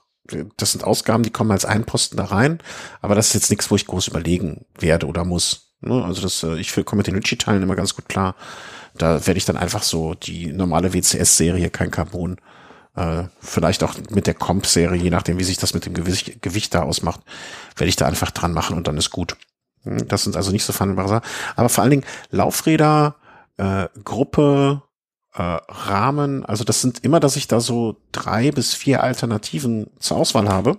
das 0.56 0.72
sind 0.72 0.84
Ausgaben, 0.84 1.22
die 1.22 1.30
kommen 1.30 1.50
als 1.50 1.64
Einposten 1.64 2.16
da 2.16 2.26
rein, 2.26 2.58
aber 3.00 3.14
das 3.14 3.28
ist 3.28 3.34
jetzt 3.34 3.50
nichts, 3.50 3.70
wo 3.70 3.76
ich 3.76 3.86
groß 3.86 4.08
überlegen 4.08 4.66
werde 4.78 5.06
oder 5.06 5.24
muss. 5.24 5.74
Ne? 5.80 6.04
Also 6.04 6.22
das, 6.22 6.42
äh, 6.42 6.56
ich 6.56 6.72
komme 6.84 7.00
mit 7.00 7.06
den 7.06 7.14
Ritchie-Teilen 7.14 7.62
immer 7.62 7.76
ganz 7.76 7.96
gut 7.96 8.08
klar. 8.08 8.36
Da 8.96 9.26
werde 9.26 9.38
ich 9.38 9.46
dann 9.46 9.56
einfach 9.56 9.82
so 9.82 10.14
die 10.14 10.52
normale 10.52 10.92
WCS-Serie, 10.92 11.70
kein 11.70 11.90
Carbon, 11.90 12.36
äh, 12.94 13.24
vielleicht 13.40 13.82
auch 13.82 13.94
mit 14.10 14.26
der 14.26 14.34
Comp-Serie, 14.34 15.02
je 15.02 15.10
nachdem, 15.10 15.38
wie 15.38 15.44
sich 15.44 15.56
das 15.56 15.74
mit 15.74 15.86
dem 15.86 15.94
Gewicht, 15.94 16.42
Gewicht 16.42 16.74
da 16.74 16.82
ausmacht, 16.82 17.20
werde 17.76 17.88
ich 17.88 17.96
da 17.96 18.06
einfach 18.06 18.30
dran 18.30 18.52
machen 18.52 18.76
und 18.76 18.86
dann 18.86 18.98
ist 18.98 19.10
gut. 19.10 19.36
Hm, 19.84 20.06
das 20.08 20.24
sind 20.24 20.36
also 20.36 20.52
nicht 20.52 20.64
so 20.64 20.72
verhandelbare 20.72 21.08
Sachen. 21.08 21.28
Aber 21.56 21.68
vor 21.70 21.82
allen 21.82 21.90
Dingen 21.90 22.04
Laufräder, 22.30 23.16
äh, 23.56 23.88
Gruppe, 24.04 24.82
äh, 25.34 25.42
Rahmen, 25.42 26.44
also 26.44 26.64
das 26.64 26.80
sind 26.80 27.04
immer, 27.04 27.20
dass 27.20 27.36
ich 27.36 27.48
da 27.48 27.60
so 27.60 27.96
drei 28.12 28.50
bis 28.50 28.74
vier 28.74 29.02
Alternativen 29.02 29.88
zur 29.98 30.18
Auswahl 30.18 30.48
habe. 30.48 30.78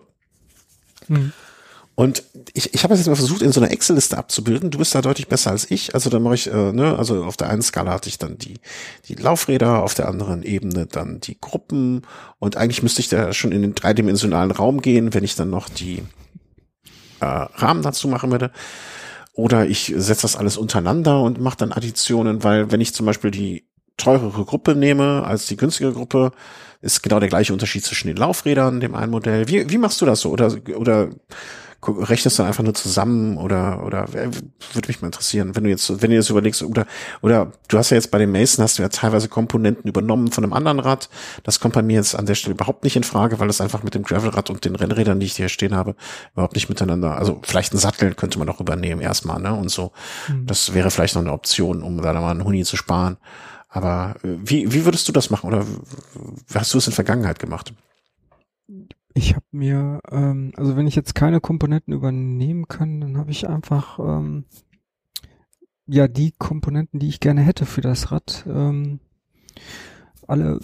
Mhm. 1.08 1.34
Und 1.96 2.24
ich, 2.54 2.74
ich 2.74 2.84
habe 2.84 2.96
jetzt 2.96 3.06
mal 3.06 3.16
versucht, 3.16 3.44
in 3.44 3.52
so 3.52 3.62
einer 3.62 3.72
Excel-Liste 3.72 4.18
abzubilden. 4.18 4.72
Du 4.72 4.80
bist 4.80 4.96
da 4.96 5.02
deutlich 5.02 5.28
besser 5.28 5.52
als 5.52 5.70
ich. 5.70 5.94
Also 5.94 6.10
dann 6.10 6.24
mache 6.24 6.34
ich, 6.34 6.52
äh, 6.52 6.72
ne, 6.72 6.98
also 6.98 7.24
auf 7.24 7.38
der 7.38 7.50
einen 7.50 7.62
Skala 7.62 7.92
hatte 7.92 8.10
ich 8.10 8.18
dann 8.18 8.40
die, 8.40 8.56
die 9.08 9.14
Laufräder, 9.14 9.84
auf 9.84 9.94
der 9.94 10.08
anderen 10.08 10.42
Ebene 10.42 10.88
dann 10.88 11.20
die 11.20 11.40
Gruppen. 11.40 12.02
Und 12.40 12.58
eigentlich 12.58 12.82
müsste 12.82 13.02
ich 13.02 13.10
da 13.10 13.32
schon 13.32 13.52
in 13.52 13.62
den 13.62 13.76
dreidimensionalen 13.76 14.50
Raum 14.50 14.82
gehen, 14.82 15.14
wenn 15.14 15.24
ich 15.24 15.36
dann 15.36 15.52
noch 15.52 15.70
die 15.70 16.04
äh, 17.20 17.26
Rahmen 17.26 17.84
dazu 17.84 18.08
machen 18.08 18.32
würde. 18.32 18.52
Oder 19.34 19.66
ich 19.66 19.94
setze 19.96 20.22
das 20.24 20.36
alles 20.36 20.58
untereinander 20.58 21.22
und 21.22 21.42
mache 21.42 21.58
dann 21.58 21.72
Additionen, 21.72 22.44
weil 22.44 22.72
wenn 22.72 22.82
ich 22.82 22.94
zum 22.94 23.06
Beispiel 23.06 23.32
die 23.32 23.66
teurere 23.98 24.46
Gruppe 24.46 24.76
nehme 24.76 25.24
als 25.26 25.48
die 25.48 25.58
günstige 25.58 25.92
Gruppe, 25.92 26.32
ist 26.82 27.02
genau 27.02 27.20
der 27.20 27.30
gleiche 27.30 27.54
Unterschied 27.54 27.84
zwischen 27.84 28.08
den 28.08 28.18
Laufrädern, 28.18 28.80
dem 28.80 28.94
einen 28.94 29.12
Modell. 29.12 29.48
Wie, 29.48 29.70
wie 29.70 29.78
machst 29.78 30.02
du 30.02 30.06
das 30.06 30.22
so? 30.22 30.30
Oder, 30.30 30.56
oder 30.76 31.10
rechnest 31.88 32.40
du 32.40 32.44
einfach 32.44 32.64
nur 32.64 32.74
zusammen 32.74 33.38
oder 33.38 33.84
oder 33.86 34.08
würde 34.14 34.88
mich 34.88 35.02
mal 35.02 35.08
interessieren, 35.08 35.56
wenn 35.56 35.64
du 35.64 35.70
jetzt 35.70 36.02
wenn 36.02 36.10
du 36.10 36.16
jetzt 36.16 36.30
überlegst 36.30 36.64
oder 36.64 36.86
oder 37.22 37.52
du 37.68 37.78
hast 37.78 37.90
ja 37.90 37.96
jetzt 37.96 38.12
bei 38.12 38.18
den 38.18 38.32
Mason 38.32 38.64
hast 38.64 38.78
du 38.78 38.84
ja 38.84 38.90
teilweise 38.90 39.28
Komponenten 39.28 39.90
übernommen 39.90 40.32
von 40.32 40.44
einem 40.44 40.54
anderen 40.54 40.80
Rad. 40.80 41.10
Das 41.44 41.60
kommt 41.60 41.76
bei 41.76 41.82
mir 41.82 41.96
jetzt 41.96 42.16
an 42.16 42.26
der 42.26 42.36
Stelle 42.36 42.54
überhaupt 42.54 42.84
nicht 42.84 42.96
in 42.96 43.04
Frage, 43.04 43.40
weil 43.40 43.50
es 43.50 43.62
einfach 43.62 43.84
mit 43.84 43.96
dem 43.96 44.04
Gravelrad 44.04 44.50
und 44.50 44.66
den 44.66 44.76
Rennrädern, 44.76 45.20
die 45.20 45.26
ich 45.26 45.36
hier 45.36 45.50
stehen 45.50 45.76
habe, 45.76 45.96
überhaupt 46.34 46.56
nicht 46.56 46.70
miteinander. 46.70 47.18
Also 47.18 47.40
vielleicht 47.44 47.74
ein 47.74 47.78
Sattel 47.78 48.14
könnte 48.16 48.38
man 48.38 48.48
noch 48.48 48.60
übernehmen 48.60 49.02
erstmal, 49.02 49.42
ne? 49.42 49.54
Und 49.54 49.70
so. 49.70 49.92
Mhm. 50.28 50.46
Das 50.48 50.74
wäre 50.74 50.92
vielleicht 50.92 51.16
noch 51.16 51.22
eine 51.22 51.34
Option, 51.34 51.82
um 51.84 52.02
da 52.02 52.14
mal 52.14 52.32
einen 52.32 52.44
Huni 52.44 52.64
zu 52.64 52.78
sparen. 52.78 53.18
Aber 53.70 54.16
äh, 54.24 54.38
wie, 54.44 54.72
wie 54.72 54.86
würdest 54.86 55.08
du 55.08 55.12
das 55.12 55.30
machen 55.30 55.48
oder 55.48 55.66
hast 56.54 56.74
du 56.74 56.78
es 56.78 56.88
in 56.88 56.94
Vergangenheit 56.94 57.40
gemacht? 57.40 57.74
Ich 59.14 59.36
habe 59.36 59.46
mir, 59.52 60.02
ähm, 60.12 60.52
also 60.56 60.76
wenn 60.76 60.88
ich 60.88 60.96
jetzt 60.96 61.14
keine 61.16 61.40
Komponenten 61.40 61.94
übernehmen 61.94 62.68
kann, 62.68 63.02
dann 63.02 63.18
habe 63.18 63.32
ich 63.32 63.48
einfach 63.48 64.00
ähm, 64.00 64.46
ja 65.86 66.08
die 66.08 66.32
Komponenten, 66.32 67.00
die 67.00 67.10
ich 67.10 67.20
gerne 67.20 67.42
hätte 67.42 67.66
für 67.66 67.82
das 67.82 68.12
Rad, 68.12 68.46
ähm, 68.48 69.00
alle, 70.28 70.60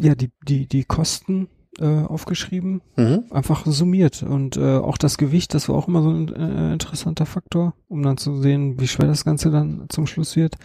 ja 0.00 0.14
die 0.14 0.30
die 0.46 0.66
die 0.66 0.84
Kosten 0.84 1.48
äh, 1.78 2.04
aufgeschrieben, 2.04 2.82
mhm. 2.96 3.24
einfach 3.30 3.66
summiert 3.66 4.22
und 4.22 4.56
äh, 4.56 4.78
auch 4.78 4.98
das 4.98 5.18
Gewicht, 5.18 5.54
das 5.54 5.68
war 5.68 5.76
auch 5.76 5.88
immer 5.88 6.02
so 6.02 6.10
ein 6.10 6.28
äh, 6.34 6.72
interessanter 6.72 7.26
Faktor, 7.26 7.74
um 7.88 8.02
dann 8.02 8.16
zu 8.16 8.40
sehen, 8.40 8.80
wie 8.80 8.88
schwer 8.88 9.06
das 9.06 9.24
Ganze 9.24 9.50
dann 9.50 9.86
zum 9.88 10.06
Schluss 10.06 10.36
wird. 10.36 10.56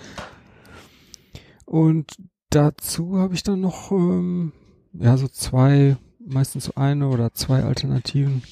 Und 1.65 2.17
dazu 2.49 3.17
habe 3.17 3.33
ich 3.33 3.43
dann 3.43 3.61
noch 3.61 3.91
ähm, 3.91 4.51
ja 4.93 5.17
so 5.17 5.27
zwei, 5.27 5.97
meistens 6.25 6.75
eine 6.75 7.07
oder 7.07 7.33
zwei 7.33 7.63
Alternativen. 7.63 8.43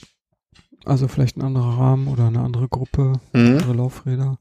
Also 0.86 1.08
vielleicht 1.08 1.38
ein 1.38 1.44
anderer 1.44 1.78
Rahmen 1.78 2.08
oder 2.08 2.28
eine 2.28 2.42
andere 2.42 2.68
Gruppe, 2.68 3.14
mhm. 3.34 3.58
andere 3.58 3.74
Laufräder. 3.74 4.38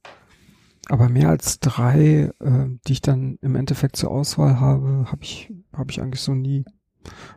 Aber 0.89 1.09
mehr 1.09 1.28
als 1.28 1.61
drei, 1.61 2.33
äh, 2.41 2.66
die 2.87 2.93
ich 2.93 3.03
dann 3.03 3.39
im 3.43 3.55
Endeffekt 3.55 3.97
zur 3.97 4.11
Auswahl 4.11 4.59
habe, 4.59 5.07
habe 5.11 5.22
ich, 5.22 5.53
habe 5.72 5.91
ich 5.91 6.01
eigentlich 6.01 6.22
so 6.22 6.35
nie. 6.35 6.64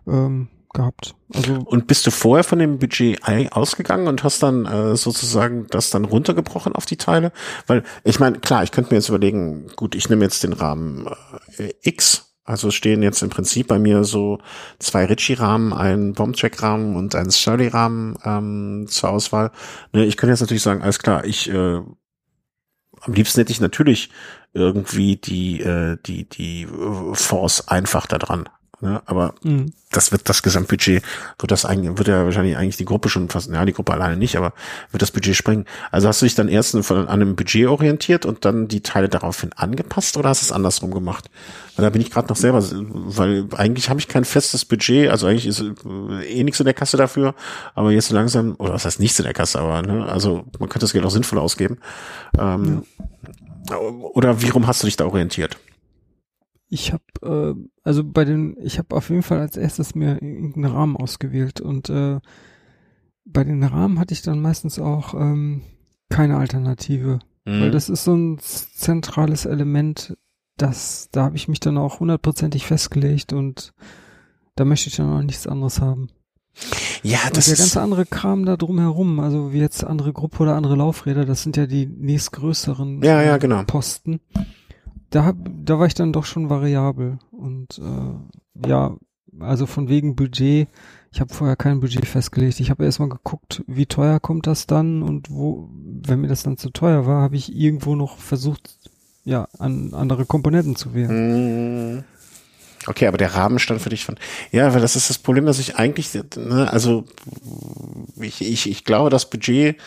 Ähm, 0.07 0.49
gehabt. 0.73 1.15
Also 1.33 1.59
und 1.65 1.87
bist 1.87 2.05
du 2.05 2.11
vorher 2.11 2.43
von 2.43 2.59
dem 2.59 2.79
Budget 2.79 3.21
ausgegangen 3.51 4.07
und 4.07 4.23
hast 4.23 4.43
dann 4.43 4.65
äh, 4.65 4.95
sozusagen 4.97 5.67
das 5.69 5.89
dann 5.91 6.05
runtergebrochen 6.05 6.73
auf 6.73 6.85
die 6.85 6.97
Teile? 6.97 7.31
Weil 7.67 7.83
ich 8.03 8.19
meine, 8.19 8.39
klar, 8.39 8.63
ich 8.63 8.71
könnte 8.71 8.93
mir 8.93 8.97
jetzt 8.97 9.09
überlegen, 9.09 9.67
gut, 9.75 9.95
ich 9.95 10.09
nehme 10.09 10.23
jetzt 10.23 10.43
den 10.43 10.53
Rahmen 10.53 11.07
äh, 11.57 11.73
X. 11.81 12.32
Also 12.45 12.71
stehen 12.71 13.01
jetzt 13.03 13.21
im 13.23 13.29
Prinzip 13.29 13.67
bei 13.67 13.79
mir 13.79 14.03
so 14.03 14.39
zwei 14.77 15.05
Ritchie-Rahmen, 15.05 15.71
ein 15.71 16.13
Bombtrack-Rahmen 16.13 16.97
und 16.97 17.15
ein 17.15 17.29
Surly-Rahmen 17.29 18.17
ähm, 18.25 18.85
zur 18.89 19.11
Auswahl. 19.11 19.51
Ne, 19.93 20.03
ich 20.05 20.17
könnte 20.17 20.31
jetzt 20.31 20.41
natürlich 20.41 20.63
sagen, 20.63 20.81
alles 20.81 20.99
klar, 20.99 21.23
ich 21.23 21.49
äh, 21.49 21.81
am 23.05 23.13
liebsten 23.13 23.39
hätte 23.39 23.51
ich 23.51 23.61
natürlich 23.61 24.09
irgendwie 24.53 25.15
die 25.15 25.61
äh, 25.61 25.97
die 26.05 26.27
die 26.27 26.67
Force 27.13 27.67
einfach 27.67 28.07
da 28.07 28.17
dran. 28.17 28.49
Ne? 28.83 29.01
Aber 29.05 29.33
mhm. 29.43 29.71
das 29.91 30.11
wird 30.11 30.27
das 30.27 30.43
Gesamtbudget, 30.43 31.03
wird 31.39 31.51
das 31.51 31.63
eigentlich, 31.63 31.97
wird 31.97 32.09
ja 32.09 32.25
wahrscheinlich 32.25 32.57
eigentlich 32.57 32.75
die 32.75 32.83
Gruppe 32.83 33.07
schon 33.07 33.29
fast, 33.29 33.49
ja, 33.49 33.63
die 33.63 33.71
Gruppe 33.71 33.93
alleine 33.93 34.17
nicht, 34.17 34.35
aber 34.35 34.51
wird 34.91 35.01
das 35.01 35.11
Budget 35.11 35.37
springen. 35.37 35.63
Also 35.89 36.09
hast 36.09 36.21
du 36.21 36.25
dich 36.25 36.35
dann 36.35 36.49
erst 36.49 36.77
von, 36.83 36.97
an 36.97 37.07
einem 37.07 37.37
Budget 37.37 37.67
orientiert 37.67 38.25
und 38.25 38.43
dann 38.43 38.67
die 38.67 38.81
Teile 38.81 39.07
daraufhin 39.07 39.53
angepasst 39.53 40.17
oder 40.17 40.27
hast 40.27 40.41
du 40.41 40.47
es 40.47 40.51
andersrum 40.51 40.91
gemacht? 40.91 41.29
Weil 41.77 41.85
da 41.85 41.89
bin 41.91 42.01
ich 42.01 42.11
gerade 42.11 42.27
noch 42.27 42.35
selber, 42.35 42.61
weil 42.61 43.45
eigentlich 43.55 43.89
habe 43.89 44.01
ich 44.01 44.09
kein 44.09 44.25
festes 44.25 44.65
Budget, 44.65 45.09
also 45.09 45.27
eigentlich 45.27 45.47
ist 45.47 45.61
äh, 45.61 46.25
eh 46.25 46.43
nichts 46.43 46.59
in 46.59 46.65
der 46.65 46.73
Kasse 46.73 46.97
dafür, 46.97 47.35
aber 47.73 47.91
jetzt 47.91 48.11
langsam, 48.11 48.55
oder 48.57 48.73
was 48.73 48.83
heißt 48.83 48.99
nichts 48.99 49.17
in 49.17 49.23
der 49.23 49.33
Kasse, 49.33 49.59
aber 49.59 49.81
ne, 49.81 50.05
also 50.05 50.43
man 50.59 50.67
könnte 50.67 50.79
das 50.79 50.91
Geld 50.91 51.05
auch 51.05 51.09
sinnvoll 51.09 51.39
ausgeben. 51.39 51.77
Ähm, 52.37 52.83
ja. 53.69 53.77
Oder 53.77 54.41
wie 54.41 54.49
rum 54.49 54.67
hast 54.67 54.83
du 54.83 54.87
dich 54.87 54.97
da 54.97 55.05
orientiert? 55.05 55.57
Ich 56.73 56.91
habe 56.91 57.03
äh, 57.21 57.69
also 57.83 58.03
bei 58.03 58.25
den 58.25 58.57
ich 58.59 58.79
habe 58.79 58.95
auf 58.95 59.09
jeden 59.09 59.21
Fall 59.21 59.39
als 59.39 59.57
erstes 59.57 59.93
mir 59.93 60.13
irgendeinen 60.13 60.65
Rahmen 60.65 60.97
ausgewählt 60.97 61.61
und 61.61 61.89
äh, 61.89 62.19
bei 63.25 63.43
den 63.43 63.63
Rahmen 63.63 63.99
hatte 63.99 64.13
ich 64.13 64.23
dann 64.23 64.41
meistens 64.41 64.79
auch 64.79 65.13
ähm, 65.13 65.61
keine 66.09 66.37
Alternative, 66.37 67.19
mhm. 67.45 67.61
weil 67.61 67.71
das 67.71 67.89
ist 67.89 68.03
so 68.03 68.15
ein 68.15 68.39
zentrales 68.39 69.45
Element, 69.45 70.17
das 70.57 71.09
da 71.11 71.25
habe 71.25 71.35
ich 71.35 71.47
mich 71.47 71.59
dann 71.59 71.77
auch 71.77 71.99
hundertprozentig 71.99 72.65
festgelegt 72.65 73.33
und 73.33 73.73
da 74.55 74.65
möchte 74.65 74.89
ich 74.89 74.95
dann 74.95 75.13
auch 75.13 75.21
nichts 75.21 75.45
anderes 75.45 75.79
haben. 75.79 76.09
Ja, 77.03 77.19
das 77.33 77.47
und 77.47 77.57
der 77.57 77.63
ganze 77.63 77.81
andere 77.81 78.05
Kram 78.05 78.45
da 78.45 78.57
drumherum, 78.57 79.19
also 79.19 79.53
wie 79.53 79.59
jetzt 79.59 79.83
andere 79.83 80.13
Gruppe 80.13 80.43
oder 80.43 80.55
andere 80.55 80.75
Laufräder, 80.75 81.25
das 81.25 81.43
sind 81.43 81.57
ja 81.57 81.65
die 81.67 81.85
nächstgrößeren 81.85 83.01
ja, 83.03 83.21
ja, 83.21 83.37
genau. 83.37 83.63
Posten. 83.63 84.19
Da 85.13 85.25
hab, 85.25 85.35
da 85.63 85.77
war 85.77 85.85
ich 85.85 85.93
dann 85.93 86.11
doch 86.11 86.25
schon 86.25 86.49
variabel 86.49 87.19
und 87.29 87.77
äh, 87.77 88.67
ja, 88.67 88.97
also 89.39 89.67
von 89.67 89.87
wegen 89.87 90.15
Budget. 90.15 90.67
Ich 91.11 91.21
habe 91.21 91.31
vorher 91.31 91.55
kein 91.55 91.81
Budget 91.81 92.07
festgelegt. 92.07 92.59
Ich 92.59 92.71
habe 92.71 92.83
erstmal 92.83 93.09
geguckt, 93.09 93.63
wie 93.67 93.85
teuer 93.85 94.19
kommt 94.19 94.47
das 94.47 94.65
dann 94.65 95.03
und 95.03 95.29
wo, 95.29 95.69
wenn 95.71 96.21
mir 96.21 96.29
das 96.29 96.41
dann 96.41 96.57
zu 96.57 96.71
teuer 96.71 97.05
war, 97.05 97.21
habe 97.21 97.35
ich 97.35 97.55
irgendwo 97.55 97.95
noch 97.95 98.17
versucht, 98.17 98.79
ja, 99.23 99.47
an 99.59 99.93
andere 99.93 100.25
Komponenten 100.25 100.75
zu 100.75 100.95
wählen. 100.95 101.97
Mhm. 101.97 102.03
Okay, 102.87 103.05
aber 103.05 103.19
der 103.19 103.35
Rahmen 103.35 103.59
stand 103.59 103.83
für 103.83 103.89
dich 103.89 104.05
von. 104.05 104.15
Ja, 104.51 104.73
weil 104.73 104.81
das 104.81 104.95
ist 104.95 105.11
das 105.11 105.19
Problem, 105.19 105.45
dass 105.45 105.59
ich 105.59 105.75
eigentlich, 105.75 106.09
ne, 106.35 106.73
also 106.73 107.05
ich, 108.19 108.41
ich, 108.41 108.67
ich 108.67 108.83
glaube, 108.83 109.11
das 109.11 109.29
Budget 109.29 109.77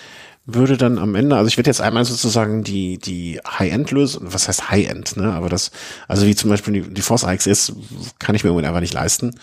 würde 0.46 0.76
dann 0.76 0.98
am 0.98 1.16
Ende, 1.16 1.36
also 1.36 1.48
ich 1.48 1.56
werde 1.56 1.68
jetzt 1.68 1.80
einmal 1.80 2.04
sozusagen 2.04 2.62
die, 2.62 2.98
die 2.98 3.40
High-End-Lösung, 3.46 4.32
was 4.32 4.46
heißt 4.46 4.70
High-End, 4.70 5.16
ne? 5.16 5.32
Aber 5.32 5.48
das, 5.48 5.72
also 6.06 6.24
wie 6.24 6.36
zum 6.36 6.50
Beispiel 6.50 6.72
die, 6.74 6.94
die 6.94 7.02
Force 7.02 7.24
AXS 7.24 7.72
kann 8.20 8.36
ich 8.36 8.44
mir 8.44 8.56
einfach 8.56 8.80
nicht 8.80 8.94
leisten. 8.94 9.34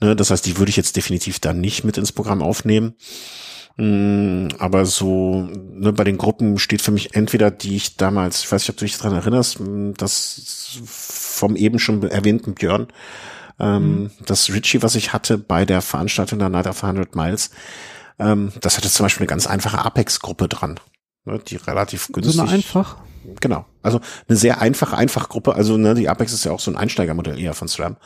Ne? 0.00 0.16
Das 0.16 0.30
heißt, 0.30 0.44
die 0.44 0.58
würde 0.58 0.70
ich 0.70 0.76
jetzt 0.76 0.96
definitiv 0.96 1.38
dann 1.38 1.60
nicht 1.60 1.84
mit 1.84 1.96
ins 1.96 2.10
Programm 2.10 2.42
aufnehmen. 2.42 2.94
Mm, 3.76 4.48
aber 4.58 4.84
so, 4.84 5.48
ne, 5.52 5.92
bei 5.92 6.02
den 6.02 6.18
Gruppen 6.18 6.58
steht 6.58 6.82
für 6.82 6.90
mich 6.90 7.14
entweder 7.14 7.52
die 7.52 7.76
ich 7.76 7.96
damals, 7.96 8.42
ich 8.42 8.50
weiß 8.50 8.62
nicht, 8.62 8.70
ob 8.70 8.76
du 8.78 8.84
dich 8.84 8.98
daran 8.98 9.16
erinnerst, 9.16 9.60
mm, 9.60 9.92
das 9.96 10.80
vom 10.84 11.54
eben 11.54 11.78
schon 11.78 12.02
erwähnten 12.02 12.54
Björn, 12.54 12.88
ähm, 13.60 13.82
mhm. 13.82 14.10
das 14.26 14.52
Richie, 14.52 14.82
was 14.82 14.96
ich 14.96 15.12
hatte 15.12 15.38
bei 15.38 15.64
der 15.64 15.80
Veranstaltung 15.82 16.40
der 16.40 16.48
Night 16.48 16.66
of 16.66 16.82
100 16.82 17.14
Miles, 17.14 17.50
ähm, 18.18 18.52
das 18.60 18.76
hatte 18.76 18.88
zum 18.88 19.04
Beispiel 19.04 19.24
eine 19.24 19.28
ganz 19.28 19.46
einfache 19.46 19.78
Apex-Gruppe 19.78 20.48
dran, 20.48 20.80
ne, 21.24 21.38
die 21.38 21.56
relativ 21.56 22.08
günstig. 22.12 22.36
So 22.36 22.42
eine 22.42 22.50
einfach? 22.50 22.96
Genau. 23.40 23.66
Also 23.82 24.00
eine 24.28 24.36
sehr 24.36 24.60
einfache 24.60 24.96
Einfachgruppe. 24.96 25.54
Also 25.54 25.76
ne, 25.76 25.94
die 25.94 26.08
Apex 26.08 26.32
ist 26.32 26.44
ja 26.44 26.52
auch 26.52 26.60
so 26.60 26.70
ein 26.70 26.76
Einsteigermodell 26.76 27.38
eher 27.38 27.54
von 27.54 27.68
SRAM. 27.68 27.96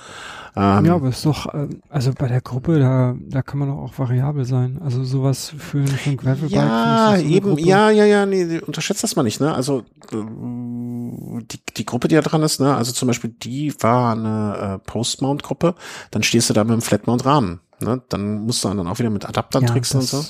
Ähm, 0.55 0.84
ja, 0.84 0.94
aber 0.94 1.09
ist 1.09 1.24
doch, 1.24 1.52
ähm, 1.55 1.80
also 1.89 2.12
bei 2.12 2.28
der 2.28 2.43
Gruppe, 2.43 2.78
da, 2.78 3.14
da 3.18 3.40
kann 3.40 3.59
man 3.59 3.68
doch 3.68 3.78
auch 3.78 3.98
variabel 3.98 4.44
sein. 4.44 4.80
Also 4.82 5.02
sowas 5.02 5.55
für, 5.56 5.86
für 5.86 6.10
ein 6.10 6.16
Gravelbike. 6.18 6.51
Ja, 6.51 7.14
so 7.16 7.24
eben, 7.24 7.48
Gruppe. 7.51 7.62
ja, 7.62 7.90
ja, 7.90 8.05
ja, 8.05 8.26
nee, 8.26 8.59
unterschätzt 8.59 9.02
das 9.02 9.16
mal 9.16 9.22
nicht, 9.22 9.40
ne? 9.40 9.55
Also 9.55 9.84
die, 10.12 11.60
die 11.76 11.86
Gruppe, 11.86 12.09
die 12.09 12.16
da 12.16 12.20
dran 12.20 12.43
ist, 12.43 12.60
ne? 12.60 12.76
Also 12.76 12.93
zum 12.93 13.09
Beispiel 13.09 13.30
die 13.30 13.74
war 13.80 14.12
eine 14.12 14.74
äh, 14.74 14.78
Post-Mount-Gruppe, 14.90 15.74
dann 16.10 16.22
stehst 16.22 16.51
du 16.51 16.55
da 16.55 16.64
mit 16.64 16.72
einem 16.72 16.82
Flat-Mount-Rahmen. 16.82 17.60
Ne? 17.82 18.02
Dann 18.09 18.40
musst 18.40 18.64
du 18.64 18.68
dann 18.68 18.86
auch 18.86 18.98
wieder 18.98 19.10
mit 19.10 19.28
Adaptern 19.28 19.62
ja, 19.64 19.68
tricksen 19.68 20.00
und 20.00 20.06
so. 20.06 20.24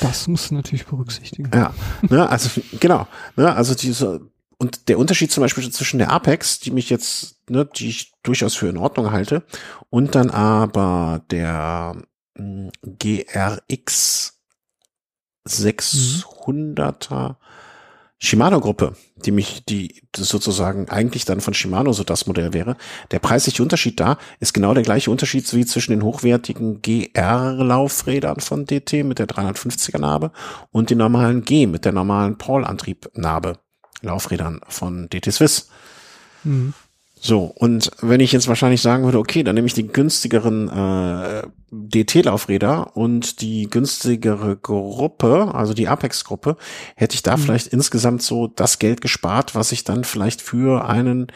Das 0.00 0.26
musst 0.28 0.50
du 0.50 0.54
natürlich 0.54 0.86
berücksichtigen. 0.86 1.50
Ja, 1.54 1.74
ne, 2.02 2.28
also 2.28 2.60
genau, 2.78 3.06
ne, 3.36 3.54
also 3.54 3.74
diese 3.74 4.20
und 4.58 4.88
der 4.88 4.98
Unterschied 4.98 5.30
zum 5.30 5.42
Beispiel 5.42 5.70
zwischen 5.70 5.98
der 5.98 6.10
Apex, 6.10 6.58
die 6.58 6.72
mich 6.72 6.90
jetzt, 6.90 7.36
ne, 7.48 7.64
die 7.64 7.88
ich 7.88 8.12
durchaus 8.22 8.54
für 8.54 8.68
in 8.68 8.76
Ordnung 8.76 9.12
halte, 9.12 9.44
und 9.88 10.14
dann 10.16 10.30
aber 10.30 11.22
der 11.30 11.96
mh, 12.34 12.70
GRX 12.82 14.40
600er 15.46 17.36
Shimano-Gruppe, 18.18 18.96
die 19.24 19.30
mich, 19.30 19.64
die 19.64 20.02
sozusagen 20.16 20.88
eigentlich 20.88 21.24
dann 21.24 21.40
von 21.40 21.54
Shimano 21.54 21.92
so 21.92 22.04
das 22.04 22.26
Modell 22.26 22.52
wäre. 22.52 22.76
Der 23.10 23.18
preisliche 23.18 23.62
Unterschied 23.62 24.00
da 24.00 24.18
ist 24.40 24.54
genau 24.54 24.74
der 24.74 24.82
gleiche 24.82 25.10
Unterschied 25.10 25.52
wie 25.54 25.66
zwischen 25.66 25.92
den 25.92 26.02
hochwertigen 26.02 26.82
GR-Laufrädern 26.82 28.40
von 28.40 28.66
DT 28.66 29.04
mit 29.04 29.18
der 29.18 29.26
350er 29.26 29.98
Narbe 29.98 30.32
und 30.72 30.90
den 30.90 30.98
normalen 30.98 31.44
G 31.44 31.66
mit 31.66 31.84
der 31.84 31.92
normalen 31.92 32.38
Paul-Antrieb-Narbe. 32.38 33.58
Laufrädern 34.02 34.60
von 34.68 35.08
DT 35.08 35.32
Swiss. 35.32 35.68
Mhm. 36.44 36.72
So, 37.20 37.52
und 37.56 37.90
wenn 38.00 38.20
ich 38.20 38.32
jetzt 38.32 38.48
wahrscheinlich 38.48 38.80
sagen 38.80 39.04
würde, 39.04 39.18
okay, 39.18 39.42
dann 39.42 39.54
nehme 39.54 39.66
ich 39.66 39.74
die 39.74 39.88
günstigeren 39.88 40.68
äh, 40.68 41.42
DT-Laufräder 41.70 42.96
und 42.96 43.40
die 43.40 43.68
günstigere 43.68 44.56
Gruppe, 44.56 45.52
also 45.52 45.74
die 45.74 45.88
Apex-Gruppe, 45.88 46.56
hätte 46.94 47.14
ich 47.14 47.22
da 47.22 47.36
mhm. 47.36 47.40
vielleicht 47.40 47.66
insgesamt 47.68 48.22
so 48.22 48.46
das 48.46 48.78
Geld 48.78 49.00
gespart, 49.00 49.54
was 49.54 49.72
ich 49.72 49.84
dann 49.84 50.04
vielleicht 50.04 50.40
für 50.40 50.88
einen, 50.88 51.26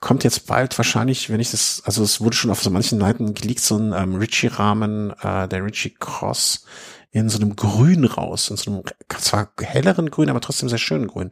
kommt 0.00 0.24
jetzt 0.24 0.46
bald 0.46 0.76
wahrscheinlich, 0.78 1.30
wenn 1.30 1.40
ich 1.40 1.50
das, 1.50 1.82
also 1.84 2.02
es 2.02 2.20
wurde 2.20 2.36
schon 2.36 2.50
auf 2.50 2.62
so 2.62 2.70
manchen 2.70 2.98
Seiten 2.98 3.34
geleakt, 3.34 3.60
so 3.60 3.76
ein 3.76 3.92
ähm, 3.92 4.16
Ritchie-Rahmen, 4.16 5.12
äh, 5.22 5.46
der 5.46 5.64
Ritchie 5.64 5.94
Cross 5.98 6.64
in 7.12 7.28
so 7.28 7.38
einem 7.38 7.56
Grün 7.56 8.06
raus, 8.06 8.48
in 8.50 8.56
so 8.56 8.70
einem 8.70 8.82
zwar 9.18 9.50
helleren 9.60 10.10
Grün, 10.10 10.30
aber 10.30 10.40
trotzdem 10.40 10.70
sehr 10.70 10.78
schönen 10.78 11.08
Grün. 11.08 11.30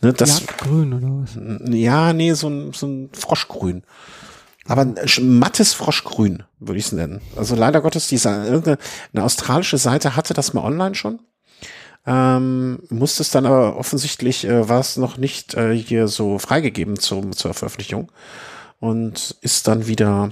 Ne, 0.00 0.12
das, 0.12 0.46
Grün 0.46 0.94
oder 0.94 1.08
was? 1.08 1.36
Ja, 1.74 2.12
nee, 2.12 2.32
so 2.32 2.48
ein, 2.48 2.72
so 2.72 2.86
ein 2.86 3.10
Froschgrün. 3.12 3.82
Aber 4.68 4.82
ein 4.82 5.38
mattes 5.38 5.74
Froschgrün, 5.74 6.44
würde 6.60 6.78
ich 6.78 6.86
es 6.86 6.92
nennen. 6.92 7.20
Also 7.36 7.56
leider 7.56 7.80
Gottes, 7.80 8.08
diese, 8.08 8.28
irgendeine 8.28 8.78
eine 9.12 9.24
australische 9.24 9.78
Seite 9.78 10.16
hatte 10.16 10.32
das 10.32 10.54
mal 10.54 10.64
online 10.64 10.94
schon. 10.94 11.20
Ähm, 12.06 12.78
musste 12.88 13.24
es 13.24 13.30
dann 13.30 13.46
aber 13.46 13.76
offensichtlich, 13.76 14.44
äh, 14.44 14.68
war 14.68 14.78
es 14.78 14.96
noch 14.96 15.16
nicht 15.16 15.54
äh, 15.54 15.76
hier 15.76 16.06
so 16.06 16.38
freigegeben 16.38 17.00
zum, 17.00 17.32
zur 17.32 17.52
Veröffentlichung 17.52 18.12
und 18.78 19.36
ist 19.40 19.66
dann 19.66 19.88
wieder 19.88 20.30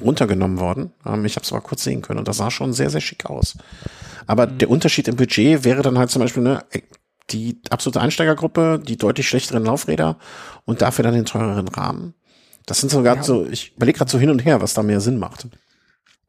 runtergenommen 0.00 0.60
worden. 0.60 0.92
Ähm, 1.06 1.24
ich 1.24 1.36
habe 1.36 1.44
es 1.44 1.52
aber 1.52 1.60
kurz 1.60 1.84
sehen 1.84 2.02
können 2.02 2.18
und 2.18 2.28
das 2.28 2.38
sah 2.38 2.50
schon 2.50 2.72
sehr, 2.72 2.90
sehr 2.90 3.00
schick 3.00 3.26
aus. 3.26 3.56
Aber 4.26 4.46
mhm. 4.46 4.58
der 4.58 4.70
Unterschied 4.70 5.08
im 5.08 5.16
Budget 5.16 5.64
wäre 5.64 5.82
dann 5.82 5.98
halt 5.98 6.10
zum 6.10 6.22
Beispiel 6.22 6.42
ne, 6.42 6.64
die 7.30 7.60
absolute 7.70 8.00
Einsteigergruppe, 8.00 8.80
die 8.84 8.96
deutlich 8.96 9.28
schlechteren 9.28 9.64
Laufräder 9.64 10.18
und 10.64 10.82
dafür 10.82 11.02
dann 11.02 11.14
den 11.14 11.24
teureren 11.24 11.68
Rahmen. 11.68 12.14
Das 12.66 12.80
sind 12.80 12.90
sogar 12.90 13.16
ja. 13.16 13.22
so, 13.22 13.46
ich 13.46 13.74
überlege 13.76 13.98
gerade 13.98 14.10
so 14.10 14.18
hin 14.18 14.30
und 14.30 14.44
her, 14.44 14.60
was 14.60 14.74
da 14.74 14.82
mehr 14.82 15.00
Sinn 15.00 15.18
macht. 15.18 15.48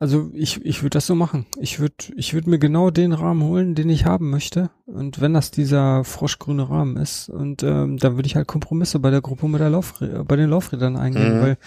Also 0.01 0.31
ich, 0.33 0.63
ich 0.65 0.81
würde 0.81 0.91
das 0.91 1.05
so 1.05 1.13
machen. 1.13 1.45
Ich 1.59 1.81
würde 1.81 1.95
ich 2.15 2.33
würd 2.33 2.47
mir 2.47 2.57
genau 2.57 2.89
den 2.89 3.11
Rahmen 3.11 3.43
holen, 3.43 3.75
den 3.75 3.89
ich 3.89 4.05
haben 4.05 4.29
möchte. 4.29 4.69
Und 4.85 5.19
wenn 5.19 5.33
das 5.33 5.51
dieser 5.51 6.05
froschgrüne 6.05 6.69
Rahmen 6.69 6.95
ist, 6.95 7.27
und 7.27 7.63
ähm, 7.63 7.97
dann 7.97 8.15
würde 8.15 8.25
ich 8.25 8.37
halt 8.37 8.47
Kompromisse 8.47 8.99
bei 8.99 9.11
der 9.11 9.19
Gruppe 9.19 9.49
mit 9.49 9.59
der 9.59 9.69
Laufrä 9.69 10.23
bei 10.23 10.37
den 10.37 10.49
Laufrädern 10.49 10.95
eingehen, 10.95 11.39
mhm. 11.39 11.41
weil 11.41 11.57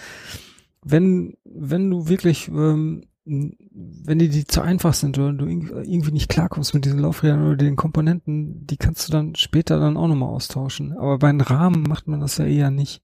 wenn, 0.83 1.35
wenn 1.43 1.89
du 1.89 2.07
wirklich, 2.07 2.47
ähm, 2.49 3.03
wenn 3.25 4.19
die, 4.19 4.27
die 4.29 4.45
zu 4.45 4.61
einfach 4.61 4.93
sind 4.93 5.17
oder 5.17 5.31
du 5.31 5.47
irgendwie 5.47 6.11
nicht 6.11 6.29
klarkommst 6.29 6.73
mit 6.73 6.83
diesen 6.85 6.99
Laufrädern 6.99 7.45
oder 7.45 7.55
den 7.55 7.77
Komponenten, 7.77 8.67
die 8.67 8.77
kannst 8.77 9.07
du 9.07 9.11
dann 9.11 9.35
später 9.35 9.79
dann 9.79 9.95
auch 9.95 10.07
nochmal 10.07 10.29
austauschen. 10.29 10.93
Aber 10.93 11.19
bei 11.19 11.31
den 11.31 11.41
Rahmen 11.41 11.83
macht 11.83 12.07
man 12.07 12.19
das 12.19 12.37
ja 12.37 12.45
eher 12.45 12.69
nicht. 12.69 13.01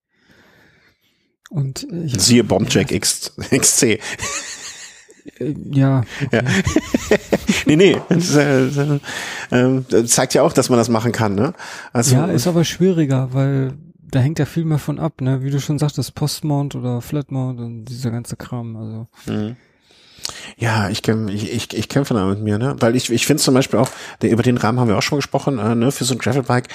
Und 1.49 1.87
äh, 1.91 2.03
ich 2.03 2.19
Siehe 2.19 2.43
Bombjack 2.43 2.91
X, 2.91 3.33
XC. 3.49 3.83
Äh, 5.39 5.55
ja. 5.71 6.03
Okay. 6.25 6.29
ja. 6.31 6.41
nee, 7.65 7.75
nee. 7.75 7.97
Das, 8.09 8.35
äh, 8.35 8.99
äh, 9.51 10.05
zeigt 10.05 10.33
ja 10.33 10.43
auch, 10.43 10.53
dass 10.53 10.69
man 10.69 10.77
das 10.77 10.89
machen 10.89 11.11
kann, 11.11 11.35
ne? 11.35 11.53
Also, 11.93 12.15
ja, 12.15 12.25
ist 12.25 12.47
aber 12.47 12.63
schwieriger, 12.63 13.33
weil 13.33 13.73
da 14.11 14.19
hängt 14.19 14.39
ja 14.39 14.45
viel 14.45 14.65
mehr 14.65 14.79
von 14.79 14.99
ab, 14.99 15.21
ne? 15.21 15.43
Wie 15.43 15.49
du 15.49 15.59
schon 15.59 15.79
sagtest, 15.79 16.15
Postmount 16.15 16.75
oder 16.75 17.01
Flatmount 17.01 17.59
und 17.59 17.85
dieser 17.85 18.11
ganze 18.11 18.35
Kram. 18.35 18.75
Also. 18.75 19.07
Mhm. 19.25 19.55
Ja, 20.57 20.89
ich, 20.89 21.01
kämpfe, 21.01 21.33
ich, 21.33 21.51
ich, 21.51 21.73
ich 21.73 21.89
kämpfe 21.89 22.13
da 22.13 22.25
mit 22.25 22.41
mir, 22.41 22.57
ne? 22.57 22.75
Weil 22.79 22.95
ich, 22.95 23.09
ich 23.09 23.25
finde 23.25 23.41
zum 23.41 23.53
Beispiel 23.53 23.79
auch, 23.79 23.89
der, 24.21 24.31
über 24.31 24.43
den 24.43 24.57
Rahmen 24.57 24.79
haben 24.79 24.87
wir 24.87 24.97
auch 24.97 25.03
schon 25.03 25.17
gesprochen, 25.17 25.57
äh, 25.59 25.75
ne, 25.75 25.91
für 25.91 26.05
so 26.05 26.13
ein 26.13 26.19
Gravelbike, 26.19 26.67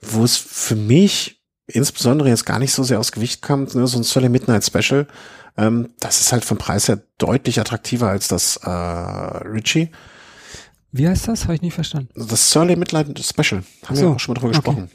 wo 0.00 0.24
es 0.24 0.36
für 0.36 0.76
mich 0.76 1.42
insbesondere 1.66 2.28
jetzt 2.28 2.46
gar 2.46 2.58
nicht 2.58 2.72
so 2.72 2.82
sehr 2.82 3.00
aus 3.00 3.12
Gewicht 3.12 3.42
kommt, 3.42 3.74
ne, 3.74 3.86
so 3.86 3.98
ein 3.98 4.04
Sully 4.04 4.28
Midnight 4.28 4.64
Special, 4.64 5.06
ähm, 5.56 5.90
das 6.00 6.20
ist 6.20 6.32
halt 6.32 6.44
vom 6.44 6.58
Preis 6.58 6.88
her 6.88 7.02
deutlich 7.18 7.60
attraktiver 7.60 8.08
als 8.08 8.28
das 8.28 8.56
äh, 8.56 8.70
Ritchie. 8.70 9.90
Wie 10.92 11.08
heißt 11.08 11.26
das? 11.26 11.44
Habe 11.44 11.54
ich 11.54 11.62
nicht 11.62 11.74
verstanden. 11.74 12.10
Das 12.14 12.50
Surly 12.50 12.76
Midnight 12.76 13.18
Special. 13.18 13.64
Haben 13.84 13.96
so, 13.96 14.02
wir 14.02 14.10
auch 14.10 14.20
schon 14.20 14.34
mal 14.34 14.40
drüber 14.40 14.56
okay. 14.56 14.58
gesprochen. 14.58 14.90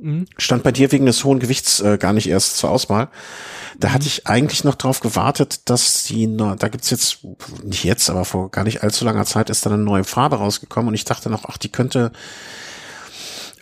Mhm. 0.00 0.26
Stand 0.38 0.62
bei 0.62 0.72
dir 0.72 0.90
wegen 0.92 1.06
des 1.06 1.24
hohen 1.24 1.40
Gewichts 1.40 1.80
äh, 1.80 1.98
gar 1.98 2.12
nicht 2.12 2.28
erst 2.28 2.56
zur 2.56 2.70
Auswahl. 2.70 3.08
Da 3.78 3.88
mhm. 3.88 3.92
hatte 3.92 4.06
ich 4.06 4.26
eigentlich 4.26 4.64
noch 4.64 4.74
drauf 4.74 5.00
gewartet, 5.00 5.68
dass 5.68 6.04
die, 6.04 6.26
na, 6.26 6.56
da 6.56 6.68
gibt's 6.68 6.90
jetzt, 6.90 7.18
nicht 7.62 7.84
jetzt, 7.84 8.10
aber 8.10 8.24
vor 8.24 8.50
gar 8.50 8.64
nicht 8.64 8.82
allzu 8.82 9.04
langer 9.04 9.24
Zeit 9.24 9.50
ist 9.50 9.66
dann 9.66 9.72
eine 9.72 9.82
neue 9.82 10.04
Farbe 10.04 10.36
rausgekommen 10.36 10.88
und 10.88 10.94
ich 10.94 11.04
dachte 11.04 11.30
noch, 11.30 11.44
ach, 11.46 11.58
die 11.58 11.70
könnte, 11.70 12.12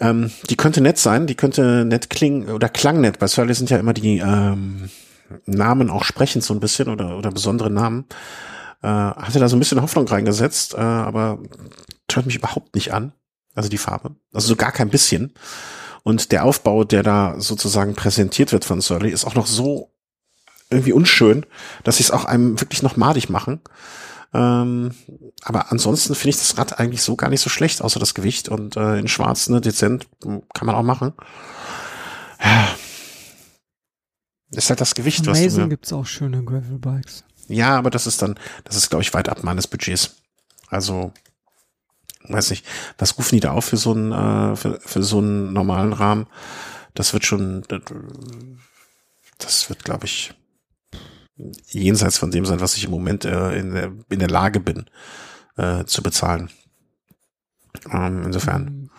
ähm, 0.01 0.31
die 0.49 0.57
könnte 0.57 0.81
nett 0.81 0.99
sein, 0.99 1.27
die 1.27 1.35
könnte 1.35 1.85
nett 1.85 2.11
klingen 2.11 2.49
oder 2.51 2.69
klang 2.69 3.01
nett. 3.01 3.19
Bei 3.19 3.27
Surly 3.27 3.55
sind 3.55 3.71
ja 3.71 3.79
immer 3.79 3.95
die, 3.95 4.19
ähm, 4.19 4.91
Namen 5.47 5.91
auch 5.91 6.05
sprechen 6.05 6.41
so 6.41 6.55
ein 6.55 6.61
bisschen 6.61 6.89
oder, 6.89 7.17
oder 7.19 7.31
besondere 7.31 7.71
Namen. 7.71 8.07
Äh, 8.83 8.89
hatte 8.89 9.41
da 9.41 9.49
so 9.49 9.57
ein 9.57 9.59
bisschen 9.59 9.83
Hoffnung 9.83 10.07
reingesetzt, 10.07 10.75
äh, 10.75 10.79
aber 10.79 11.39
hört 12.11 12.27
mich 12.27 12.37
überhaupt 12.37 12.75
nicht 12.75 12.93
an. 12.93 13.13
Also 13.55 13.69
die 13.69 13.79
Farbe. 13.79 14.15
Also 14.33 14.49
so 14.49 14.57
gar 14.57 14.73
kein 14.73 14.89
bisschen. 14.89 15.33
Und 16.09 16.33
der 16.33 16.47
Aufbau, 16.47 16.85
der 16.85 17.03
da 17.03 17.35
sozusagen 17.39 17.95
präsentiert 17.95 18.53
wird 18.53 18.65
von 18.65 18.81
Surly, 18.81 19.11
ist 19.11 19.27
auch 19.27 19.35
noch 19.35 19.47
so 19.47 19.91
irgendwie 20.71 20.95
unschön, 20.95 21.45
dass 21.85 21.99
sie 21.99 22.03
es 22.03 22.11
auch 22.11 22.25
einem 22.25 22.59
wirklich 22.59 22.83
noch 22.83 22.97
madig 22.97 23.29
machen. 23.29 23.61
Ähm, 24.33 24.95
aber 25.43 25.71
ansonsten 25.71 26.15
finde 26.15 26.31
ich 26.31 26.39
das 26.39 26.57
Rad 26.57 26.81
eigentlich 26.81 27.03
so 27.03 27.15
gar 27.15 27.29
nicht 27.29 27.43
so 27.43 27.51
schlecht, 27.51 27.83
außer 27.83 28.01
das 28.01 28.15
Gewicht 28.15 28.49
und 28.49 28.75
äh, 28.79 28.99
in 28.99 29.07
Schwarz, 29.07 29.51
ne, 29.51 29.61
dezent, 29.61 30.09
kann 30.23 30.65
man 30.65 30.77
auch 30.77 30.83
machen. 30.83 31.13
Ja. 32.43 32.75
Ist 34.53 34.71
halt 34.71 34.81
das 34.81 34.95
Gewicht, 34.95 35.29
Amazing 35.29 35.47
was 35.47 35.55
du 35.55 35.61
mir, 35.61 35.69
gibt's 35.69 35.93
auch 35.93 36.07
schöne 36.07 36.43
Gravelbikes. 36.43 37.25
Ja, 37.49 37.77
aber 37.77 37.91
das 37.91 38.07
ist 38.07 38.23
dann, 38.23 38.41
das 38.65 38.77
ist, 38.77 38.89
glaube 38.89 39.03
ich, 39.03 39.13
weit 39.13 39.29
ab 39.29 39.45
meines 39.45 39.67
Budgets. 39.67 40.17
Also, 40.69 41.13
weiß 42.29 42.51
nicht, 42.51 42.65
was 42.99 43.17
rufen 43.19 43.37
die 43.37 43.41
da 43.41 43.53
auf 43.53 43.65
für 43.67 43.77
so 43.77 43.93
einen, 43.93 44.13
äh, 44.13 44.57
für, 44.57 44.81
für 44.81 45.03
so 45.03 45.19
einen 45.19 45.53
normalen 45.53 45.93
Rahmen? 45.93 46.27
Das 46.95 47.13
wird 47.13 47.25
schon, 47.25 47.65
das 49.39 49.69
wird, 49.69 49.85
glaube 49.85 50.07
ich, 50.07 50.35
jenseits 51.67 52.19
von 52.19 52.31
dem 52.31 52.45
sein, 52.45 52.61
was 52.61 52.77
ich 52.77 52.85
im 52.85 52.91
Moment 52.91 53.25
äh, 53.25 53.57
in, 53.59 53.73
der, 53.73 53.93
in 54.09 54.19
der 54.19 54.31
Lage 54.31 54.61
bin 54.61 54.87
äh, 55.57 55.85
zu 55.85 56.03
bezahlen. 56.03 56.51
Ähm, 57.91 58.23
insofern. 58.25 58.91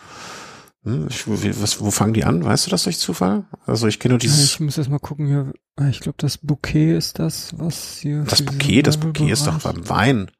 Hm, 0.84 1.08
ich, 1.10 1.26
was, 1.60 1.80
wo 1.80 1.90
fangen 1.90 2.14
die 2.14 2.24
an? 2.24 2.42
Weißt 2.42 2.66
du 2.66 2.70
das 2.70 2.84
durch 2.84 2.98
Zufall? 2.98 3.44
Also 3.66 3.86
ich 3.86 4.00
kenne 4.00 4.12
nur 4.14 4.18
dieses. 4.18 4.42
Ich 4.44 4.60
muss 4.60 4.78
erst 4.78 4.88
mal 4.88 4.98
gucken 4.98 5.26
hier. 5.26 5.52
Ah, 5.76 5.88
Ich 5.88 6.00
glaube, 6.00 6.16
das 6.18 6.38
Bouquet 6.38 6.96
ist 6.96 7.18
das, 7.18 7.52
was 7.58 7.98
hier. 7.98 8.24
Das 8.24 8.42
Bouquet, 8.42 8.82
das 8.82 8.96
Bouquet 8.96 9.30
ist 9.30 9.46
doch 9.46 9.62
am 9.66 9.88
Wein. 9.90 10.30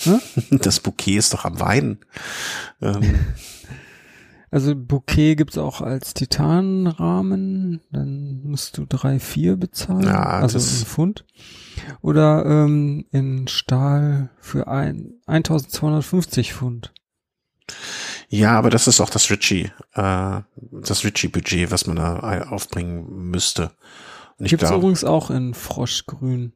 Hä? 0.00 0.18
Das 0.50 0.80
Bouquet 0.80 1.16
ist 1.16 1.32
doch 1.34 1.44
am 1.44 1.58
Wein. 1.60 1.98
Ähm, 2.80 3.18
Also 4.50 4.74
Bouquet 4.74 5.34
gibt's 5.36 5.58
auch 5.58 5.82
als 5.82 6.14
Titanrahmen, 6.14 7.80
dann 7.92 8.40
musst 8.44 8.78
du 8.78 8.86
drei 8.88 9.18
vier 9.20 9.56
bezahlen, 9.56 10.04
Ja, 10.06 10.22
also 10.22 10.54
das- 10.58 10.80
in 10.80 10.86
Pfund. 10.86 11.26
Oder 12.00 12.46
ähm, 12.46 13.04
in 13.10 13.46
Stahl 13.48 14.30
für 14.40 14.66
ein 14.68 15.12
1250 15.26 16.54
Pfund. 16.54 16.92
ja, 18.30 18.56
aber 18.58 18.70
das 18.70 18.86
ist 18.88 19.00
auch 19.02 19.10
das 19.10 19.30
Ritchie, 19.30 19.70
äh, 19.94 20.40
das 20.82 21.04
Ritchie-Budget, 21.04 21.70
was 21.70 21.86
man 21.86 21.96
da 21.96 22.20
ein- 22.20 22.42
aufbringen 22.44 23.28
müsste. 23.30 23.72
Und 24.38 24.46
ich 24.46 24.50
Gibt's 24.50 24.66
glaube, 24.68 24.78
übrigens 24.78 25.04
auch 25.04 25.30
in 25.30 25.52
Froschgrün. 25.52 26.52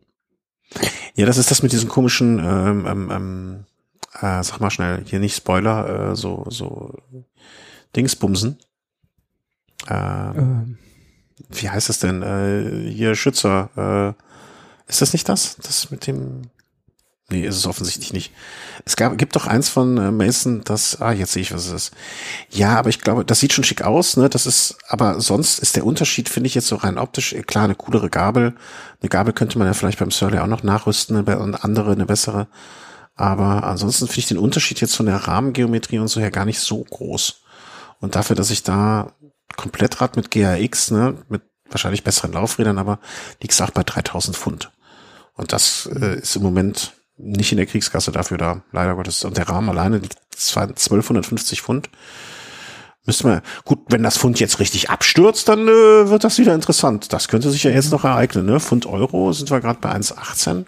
Ja, 1.14 1.26
das 1.26 1.38
ist 1.38 1.50
das 1.50 1.62
mit 1.62 1.72
diesem 1.72 1.88
komischen, 1.88 2.38
ähm, 2.38 2.86
ähm, 2.86 3.10
ähm, 3.10 3.64
äh, 4.20 4.42
sag 4.42 4.60
mal 4.60 4.70
schnell, 4.70 5.02
hier 5.04 5.18
nicht 5.18 5.36
Spoiler, 5.36 6.10
äh, 6.12 6.16
so, 6.16 6.44
so 6.48 6.94
Dingsbumsen. 7.96 8.58
Äh, 9.88 9.94
Ähm, 9.94 10.78
wie 11.50 11.68
heißt 11.68 11.90
es 11.90 11.98
denn? 11.98 12.22
Äh, 12.22 12.90
hier 12.90 13.14
Schützer. 13.14 13.70
Äh, 13.76 14.90
ist 14.90 15.02
das 15.02 15.12
nicht 15.12 15.28
das? 15.28 15.56
Das 15.56 15.90
mit 15.90 16.06
dem. 16.06 16.42
Nee, 17.32 17.46
ist 17.46 17.56
es 17.56 17.66
offensichtlich 17.66 18.12
nicht. 18.12 18.30
Es 18.84 18.94
gab, 18.94 19.16
gibt 19.16 19.36
doch 19.36 19.46
eins 19.46 19.70
von 19.70 19.96
äh, 19.96 20.10
Mason, 20.10 20.60
das, 20.64 21.00
ah, 21.00 21.12
jetzt 21.12 21.32
sehe 21.32 21.40
ich, 21.40 21.54
was 21.54 21.64
es 21.64 21.72
ist. 21.72 21.94
Ja, 22.50 22.76
aber 22.78 22.90
ich 22.90 23.00
glaube, 23.00 23.24
das 23.24 23.40
sieht 23.40 23.54
schon 23.54 23.64
schick 23.64 23.80
aus, 23.80 24.18
ne? 24.18 24.28
Das 24.28 24.44
ist, 24.44 24.76
aber 24.86 25.18
sonst 25.18 25.58
ist 25.58 25.76
der 25.76 25.86
Unterschied, 25.86 26.28
finde 26.28 26.48
ich 26.48 26.54
jetzt 26.54 26.66
so 26.66 26.76
rein 26.76 26.98
optisch, 26.98 27.32
äh, 27.32 27.42
klar, 27.42 27.64
eine 27.64 27.74
coolere 27.74 28.10
Gabel. 28.10 28.54
Eine 29.00 29.08
Gabel 29.08 29.32
könnte 29.32 29.56
man 29.56 29.66
ja 29.66 29.72
vielleicht 29.72 29.98
beim 29.98 30.10
Surly 30.10 30.40
auch 30.40 30.46
noch 30.46 30.62
nachrüsten, 30.62 31.16
eine, 31.16 31.64
andere, 31.64 31.92
eine 31.92 32.04
bessere. 32.04 32.48
Aber 33.14 33.64
ansonsten 33.64 34.08
finde 34.08 34.18
ich 34.18 34.28
den 34.28 34.38
Unterschied 34.38 34.82
jetzt 34.82 34.94
von 34.94 35.06
der 35.06 35.16
Rahmengeometrie 35.16 35.98
und 35.98 36.08
so 36.08 36.20
her 36.20 36.30
gar 36.30 36.44
nicht 36.44 36.60
so 36.60 36.84
groß. 36.84 37.40
Und 38.00 38.14
dafür, 38.14 38.36
dass 38.36 38.50
ich 38.50 38.62
da 38.62 39.12
Komplettrad 39.56 40.16
mit 40.16 40.30
GRX, 40.30 40.90
ne, 40.90 41.16
mit 41.30 41.40
wahrscheinlich 41.70 42.04
besseren 42.04 42.32
Laufrädern, 42.32 42.76
aber 42.76 42.98
liegst 43.40 43.62
auch 43.62 43.70
bei 43.70 43.84
3000 43.84 44.36
Pfund. 44.36 44.70
Und 45.32 45.54
das 45.54 45.88
äh, 45.98 46.18
ist 46.18 46.36
im 46.36 46.42
Moment 46.42 46.92
nicht 47.22 47.52
in 47.52 47.58
der 47.58 47.66
Kriegskasse 47.66 48.12
dafür 48.12 48.38
da, 48.38 48.62
leider 48.72 48.94
Gottes. 48.94 49.24
Und 49.24 49.36
der 49.36 49.48
Rahmen 49.48 49.68
alleine 49.68 49.98
liegt 49.98 50.16
zwar 50.30 50.64
1250 50.64 51.62
Pfund. 51.62 51.88
Müsste 53.04 53.26
man, 53.26 53.40
gut, 53.64 53.80
wenn 53.88 54.02
das 54.02 54.18
Pfund 54.18 54.38
jetzt 54.38 54.60
richtig 54.60 54.90
abstürzt, 54.90 55.48
dann 55.48 55.66
äh, 55.66 56.08
wird 56.08 56.22
das 56.22 56.38
wieder 56.38 56.54
interessant. 56.54 57.12
Das 57.12 57.28
könnte 57.28 57.50
sich 57.50 57.64
ja 57.64 57.70
jetzt 57.70 57.90
noch 57.90 58.04
ereignen, 58.04 58.46
ne? 58.46 58.60
Pfund 58.60 58.86
Euro 58.86 59.32
sind 59.32 59.50
wir 59.50 59.60
gerade 59.60 59.80
bei 59.80 59.90
1,18. 59.92 60.66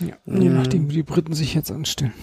ja, 0.00 0.14
je 0.24 0.48
nachdem, 0.48 0.88
wie 0.88 0.94
die 0.94 1.02
Briten 1.02 1.34
sich 1.34 1.54
jetzt 1.54 1.70
anstellen. 1.70 2.14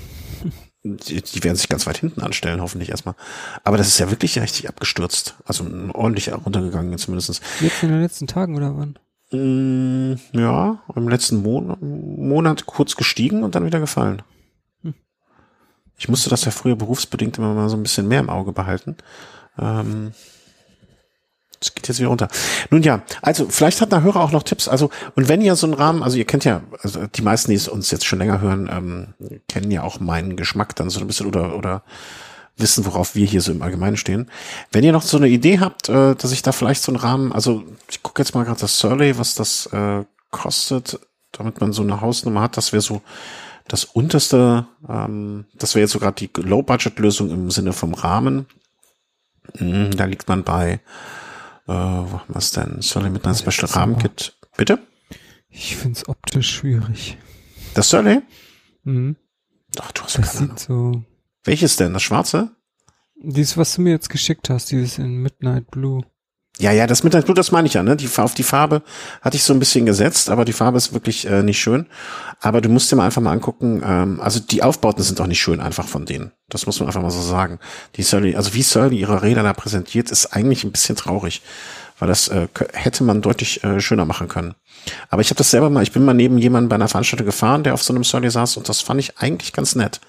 Die, 0.84 1.20
die 1.20 1.44
werden 1.44 1.56
sich 1.56 1.68
ganz 1.68 1.88
weit 1.88 1.98
hinten 1.98 2.22
anstellen, 2.22 2.62
hoffentlich 2.62 2.90
erstmal. 2.90 3.16
Aber 3.64 3.78
das 3.78 3.88
ist 3.88 3.98
ja 3.98 4.12
wirklich 4.12 4.40
richtig 4.40 4.70
abgestürzt. 4.70 5.36
Also 5.44 5.66
ordentlich 5.94 6.32
runtergegangen 6.32 6.96
zumindestens. 7.00 7.42
Jetzt 7.60 7.82
in 7.82 7.90
den 7.90 8.02
letzten 8.02 8.28
Tagen 8.28 8.56
oder 8.56 8.78
wann? 8.78 9.00
Mm, 9.36 10.16
ja, 10.34 10.80
im 10.96 11.08
letzten 11.08 11.42
Monat, 11.42 11.82
Monat 11.82 12.66
kurz 12.66 12.96
gestiegen 12.96 13.44
und 13.44 13.56
dann 13.56 13.66
wieder 13.66 13.80
gefallen. 13.80 14.22
Ich 15.98 16.10
musste 16.10 16.30
das 16.30 16.46
ja 16.46 16.52
früher 16.52 16.76
berufsbedingt 16.76 17.38
immer 17.38 17.54
mal 17.54 17.70
so 17.70 17.78
ein 17.78 17.84
bisschen 17.84 18.08
mehr 18.08 18.20
im 18.20 18.30
Auge 18.30 18.52
behalten. 18.52 18.98
Ähm, 19.58 20.12
es 21.62 21.74
geht 21.74 21.88
jetzt 21.88 22.00
wieder 22.00 22.10
runter. 22.10 22.28
Nun 22.70 22.84
ja, 22.84 23.02
also 23.22 23.48
vielleicht 23.50 23.82
hat 23.82 23.92
der 23.92 24.04
Hörer 24.04 24.22
auch 24.22 24.32
noch 24.32 24.44
Tipps. 24.44 24.68
Also 24.68 24.90
und 25.16 25.30
wenn 25.30 25.42
ihr 25.42 25.56
so 25.56 25.68
einen 25.68 25.74
Rahmen, 25.74 26.04
also 26.04 26.18
ihr 26.18 26.26
kennt 26.26 26.44
ja, 26.46 26.62
also 26.82 27.08
die 27.08 27.22
meisten, 27.22 27.52
die 27.52 27.56
es 27.56 27.68
uns 27.68 27.92
jetzt 27.92 28.06
schon 28.06 28.20
länger 28.20 28.42
hören, 28.42 28.70
ähm, 28.72 29.40
kennen 29.48 29.72
ja 29.72 29.84
auch 29.84 30.00
meinen 30.00 30.36
Geschmack 30.36 30.76
dann 30.76 30.90
so 30.90 31.00
ein 31.00 31.08
bisschen 31.08 31.28
oder 31.28 31.56
oder 31.56 31.84
wissen, 32.58 32.86
worauf 32.86 33.16
wir 33.16 33.26
hier 33.26 33.42
so 33.42 33.52
im 33.52 33.62
Allgemeinen 33.62 33.98
stehen. 33.98 34.30
Wenn 34.72 34.84
ihr 34.84 34.92
noch 34.94 35.02
so 35.02 35.18
eine 35.18 35.28
Idee 35.28 35.60
habt, 35.60 35.90
äh, 35.90 36.16
dass 36.16 36.32
ich 36.32 36.42
da 36.42 36.52
vielleicht 36.52 36.82
so 36.84 36.92
einen 36.92 37.00
Rahmen, 37.02 37.32
also 37.34 37.64
ich 37.90 38.02
gucke 38.04 38.22
jetzt 38.22 38.34
mal 38.34 38.46
gerade 38.46 38.60
das 38.62 38.80
Survey, 38.80 39.18
was 39.18 39.36
das 39.36 39.66
äh, 39.68 40.04
kostet, 40.32 41.00
damit 41.32 41.60
man 41.60 41.74
so 41.74 41.82
eine 41.82 42.00
Hausnummer 42.02 42.42
hat, 42.42 42.56
das 42.58 42.72
wäre 42.72 42.82
so 42.82 43.02
das 43.68 43.84
unterste, 43.84 44.68
ähm, 44.88 45.46
das 45.56 45.76
wäre 45.76 45.82
jetzt 45.84 45.92
so 45.92 46.00
gerade 46.00 46.16
die 46.16 46.30
Low-Budget-Lösung 46.40 47.30
im 47.32 47.52
Sinne 47.52 47.74
vom 47.74 47.94
Rahmen. 47.94 48.46
Mm, 49.60 49.90
Da 49.92 50.06
liegt 50.06 50.28
man 50.28 50.44
bei, 50.44 50.80
äh, 51.68 51.74
was 52.28 52.52
denn? 52.52 52.82
Survey 52.82 53.10
mit 53.10 53.26
einem 53.26 53.36
Special 53.36 53.68
Rahmenkit. 53.70 54.34
Bitte? 54.56 54.80
Ich 55.50 55.76
find's 55.76 56.08
optisch 56.08 56.52
schwierig. 56.56 57.18
Das 57.74 57.90
Survey? 57.90 58.22
Mhm. 58.84 59.16
Ach, 59.80 59.92
du 59.92 60.04
hast 60.04 60.18
Das 60.20 60.28
keine 60.34 60.38
Ahnung. 60.46 60.58
sieht 60.58 60.68
so. 60.68 61.04
Welches 61.46 61.76
denn? 61.78 61.94
Das 61.94 62.04
schwarze? 62.04 62.50
Dieses, 63.16 63.56
was 63.56 63.76
du 63.76 63.82
mir 63.82 63.92
jetzt 63.92 64.10
geschickt 64.10 64.50
hast, 64.50 64.72
dieses 64.72 64.98
in 64.98 65.22
Midnight 65.22 65.72
Blue. 65.72 66.02
Ja, 66.58 66.72
ja, 66.72 66.88
das 66.88 67.04
Midnight 67.04 67.26
Blue, 67.26 67.36
das 67.36 67.52
meine 67.52 67.68
ich 67.68 67.74
ja, 67.74 67.84
ne? 67.84 67.96
Die, 67.98 68.10
auf 68.18 68.34
die 68.34 68.44
Farbe 68.44 68.82
hatte 69.22 69.36
ich 69.36 69.44
so 69.44 69.54
ein 69.54 69.60
bisschen 69.60 69.86
gesetzt, 69.86 70.30
aber 70.30 70.46
die 70.46 70.54
Farbe 70.54 70.78
ist 70.78 70.94
wirklich 70.94 71.28
äh, 71.28 71.44
nicht 71.44 71.60
schön. 71.60 71.86
Aber 72.40 72.62
du 72.62 72.70
musst 72.70 72.92
dir 72.92 72.96
mal 72.96 73.06
einfach 73.06 73.22
mal 73.22 73.32
angucken, 73.32 73.82
ähm, 73.86 74.22
also 74.22 74.40
die 74.40 74.64
Aufbauten 74.64 75.04
sind 75.04 75.20
auch 75.20 75.28
nicht 75.28 75.42
schön 75.42 75.60
einfach 75.60 75.88
von 75.88 76.06
denen. 76.06 76.32
Das 76.50 76.66
muss 76.66 76.80
man 76.80 76.88
einfach 76.88 77.02
mal 77.02 77.12
so 77.12 77.22
sagen. 77.22 77.60
Die 77.96 78.04
Surly, 78.04 78.36
also 78.36 78.54
wie 78.54 78.64
Surly 78.64 78.98
ihre 78.98 79.22
Räder 79.22 79.44
da 79.44 79.54
präsentiert, 79.54 80.12
ist 80.12 80.28
eigentlich 80.28 80.64
ein 80.64 80.72
bisschen 80.72 80.96
traurig. 80.96 81.42
Weil 82.00 82.08
das 82.08 82.28
äh, 82.30 82.48
hätte 82.74 83.04
man 83.04 83.22
deutlich 83.22 83.64
äh, 83.64 83.80
schöner 83.82 84.06
machen 84.06 84.30
können. 84.30 84.56
Aber 85.10 85.22
ich 85.22 85.30
habe 85.30 85.38
das 85.38 85.52
selber 85.52 85.70
mal, 85.70 85.84
ich 85.84 85.92
bin 85.92 86.06
mal 86.06 86.14
neben 86.14 86.38
jemandem 86.38 86.70
bei 86.70 86.76
einer 86.76 86.88
Veranstaltung 86.88 87.26
gefahren, 87.26 87.64
der 87.64 87.74
auf 87.74 87.84
so 87.84 87.94
einem 87.94 88.04
Surly 88.04 88.30
saß 88.30 88.58
und 88.58 88.68
das 88.70 88.82
fand 88.82 89.00
ich 89.00 89.18
eigentlich 89.18 89.54
ganz 89.54 89.76
nett. 89.76 90.00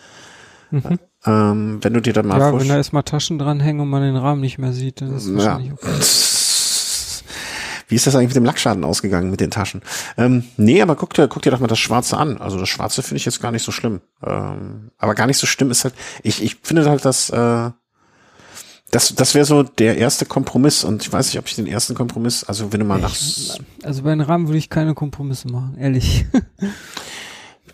Ähm, 1.26 1.78
wenn 1.82 1.92
du 1.92 2.00
dir 2.00 2.12
dann 2.12 2.28
mal 2.28 2.38
ja, 2.38 2.56
wenn 2.58 2.68
da 2.68 2.76
erstmal 2.76 3.02
Taschen 3.02 3.38
dranhängen 3.38 3.80
und 3.80 3.88
man 3.88 4.02
den 4.02 4.16
Rahmen 4.16 4.40
nicht 4.40 4.58
mehr 4.58 4.72
sieht, 4.72 5.00
dann 5.00 5.16
ist 5.16 5.24
es 5.24 5.30
ja. 5.30 5.36
wahrscheinlich 5.36 5.72
okay. 5.72 5.90
Wie 7.88 7.94
ist 7.94 8.06
das 8.06 8.14
eigentlich 8.16 8.28
mit 8.28 8.36
dem 8.36 8.44
Lackschaden 8.44 8.84
ausgegangen 8.84 9.30
mit 9.30 9.40
den 9.40 9.50
Taschen? 9.50 9.82
Ähm, 10.16 10.44
nee, 10.56 10.82
aber 10.82 10.96
guck 10.96 11.14
dir, 11.14 11.28
guck 11.28 11.42
dir 11.42 11.50
doch 11.50 11.60
mal 11.60 11.68
das 11.68 11.78
Schwarze 11.78 12.16
an. 12.16 12.38
Also 12.38 12.58
das 12.58 12.68
Schwarze 12.68 13.02
finde 13.02 13.16
ich 13.16 13.24
jetzt 13.24 13.40
gar 13.40 13.52
nicht 13.52 13.62
so 13.62 13.70
schlimm. 13.70 14.00
Ähm, 14.24 14.90
aber 14.98 15.14
gar 15.14 15.26
nicht 15.26 15.38
so 15.38 15.46
schlimm 15.46 15.70
ist 15.70 15.84
halt, 15.84 15.94
ich, 16.22 16.42
ich 16.42 16.56
finde 16.62 16.88
halt, 16.88 17.04
dass 17.04 17.30
äh, 17.30 17.70
das, 18.90 19.14
das 19.14 19.34
wäre 19.34 19.44
so 19.44 19.62
der 19.62 19.98
erste 19.98 20.26
Kompromiss 20.26 20.84
und 20.84 21.02
ich 21.02 21.12
weiß 21.12 21.26
nicht, 21.26 21.38
ob 21.38 21.46
ich 21.46 21.54
den 21.54 21.66
ersten 21.66 21.94
Kompromiss, 21.94 22.44
also 22.44 22.72
wenn 22.72 22.80
du 22.80 22.86
mal 22.86 23.00
nach, 23.00 23.14
Also 23.82 24.02
bei 24.02 24.10
den 24.10 24.20
Rahmen 24.20 24.46
würde 24.46 24.58
ich 24.58 24.70
keine 24.70 24.94
Kompromisse 24.94 25.48
machen, 25.48 25.76
ehrlich. 25.78 26.24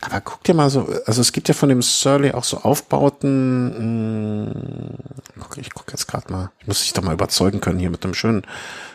Aber 0.02 0.20
guck 0.20 0.42
dir 0.44 0.54
mal 0.54 0.68
so, 0.68 0.86
also 1.06 1.20
es 1.20 1.32
gibt 1.32 1.48
ja 1.48 1.54
von 1.54 1.68
dem 1.68 1.80
Surly 1.82 2.32
auch 2.32 2.44
so 2.44 2.58
Aufbauten, 2.58 4.44
mh, 4.44 4.98
guck, 5.40 5.56
ich 5.58 5.72
guck 5.72 5.90
jetzt 5.92 6.06
gerade 6.08 6.30
mal, 6.32 6.50
ich 6.60 6.66
muss 6.66 6.80
dich 6.82 6.92
doch 6.92 7.02
mal 7.02 7.14
überzeugen 7.14 7.60
können 7.60 7.78
hier 7.78 7.90
mit 7.90 8.04
einem 8.04 8.14
schönen, 8.14 8.42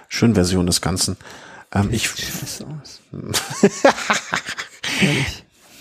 schönen 0.10 0.36
Version 0.36 0.66
des 0.68 0.82
Ganzen. 0.82 1.18
Ähm, 1.74 1.90
ich, 1.92 2.10
ehrlich. 2.10 3.02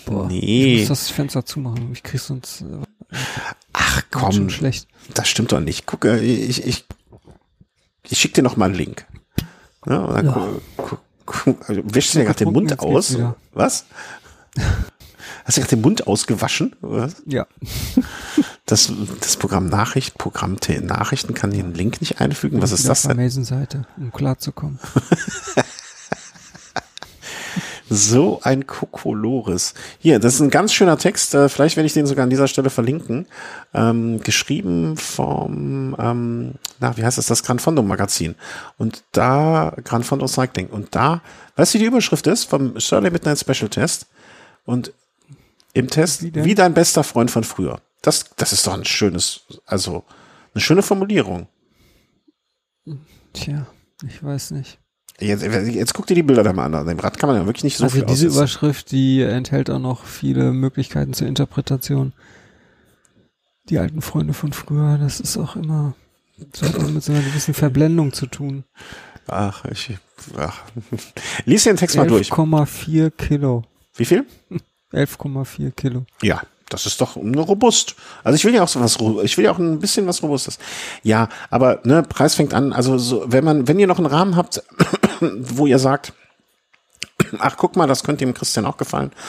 Boah, 0.05 0.27
Nee. 0.27 0.75
ich 0.83 0.89
muss 0.89 0.99
das 0.99 1.09
Fenster 1.09 1.45
zumachen. 1.45 1.91
Ich 1.91 2.03
krieg 2.03 2.19
sonst 2.21 2.61
äh, 2.61 3.17
ach 3.73 4.01
komm, 4.11 4.49
schlecht. 4.49 4.87
Das 5.13 5.27
stimmt 5.27 5.51
doch 5.51 5.59
nicht. 5.59 5.85
Guck, 5.85 6.05
äh, 6.05 6.19
ich, 6.19 6.65
ich, 6.65 6.85
ich 8.09 8.17
schick 8.17 8.33
dir 8.33 8.41
noch 8.43 8.55
mal 8.57 8.65
einen 8.65 8.75
Link. 8.75 9.05
Ja, 9.85 10.07
dann 10.13 10.25
Ja. 10.25 10.49
gu- 10.77 10.97
gu- 11.25 11.55
Wäschst 11.67 12.15
du 12.15 12.19
dir 12.19 12.25
gerade 12.25 12.39
den 12.45 12.53
Mund 12.53 12.79
aus? 12.79 13.17
Was? 13.53 13.85
Hast 15.47 15.55
du 15.55 15.61
gerade 15.61 15.77
den 15.77 15.81
Mund 15.81 16.07
ausgewaschen? 16.07 16.75
Was? 16.81 17.23
Ja. 17.25 17.47
Das, 18.69 18.91
das 19.21 19.37
Programm 19.37 19.67
Nachricht, 19.67 20.17
Programm 20.17 20.57
Nachrichten 20.81 21.33
kann 21.33 21.51
den 21.51 21.73
Link 21.73 22.01
nicht 22.01 22.19
einfügen. 22.19 22.61
Was 22.61 22.73
ist 22.73 22.89
das 22.89 23.03
denn? 23.03 23.11
Amazon-Seite, 23.11 23.87
um 23.95 24.11
klarzukommen. 24.11 24.77
So 27.89 28.41
ein 28.43 28.67
Kokolores. 28.67 29.73
Hier, 29.99 30.19
das 30.19 30.33
ist 30.33 30.41
ein 30.41 30.49
ganz 30.49 30.73
schöner 30.73 30.97
Text. 30.97 31.33
Äh, 31.33 31.47
vielleicht 31.47 31.77
werde 31.77 31.87
ich 31.87 31.93
den 31.93 32.05
sogar 32.05 32.23
an 32.23 32.29
dieser 32.29 32.49
Stelle 32.49 32.69
verlinken. 32.69 33.27
Ähm, 33.73 34.19
geschrieben 34.19 34.97
vom, 34.97 35.95
ähm, 35.97 36.55
na, 36.81 36.97
wie 36.97 37.05
heißt 37.05 37.17
das, 37.17 37.27
das 37.27 37.43
Gran 37.43 37.59
Fondo 37.59 37.81
Magazin. 37.83 38.35
Und 38.77 39.05
da, 39.13 39.73
Gran 39.85 40.03
Fondo 40.03 40.27
Cycling. 40.27 40.67
Und 40.67 40.95
da, 40.95 41.21
weißt 41.55 41.73
du, 41.73 41.77
wie 41.77 41.83
die 41.83 41.87
Überschrift 41.87 42.27
ist? 42.27 42.43
Vom 42.43 42.77
Shirley 42.77 43.09
Midnight 43.09 43.39
Special 43.39 43.69
Test. 43.69 44.07
Und 44.65 44.91
im 45.79 45.89
Test, 45.89 46.23
wie, 46.23 46.33
wie 46.43 46.55
dein 46.55 46.73
bester 46.73 47.03
Freund 47.03 47.31
von 47.31 47.43
früher. 47.43 47.81
Das, 48.01 48.31
das 48.35 48.53
ist 48.53 48.67
doch 48.67 48.73
ein 48.73 48.85
schönes, 48.85 49.41
also, 49.65 50.03
eine 50.53 50.61
schöne 50.61 50.81
Formulierung. 50.81 51.47
Tja, 53.33 53.67
ich 54.07 54.23
weiß 54.23 54.51
nicht. 54.51 54.79
Jetzt, 55.19 55.43
jetzt 55.43 55.93
guck 55.93 56.05
dir 56.05 56.13
die 56.13 56.23
Bilder 56.23 56.43
da 56.43 56.53
mal 56.53 56.65
an. 56.65 56.75
An 56.75 56.87
dem 56.87 56.99
Rad 56.99 57.17
kann 57.17 57.27
man 57.27 57.37
ja 57.37 57.45
wirklich 57.45 57.63
nicht 57.63 57.77
so 57.77 57.85
also 57.85 57.95
viel 57.95 58.03
Also 58.03 58.13
diese 58.13 58.27
aussetzen. 58.27 58.37
Überschrift, 58.37 58.91
die 58.91 59.21
enthält 59.21 59.69
auch 59.69 59.79
noch 59.79 60.05
viele 60.05 60.53
Möglichkeiten 60.53 61.13
zur 61.13 61.27
Interpretation. 61.27 62.13
Die 63.69 63.79
alten 63.79 64.01
Freunde 64.01 64.33
von 64.33 64.53
früher, 64.53 64.97
das 64.97 65.19
ist 65.19 65.37
auch 65.37 65.55
immer 65.55 65.95
so 66.53 66.67
hat 66.67 66.91
mit 66.91 67.03
so 67.03 67.11
einer 67.11 67.21
gewissen 67.21 67.53
Verblendung 67.53 68.13
zu 68.13 68.27
tun. 68.27 68.63
Ach, 69.27 69.65
ich, 69.65 69.97
ach. 70.37 70.61
Lies 71.45 71.63
den 71.63 71.77
Text 71.77 71.95
mal 71.97 72.07
durch. 72.07 72.31
11,4 72.31 73.09
Kilo. 73.11 73.63
Wie 73.95 74.05
viel? 74.05 74.25
11,4 74.93 75.71
Kilo. 75.71 76.05
Ja, 76.21 76.41
das 76.69 76.85
ist 76.85 76.99
doch 76.99 77.15
robust. 77.15 77.95
Also 78.23 78.35
ich 78.35 78.45
will 78.45 78.53
ja 78.53 78.63
auch 78.63 78.67
so 78.67 78.81
was, 78.81 78.97
ich 79.23 79.37
will 79.37 79.45
ja 79.45 79.51
auch 79.51 79.59
ein 79.59 79.79
bisschen 79.79 80.05
was 80.07 80.21
Robustes. 80.21 80.59
Ja, 81.01 81.29
aber 81.49 81.79
ne, 81.83 82.03
Preis 82.03 82.35
fängt 82.35 82.53
an. 82.53 82.73
Also 82.73 82.97
so, 82.97 83.23
wenn 83.27 83.43
man, 83.43 83.67
wenn 83.67 83.79
ihr 83.79 83.87
noch 83.87 83.99
einen 83.99 84.07
Rahmen 84.07 84.35
habt, 84.35 84.63
wo 85.21 85.65
ihr 85.65 85.79
sagt, 85.79 86.13
ach 87.39 87.55
guck 87.57 87.77
mal, 87.77 87.87
das 87.87 88.03
könnte 88.03 88.25
dem 88.25 88.33
Christian 88.33 88.65
auch 88.65 88.77
gefallen. 88.77 89.11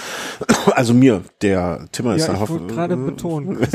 Also 0.72 0.94
mir, 0.94 1.24
der 1.42 1.88
Timmer 1.90 2.14
ist 2.14 2.26
ja, 2.26 2.34
da 2.34 2.40
hoffen. 2.40 2.68
gerade 2.68 2.96
betonen. 2.96 3.58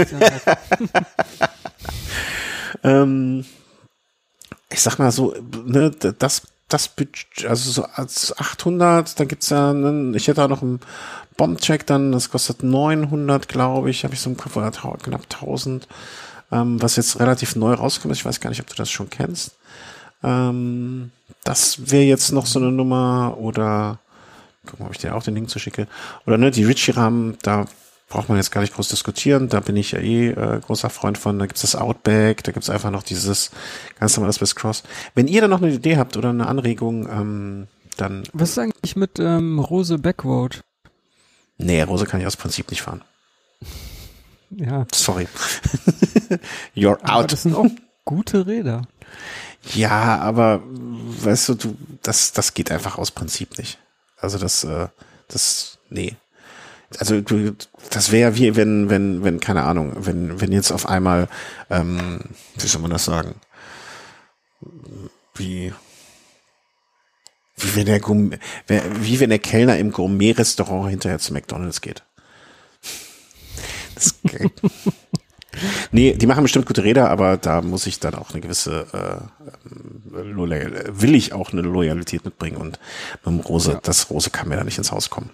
ähm, 2.83 3.45
ich 4.69 4.81
sag 4.81 4.99
mal 4.99 5.11
so, 5.11 5.33
ne, 5.65 5.91
das 5.91 6.43
das 6.73 6.87
Budget, 6.87 7.45
also 7.45 7.71
so 7.71 7.83
als 7.83 8.37
800, 8.37 9.19
dann 9.19 9.27
gibt's 9.27 9.49
ja, 9.49 9.69
einen, 9.69 10.13
ich 10.15 10.27
hätte 10.27 10.43
auch 10.43 10.49
noch 10.49 10.61
einen 10.61 10.79
Bombcheck 11.37 11.85
dann, 11.85 12.11
das 12.11 12.29
kostet 12.29 12.63
900, 12.63 13.47
glaube 13.47 13.89
ich, 13.89 14.03
habe 14.03 14.13
ich 14.13 14.21
so 14.21 14.29
im 14.29 14.37
Kopf, 14.37 14.55
oder 14.55 14.71
knapp 14.71 15.23
1000, 15.23 15.87
ähm, 16.51 16.81
was 16.81 16.95
jetzt 16.95 17.19
relativ 17.19 17.55
neu 17.55 17.73
rauskommt. 17.73 18.15
Ich 18.15 18.25
weiß 18.25 18.39
gar 18.39 18.49
nicht, 18.49 18.61
ob 18.61 18.67
du 18.67 18.75
das 18.75 18.89
schon 18.89 19.09
kennst. 19.09 19.55
Ähm, 20.23 21.11
das 21.43 21.91
wäre 21.91 22.03
jetzt 22.03 22.31
noch 22.31 22.45
so 22.45 22.59
eine 22.59 22.71
Nummer 22.71 23.37
oder 23.39 23.99
guck 24.65 24.79
mal, 24.79 24.85
ob 24.87 24.93
ich 24.93 24.99
dir 24.99 25.15
auch 25.15 25.23
den 25.23 25.35
Link 25.35 25.49
zuschicke. 25.49 25.87
Oder 26.25 26.37
ne, 26.37 26.51
die 26.51 26.63
Ritchie-Rahmen, 26.63 27.37
da 27.41 27.65
braucht 28.09 28.29
man 28.29 28.37
jetzt 28.37 28.51
gar 28.51 28.61
nicht 28.61 28.75
groß 28.75 28.89
diskutieren. 28.89 29.49
Da 29.49 29.59
bin 29.59 29.75
ich 29.75 29.91
ja 29.91 29.99
eh 29.99 30.29
äh, 30.29 30.59
großer 30.59 30.89
Freund 30.89 31.17
von. 31.17 31.39
Da 31.39 31.45
gibt's 31.45 31.61
das 31.61 31.75
Outback, 31.75 32.43
da 32.43 32.51
gibt's 32.51 32.69
einfach 32.69 32.91
noch 32.91 33.03
dieses 33.03 33.51
ganz 33.99 34.15
normale 34.15 34.33
Swiss 34.33 34.55
Cross. 34.55 34.83
Wenn 35.15 35.27
ihr 35.27 35.41
da 35.41 35.47
noch 35.47 35.61
eine 35.61 35.73
Idee 35.73 35.97
habt 35.97 36.15
oder 36.15 36.29
eine 36.29 36.47
Anregung, 36.47 37.07
ähm, 37.09 37.67
dann. 37.97 38.23
Was 38.33 38.51
ist 38.51 38.59
eigentlich 38.59 38.95
mit 38.95 39.19
ähm, 39.19 39.59
Rose 39.59 39.97
Backroad? 39.97 40.61
Nee, 41.63 41.81
Rose 41.83 42.05
kann 42.05 42.19
ich 42.19 42.27
aus 42.27 42.37
Prinzip 42.37 42.69
nicht 42.69 42.81
fahren. 42.81 43.01
Ja. 44.55 44.85
Sorry. 44.93 45.27
You're 46.75 47.01
out. 47.01 47.09
Aber 47.09 47.25
das 47.25 47.41
sind 47.41 47.55
auch 47.55 47.65
gute 48.05 48.45
Räder. 48.45 48.83
Ja, 49.73 50.19
aber 50.19 50.61
weißt 50.63 51.49
du, 51.49 51.53
du, 51.55 51.77
das, 52.03 52.33
das 52.33 52.53
geht 52.53 52.69
einfach 52.69 52.99
aus 52.99 53.09
Prinzip 53.09 53.57
nicht. 53.57 53.79
Also 54.15 54.37
das, 54.37 54.63
äh, 54.63 54.89
das, 55.27 55.79
nee 55.89 56.17
also 56.99 57.21
du, 57.21 57.55
das 57.89 58.11
wäre 58.11 58.35
wie 58.35 58.55
wenn, 58.55 58.89
wenn, 58.89 59.23
wenn, 59.23 59.39
keine 59.39 59.63
Ahnung, 59.63 59.93
wenn, 59.97 60.41
wenn 60.41 60.51
jetzt 60.51 60.71
auf 60.71 60.87
einmal, 60.87 61.27
ähm, 61.69 62.21
wie 62.55 62.67
soll 62.67 62.81
man 62.81 62.91
das 62.91 63.05
sagen? 63.05 63.35
Wie, 65.35 65.73
wie 67.57 67.75
wenn 67.75 67.85
der 67.85 67.99
Gourmet, 67.99 68.39
wie 68.67 69.19
wenn 69.19 69.29
der 69.29 69.39
Kellner 69.39 69.77
im 69.77 69.91
Gourmet-Restaurant 69.91 70.89
hinterher 70.89 71.19
zu 71.19 71.33
McDonalds 71.33 71.81
geht. 71.81 72.03
Das, 73.95 74.15
nee, 75.91 76.13
die 76.13 76.25
machen 76.25 76.43
bestimmt 76.43 76.65
gute 76.65 76.83
Räder, 76.83 77.09
aber 77.09 77.37
da 77.37 77.61
muss 77.61 77.85
ich 77.85 77.99
dann 77.99 78.15
auch 78.15 78.31
eine 78.31 78.41
gewisse, 78.41 78.87
äh, 78.91 80.11
will 80.11 81.15
ich 81.15 81.33
auch 81.33 81.51
eine 81.51 81.61
Loyalität 81.61 82.25
mitbringen 82.25 82.57
und 82.57 82.79
mit 83.25 83.47
Rose, 83.47 83.73
ja. 83.73 83.79
das 83.83 84.09
Rose 84.09 84.29
kann 84.29 84.49
mir 84.49 84.57
da 84.57 84.63
nicht 84.63 84.77
ins 84.77 84.91
Haus 84.91 85.09
kommen. 85.09 85.29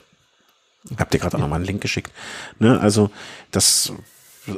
Habt 0.97 1.13
ihr 1.13 1.19
gerade 1.19 1.37
auch 1.37 1.41
nochmal 1.41 1.57
einen 1.57 1.65
Link 1.65 1.81
geschickt. 1.81 2.11
Ne? 2.57 2.79
Also 2.79 3.11
das 3.51 3.93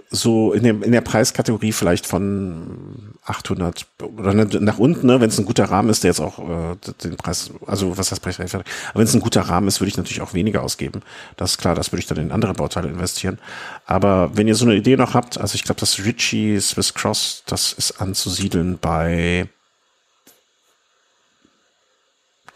so 0.10 0.54
in, 0.54 0.64
dem, 0.64 0.84
in 0.84 0.92
der 0.92 1.02
Preiskategorie 1.02 1.72
vielleicht 1.72 2.06
von 2.06 3.14
800 3.26 3.86
oder 4.18 4.34
ne, 4.34 4.46
nach 4.60 4.78
unten, 4.78 5.08
ne, 5.08 5.22
wenn 5.22 5.30
es 5.30 5.38
ein 5.38 5.46
guter 5.46 5.66
Rahmen 5.66 5.90
ist, 5.90 6.04
der 6.04 6.12
jetzt 6.12 6.20
auch 6.20 6.40
äh, 6.40 6.76
den 7.04 7.18
Preis, 7.18 7.52
also 7.68 7.98
was 7.98 8.12
heißt 8.12 8.22
Preis, 8.22 8.40
aber 8.54 8.64
wenn 8.94 9.04
es 9.04 9.14
ein 9.14 9.20
guter 9.22 9.42
Rahmen 9.42 9.68
ist, 9.68 9.80
würde 9.80 9.90
ich 9.90 9.98
natürlich 9.98 10.22
auch 10.22 10.34
weniger 10.34 10.64
ausgeben. 10.64 11.02
Das 11.38 11.52
ist 11.52 11.58
klar, 11.58 11.76
das 11.76 11.92
würde 11.92 12.02
ich 12.02 12.08
dann 12.08 12.18
in 12.18 12.32
andere 12.32 12.54
Bauteile 12.54 12.88
investieren. 12.90 13.40
Aber 13.86 14.36
wenn 14.36 14.48
ihr 14.48 14.56
so 14.56 14.66
eine 14.66 14.76
Idee 14.76 14.98
noch 14.98 15.14
habt, 15.14 15.38
also 15.40 15.56
ich 15.56 15.64
glaube, 15.64 15.80
das 15.80 16.00
Ritchie 16.00 16.60
Swiss 16.60 16.94
Cross, 16.94 17.44
das 17.46 17.74
ist 17.74 18.00
anzusiedeln 18.02 18.78
bei 18.80 19.48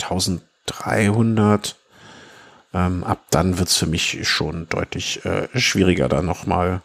1300 0.02 1.76
ähm, 2.76 3.06
ab 3.06 3.24
dann 3.32 3.58
wird's 3.58 3.78
für 3.78 3.88
mich 3.88 4.28
schon 4.28 4.68
deutlich 4.68 5.24
äh, 5.24 5.48
schwieriger, 5.58 6.10
da 6.10 6.22
nochmal 6.22 6.82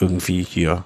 irgendwie 0.00 0.42
hier 0.42 0.84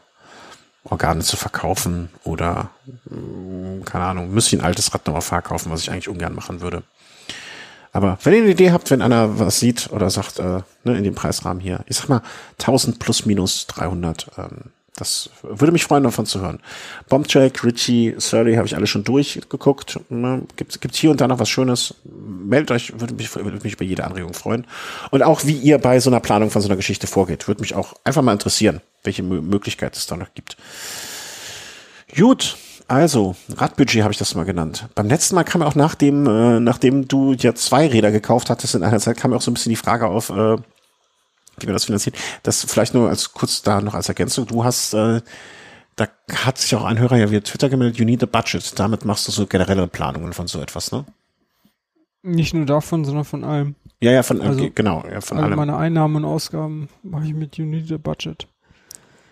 Organe 0.85 1.23
zu 1.23 1.37
verkaufen 1.37 2.11
oder 2.25 2.71
äh, 3.11 3.83
keine 3.85 4.05
Ahnung, 4.05 4.33
müsste 4.33 4.55
ich 4.55 4.63
ein 4.63 4.67
altes 4.67 4.93
Rad 4.93 5.07
nochmal 5.07 5.23
verkaufen, 5.23 5.73
was 5.73 5.81
ich 5.81 5.91
eigentlich 5.91 6.09
ungern 6.09 6.35
machen 6.35 6.61
würde. 6.61 6.83
Aber 7.93 8.19
wenn 8.25 8.35
ihr 8.35 8.43
eine 8.43 8.51
Idee 8.51 8.73
habt, 8.73 8.91
wenn 8.91 9.01
einer 9.01 9.39
was 9.39 9.61
sieht 9.61 9.91
oder 9.93 10.11
sagt, 10.11 10.41
äh, 10.41 10.63
ne, 10.83 10.99
in 10.99 11.05
dem 11.05 11.15
Preisrahmen 11.15 11.61
hier, 11.61 11.85
ich 11.87 11.97
sag 11.97 12.09
mal 12.09 12.23
1000 12.59 12.99
plus 12.99 13.25
minus 13.25 13.67
300, 13.69 14.33
ähm, 14.37 14.73
das 14.97 15.31
würde 15.43 15.73
mich 15.73 15.85
freuen, 15.85 16.05
davon 16.05 16.25
zu 16.25 16.41
hören. 16.41 16.61
Bombcheck, 17.09 17.65
Richie, 17.65 18.15
Surly 18.19 18.55
habe 18.55 18.67
ich 18.67 18.77
alle 18.77 18.87
schon 18.87 19.03
durchgeguckt. 19.03 19.99
Ne, 20.09 20.43
gibt, 20.57 20.81
gibt 20.81 20.95
hier 20.95 21.11
und 21.11 21.21
da 21.21 21.27
noch 21.27 21.41
was 21.41 21.49
Schönes. 21.49 21.95
Meldet 22.05 22.71
euch, 22.71 23.01
würde 23.01 23.15
mich, 23.15 23.35
würde 23.35 23.59
mich 23.65 23.77
bei 23.77 23.85
jeder 23.85 24.07
Anregung 24.07 24.35
freuen. 24.35 24.67
Und 25.11 25.25
auch 25.25 25.45
wie 25.45 25.57
ihr 25.57 25.79
bei 25.79 25.99
so 25.99 26.11
einer 26.11 26.21
Planung 26.21 26.51
von 26.51 26.63
so 26.63 26.69
einer 26.69 26.77
Geschichte 26.77 27.09
vorgeht, 27.09 27.49
würde 27.49 27.61
mich 27.61 27.75
auch 27.75 27.95
einfach 28.05 28.23
mal 28.23 28.33
interessieren, 28.33 28.81
welche 29.03 29.25
Möglichkeit 29.25 29.97
es 29.97 30.07
da 30.07 30.17
noch 30.17 30.33
gibt. 30.35 30.57
Gut, 32.17 32.57
also, 32.87 33.35
Radbudget 33.57 34.03
habe 34.03 34.13
ich 34.13 34.19
das 34.19 34.35
mal 34.35 34.45
genannt. 34.45 34.89
Beim 34.95 35.09
letzten 35.09 35.35
Mal 35.35 35.45
kam 35.45 35.63
auch 35.63 35.75
nachdem, 35.75 36.27
äh, 36.27 36.61
nachdem 36.61 37.09
du 37.09 37.33
ja 37.33 37.55
zwei 37.55 37.89
Räder 37.89 38.13
gekauft 38.13 38.51
hattest 38.51 38.75
in 38.75 38.83
einer 38.83 39.01
Zeit, 39.01 39.17
kam 39.17 39.33
auch 39.33 39.41
so 39.41 39.51
ein 39.51 39.55
bisschen 39.55 39.71
die 39.71 39.77
Frage 39.77 40.07
auf, 40.07 40.31
äh, 40.31 40.57
wie 41.59 41.67
man 41.67 41.75
das 41.75 41.85
finanziert. 41.85 42.17
Das 42.43 42.65
vielleicht 42.65 42.95
nur 42.95 43.09
als 43.09 43.33
kurz 43.33 43.63
da 43.63 43.81
noch 43.81 43.95
als 43.95 44.09
Ergänzung. 44.09 44.47
Du 44.47 44.65
hast, 44.65 44.95
äh, 44.95 45.21
da 45.97 46.09
hat 46.33 46.59
sich 46.59 46.75
auch 46.75 46.85
ein 46.85 46.99
Hörer 46.99 47.17
ja 47.17 47.31
via 47.31 47.41
Twitter 47.41 47.69
gemeldet, 47.69 47.99
you 47.99 48.05
need 48.05 48.23
a 48.23 48.27
budget. 48.27 48.79
Damit 48.79 49.05
machst 49.05 49.29
du 49.29 49.33
so 49.33 49.47
generelle 49.47 49.87
Planungen 49.87 50.33
von 50.33 50.47
so 50.47 50.61
etwas, 50.61 50.93
ne? 50.93 51.05
Nicht 52.23 52.55
nur 52.55 52.65
davon, 52.65 53.05
sondern 53.05 53.25
von 53.25 53.45
allem. 53.45 53.75
Ja, 54.01 54.11
ja, 54.11 54.23
von, 54.23 54.41
also, 54.41 54.71
genau, 54.75 55.05
ja, 55.11 55.21
von 55.21 55.39
alle 55.39 55.49
allem. 55.49 55.57
meine 55.57 55.77
Einnahmen 55.77 56.17
und 56.17 56.25
Ausgaben 56.25 56.89
mache 57.03 57.27
ich 57.27 57.35
mit 57.35 57.57
You 57.59 57.67
need 57.67 57.93
a 57.93 57.99
budget. 57.99 58.49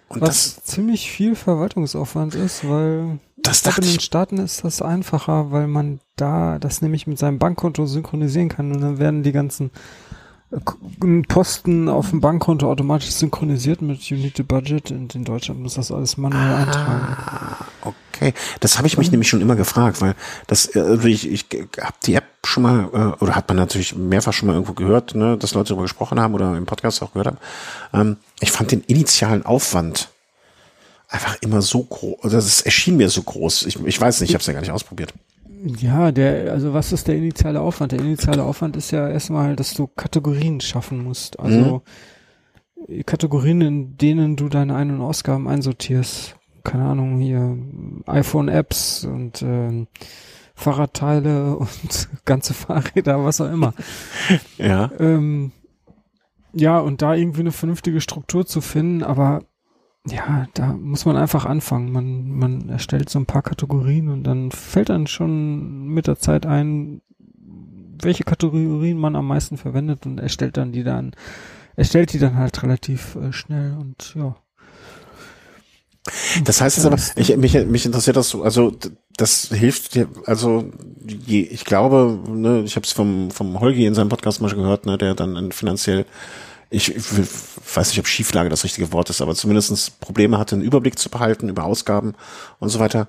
Und 0.09 0.21
Was 0.21 0.57
das, 0.57 0.65
ziemlich 0.65 1.11
viel 1.11 1.35
Verwaltungsaufwand 1.35 2.35
ist, 2.35 2.69
weil 2.69 3.19
das 3.39 3.63
in 3.67 3.83
den 3.83 4.01
Staaten 4.01 4.39
ist 4.39 4.63
das 4.63 4.83
einfacher, 4.83 5.51
weil 5.51 5.67
man 5.67 6.01
da 6.17 6.59
das 6.59 6.83
nämlich 6.83 7.07
mit 7.07 7.19
seinem 7.19 7.39
Bankkonto 7.39 7.87
synchronisieren 7.87 8.51
kann 8.51 8.73
und 8.73 8.83
dann 8.83 8.99
werden 8.99 9.23
die 9.23 9.33
ganzen 9.33 9.71
Posten 11.29 11.89
auf 11.89 12.11
dem 12.11 12.21
Bankkonto 12.21 12.71
automatisch 12.71 13.11
synchronisiert 13.11 13.81
mit 13.81 14.11
Unity 14.11 14.43
Budget 14.43 14.91
und 14.91 15.15
in 15.15 15.25
Deutschland 15.25 15.61
muss 15.61 15.75
das 15.75 15.91
alles 15.91 16.19
manuell 16.19 16.53
ah, 16.53 16.57
eintragen. 16.57 17.17
Okay, 17.83 18.35
das 18.61 18.77
habe 18.77 18.87
ich 18.87 18.99
mich 18.99 19.11
nämlich 19.11 19.29
schon 19.29 19.41
immer 19.41 19.57
gefragt, 19.57 20.03
weil 20.03 20.15
das 20.47 20.77
also 20.77 21.09
ich, 21.09 21.31
ich 21.31 21.47
habe 21.81 21.95
die 22.05 22.15
App 22.15 22.25
schon 22.45 22.63
mal 22.65 22.89
äh, 22.93 23.23
oder 23.23 23.35
hat 23.35 23.49
man 23.49 23.57
natürlich 23.57 23.97
mehrfach 23.97 24.35
schon 24.35 24.49
mal 24.49 24.53
irgendwo 24.53 24.75
gehört, 24.75 25.15
ne, 25.15 25.39
dass 25.39 25.55
Leute 25.55 25.71
darüber 25.71 25.85
gesprochen 25.85 26.21
haben 26.21 26.35
oder 26.35 26.55
im 26.57 26.67
Podcast 26.67 27.03
auch 27.03 27.13
gehört 27.13 27.29
haben. 27.29 27.39
Ähm, 27.95 28.17
ich 28.41 28.53
fand 28.53 28.73
den 28.73 28.83
initialen 28.83 29.47
Aufwand 29.47 30.11
einfach 31.09 31.37
immer 31.41 31.63
so 31.63 31.83
groß, 31.83 32.19
also 32.23 32.37
das 32.37 32.61
erschien 32.61 32.99
mir 32.99 33.09
so 33.09 33.23
groß. 33.23 33.65
Ich, 33.67 33.83
ich 33.85 34.01
weiß 34.01 34.21
nicht, 34.21 34.31
ich 34.31 34.35
habe 34.35 34.43
es 34.43 34.47
ja 34.47 34.53
gar 34.53 34.61
nicht 34.61 34.71
ausprobiert. 34.71 35.15
Ja, 35.65 36.11
der, 36.11 36.53
also 36.53 36.75
was 36.75 36.93
ist 36.93 37.07
der 37.07 37.17
initiale 37.17 37.61
Aufwand? 37.61 37.93
Der 37.93 38.01
initiale 38.01 38.43
Aufwand 38.43 38.77
ist 38.77 38.91
ja 38.91 39.09
erstmal, 39.09 39.55
dass 39.55 39.75
du 39.75 39.87
Kategorien 39.87 40.61
schaffen 40.61 41.05
musst. 41.05 41.39
Also 41.39 41.83
mhm. 42.89 43.03
Kategorien, 43.05 43.61
in 43.61 43.97
denen 43.97 44.37
du 44.37 44.49
deine 44.49 44.75
Ein- 44.75 44.91
und 44.91 45.01
Ausgaben 45.01 45.47
einsortierst. 45.47 46.37
Keine 46.65 46.85
Ahnung, 46.85 47.19
hier 47.19 47.57
iPhone-Apps 48.07 49.05
und 49.05 49.43
äh, 49.43 49.87
Fahrradteile 50.55 51.57
und 51.57 52.09
ganze 52.25 52.55
Fahrräder, 52.55 53.25
was 53.25 53.41
auch 53.41 53.51
immer. 53.51 53.75
ja. 54.59 54.91
Ähm, 54.99 55.53
ja, 56.53 56.79
und 56.81 57.03
da 57.03 57.15
irgendwie 57.15 57.41
eine 57.41 57.53
vernünftige 57.53 58.01
Struktur 58.01 58.47
zu 58.47 58.61
finden, 58.61 59.03
aber 59.03 59.45
ja, 60.09 60.47
da 60.55 60.73
muss 60.73 61.05
man 61.05 61.17
einfach 61.17 61.45
anfangen. 61.45 61.93
Man, 61.93 62.31
man 62.31 62.69
erstellt 62.69 63.09
so 63.09 63.19
ein 63.19 63.27
paar 63.27 63.43
Kategorien 63.43 64.09
und 64.09 64.25
dann 64.25 64.51
fällt 64.51 64.89
dann 64.89 65.07
schon 65.07 65.87
mit 65.87 66.07
der 66.07 66.19
Zeit 66.19 66.45
ein, 66.45 67.03
welche 68.01 68.25
Kategorien 68.25 68.99
man 68.99 69.15
am 69.15 69.29
meisten 69.29 69.57
verwendet 69.57 70.07
und 70.07 70.19
erstellt 70.19 70.57
dann 70.57 70.73
die 70.73 70.83
dann, 70.83 71.13
erstellt 71.77 72.13
die 72.13 72.19
dann 72.19 72.37
halt 72.37 72.63
relativ 72.63 73.17
äh, 73.17 73.33
schnell 73.33 73.77
und 73.79 74.15
ja. 74.17 74.35
Das 76.45 76.61
heißt 76.61 76.79
jetzt 76.79 76.87
aber, 76.87 76.99
ich, 77.15 77.37
mich, 77.37 77.55
mich 77.67 77.87
interessiert 77.87 78.17
das 78.17 78.29
so, 78.29 78.43
also 78.43 78.77
das 79.17 79.51
hilft 79.53 79.95
dir, 79.95 80.09
also 80.27 80.73
je, 81.07 81.43
ich 81.43 81.65
glaube, 81.65 82.19
ne, 82.29 82.63
ich 82.65 82.75
habe 82.75 82.85
es 82.85 82.91
vom, 82.91 83.31
vom 83.31 83.61
Holgi 83.61 83.87
in 83.87 83.95
seinem 83.95 84.09
Podcast 84.09 84.41
mal 84.41 84.49
schon 84.49 84.59
gehört, 84.59 84.85
ne, 84.85 84.99
der 84.99 85.15
dann 85.15 85.53
finanziell 85.53 86.05
ich, 86.73 86.97
ich 86.97 87.05
weiß 87.75 87.89
nicht, 87.89 87.99
ob 87.99 88.07
Schieflage 88.07 88.49
das 88.49 88.65
richtige 88.65 88.93
Wort 88.93 89.11
ist, 89.11 89.21
aber 89.21 89.35
zumindestens 89.35 89.91
Probleme 89.91 90.39
hatte, 90.39 90.55
einen 90.55 90.65
Überblick 90.65 90.99
zu 90.99 91.11
behalten 91.11 91.49
über 91.49 91.65
Ausgaben 91.65 92.15
und 92.59 92.71
so 92.71 92.79
weiter. 92.79 93.09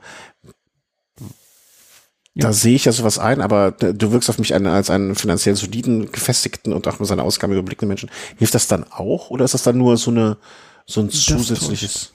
Ja. 2.35 2.47
Da 2.47 2.53
sehe 2.53 2.75
ich 2.75 2.85
ja 2.85 2.91
sowas 2.91 3.19
ein, 3.19 3.41
aber 3.41 3.71
du 3.71 4.11
wirkst 4.11 4.29
auf 4.29 4.39
mich 4.39 4.53
als 4.53 4.89
einen 4.89 5.15
finanziell 5.15 5.55
soliden, 5.55 6.11
gefestigten 6.11 6.73
und 6.73 6.87
auch 6.87 6.99
mit 6.99 7.07
seiner 7.07 7.23
Ausgabe 7.23 7.53
überblickenden 7.53 7.89
Menschen. 7.89 8.09
Hilft 8.37 8.55
das 8.55 8.67
dann 8.67 8.85
auch 8.91 9.29
oder 9.29 9.45
ist 9.45 9.53
das 9.53 9.63
dann 9.63 9.77
nur 9.77 9.97
so 9.97 10.11
eine 10.11 10.37
so 10.85 10.99
ein 11.01 11.07
das 11.07 11.21
zusätzliches? 11.21 12.11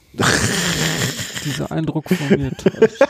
Dieser 1.45 1.71
Eindruck 1.71 2.09
von 2.13 2.39
mir 2.39 2.51
täuscht. 2.57 3.01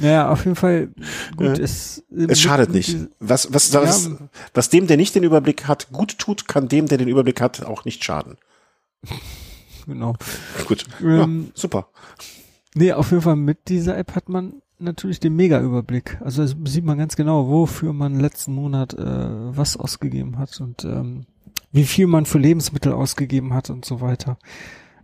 Ja, 0.00 0.30
auf 0.30 0.44
jeden 0.44 0.56
Fall 0.56 0.88
gut. 1.36 1.58
Ja. 1.58 1.64
Es, 1.64 2.04
es 2.10 2.40
schadet 2.40 2.70
nicht. 2.70 2.96
Was, 3.20 3.52
was, 3.52 3.72
was, 3.72 4.06
ja, 4.06 4.16
was 4.54 4.68
dem, 4.68 4.86
der 4.86 4.96
nicht 4.96 5.14
den 5.14 5.22
Überblick 5.22 5.66
hat, 5.66 5.90
gut 5.92 6.18
tut, 6.18 6.48
kann 6.48 6.68
dem, 6.68 6.86
der 6.86 6.98
den 6.98 7.08
Überblick 7.08 7.40
hat, 7.40 7.64
auch 7.64 7.84
nicht 7.84 8.04
schaden. 8.04 8.36
Genau. 9.88 10.16
Gut. 10.66 10.84
Ähm, 11.00 11.44
ja, 11.44 11.50
super. 11.54 11.88
Nee, 12.74 12.92
auf 12.92 13.12
jeden 13.12 13.22
Fall 13.22 13.36
mit 13.36 13.68
dieser 13.68 13.96
App 13.96 14.16
hat 14.16 14.28
man 14.28 14.54
natürlich 14.78 15.20
den 15.20 15.36
Mega-Überblick. 15.36 16.18
Also 16.22 16.44
sieht 16.46 16.84
man 16.84 16.98
ganz 16.98 17.16
genau, 17.16 17.48
wofür 17.48 17.92
man 17.92 18.18
letzten 18.18 18.54
Monat 18.54 18.94
äh, 18.94 19.56
was 19.56 19.76
ausgegeben 19.76 20.38
hat 20.38 20.60
und 20.60 20.84
ähm, 20.84 21.26
wie 21.72 21.84
viel 21.84 22.06
man 22.06 22.26
für 22.26 22.38
Lebensmittel 22.38 22.92
ausgegeben 22.92 23.54
hat 23.54 23.70
und 23.70 23.84
so 23.84 24.00
weiter. 24.00 24.38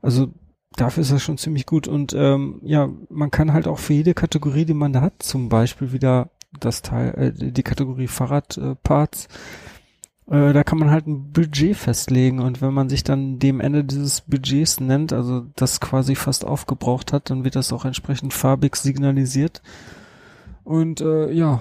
Also 0.00 0.32
dafür 0.76 1.02
ist 1.02 1.12
das 1.12 1.22
schon 1.22 1.38
ziemlich 1.38 1.66
gut. 1.66 1.88
Und 1.88 2.14
ähm, 2.14 2.60
ja, 2.62 2.88
man 3.08 3.30
kann 3.30 3.52
halt 3.52 3.66
auch 3.66 3.78
für 3.78 3.94
jede 3.94 4.14
Kategorie, 4.14 4.64
die 4.64 4.74
man 4.74 4.92
da 4.92 5.00
hat, 5.00 5.22
zum 5.22 5.48
Beispiel 5.48 5.92
wieder 5.92 6.30
das 6.60 6.82
Teil, 6.82 7.14
äh, 7.14 7.50
die 7.50 7.62
Kategorie 7.62 8.08
Fahrradparts, 8.08 9.26
äh, 9.26 9.28
äh, 10.32 10.52
da 10.52 10.64
kann 10.64 10.78
man 10.78 10.90
halt 10.90 11.06
ein 11.06 11.32
Budget 11.32 11.76
festlegen 11.76 12.38
und 12.40 12.62
wenn 12.62 12.72
man 12.72 12.88
sich 12.88 13.04
dann 13.04 13.38
dem 13.38 13.60
Ende 13.60 13.84
dieses 13.84 14.22
Budgets 14.22 14.80
nennt, 14.80 15.12
also 15.12 15.46
das 15.56 15.80
quasi 15.80 16.14
fast 16.14 16.44
aufgebraucht 16.44 17.12
hat, 17.12 17.30
dann 17.30 17.44
wird 17.44 17.56
das 17.56 17.72
auch 17.72 17.84
entsprechend 17.84 18.32
farbig 18.32 18.76
signalisiert. 18.76 19.62
Und 20.64 21.00
äh, 21.00 21.30
ja, 21.32 21.60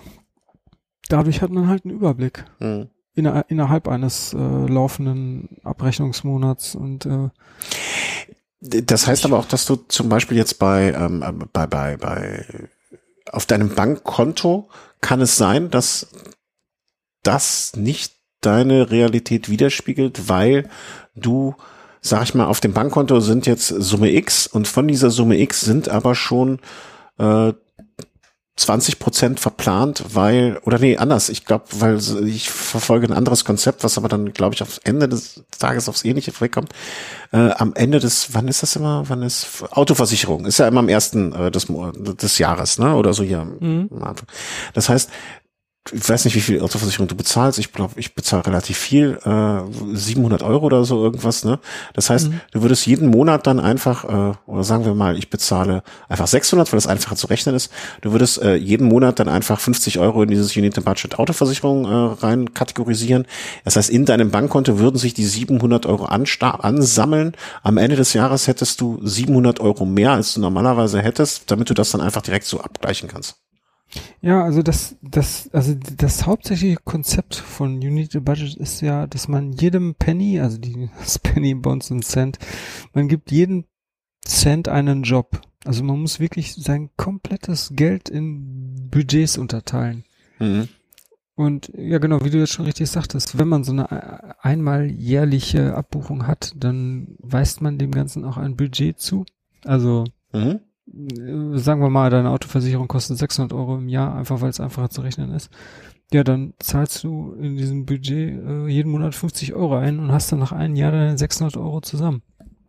dadurch 1.10 1.42
hat 1.42 1.52
man 1.52 1.68
halt 1.68 1.86
einen 1.86 1.96
Überblick. 1.96 2.46
Mhm. 2.60 2.90
Inner, 3.14 3.46
innerhalb 3.50 3.90
eines 3.90 4.34
äh, 4.34 4.38
laufenden 4.38 5.58
Abrechnungsmonats 5.66 6.76
und 6.76 7.06
äh, 7.06 7.30
das 8.62 9.08
heißt 9.08 9.26
aber 9.26 9.40
auch, 9.40 9.46
dass 9.46 9.66
du 9.66 9.76
zum 9.76 10.08
Beispiel 10.08 10.38
jetzt 10.38 10.60
bei, 10.60 10.94
ähm, 10.94 11.50
bei, 11.52 11.66
bei, 11.66 11.98
bei, 11.98 12.46
auf 13.32 13.46
deinem 13.48 13.74
Bankkonto 13.74 14.70
kann 15.02 15.20
es 15.20 15.36
sein, 15.36 15.72
dass 15.72 16.08
das 17.24 17.76
nicht 17.76 18.16
deine 18.42 18.92
Realität 18.92 19.50
widerspiegelt, 19.50 20.30
weil 20.30 20.70
du, 21.16 21.56
sag 22.02 22.24
ich 22.24 22.36
mal, 22.36 22.46
auf 22.46 22.60
dem 22.60 22.74
Bankkonto 22.74 23.20
sind 23.20 23.48
jetzt 23.48 23.68
Summe 23.68 24.12
X 24.14 24.46
und 24.48 24.68
von 24.68 24.88
dieser 24.88 25.10
Summe 25.10 25.40
X 25.40 25.62
sind 25.62 25.90
aber 25.90 26.14
schon 26.14 26.60
äh, 27.18 27.54
20 28.62 29.00
Prozent 29.00 29.40
verplant, 29.40 30.04
weil, 30.14 30.60
oder 30.64 30.80
nee, 30.80 30.98
anders, 30.98 31.30
ich 31.30 31.46
glaube, 31.46 31.66
weil 31.72 32.00
ich 32.28 32.50
verfolge 32.50 33.08
ein 33.08 33.14
anderes 33.14 33.44
Konzept, 33.46 33.84
was 33.84 33.98
aber 33.98 34.08
dann, 34.08 34.34
glaube 34.34 34.56
ich, 34.56 34.62
aufs 34.62 34.78
Ende 34.80 35.10
des 35.10 35.44
Tages 35.58 35.90
aufs 35.90 36.06
Ähnliche 36.06 36.32
wegkommt. 36.40 36.72
Äh, 37.32 37.52
am 37.52 37.74
Ende 37.74 38.00
des, 38.00 38.34
wann 38.34 38.48
ist 38.48 38.62
das 38.62 38.76
immer, 38.76 39.04
wann 39.08 39.24
ist, 39.24 39.64
Autoversicherung, 39.72 40.46
ist 40.46 40.60
ja 40.60 40.68
immer 40.68 40.80
am 40.80 40.90
ersten 40.90 41.34
äh, 41.34 41.52
des, 41.52 41.68
des 41.68 42.38
Jahres, 42.38 42.78
ne, 42.78 42.96
oder 42.96 43.14
so 43.14 43.24
hier. 43.24 43.46
Mhm. 43.46 43.90
Das 44.74 44.90
heißt, 44.90 45.10
ich 45.92 46.08
weiß 46.08 46.26
nicht, 46.26 46.36
wie 46.36 46.42
viel 46.42 46.62
Autoversicherung 46.62 47.08
du 47.08 47.16
bezahlst. 47.16 47.58
Ich 47.58 47.74
glaube, 47.74 48.00
ich 48.00 48.14
bezahle 48.14 48.46
relativ 48.46 48.78
viel, 48.78 49.18
äh, 49.26 49.96
700 49.96 50.44
Euro 50.44 50.68
oder 50.68 50.86
so 50.86 51.04
irgendwas. 51.04 51.44
Ne? 51.44 51.60
Das 51.94 52.12
heißt, 52.12 52.30
mhm. 52.30 52.42
du 52.52 52.62
würdest 52.62 52.86
jeden 52.86 53.10
Monat 53.10 53.48
dann 53.48 53.60
einfach, 53.60 54.04
äh, 54.04 54.34
oder 54.46 54.64
sagen 54.64 54.86
wir 54.86 54.94
mal, 54.94 55.18
ich 55.18 55.32
bezahle 55.32 55.82
einfach 56.08 56.28
600, 56.28 56.72
weil 56.72 56.78
das 56.78 56.86
einfacher 56.86 57.16
zu 57.16 57.28
rechnen 57.28 57.56
ist. 57.56 57.72
Du 58.02 58.12
würdest 58.12 58.42
äh, 58.42 58.56
jeden 58.56 58.88
Monat 58.88 59.20
dann 59.20 59.28
einfach 59.28 59.60
50 59.60 59.98
Euro 59.98 60.22
in 60.22 60.30
dieses 60.30 60.56
Unit 60.56 60.84
Budget 60.86 61.18
Autoversicherung 61.18 61.86
äh, 61.86 62.24
rein 62.24 62.54
kategorisieren. 62.54 63.26
Das 63.66 63.76
heißt, 63.76 63.90
in 63.90 64.06
deinem 64.06 64.30
Bankkonto 64.30 64.78
würden 64.78 64.98
sich 64.98 65.16
die 65.16 65.26
700 65.26 65.88
Euro 65.88 66.06
ansammeln. 66.06 67.34
Am 67.64 67.78
Ende 67.78 67.96
des 67.96 68.14
Jahres 68.14 68.48
hättest 68.48 68.82
du 68.82 69.00
700 69.04 69.60
Euro 69.60 69.86
mehr, 69.86 70.12
als 70.12 70.36
du 70.36 70.42
normalerweise 70.42 71.02
hättest, 71.02 71.50
damit 71.50 71.72
du 71.72 71.74
das 71.74 71.90
dann 71.90 72.02
einfach 72.02 72.22
direkt 72.22 72.46
so 72.46 72.62
abgleichen 72.62 73.10
kannst. 73.10 73.38
Ja, 74.22 74.44
also 74.44 74.62
das, 74.62 74.98
das, 75.02 75.50
also 75.52 75.74
das 75.76 76.26
hauptsächliche 76.26 76.78
Konzept 76.84 77.36
von 77.36 77.78
Unity 77.78 78.20
Budget 78.20 78.56
ist 78.56 78.82
ja, 78.82 79.08
dass 79.08 79.28
man 79.28 79.52
jedem 79.54 79.96
Penny, 79.96 80.40
also 80.40 80.58
die 80.58 80.90
das 81.00 81.20
Penny, 81.20 81.54
Bonds 81.56 81.92
und 81.92 82.06
Cent, 82.06 82.38
man 82.94 83.08
gibt 83.08 83.32
jedem 83.32 83.66
Cent 84.26 84.68
einen 84.68 85.04
Job. 85.04 85.42
Also 85.66 85.84
man 85.84 86.00
muss 86.00 86.20
wirklich 86.20 86.56
sein 86.56 86.90
komplettes 86.98 87.72
Geld 87.76 88.10
in 88.10 88.90
Budgets 88.90 89.38
unterteilen. 89.38 90.06
Mhm. 90.40 90.68
Und 91.36 91.72
ja, 91.76 91.98
genau, 91.98 92.24
wie 92.24 92.30
du 92.30 92.40
jetzt 92.40 92.54
schon 92.54 92.66
richtig 92.66 92.90
sagtest, 92.90 93.38
wenn 93.38 93.48
man 93.48 93.64
so 93.64 93.72
eine 93.72 94.44
einmal 94.44 94.92
jährliche 94.92 95.76
Abbuchung 95.76 96.28
hat, 96.28 96.54
dann 96.56 97.16
weist 97.20 97.62
man 97.62 97.78
dem 97.78 97.92
Ganzen 97.92 98.26
auch 98.26 98.38
ein 98.38 98.56
Budget 98.56 99.00
zu. 99.00 99.26
Also 99.64 100.06
mhm 100.34 100.60
sagen 100.88 101.82
wir 101.82 101.90
mal, 101.90 102.10
deine 102.10 102.30
Autoversicherung 102.30 102.88
kostet 102.88 103.18
600 103.18 103.54
Euro 103.54 103.78
im 103.78 103.88
Jahr, 103.88 104.16
einfach 104.16 104.42
weil 104.42 104.50
es 104.50 104.60
einfacher 104.60 104.90
zu 104.90 105.02
rechnen 105.02 105.32
ist. 105.32 105.50
Ja, 106.14 106.24
dann 106.24 106.54
zahlst 106.60 107.04
du 107.04 107.34
in 107.40 107.56
diesem 107.56 107.86
Budget 107.86 108.44
äh, 108.44 108.68
jeden 108.68 108.92
Monat 108.92 109.16
50 109.16 109.54
Euro 109.54 109.78
ein 109.78 110.00
und 110.00 110.12
hast 110.12 110.32
dann 110.32 110.40
nach 110.40 110.52
einem 110.52 110.76
Jahr 110.76 110.92
deine 110.92 111.18
600 111.18 111.56
Euro 111.56 111.80
zusammen. 111.80 112.22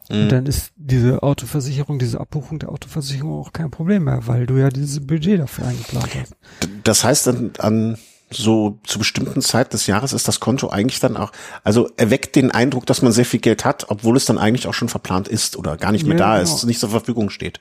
Mhm. 0.09 0.22
Und 0.22 0.32
dann 0.32 0.47
ist 0.47 0.72
diese 0.76 1.22
Autoversicherung, 1.22 1.98
diese 1.98 2.20
Abbuchung 2.20 2.60
der 2.60 2.68
Autoversicherung 2.68 3.32
auch 3.32 3.52
kein 3.52 3.70
Problem 3.70 4.05
mehr, 4.05 4.26
weil 4.28 4.47
du 4.47 4.59
ja 4.59 4.68
dieses 4.68 5.05
Budget 5.05 5.40
dafür 5.40 5.66
eingeplant 5.66 6.09
hast. 6.14 6.36
Das 6.84 7.02
heißt 7.02 7.26
dann 7.26 7.51
an 7.59 7.98
so 8.30 8.78
zu 8.84 8.98
bestimmten 8.98 9.43
Zeit 9.43 9.72
des 9.72 9.86
Jahres 9.86 10.12
ist 10.12 10.26
das 10.26 10.40
Konto 10.40 10.70
eigentlich 10.70 11.01
dann 11.01 11.16
auch, 11.16 11.32
also 11.64 11.90
erweckt 11.97 12.36
den 12.36 12.51
Eindruck, 12.51 12.86
dass 12.86 13.02
man 13.02 13.12
sehr 13.12 13.26
viel 13.26 13.40
Geld 13.40 13.64
hat, 13.64 13.90
obwohl 13.90 14.16
es 14.16 14.24
dann 14.24 14.39
eigentlich 14.39 14.66
auch 14.66 14.74
schon 14.74 14.89
verplant 14.89 15.28
ist 15.28 15.56
oder 15.56 15.76
gar 15.76 15.93
nicht 15.93 16.06
mehr 16.06 16.16
ja, 16.16 16.36
da 16.36 16.39
genau. 16.39 16.55
ist, 16.55 16.64
nicht 16.64 16.80
zur 16.80 16.90
Verfügung 16.90 17.28
steht. 17.28 17.60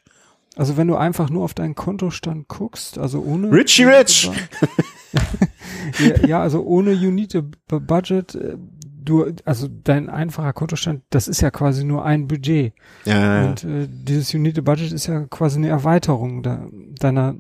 Also 0.55 0.75
wenn 0.77 0.87
du 0.87 0.95
einfach 0.95 1.29
nur 1.29 1.43
auf 1.43 1.53
deinen 1.53 1.75
Kontostand 1.75 2.47
guckst, 2.47 2.97
also 2.97 3.21
ohne 3.21 3.51
Richie 3.51 3.85
Rich. 3.85 4.29
ja, 5.99 6.27
ja, 6.27 6.41
also 6.41 6.63
ohne 6.63 6.91
Unite 6.91 7.43
Budget, 7.67 8.35
äh, 8.35 8.57
du, 8.83 9.33
also 9.45 9.67
dein 9.67 10.09
einfacher 10.09 10.53
Kontostand, 10.53 11.03
das 11.09 11.27
ist 11.27 11.41
ja 11.41 11.51
quasi 11.51 11.83
nur 11.83 12.05
ein 12.05 12.27
Budget. 12.27 12.73
Ja. 13.05 13.49
Und 13.49 13.63
äh, 13.63 13.87
dieses 13.89 14.33
Unite 14.33 14.61
Budget 14.61 14.91
ist 14.91 15.07
ja 15.07 15.25
quasi 15.27 15.57
eine 15.57 15.69
Erweiterung 15.69 16.43
de, 16.43 16.57
deiner 16.99 17.35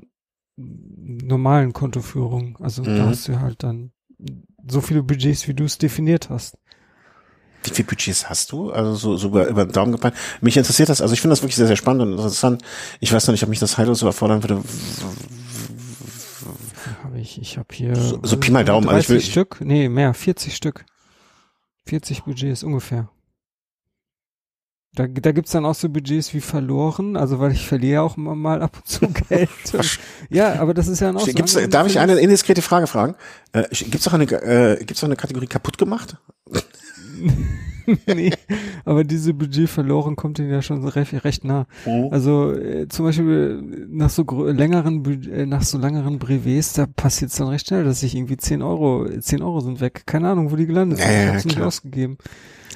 normalen 0.55 1.73
Kontoführung. 1.73 2.57
Also 2.61 2.83
mhm. 2.83 2.97
da 2.97 3.05
hast 3.07 3.27
du 3.27 3.39
halt 3.39 3.63
dann 3.63 3.91
so 4.67 4.81
viele 4.81 5.03
Budgets, 5.03 5.47
wie 5.47 5.53
du 5.53 5.63
es 5.63 5.77
definiert 5.77 6.29
hast. 6.29 6.57
Wie 7.63 7.69
viele 7.69 7.87
Budgets 7.87 8.29
hast 8.29 8.51
du? 8.51 8.71
Also 8.71 8.95
so, 8.95 9.17
so 9.17 9.27
über, 9.27 9.47
über 9.47 9.65
den 9.65 9.71
Daumen 9.71 9.91
gepeilt. 9.91 10.15
Mich 10.41 10.57
interessiert 10.57 10.89
das, 10.89 11.01
also 11.01 11.13
ich 11.13 11.21
finde 11.21 11.33
das 11.33 11.41
wirklich 11.41 11.55
sehr, 11.55 11.67
sehr 11.67 11.75
spannend 11.75 12.03
und 12.03 12.11
interessant. 12.13 12.63
Ich 12.99 13.13
weiß 13.13 13.27
noch 13.27 13.33
nicht, 13.33 13.43
ob 13.43 13.49
mich 13.49 13.59
das 13.59 13.77
heillos 13.77 14.01
überfordern 14.01 14.43
würde. 14.43 14.61
Hab 17.03 17.15
ich 17.15 17.41
ich 17.41 17.57
habe 17.57 17.67
hier 17.73 17.95
so, 17.95 18.19
so 18.23 18.37
Pi 18.37 18.51
mal 18.51 18.65
Daumen. 18.65 18.87
30 18.87 18.95
also 18.95 19.13
ich 19.13 19.25
will, 19.25 19.31
Stück, 19.31 19.61
nee, 19.61 19.89
mehr, 19.89 20.13
40 20.13 20.55
Stück. 20.55 20.85
40 21.85 22.23
Budgets 22.23 22.63
ungefähr. 22.63 23.09
Da, 24.93 25.07
da 25.07 25.31
gibt's 25.31 25.51
dann 25.51 25.65
auch 25.65 25.75
so 25.75 25.87
Budgets 25.87 26.33
wie 26.33 26.41
verloren, 26.41 27.15
also 27.15 27.39
weil 27.39 27.53
ich 27.53 27.65
verliere 27.65 28.01
auch 28.01 28.17
mal 28.17 28.61
ab 28.61 28.75
und 28.75 28.87
zu 28.87 29.07
Geld. 29.29 29.49
Und, 29.71 29.99
ja, 30.29 30.59
aber 30.59 30.73
das 30.73 30.89
ist 30.89 30.99
ja 30.99 31.13
auch 31.13 31.25
Gibt's, 31.25 31.57
Darf 31.69 31.87
ich 31.87 31.99
eine 31.99 32.15
indiskrete 32.15 32.61
Frage 32.61 32.87
fragen? 32.87 33.15
Äh, 33.53 33.63
gibt's 33.71 34.07
auch 34.09 34.13
eine, 34.13 34.25
äh, 34.25 34.83
gibt's 34.83 35.01
auch 35.01 35.07
eine 35.07 35.15
Kategorie 35.15 35.47
kaputt 35.47 35.77
gemacht? 35.77 36.17
nee, 38.07 38.31
aber 38.85 39.03
diese 39.03 39.33
Budget 39.33 39.69
verloren 39.69 40.15
kommt 40.15 40.39
ihnen 40.39 40.51
ja 40.51 40.61
schon 40.61 40.87
recht, 40.87 41.23
recht 41.23 41.43
nah. 41.43 41.65
Mhm. 41.85 42.09
Also 42.11 42.53
äh, 42.53 42.87
zum 42.87 43.05
Beispiel 43.05 43.87
nach 43.89 44.09
so 44.09 44.23
längeren 44.47 45.03
äh, 45.31 45.45
nach 45.45 45.63
so 45.63 45.77
längeren 45.77 46.19
Brevets, 46.19 46.73
da 46.73 46.85
passiert 46.85 47.31
es 47.31 47.37
dann 47.37 47.47
recht 47.47 47.67
schnell, 47.67 47.83
dass 47.83 48.03
ich 48.03 48.15
irgendwie 48.15 48.37
10 48.37 48.61
Euro, 48.61 49.07
10 49.09 49.41
Euro 49.41 49.59
sind 49.61 49.81
weg. 49.81 50.03
Keine 50.05 50.29
Ahnung, 50.29 50.51
wo 50.51 50.55
die 50.55 50.67
gelandet 50.67 50.99
sind. 50.99 51.09
Ja, 51.09 51.23
ich 51.23 51.29
hab's 51.29 51.43
ja, 51.43 51.49
nicht 51.49 51.61
ausgegeben. 51.61 52.17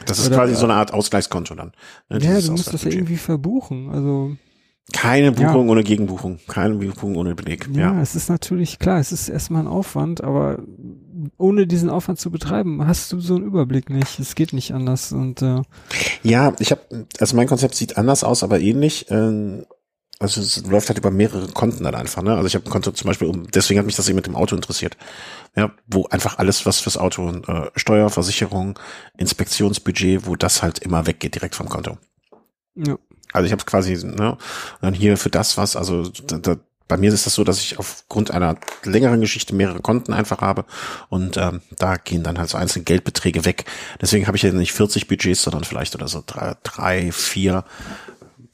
Das 0.06 0.20
ist 0.20 0.28
Oder, 0.28 0.38
quasi 0.38 0.56
so 0.56 0.66
eine 0.66 0.76
Art 0.76 0.94
Ausgleichskonto 0.94 1.56
dann. 1.56 1.72
Ne, 2.10 2.20
ja, 2.20 2.40
du 2.40 2.52
musst 2.52 2.74
das 2.74 2.84
ja 2.84 2.91
irgendwie 2.91 3.18
verbuchen. 3.18 3.90
Also 3.90 4.36
keine 4.94 5.32
Buchung 5.32 5.66
ja. 5.66 5.72
ohne 5.72 5.84
Gegenbuchung, 5.84 6.40
keine 6.48 6.76
Buchung 6.76 7.16
ohne 7.16 7.34
Beleg. 7.34 7.68
Ja, 7.74 7.94
ja, 7.94 8.02
es 8.02 8.16
ist 8.16 8.30
natürlich 8.30 8.78
klar, 8.78 8.99
es 8.99 9.12
ist 9.12 9.30
erstmal 9.30 9.64
ein 9.64 9.68
Aufwand, 9.68 10.24
aber 10.24 10.60
ohne 11.38 11.68
diesen 11.68 11.89
Aufwand 11.89 12.19
zu 12.19 12.31
betreiben, 12.31 12.85
hast 12.85 13.11
du 13.11 13.19
so 13.19 13.35
einen 13.35 13.45
Überblick 13.45 13.89
nicht. 13.89 14.19
Es 14.19 14.35
geht 14.35 14.53
nicht 14.53 14.73
anders. 14.73 15.11
Und 15.11 15.41
äh 15.41 15.61
ja, 16.23 16.53
ich 16.60 16.72
habe, 16.72 16.81
also 17.19 17.35
mein 17.35 17.47
Konzept 17.47 17.76
sieht 17.76 17.97
anders 17.97 18.23
aus, 18.23 18.43
aber 18.43 18.60
ähnlich. 18.60 19.10
Äh, 19.10 19.64
also 20.18 20.39
es 20.39 20.65
läuft 20.65 20.88
halt 20.88 20.97
über 20.97 21.11
mehrere 21.11 21.47
Konten 21.47 21.84
dann 21.84 21.95
einfach. 21.95 22.23
Ne? 22.23 22.34
Also 22.35 22.47
ich 22.47 22.56
habe 22.56 22.65
ein 22.65 22.72
Konto 22.72 22.91
zum 22.91 23.07
Beispiel, 23.07 23.27
um, 23.27 23.52
deswegen 23.52 23.80
hat 23.80 23.85
mich 23.85 23.97
das 23.97 24.07
eben 24.07 24.15
mit 24.15 24.26
dem 24.26 24.35
Auto 24.35 24.56
interessiert. 24.56 24.95
Ja, 25.56 25.73
wo 25.88 26.06
einfach 26.06 26.38
alles, 26.38 26.65
was 26.65 26.80
fürs 26.80 26.97
Auto, 26.97 27.30
äh, 27.30 27.69
Steuer, 27.76 28.10
Versicherung, 28.10 28.80
Inspektionsbudget, 29.18 30.26
wo 30.26 30.35
das 30.35 30.64
halt 30.64 30.80
immer 30.80 31.06
weggeht 31.06 31.35
direkt 31.35 31.56
vom 31.56 31.68
Konto. 31.68 31.97
Ja. 32.76 32.97
Also 33.34 33.45
ich 33.45 33.52
habe 33.52 33.60
es 33.60 33.65
quasi, 33.65 33.93
ne, 34.06 34.31
und 34.31 34.39
dann 34.81 34.93
hier 34.93 35.18
für 35.18 35.30
das 35.30 35.57
was, 35.57 35.76
also 35.76 36.07
da, 36.07 36.38
da, 36.38 36.56
bei 36.88 36.98
mir 36.98 37.12
ist 37.12 37.26
das 37.26 37.34
so, 37.34 37.44
dass 37.44 37.60
ich 37.60 37.80
aufgrund 37.80 38.32
einer 38.32 38.57
längeren 38.84 39.22
Geschichte 39.22 39.56
mehrere 39.56 39.82
Konten 39.82 40.14
einfach 40.14 40.41
habe 40.41 40.66
und 41.10 41.38
ähm, 41.38 41.62
da 41.78 41.98
gehen 41.98 42.24
dann 42.24 42.38
halt 42.38 42.49
so 42.49 42.57
einzelne 42.57 42.86
Geldbeträge 42.86 43.45
weg. 43.45 43.66
Deswegen 44.02 44.28
habe 44.28 44.38
ich 44.38 44.44
ja 44.44 44.52
nicht 44.52 44.74
40 44.74 45.07
Budgets, 45.07 45.44
sondern 45.44 45.64
vielleicht 45.64 45.95
oder 45.95 46.07
so 46.07 46.24
drei, 46.26 46.56
drei 46.64 47.12
vier 47.12 47.64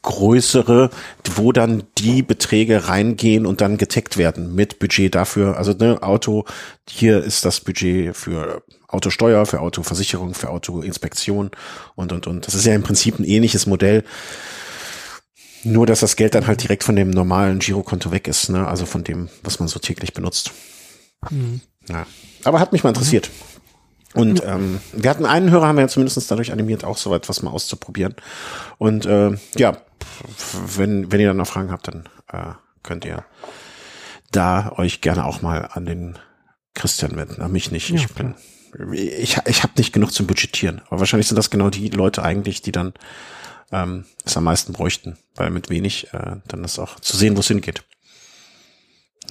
größere, 0.04 0.90
wo 1.36 1.52
dann 1.52 1.84
die 1.98 2.24
Beträge 2.24 2.88
reingehen 2.88 3.46
und 3.46 3.62
dann 3.62 3.78
getaggt 3.78 4.18
werden 4.18 4.56
mit 4.56 4.80
Budget 4.80 5.14
dafür. 5.14 5.58
Also 5.58 5.74
ne, 5.74 6.02
Auto, 6.02 6.46
hier 6.90 7.24
ist 7.24 7.46
das 7.46 7.62
Budget 7.62 8.16
für 8.16 8.64
Autosteuer, 8.88 9.46
für 9.46 9.62
Autoversicherung, 9.62 10.34
für 10.34 10.50
Autoinspektion 10.50 11.52
und 11.96 12.12
und 12.12 12.28
und. 12.28 12.48
Das 12.48 12.56
ist 12.56 12.66
ja 12.66 12.74
im 12.74 12.84
Prinzip 12.84 13.20
ein 13.20 13.24
ähnliches 13.24 13.68
Modell. 13.68 14.04
Nur, 15.64 15.86
dass 15.86 16.00
das 16.00 16.16
Geld 16.16 16.36
dann 16.36 16.48
halt 16.48 16.64
direkt 16.64 16.84
von 16.84 16.96
dem 16.96 17.12
normalen 17.12 17.60
Girokonto 17.60 18.12
weg 18.12 18.28
ist, 18.28 18.50
ne? 18.50 18.68
Also 18.68 18.86
von 18.86 19.04
dem, 19.04 19.30
was 19.44 19.60
man 19.60 19.68
so 19.68 19.80
täglich 19.80 20.14
benutzt. 20.14 20.52
Mhm. 21.30 21.62
Ja. 21.88 22.06
Aber 22.44 22.60
hat 22.60 22.72
mich 22.72 22.84
mal 22.84 22.90
interessiert. 22.90 23.30
Und 24.14 24.44
ähm, 24.46 24.82
wir 24.92 25.10
hatten 25.10 25.26
einen 25.26 25.52
Hörer, 25.52 25.68
haben 25.68 25.78
wir 25.78 25.84
ja 25.84 25.88
zumindest 25.88 26.30
dadurch 26.30 26.52
animiert, 26.52 26.84
auch 26.84 26.98
so 26.98 27.16
etwas 27.16 27.42
mal 27.42 27.52
auszuprobieren. 27.52 28.16
Und 28.78 29.06
äh, 29.06 29.38
ja, 29.56 29.78
wenn, 30.76 31.12
wenn 31.12 31.20
ihr 31.20 31.28
dann 31.28 31.38
noch 31.38 31.48
Fragen 31.48 31.72
habt, 31.72 31.88
dann 31.88 32.10
äh, 32.32 32.54
könnt 32.84 33.06
ihr 33.06 33.24
da 34.32 34.74
euch 34.78 35.02
gerne 35.02 35.26
auch 35.26 35.42
mal 35.42 35.70
an 35.72 35.86
den 35.86 36.18
Christian 36.74 37.16
wenden, 37.16 37.42
an 37.42 37.52
mich 37.52 37.72
nicht. 37.72 37.90
Ja, 37.90 37.96
ich 37.96 38.10
bin, 38.14 38.36
ich, 38.94 39.38
ich 39.46 39.64
habe 39.64 39.74
nicht 39.78 39.94
genug 39.94 40.12
zum 40.12 40.28
Budgetieren. 40.28 40.82
Aber 40.88 41.00
wahrscheinlich 41.00 41.28
sind 41.28 41.38
das 41.38 41.50
genau 41.50 41.70
die 41.70 41.90
Leute 41.90 42.24
eigentlich, 42.24 42.62
die 42.62 42.72
dann 42.72 42.94
ähm, 43.72 44.06
es 44.24 44.38
am 44.38 44.44
meisten 44.44 44.74
bräuchten, 44.74 45.18
weil 45.36 45.50
mit 45.50 45.70
wenig 45.70 46.14
äh, 46.14 46.38
dann 46.48 46.64
ist 46.64 46.80
auch 46.80 47.00
zu 47.00 47.18
sehen, 47.18 47.36
wo 47.36 47.40
es 47.40 47.48
hingeht. 47.48 47.84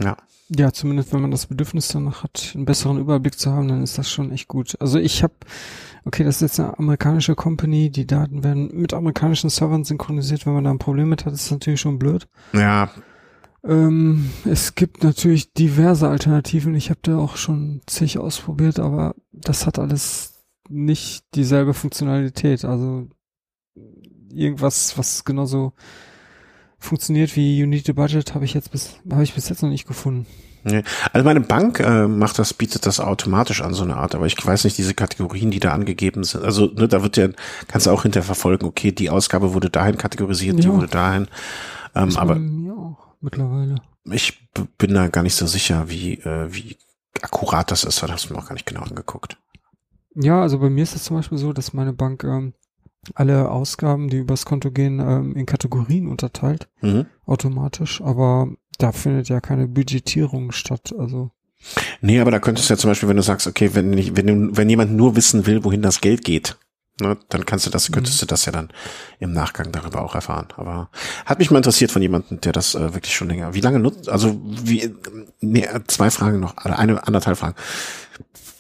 Ja. 0.01 0.17
Ja, 0.53 0.73
zumindest 0.73 1.13
wenn 1.13 1.23
man 1.23 1.31
das 1.31 1.47
Bedürfnis 1.47 1.89
danach 1.89 2.25
hat, 2.25 2.53
einen 2.57 2.65
besseren 2.65 2.99
Überblick 2.99 3.39
zu 3.39 3.53
haben, 3.53 3.69
dann 3.69 3.85
ist 3.85 3.99
das 3.99 4.11
schon 4.11 4.33
echt 4.33 4.49
gut. 4.49 4.77
Also 4.81 4.99
ich 4.99 5.23
habe, 5.23 5.35
okay, 6.05 6.25
das 6.25 6.37
ist 6.37 6.41
jetzt 6.41 6.61
eine 6.61 6.77
amerikanische 6.77 7.37
Company, 7.37 7.89
die 7.91 8.07
Daten 8.07 8.43
werden 8.43 8.69
mit 8.75 8.93
amerikanischen 8.93 9.49
Servern 9.49 9.85
synchronisiert. 9.85 10.47
Wenn 10.47 10.55
man 10.55 10.65
da 10.65 10.71
ein 10.71 10.81
Problem 10.81 11.09
mit 11.09 11.25
hat, 11.25 11.35
ist 11.35 11.45
das 11.45 11.53
natürlich 11.53 11.81
schon 11.81 12.01
blöd. 12.01 12.27
Ja. 12.53 12.91
Ähm, 13.63 14.31
es 14.45 14.75
gibt 14.75 15.05
natürlich 15.05 15.53
diverse 15.53 16.09
Alternativen. 16.09 16.75
Ich 16.75 16.91
habe 16.91 17.01
da 17.03 17.19
auch 17.19 17.37
schon 17.37 17.83
zig 17.87 18.19
ausprobiert, 18.19 18.81
aber 18.81 19.15
das 19.31 19.67
hat 19.67 19.79
alles 19.79 20.43
nicht 20.69 21.25
dieselbe 21.37 21.75
Funktionalität. 21.75 22.65
Also 22.65 23.07
irgendwas, 24.33 24.97
was 24.97 25.25
genauso 25.25 25.73
funktioniert 26.79 27.37
wie 27.37 27.63
Unity 27.63 27.93
Budget, 27.93 28.35
habe 28.35 28.45
ich 28.45 28.55
jetzt 28.55 28.71
bis 28.71 28.97
habe 29.11 29.23
ich 29.23 29.35
bis 29.35 29.49
jetzt 29.49 29.63
noch 29.63 29.69
nicht 29.69 29.87
gefunden. 29.87 30.27
Nee. 30.63 30.83
Also 31.13 31.25
meine 31.25 31.41
Bank 31.41 31.81
äh, 31.81 32.07
macht 32.07 32.39
das, 32.39 32.53
bietet 32.53 32.85
das 32.85 33.01
automatisch 33.01 33.63
an 33.63 33.73
so 33.73 33.83
eine 33.83 33.97
Art, 33.97 34.15
aber 34.15 34.27
ich 34.27 34.37
weiß 34.45 34.65
nicht 34.65 34.77
diese 34.77 34.93
Kategorien, 34.93 35.51
die 35.51 35.61
da 35.61 35.73
angegeben 35.73 36.23
sind. 36.23 36.45
Also 36.45 36.67
ne, 36.67 36.87
da 36.87 37.03
wird 37.03 37.17
ja, 37.17 37.29
kannst 37.67 37.87
du 37.87 37.91
auch 37.91 38.03
hinterher 38.03 38.27
verfolgen, 38.27 38.67
okay, 38.67 38.93
die 38.93 39.09
Ausgabe 39.09 39.55
wurde 39.55 39.71
dahin 39.71 39.97
kategorisiert, 39.97 40.57
ja. 40.57 40.63
die 40.63 40.69
wurde 40.69 40.89
dahin. 40.89 41.29
Ähm, 41.95 42.17
aber 42.17 42.37
ja 42.37 42.75
auch 42.75 43.15
mittlerweile. 43.21 43.77
Ich 44.05 44.51
bin 44.79 44.95
da 44.95 45.09
gar 45.09 45.23
nicht 45.23 45.35
so 45.35 45.47
sicher, 45.47 45.89
wie 45.89 46.15
äh, 46.15 46.53
wie 46.53 46.77
akkurat 47.23 47.71
das 47.71 47.85
ist, 47.85 48.03
weil 48.03 48.09
das 48.09 48.23
hast 48.23 48.31
du 48.31 48.35
mir 48.35 48.41
auch 48.41 48.47
gar 48.49 48.55
nicht 48.55 48.67
genau 48.67 48.83
angeguckt. 48.83 49.39
Ja, 50.15 50.43
also 50.43 50.59
bei 50.59 50.71
mir 50.71 50.83
ist 50.83 50.97
es 50.97 51.05
zum 51.05 51.17
Beispiel 51.17 51.39
so, 51.39 51.53
dass 51.53 51.73
meine 51.73 51.93
Bank 51.93 52.25
ähm, 52.25 52.55
alle 53.15 53.51
Ausgaben, 53.51 54.09
die 54.09 54.19
übers 54.19 54.45
Konto 54.45 54.71
gehen, 54.71 55.01
ähm, 55.01 55.35
in 55.35 55.47
Kategorien 55.47 56.09
unterteilt, 56.09 56.69
mhm. 56.81 57.07
automatisch, 57.27 58.01
aber 58.01 58.49
da 58.79 58.93
findet 58.93 59.29
ja 59.29 59.41
keine 59.41 59.69
Budgetierung 59.69 60.53
statt, 60.53 60.95
also. 60.99 61.31
Nee, 62.01 62.21
aber 62.21 62.31
da 62.31 62.39
könntest 62.39 62.69
du 62.69 62.75
ja 62.75 62.79
zum 62.79 62.91
Beispiel, 62.91 63.09
wenn 63.09 63.17
du 63.17 63.23
sagst, 63.23 63.47
okay, 63.47 63.71
wenn, 63.75 63.91
nicht, 63.91 64.17
wenn, 64.17 64.57
wenn 64.57 64.71
jemand 64.71 64.93
nur 64.93 65.17
wissen 65.17 65.47
will, 65.47 65.65
wohin 65.65 65.83
das 65.83 66.01
Geld 66.01 66.25
geht, 66.25 66.57
ne, 67.01 67.19
dann 67.29 67.45
kannst 67.45 67.67
du 67.67 67.71
das, 67.71 67.93
könntest 67.93 68.17
mhm. 68.17 68.21
du 68.21 68.27
das 68.27 68.47
ja 68.47 68.53
dann 68.53 68.71
im 69.19 69.33
Nachgang 69.33 69.71
darüber 69.71 70.03
auch 70.03 70.15
erfahren. 70.15 70.49
Aber 70.57 70.91
hat 71.27 71.39
mich 71.39 71.51
mal 71.51 71.59
interessiert 71.59 71.91
von 71.91 72.01
jemandem, 72.01 72.41
der 72.41 72.53
das 72.53 72.75
äh, 72.75 72.95
wirklich 72.95 73.15
schon 73.15 73.29
länger. 73.29 73.53
Wie 73.55 73.61
lange 73.61 73.79
nutzt, 73.79 74.09
also 74.09 74.41
wie, 74.43 74.95
nee, 75.41 75.69
zwei 75.87 76.11
Fragen 76.11 76.41
noch, 76.41 76.65
oder 76.65 76.79
eine, 76.79 77.07
anderthalb 77.07 77.37
Fragen. 77.37 77.57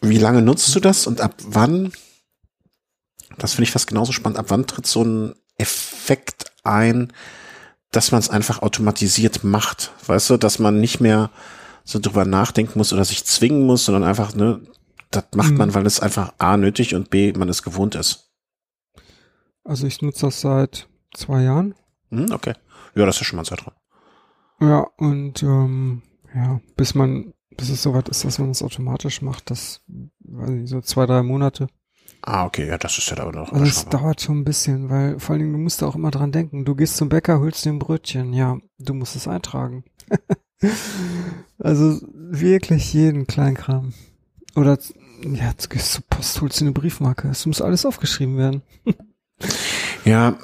Wie 0.02 0.18
lange 0.18 0.42
nutzt 0.42 0.74
du 0.74 0.80
das 0.80 1.06
und 1.06 1.20
ab 1.22 1.34
wann 1.46 1.92
das 3.38 3.52
finde 3.52 3.64
ich 3.64 3.72
fast 3.72 3.86
genauso 3.86 4.12
spannend. 4.12 4.38
Ab 4.38 4.46
wann 4.48 4.66
tritt 4.66 4.86
so 4.86 5.02
ein 5.02 5.34
Effekt 5.56 6.52
ein, 6.64 7.12
dass 7.90 8.12
man 8.12 8.20
es 8.20 8.30
einfach 8.30 8.62
automatisiert 8.62 9.44
macht? 9.44 9.92
Weißt 10.06 10.30
du, 10.30 10.36
dass 10.36 10.58
man 10.58 10.80
nicht 10.80 11.00
mehr 11.00 11.30
so 11.84 11.98
drüber 11.98 12.24
nachdenken 12.24 12.78
muss 12.78 12.92
oder 12.92 13.04
sich 13.04 13.24
zwingen 13.24 13.66
muss, 13.66 13.84
sondern 13.84 14.04
einfach, 14.04 14.34
ne, 14.34 14.60
das 15.10 15.24
macht 15.34 15.52
mhm. 15.52 15.58
man, 15.58 15.74
weil 15.74 15.86
es 15.86 16.00
einfach 16.00 16.34
A 16.38 16.56
nötig 16.56 16.94
und 16.94 17.10
B, 17.10 17.32
man 17.32 17.48
es 17.48 17.62
gewohnt 17.62 17.94
ist. 17.94 18.30
Also 19.64 19.86
ich 19.86 20.00
nutze 20.02 20.26
das 20.26 20.40
seit 20.40 20.88
zwei 21.14 21.42
Jahren. 21.42 21.74
Mhm, 22.10 22.32
okay. 22.32 22.54
Ja, 22.94 23.06
das 23.06 23.20
ist 23.20 23.26
schon 23.26 23.36
mal 23.36 23.42
ein 23.42 23.46
Zeitraum. 23.46 23.74
Ja, 24.60 24.86
und 24.98 25.42
ähm, 25.42 26.02
ja, 26.34 26.60
bis 26.76 26.94
man, 26.94 27.32
bis 27.56 27.70
es 27.70 27.82
soweit 27.82 28.08
ist, 28.08 28.24
dass 28.24 28.38
man 28.38 28.50
es 28.50 28.62
automatisch 28.62 29.22
macht, 29.22 29.50
das 29.50 29.82
weiß 30.20 30.50
ich, 30.50 30.68
so 30.68 30.80
zwei, 30.80 31.06
drei 31.06 31.22
Monate. 31.22 31.68
Ah, 32.22 32.44
okay, 32.44 32.66
ja, 32.66 32.76
das 32.78 32.98
ist 32.98 33.10
ja 33.10 33.18
aber 33.18 33.32
noch. 33.32 33.52
Also 33.52 33.64
es 33.64 33.86
dauert 33.86 34.20
schon 34.20 34.40
ein 34.40 34.44
bisschen, 34.44 34.90
weil 34.90 35.18
vor 35.18 35.32
allen 35.32 35.40
Dingen, 35.40 35.52
du 35.52 35.58
musst 35.58 35.82
auch 35.82 35.94
immer 35.94 36.10
dran 36.10 36.32
denken. 36.32 36.64
Du 36.64 36.74
gehst 36.74 36.96
zum 36.96 37.08
Bäcker, 37.08 37.40
holst 37.40 37.64
dir 37.64 37.70
ein 37.70 37.78
Brötchen, 37.78 38.32
ja, 38.32 38.58
du 38.78 38.94
musst 38.94 39.16
es 39.16 39.26
eintragen. 39.26 39.84
also 41.58 42.00
wirklich 42.12 42.92
jeden 42.92 43.26
Kleinkram. 43.26 43.94
Oder 44.54 44.78
ja, 45.22 45.52
du 45.52 45.68
gehst 45.68 45.92
zur 45.92 46.04
Post, 46.08 46.40
holst 46.40 46.60
dir 46.60 46.64
eine 46.64 46.72
Briefmarke. 46.72 47.28
Es 47.28 47.46
muss 47.46 47.62
alles 47.62 47.86
aufgeschrieben 47.86 48.36
werden. 48.36 48.62
ja, 50.04 50.36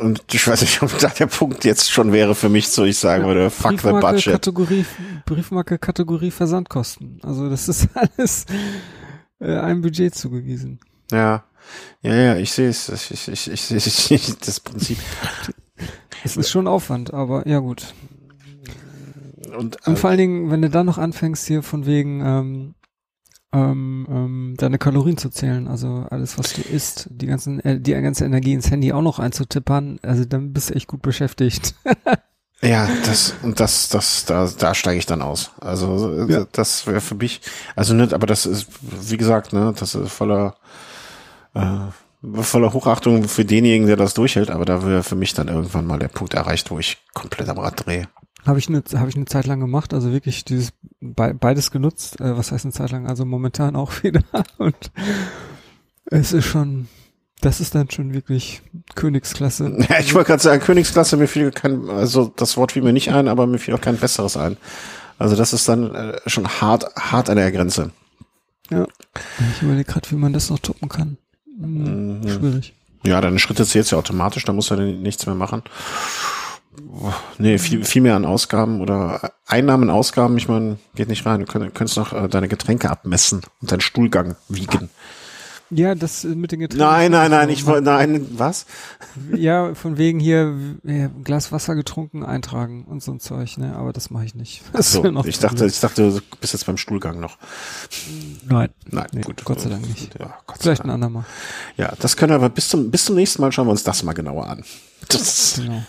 und 0.00 0.24
ich 0.32 0.46
weiß 0.46 0.60
nicht, 0.62 0.82
ob 0.82 0.98
da 0.98 1.08
der 1.08 1.26
Punkt 1.26 1.64
jetzt 1.64 1.90
schon 1.90 2.12
wäre 2.12 2.34
für 2.34 2.48
mich, 2.48 2.68
so 2.68 2.84
ich 2.84 2.98
sagen 2.98 3.24
würde, 3.24 3.50
fuck 3.50 3.80
the 3.80 3.90
budget. 3.90 4.32
Kategorie, 4.32 4.84
Briefmarke, 5.24 5.78
Kategorie 5.78 6.30
Versandkosten. 6.30 7.20
Also 7.22 7.48
das 7.48 7.68
ist 7.68 7.88
alles 7.94 8.46
äh, 9.38 9.56
ein 9.56 9.80
Budget 9.82 10.14
zugewiesen. 10.14 10.80
Ja, 11.10 11.44
ja, 12.02 12.14
ja, 12.14 12.36
ich 12.36 12.52
sehe 12.52 12.68
es. 12.68 12.88
Ich, 12.88 13.10
ich, 13.10 13.28
ich, 13.50 13.70
ich, 13.70 14.10
ich, 14.10 14.38
das 14.38 14.60
Prinzip. 14.60 14.98
Es 16.24 16.36
ist 16.36 16.50
schon 16.50 16.66
Aufwand, 16.66 17.12
aber 17.12 17.46
ja 17.46 17.58
gut. 17.58 17.94
Und, 19.56 19.76
äh, 19.76 19.90
Und 19.90 19.98
vor 19.98 20.10
allen 20.10 20.18
Dingen, 20.18 20.50
wenn 20.50 20.62
du 20.62 20.70
dann 20.70 20.86
noch 20.86 20.98
anfängst 20.98 21.46
hier 21.46 21.62
von 21.62 21.86
wegen 21.86 22.20
ähm, 22.20 22.74
ähm, 23.52 24.06
ähm, 24.10 24.54
deine 24.58 24.78
Kalorien 24.78 25.16
zu 25.16 25.30
zählen, 25.30 25.68
also 25.68 26.06
alles, 26.10 26.38
was 26.38 26.52
du 26.52 26.62
isst, 26.62 27.08
die 27.10 27.26
ganzen, 27.26 27.60
äh, 27.60 27.80
die 27.80 27.92
ganze 27.92 28.24
Energie 28.24 28.52
ins 28.52 28.70
Handy 28.70 28.92
auch 28.92 29.02
noch 29.02 29.18
einzutippern, 29.18 29.98
also 30.02 30.24
dann 30.24 30.52
bist 30.52 30.70
du 30.70 30.74
echt 30.74 30.88
gut 30.88 31.02
beschäftigt. 31.02 31.74
Ja, 32.62 32.88
das 33.04 33.34
und 33.42 33.60
das, 33.60 33.90
das, 33.90 34.24
da, 34.24 34.48
da 34.58 34.74
steige 34.74 34.98
ich 34.98 35.04
dann 35.04 35.20
aus. 35.20 35.50
Also 35.60 36.26
ja. 36.26 36.46
das 36.52 36.86
wäre 36.86 37.02
für 37.02 37.14
mich, 37.14 37.42
also 37.76 37.92
nicht, 37.92 38.14
aber 38.14 38.26
das 38.26 38.46
ist, 38.46 38.68
wie 38.80 39.18
gesagt, 39.18 39.52
ne, 39.52 39.74
das 39.78 39.94
ist 39.94 40.10
voller 40.10 40.56
äh, 41.56 42.42
voller 42.42 42.72
Hochachtung 42.72 43.24
für 43.24 43.44
denjenigen, 43.44 43.86
der 43.86 43.96
das 43.96 44.14
durchhält, 44.14 44.50
aber 44.50 44.64
da 44.64 44.84
wäre 44.84 45.02
für 45.02 45.16
mich 45.16 45.34
dann 45.34 45.48
irgendwann 45.48 45.86
mal 45.86 45.98
der 45.98 46.08
Punkt 46.08 46.34
erreicht, 46.34 46.70
wo 46.70 46.78
ich 46.78 46.98
komplett 47.14 47.48
am 47.48 47.58
Rad 47.58 47.86
drehe. 47.86 48.08
Habe 48.44 48.58
ich 48.58 48.68
eine 48.68 48.82
habe 48.94 49.08
ich 49.08 49.16
eine 49.16 49.24
Zeit 49.24 49.46
lang 49.46 49.60
gemacht, 49.60 49.92
also 49.92 50.12
wirklich 50.12 50.44
dieses 50.44 50.72
be 51.00 51.34
beides 51.34 51.70
genutzt. 51.70 52.20
Äh, 52.20 52.36
was 52.36 52.52
heißt 52.52 52.64
eine 52.64 52.72
Zeit 52.72 52.90
lang? 52.90 53.08
Also 53.08 53.24
momentan 53.24 53.76
auch 53.76 53.92
wieder 54.02 54.22
und 54.58 54.92
es 56.06 56.32
ist 56.32 56.44
schon 56.44 56.88
das 57.40 57.60
ist 57.60 57.74
dann 57.74 57.90
schon 57.90 58.14
wirklich 58.14 58.62
Königsklasse. 58.94 59.76
Ja, 59.88 59.98
ich 60.00 60.14
wollte 60.14 60.28
gerade 60.28 60.42
sagen, 60.42 60.62
Königsklasse, 60.62 61.16
mir 61.16 61.28
fiel 61.28 61.50
kein, 61.50 61.88
also 61.90 62.32
das 62.34 62.56
Wort 62.56 62.72
fiel 62.72 62.82
mir 62.82 62.92
nicht 62.92 63.12
ein, 63.12 63.28
aber 63.28 63.46
mir 63.46 63.58
fiel 63.58 63.74
auch 63.74 63.80
kein 63.80 63.98
besseres 63.98 64.36
ein. 64.36 64.56
Also 65.18 65.36
das 65.36 65.52
ist 65.52 65.68
dann 65.68 65.94
äh, 65.94 66.20
schon 66.26 66.48
hart, 66.48 66.86
hart 66.96 67.30
an 67.30 67.36
der 67.36 67.52
Grenze. 67.52 67.90
Ja. 68.70 68.86
Ich 69.54 69.62
überlege 69.62 69.90
gerade, 69.90 70.10
wie 70.10 70.16
man 70.16 70.32
das 70.32 70.50
noch 70.50 70.58
toppen 70.58 70.88
kann. 70.88 71.18
Hm, 71.58 72.20
mhm. 72.20 72.28
Schwierig. 72.28 72.74
Ja, 73.04 73.20
deine 73.20 73.38
Schritte 73.38 73.64
zählt 73.64 73.90
ja 73.90 73.98
automatisch, 73.98 74.44
da 74.44 74.52
musst 74.52 74.70
du 74.70 74.74
ja 74.74 74.80
nichts 74.80 75.26
mehr 75.26 75.34
machen. 75.34 75.62
Nee, 77.38 77.58
viel, 77.58 77.84
viel 77.84 78.02
mehr 78.02 78.16
an 78.16 78.24
Ausgaben 78.24 78.80
oder 78.80 79.32
Einnahmen, 79.46 79.90
Ausgaben, 79.90 80.36
ich 80.36 80.48
meine, 80.48 80.78
geht 80.94 81.08
nicht 81.08 81.24
rein. 81.24 81.40
Du 81.40 81.46
könntest 81.46 81.96
noch 81.96 82.12
äh, 82.12 82.28
deine 82.28 82.48
Getränke 82.48 82.90
abmessen 82.90 83.42
und 83.60 83.70
deinen 83.70 83.80
Stuhlgang 83.80 84.36
wiegen. 84.48 84.90
Ja, 85.70 85.96
das 85.96 86.22
mit 86.22 86.52
den 86.52 86.60
Getränken. 86.60 86.86
Nein, 86.86 87.10
nein, 87.10 87.30
nein, 87.30 87.48
ich 87.48 87.66
wollte, 87.66 87.82
nein, 87.82 88.26
was? 88.38 88.66
Ja, 89.34 89.74
von 89.74 89.98
wegen 89.98 90.20
hier 90.20 90.54
ja, 90.84 91.08
Glas 91.24 91.50
Wasser 91.50 91.74
getrunken 91.74 92.24
eintragen 92.24 92.84
und 92.84 93.02
so 93.02 93.12
ein 93.12 93.18
Zeug, 93.18 93.58
ne, 93.58 93.74
aber 93.74 93.92
das 93.92 94.10
mache 94.10 94.24
ich 94.24 94.34
nicht. 94.36 94.62
Ach 94.72 94.82
so, 94.82 95.04
ich 95.24 95.38
dachte, 95.40 95.66
ich 95.66 95.80
dachte, 95.80 96.10
du 96.10 96.20
bist 96.40 96.52
jetzt 96.52 96.66
beim 96.66 96.76
Stuhlgang 96.76 97.18
noch. 97.18 97.38
Nein. 98.48 98.68
Nein, 98.90 99.06
nee, 99.12 99.22
gut. 99.22 99.44
Gott 99.44 99.60
sei 99.60 99.70
Dank 99.70 99.88
nicht. 99.88 100.16
Ja, 100.18 100.38
Gott 100.46 100.58
Vielleicht 100.60 100.80
Dank. 100.80 100.90
ein 100.90 100.94
andermal. 100.94 101.24
Ja, 101.76 101.92
das 101.98 102.16
können 102.16 102.30
wir 102.30 102.36
aber 102.36 102.48
bis 102.48 102.68
zum, 102.68 102.90
bis 102.90 103.04
zum 103.04 103.16
nächsten 103.16 103.42
Mal 103.42 103.50
schauen 103.50 103.66
wir 103.66 103.72
uns 103.72 103.82
das 103.82 104.04
mal 104.04 104.12
genauer 104.12 104.46
an. 104.46 104.62
Das, 105.08 105.54
genau. 105.62 105.82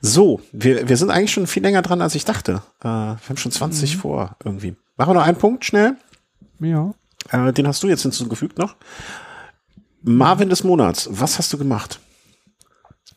So, 0.00 0.40
wir, 0.52 0.88
wir 0.88 0.96
sind 0.96 1.10
eigentlich 1.10 1.32
schon 1.32 1.46
viel 1.46 1.62
länger 1.62 1.82
dran, 1.82 2.00
als 2.00 2.14
ich 2.14 2.24
dachte. 2.24 2.62
Äh, 2.80 2.88
wir 2.88 3.18
haben 3.28 3.36
schon 3.36 3.52
20 3.52 3.96
mhm. 3.96 4.00
vor 4.00 4.36
irgendwie. 4.44 4.76
Machen 4.96 5.10
wir 5.10 5.14
noch 5.14 5.26
einen 5.26 5.38
Punkt 5.38 5.64
schnell? 5.64 5.96
Ja. 6.60 6.94
Äh, 7.30 7.52
den 7.52 7.66
hast 7.66 7.82
du 7.82 7.88
jetzt 7.88 8.02
hinzugefügt 8.02 8.58
noch. 8.58 8.76
Marvin 10.02 10.50
des 10.50 10.64
Monats, 10.64 11.08
was 11.10 11.38
hast 11.38 11.52
du 11.52 11.58
gemacht? 11.58 12.00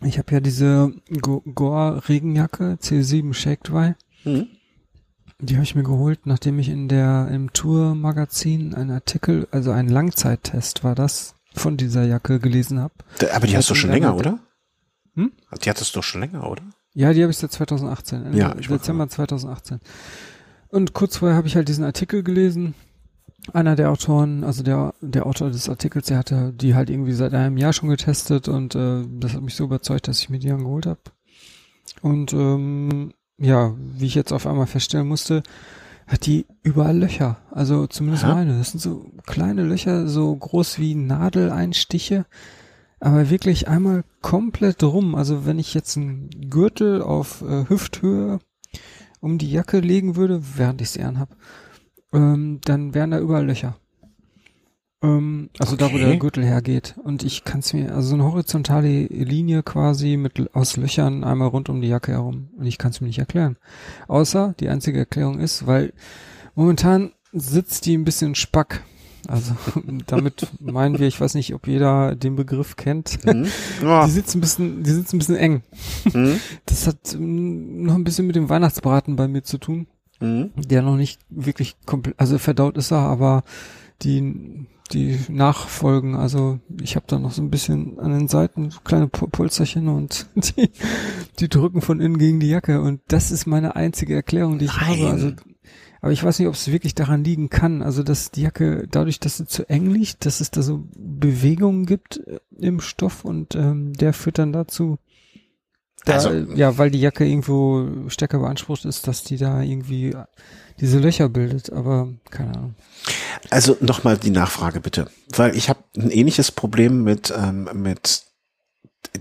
Ich 0.01 0.17
habe 0.17 0.31
ja 0.31 0.39
diese 0.39 0.93
Gore 1.21 2.07
Regenjacke 2.07 2.77
C7 2.81 3.33
Shake 3.33 3.63
Dry. 3.63 3.95
Mhm. 4.23 4.47
Die 5.39 5.55
habe 5.55 5.63
ich 5.63 5.75
mir 5.75 5.83
geholt, 5.83 6.25
nachdem 6.25 6.57
ich 6.59 6.69
in 6.69 6.87
der 6.87 7.27
im 7.31 7.53
Tour 7.53 7.93
Magazin 7.93 8.73
einen 8.73 8.91
Artikel, 8.91 9.47
also 9.51 9.71
ein 9.71 9.87
Langzeittest 9.87 10.83
war 10.83 10.95
das, 10.95 11.35
von 11.53 11.77
dieser 11.77 12.03
Jacke 12.03 12.39
gelesen 12.39 12.79
habe. 12.79 12.93
Aber 13.33 13.47
die 13.47 13.55
hast 13.55 13.69
du 13.69 13.75
schon 13.75 13.91
länger, 13.91 14.15
oder? 14.15 14.39
Hm? 15.15 15.31
Die 15.63 15.69
hattest 15.69 15.93
du 15.93 15.99
doch 15.99 16.03
schon 16.03 16.21
länger, 16.21 16.49
oder? 16.49 16.63
Ja, 16.93 17.13
die 17.13 17.21
habe 17.21 17.31
ich 17.31 17.37
seit 17.37 17.51
2018, 17.51 18.25
Ende 18.25 18.37
ja, 18.37 18.55
ich 18.57 18.67
Dezember 18.67 19.07
2018. 19.07 19.79
Und 20.69 20.93
kurz 20.93 21.17
vorher 21.17 21.37
habe 21.37 21.47
ich 21.47 21.55
halt 21.55 21.67
diesen 21.67 21.83
Artikel 21.83 22.23
gelesen 22.23 22.73
einer 23.53 23.75
der 23.75 23.91
Autoren, 23.91 24.43
also 24.43 24.63
der, 24.63 24.93
der 25.01 25.25
Autor 25.25 25.49
des 25.49 25.69
Artikels, 25.69 26.07
der 26.07 26.17
hatte 26.17 26.53
die 26.53 26.75
halt 26.75 26.89
irgendwie 26.89 27.13
seit 27.13 27.33
einem 27.33 27.57
Jahr 27.57 27.73
schon 27.73 27.89
getestet 27.89 28.47
und 28.47 28.75
äh, 28.75 29.03
das 29.19 29.33
hat 29.33 29.41
mich 29.41 29.55
so 29.55 29.63
überzeugt, 29.63 30.07
dass 30.07 30.19
ich 30.19 30.29
mir 30.29 30.39
die 30.39 30.51
angeholt 30.51 30.85
habe. 30.85 30.99
Und 32.01 32.33
ähm, 32.33 33.13
ja, 33.37 33.73
wie 33.77 34.05
ich 34.05 34.15
jetzt 34.15 34.33
auf 34.33 34.47
einmal 34.47 34.67
feststellen 34.67 35.07
musste, 35.07 35.43
hat 36.07 36.25
die 36.25 36.45
überall 36.63 36.97
Löcher. 36.97 37.37
Also 37.51 37.87
zumindest 37.87 38.23
Aha. 38.23 38.35
meine. 38.35 38.57
Das 38.57 38.71
sind 38.71 38.79
so 38.79 39.11
kleine 39.25 39.63
Löcher, 39.63 40.07
so 40.07 40.35
groß 40.35 40.79
wie 40.79 40.95
Nadeleinstiche, 40.95 42.25
aber 42.99 43.29
wirklich 43.29 43.67
einmal 43.67 44.03
komplett 44.21 44.81
rum. 44.83 45.15
Also 45.15 45.45
wenn 45.45 45.59
ich 45.59 45.73
jetzt 45.73 45.97
einen 45.97 46.29
Gürtel 46.49 47.01
auf 47.01 47.41
äh, 47.41 47.65
Hüfthöhe 47.69 48.39
um 49.19 49.37
die 49.37 49.51
Jacke 49.51 49.79
legen 49.79 50.15
würde, 50.15 50.41
während 50.55 50.81
ich 50.81 50.91
sie 50.91 51.03
anhab, 51.03 51.35
ähm, 52.13 52.59
dann 52.63 52.93
wären 52.93 53.11
da 53.11 53.19
überall 53.19 53.45
Löcher. 53.45 53.77
Ähm, 55.03 55.49
also 55.59 55.73
okay. 55.73 55.85
da, 55.85 55.93
wo 55.93 55.97
der 55.97 56.17
Gürtel 56.17 56.43
hergeht. 56.45 56.95
Und 57.03 57.23
ich 57.23 57.43
kann 57.43 57.59
es 57.59 57.73
mir, 57.73 57.93
also 57.93 58.09
so 58.09 58.15
eine 58.15 58.23
horizontale 58.23 59.05
Linie 59.05 59.63
quasi 59.63 60.17
mit 60.17 60.55
aus 60.55 60.77
Löchern 60.77 61.23
einmal 61.23 61.49
rund 61.49 61.69
um 61.69 61.81
die 61.81 61.87
Jacke 61.87 62.13
herum. 62.13 62.49
Und 62.57 62.65
ich 62.65 62.77
kann 62.77 62.91
es 62.91 63.01
mir 63.01 63.07
nicht 63.07 63.19
erklären. 63.19 63.57
Außer 64.07 64.55
die 64.59 64.69
einzige 64.69 64.99
Erklärung 64.99 65.39
ist, 65.39 65.67
weil 65.67 65.93
momentan 66.55 67.11
sitzt 67.31 67.85
die 67.85 67.95
ein 67.95 68.05
bisschen 68.05 68.33
spack. 68.35 68.83
Also 69.27 69.55
damit 70.07 70.47
meinen 70.59 70.97
wir, 70.97 71.07
ich 71.07 71.19
weiß 71.19 71.35
nicht, 71.35 71.53
ob 71.53 71.67
jeder 71.67 72.15
den 72.15 72.35
Begriff 72.35 72.75
kennt. 72.75 73.23
Mhm. 73.25 73.47
Ja. 73.83 74.05
Die 74.05 74.11
sitzt 74.11 74.35
ein 74.35 74.41
bisschen, 74.41 74.83
die 74.83 74.91
sitzt 74.91 75.13
ein 75.13 75.19
bisschen 75.19 75.35
eng. 75.35 75.61
Mhm. 76.11 76.39
Das 76.65 76.87
hat 76.87 77.15
mm, 77.17 77.83
noch 77.83 77.93
ein 77.93 78.03
bisschen 78.03 78.25
mit 78.25 78.35
dem 78.35 78.49
Weihnachtsbraten 78.49 79.15
bei 79.15 79.27
mir 79.27 79.43
zu 79.43 79.59
tun 79.59 79.85
mhm. 80.19 80.51
der 80.55 80.81
noch 80.81 80.95
nicht 80.95 81.19
wirklich 81.29 81.75
komplett, 81.85 82.19
also 82.19 82.37
verdaut 82.37 82.77
ist 82.77 82.91
er, 82.91 82.99
aber 82.99 83.43
die 84.01 84.67
die 84.91 85.19
Nachfolgen, 85.29 86.15
also 86.15 86.59
ich 86.81 86.95
habe 86.95 87.05
da 87.07 87.19
noch 87.19 87.31
so 87.31 87.41
ein 87.41 87.49
bisschen 87.49 87.99
an 87.99 88.11
den 88.11 88.27
Seiten 88.27 88.71
kleine 88.83 89.07
Pulserchen 89.07 89.89
und 89.89 90.27
die, 90.35 90.71
die 91.39 91.49
drücken 91.49 91.81
von 91.81 91.99
innen 91.99 92.17
gegen 92.17 92.39
die 92.39 92.49
Jacke 92.49 92.81
und 92.81 93.01
das 93.07 93.31
ist 93.31 93.47
meine 93.47 93.75
einzige 93.75 94.15
Erklärung, 94.15 94.59
die 94.59 94.65
ich 94.65 94.77
Nein. 94.77 94.99
habe. 94.99 95.09
Also, 95.09 95.31
aber 95.99 96.11
ich 96.11 96.23
weiß 96.23 96.39
nicht, 96.39 96.47
ob 96.47 96.53
es 96.53 96.71
wirklich 96.71 96.95
daran 96.95 97.23
liegen 97.23 97.49
kann, 97.49 97.81
also 97.81 98.03
dass 98.03 98.31
die 98.31 98.43
Jacke 98.43 98.87
dadurch, 98.89 99.19
dass 99.19 99.37
sie 99.37 99.47
zu 99.47 99.67
eng 99.69 99.87
liegt, 99.87 100.25
dass 100.25 100.39
es 100.39 100.51
da 100.51 100.61
so 100.61 100.85
Bewegungen 100.95 101.85
gibt 101.85 102.17
äh, 102.25 102.39
im 102.57 102.79
Stoff 102.79 103.25
und 103.25 103.55
ähm, 103.55 103.93
der 103.93 104.13
führt 104.13 104.37
dann 104.37 104.53
dazu, 104.53 104.99
da, 106.07 106.13
also, 106.13 106.31
ja, 106.55 106.77
weil 106.77 106.91
die 106.91 107.01
Jacke 107.01 107.25
irgendwo 107.25 108.09
stärker 108.09 108.39
beansprucht 108.39 108.85
ist, 108.85 109.07
dass 109.07 109.23
die 109.23 109.37
da 109.37 109.61
irgendwie 109.61 110.15
diese 110.79 110.99
Löcher 110.99 111.29
bildet, 111.29 111.71
aber 111.71 112.09
keine 112.29 112.51
Ahnung. 112.55 112.75
Also 113.49 113.77
nochmal 113.79 114.17
die 114.17 114.29
Nachfrage 114.29 114.79
bitte, 114.79 115.09
weil 115.29 115.55
ich 115.55 115.69
habe 115.69 115.79
ein 115.95 116.09
ähnliches 116.09 116.51
Problem 116.51 117.03
mit, 117.03 117.33
ähm, 117.35 117.69
mit, 117.73 118.23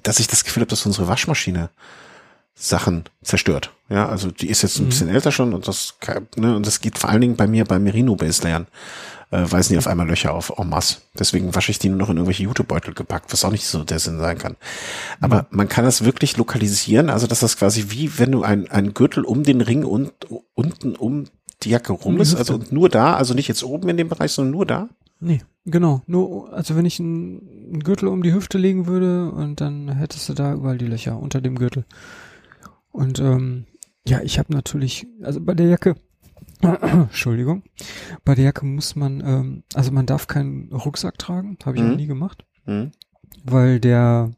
dass 0.02 0.18
ich 0.18 0.26
das 0.26 0.44
Gefühl 0.44 0.62
habe, 0.62 0.70
dass 0.70 0.86
unsere 0.86 1.08
Waschmaschine 1.08 1.70
Sachen 2.54 3.04
zerstört. 3.22 3.72
Ja, 3.88 4.08
also 4.08 4.30
die 4.30 4.48
ist 4.48 4.62
jetzt 4.62 4.78
ein 4.78 4.84
mhm. 4.84 4.88
bisschen 4.88 5.08
älter 5.08 5.30
schon 5.30 5.54
und 5.54 5.68
das, 5.68 5.94
ne, 6.36 6.56
und 6.56 6.66
das 6.66 6.80
geht 6.80 6.98
vor 6.98 7.10
allen 7.10 7.20
Dingen 7.20 7.36
bei 7.36 7.46
mir 7.46 7.64
bei 7.64 7.78
Merino 7.78 8.16
Base 8.16 8.42
Layern 8.42 8.66
äh, 9.30 9.44
weisen 9.50 9.72
die 9.72 9.78
auf 9.78 9.86
einmal 9.86 10.06
Löcher 10.06 10.34
auf 10.34 10.52
en 10.58 10.68
masse. 10.68 10.98
Deswegen 11.18 11.54
wasche 11.54 11.70
ich 11.70 11.78
die 11.78 11.88
nur 11.88 11.98
noch 11.98 12.10
in 12.10 12.16
irgendwelche 12.16 12.44
Jutebeutel 12.44 12.94
gepackt, 12.94 13.32
was 13.32 13.44
auch 13.44 13.50
nicht 13.50 13.66
so 13.66 13.84
der 13.84 13.98
Sinn 13.98 14.18
sein 14.18 14.38
kann. 14.38 14.56
Aber 15.20 15.42
mhm. 15.42 15.56
man 15.56 15.68
kann 15.68 15.84
das 15.84 16.04
wirklich 16.04 16.36
lokalisieren, 16.36 17.10
also 17.10 17.26
dass 17.26 17.40
das 17.40 17.56
quasi 17.56 17.86
wie 17.88 18.18
wenn 18.18 18.32
du 18.32 18.42
ein, 18.42 18.70
ein 18.70 18.94
Gürtel 18.94 19.24
um 19.24 19.42
den 19.42 19.60
Ring 19.60 19.84
und 19.84 20.12
unten 20.54 20.96
um 20.96 21.24
die 21.62 21.70
Jacke 21.70 21.92
rum 21.92 22.20
ist, 22.20 22.34
also 22.34 22.60
nur 22.70 22.88
da, 22.88 23.14
also 23.14 23.32
nicht 23.32 23.48
jetzt 23.48 23.64
oben 23.64 23.88
in 23.88 23.96
dem 23.96 24.08
Bereich, 24.08 24.32
sondern 24.32 24.52
nur 24.52 24.66
da. 24.66 24.88
Nee, 25.20 25.40
genau. 25.64 26.02
Nur, 26.06 26.52
also 26.52 26.76
wenn 26.76 26.84
ich 26.84 27.00
einen 27.00 27.80
Gürtel 27.82 28.08
um 28.08 28.22
die 28.22 28.34
Hüfte 28.34 28.58
legen 28.58 28.86
würde 28.86 29.30
und 29.30 29.60
dann 29.60 29.88
hättest 29.88 30.28
du 30.28 30.34
da 30.34 30.52
überall 30.52 30.76
die 30.76 30.86
Löcher 30.86 31.18
unter 31.18 31.40
dem 31.40 31.56
Gürtel. 31.56 31.86
Und 32.92 33.18
ähm, 33.20 33.64
ja, 34.06 34.20
ich 34.20 34.38
habe 34.38 34.52
natürlich, 34.52 35.06
also 35.22 35.40
bei 35.40 35.54
der 35.54 35.66
Jacke, 35.66 35.96
Entschuldigung. 36.62 37.62
Bei 38.24 38.34
der 38.34 38.46
Jacke 38.46 38.64
muss 38.66 38.96
man, 38.96 39.20
ähm, 39.20 39.64
also 39.74 39.92
man 39.92 40.06
darf 40.06 40.26
keinen 40.26 40.72
Rucksack 40.72 41.18
tragen, 41.18 41.58
habe 41.64 41.76
ich 41.76 41.82
mhm. 41.82 41.90
noch 41.90 41.96
nie 41.96 42.06
gemacht, 42.06 42.44
mhm. 42.64 42.92
weil 43.44 43.80
der, 43.80 44.30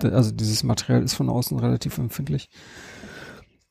also 0.00 0.32
dieses 0.32 0.62
Material 0.62 1.02
ist 1.02 1.14
von 1.14 1.28
außen 1.28 1.58
relativ 1.58 1.98
empfindlich. 1.98 2.50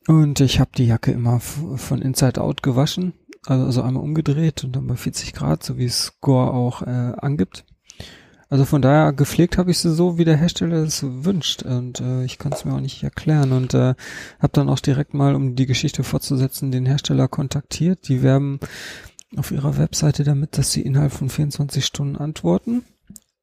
Und 0.08 0.40
ich 0.40 0.60
habe 0.60 0.72
die 0.76 0.88
Jacke 0.88 1.12
immer 1.12 1.40
von 1.40 2.02
Inside 2.02 2.42
Out 2.42 2.64
gewaschen, 2.64 3.14
also, 3.46 3.66
also 3.66 3.82
einmal 3.82 4.04
umgedreht 4.04 4.64
und 4.64 4.76
dann 4.76 4.88
bei 4.88 4.96
40 4.96 5.34
Grad, 5.34 5.64
so 5.64 5.78
wie 5.78 5.86
es 5.86 6.20
Gore 6.22 6.54
auch 6.54 6.82
äh, 6.82 7.14
angibt. 7.18 7.66
Also 8.52 8.66
von 8.66 8.82
daher 8.82 9.14
gepflegt 9.14 9.58
habe 9.58 9.72
ich 9.72 9.80
sie 9.80 9.96
so, 9.96 10.18
wie 10.18 10.26
der 10.26 10.36
Hersteller 10.36 10.84
es 10.84 11.04
wünscht 11.04 11.64
und 11.64 12.02
äh, 12.02 12.26
ich 12.26 12.38
kann 12.38 12.52
es 12.52 12.66
mir 12.66 12.74
auch 12.74 12.82
nicht 12.82 13.02
erklären 13.02 13.54
und 13.54 13.74
äh, 13.74 13.96
habe 14.40 14.52
dann 14.52 14.68
auch 14.68 14.82
direkt 14.82 15.14
mal, 15.14 15.36
um 15.36 15.56
die 15.56 15.66
Geschichte 15.66 16.04
fortzusetzen, 16.04 16.70
den 16.70 16.86
Hersteller 16.86 17.30
kontaktiert. 17.30 18.10
Die 18.10 18.22
werben 18.24 18.60
auf 19.38 19.52
ihrer 19.52 19.78
Webseite 19.78 20.26
damit, 20.26 20.58
dass 20.58 20.74
sie 20.74 20.82
innerhalb 20.82 21.14
von 21.14 21.30
24 21.30 21.86
Stunden 21.86 22.18
antworten 22.18 22.84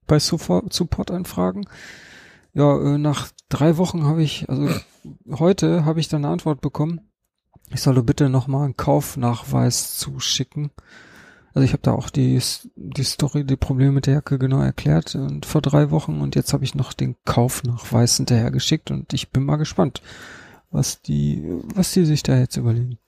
bei 0.06 0.18
Support-Anfragen. 0.18 1.64
Ja, 2.52 2.78
äh, 2.78 2.98
nach 2.98 3.28
drei 3.48 3.78
Wochen 3.78 4.04
habe 4.04 4.22
ich, 4.22 4.46
also 4.50 4.68
heute 5.30 5.86
habe 5.86 6.00
ich 6.00 6.08
dann 6.08 6.26
eine 6.26 6.32
Antwort 6.34 6.60
bekommen. 6.60 7.00
Ich 7.70 7.80
solle 7.80 8.02
bitte 8.02 8.28
nochmal 8.28 8.66
einen 8.66 8.76
Kaufnachweis 8.76 9.96
zuschicken. 9.96 10.70
Also 11.58 11.64
ich 11.64 11.72
habe 11.72 11.82
da 11.82 11.90
auch 11.90 12.08
die, 12.08 12.40
die 12.76 13.02
Story, 13.02 13.42
die 13.42 13.56
Probleme 13.56 13.90
mit 13.90 14.06
der 14.06 14.14
Jacke 14.14 14.38
genau 14.38 14.60
erklärt 14.60 15.16
und 15.16 15.44
vor 15.44 15.60
drei 15.60 15.90
Wochen 15.90 16.20
und 16.20 16.36
jetzt 16.36 16.52
habe 16.52 16.62
ich 16.62 16.76
noch 16.76 16.92
den 16.92 17.16
Kaufnachweis 17.24 18.16
hinterher 18.16 18.52
geschickt 18.52 18.92
und 18.92 19.12
ich 19.12 19.30
bin 19.30 19.44
mal 19.44 19.56
gespannt, 19.56 20.00
was 20.70 21.02
die, 21.02 21.44
was 21.74 21.90
die 21.90 22.04
sich 22.04 22.22
da 22.22 22.38
jetzt 22.38 22.56
überlegen. 22.56 22.98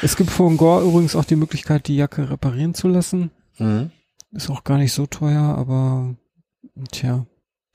Es 0.00 0.16
gibt 0.16 0.30
von 0.30 0.56
Gore 0.56 0.86
übrigens 0.86 1.14
auch 1.14 1.26
die 1.26 1.36
Möglichkeit, 1.36 1.86
die 1.86 1.96
Jacke 1.96 2.30
reparieren 2.30 2.72
zu 2.72 2.88
lassen. 2.88 3.30
Mhm. 3.58 3.90
Ist 4.32 4.48
auch 4.48 4.64
gar 4.64 4.78
nicht 4.78 4.94
so 4.94 5.04
teuer, 5.04 5.42
aber 5.42 6.14
Tja, 6.92 7.26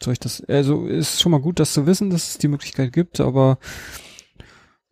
soll 0.01 0.13
ich 0.13 0.19
das, 0.19 0.43
also 0.45 0.87
ist 0.87 1.21
schon 1.21 1.31
mal 1.31 1.41
gut, 1.41 1.59
das 1.59 1.73
zu 1.73 1.85
wissen, 1.85 2.09
dass 2.09 2.29
es 2.29 2.37
die 2.39 2.47
Möglichkeit 2.47 2.91
gibt, 2.91 3.19
aber 3.19 3.59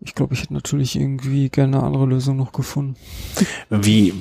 ich 0.05 0.15
glaube, 0.15 0.33
ich 0.33 0.41
hätte 0.41 0.53
natürlich 0.53 0.95
irgendwie 0.95 1.49
gerne 1.49 1.77
eine 1.77 1.85
andere 1.85 2.05
Lösung 2.05 2.35
noch 2.35 2.51
gefunden. 2.51 2.95
Wie, 3.69 4.13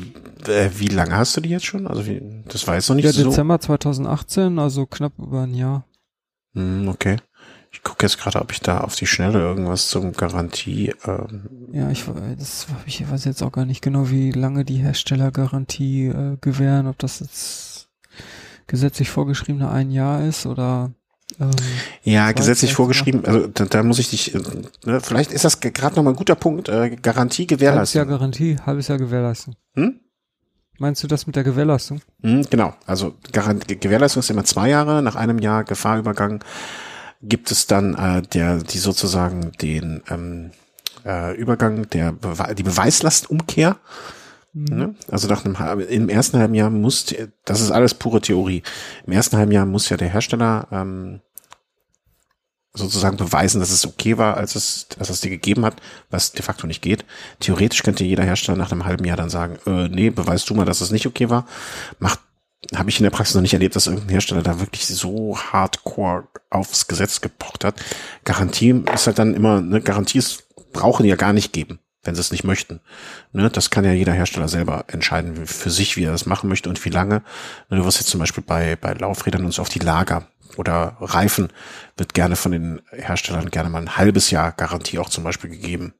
äh, 0.49 0.71
wie 0.79 0.89
lange 0.89 1.17
hast 1.17 1.37
du 1.37 1.41
die 1.41 1.51
jetzt 1.51 1.67
schon? 1.67 1.87
Also 1.87 2.07
wie, 2.07 2.21
das 2.49 2.67
war 2.67 2.75
jetzt 2.75 2.89
noch 2.89 2.97
nicht 2.97 3.05
ja, 3.05 3.13
so. 3.13 3.25
Dezember 3.25 3.61
2018, 3.61 4.59
also 4.59 4.87
knapp 4.87 5.13
über 5.19 5.43
ein 5.43 5.55
Jahr. 5.55 5.85
Hm, 6.55 6.89
okay. 6.89 7.17
Ich 7.71 7.83
gucke 7.83 8.05
jetzt 8.05 8.19
gerade, 8.19 8.41
ob 8.41 8.53
ich 8.53 8.61
da 8.61 8.83
auf 8.83 8.95
die 8.97 9.07
Schnelle 9.07 9.39
irgendwas 9.39 9.89
zum 9.89 10.13
Garantie. 10.13 10.93
Ähm 11.07 11.49
ja, 11.73 11.91
ich, 11.91 12.05
das, 12.39 12.67
ich 12.85 13.11
weiß 13.11 13.25
jetzt 13.25 13.43
auch 13.43 13.53
gar 13.53 13.65
nicht 13.65 13.81
genau, 13.81 14.11
wie 14.11 14.31
lange 14.31 14.65
die 14.65 14.77
Hersteller 14.77 15.31
Garantie 15.31 16.07
äh, 16.07 16.37
gewähren, 16.41 16.87
ob 16.87 16.99
das 16.99 17.21
jetzt 17.21 17.89
gesetzlich 18.67 19.09
vorgeschriebene 19.11 19.71
ein 19.71 19.91
Jahr 19.91 20.23
ist 20.23 20.45
oder 20.45 20.93
ähm, 21.41 21.51
ja, 22.03 22.33
gesetzlich 22.33 22.75
vorgeschrieben, 22.75 23.25
also 23.25 23.47
da, 23.47 23.65
da, 23.65 23.83
muss 23.83 23.99
ich 23.99 24.11
dich, 24.11 24.35
äh, 24.35 24.41
ne, 24.85 25.01
vielleicht 25.01 25.33
ist 25.33 25.45
das 25.45 25.61
gerade 25.61 25.97
nochmal 25.97 26.13
ein 26.13 26.17
guter 26.17 26.35
Punkt, 26.35 26.69
äh, 26.69 26.91
Garantie 26.97 27.47
gewährleisten. 27.47 28.01
Halbes 28.01 28.11
Jahr 28.11 28.19
Garantie, 28.19 28.57
halbes 28.67 28.89
Jahr 28.89 28.99
Gewährleistung. 28.99 29.55
Hm? 29.75 30.01
Meinst 30.83 31.01
du 31.01 31.07
das 31.07 31.29
mit 31.29 31.37
der 31.37 31.45
Gewährleistung? 31.45 32.01
Hm, 32.25 32.45
genau, 32.51 32.75
also 32.87 33.15
Gewährleistung 33.31 34.19
ist 34.19 34.31
immer 34.31 34.43
zwei 34.43 34.69
Jahre, 34.69 35.01
nach 35.01 35.15
einem 35.15 35.39
Jahr 35.39 35.63
Gefahrübergang 35.63 36.43
gibt 37.23 37.53
es 37.53 37.69
dann 37.69 37.95
äh, 37.95 38.23
der, 38.23 38.57
die 38.57 38.79
sozusagen 38.79 39.53
den 39.63 40.03
ähm, 40.11 40.51
äh, 41.07 41.37
Übergang 41.37 41.89
der 41.91 42.11
Bewe 42.11 42.57
die 42.57 42.65
Beweislastumkehr. 42.65 43.77
Mhm. 44.55 44.77
Ne? 44.77 44.95
Also 45.09 45.29
nach 45.29 45.45
einem 45.45 45.79
im 45.83 46.09
ersten 46.09 46.39
halben 46.39 46.55
Jahr 46.55 46.69
muss, 46.69 47.15
das 47.45 47.61
ist 47.61 47.71
alles 47.71 47.95
pure 47.95 48.21
Theorie. 48.21 48.65
Im 49.07 49.13
ersten 49.13 49.37
halben 49.37 49.53
Jahr 49.53 49.67
muss 49.67 49.89
ja 49.89 49.97
der 49.97 50.09
Hersteller 50.09 50.67
ähm, 50.73 51.21
sozusagen 52.75 53.17
beweisen, 53.17 53.61
dass 53.61 53.71
es 53.71 53.87
okay 53.87 54.17
war, 54.17 54.37
als 54.37 54.55
es, 54.55 54.87
als 54.99 55.11
es 55.11 55.21
dir 55.21 55.31
gegeben 55.31 55.65
hat, 55.65 55.77
was 56.11 56.33
de 56.33 56.43
facto 56.43 56.67
nicht 56.67 56.83
geht. 56.83 57.05
Theoretisch 57.41 57.83
könnte 57.83 58.05
jeder 58.05 58.25
Hersteller 58.25 58.57
nach 58.57 58.73
einem 58.73 58.85
halben 58.85 59.05
Jahr 59.05 59.17
dann 59.17 59.31
sagen, 59.31 59.59
äh, 59.67 59.89
nee, 59.89 60.11
beweist 60.11 60.49
du 60.49 60.55
mal, 60.55 60.65
dass 60.65 60.81
es 60.81 60.91
nicht 60.91 61.07
okay 61.07 61.29
war. 61.29 61.47
Macht, 61.99 62.21
habe 62.75 62.89
ich 62.89 62.99
in 62.99 63.05
der 63.05 63.11
Praxis 63.11 63.35
noch 63.35 63.43
nicht 63.43 63.53
erlebt, 63.53 63.77
dass 63.77 63.87
irgendein 63.87 64.11
Hersteller 64.11 64.43
da 64.43 64.61
wirklich 64.61 64.87
so 64.87 65.37
hardcore 65.37 66.29
aufs 66.49 66.87
Gesetz 66.89 67.21
gepocht 67.21 67.65
hat. 67.65 67.75
Garantie 68.25 68.83
ist 68.95 69.07
halt 69.07 69.19
dann 69.19 69.35
immer, 69.35 69.61
ne, 69.61 69.81
Garanties 69.81 70.45
brauchen 70.73 71.03
die 71.03 71.11
ja 71.11 71.17
gar 71.17 71.33
nicht 71.33 71.53
geben 71.53 71.79
wenn 72.05 72.15
sie 72.15 72.21
es 72.21 72.33
nicht 72.33 72.45
möchten. 72.45 72.81
Ne, 73.33 73.49
das 73.49 73.71
kann 73.71 73.85
ja 73.85 73.93
jeder 73.93 74.13
Hersteller 74.13 74.49
selber 74.49 74.85
entscheiden 74.89 75.47
für 75.47 75.71
sich, 75.71 75.97
wie 75.97 76.05
er 76.05 76.13
das 76.13 76.27
machen 76.27 76.49
möchte 76.49 76.69
und 76.69 76.85
wie 76.85 76.91
lange. 76.91 77.23
Ne, 77.71 77.79
du 77.79 77.85
wirst 77.85 77.99
jetzt 77.99 78.11
zum 78.11 78.21
Beispiel 78.21 78.43
bei, 78.45 78.77
bei 78.77 78.93
Laufrädern 78.93 79.45
und 79.45 79.53
so 79.53 79.63
auf 79.63 79.69
die 79.69 79.79
Lager 79.79 80.27
oder 80.57 80.97
Reifen 81.01 81.49
wird 81.97 82.15
gerne 82.15 82.37
von 82.37 82.53
den 82.53 82.83
Herstellern 82.91 83.51
gerne 83.51 83.71
mal 83.71 83.83
ein 83.83 83.97
halbes 83.97 84.31
Jahr 84.31 84.53
Garantie 84.53 84.99
auch 84.99 85.09
zum 85.09 85.25
Beispiel 85.25 85.51
gegeben. 85.51 85.95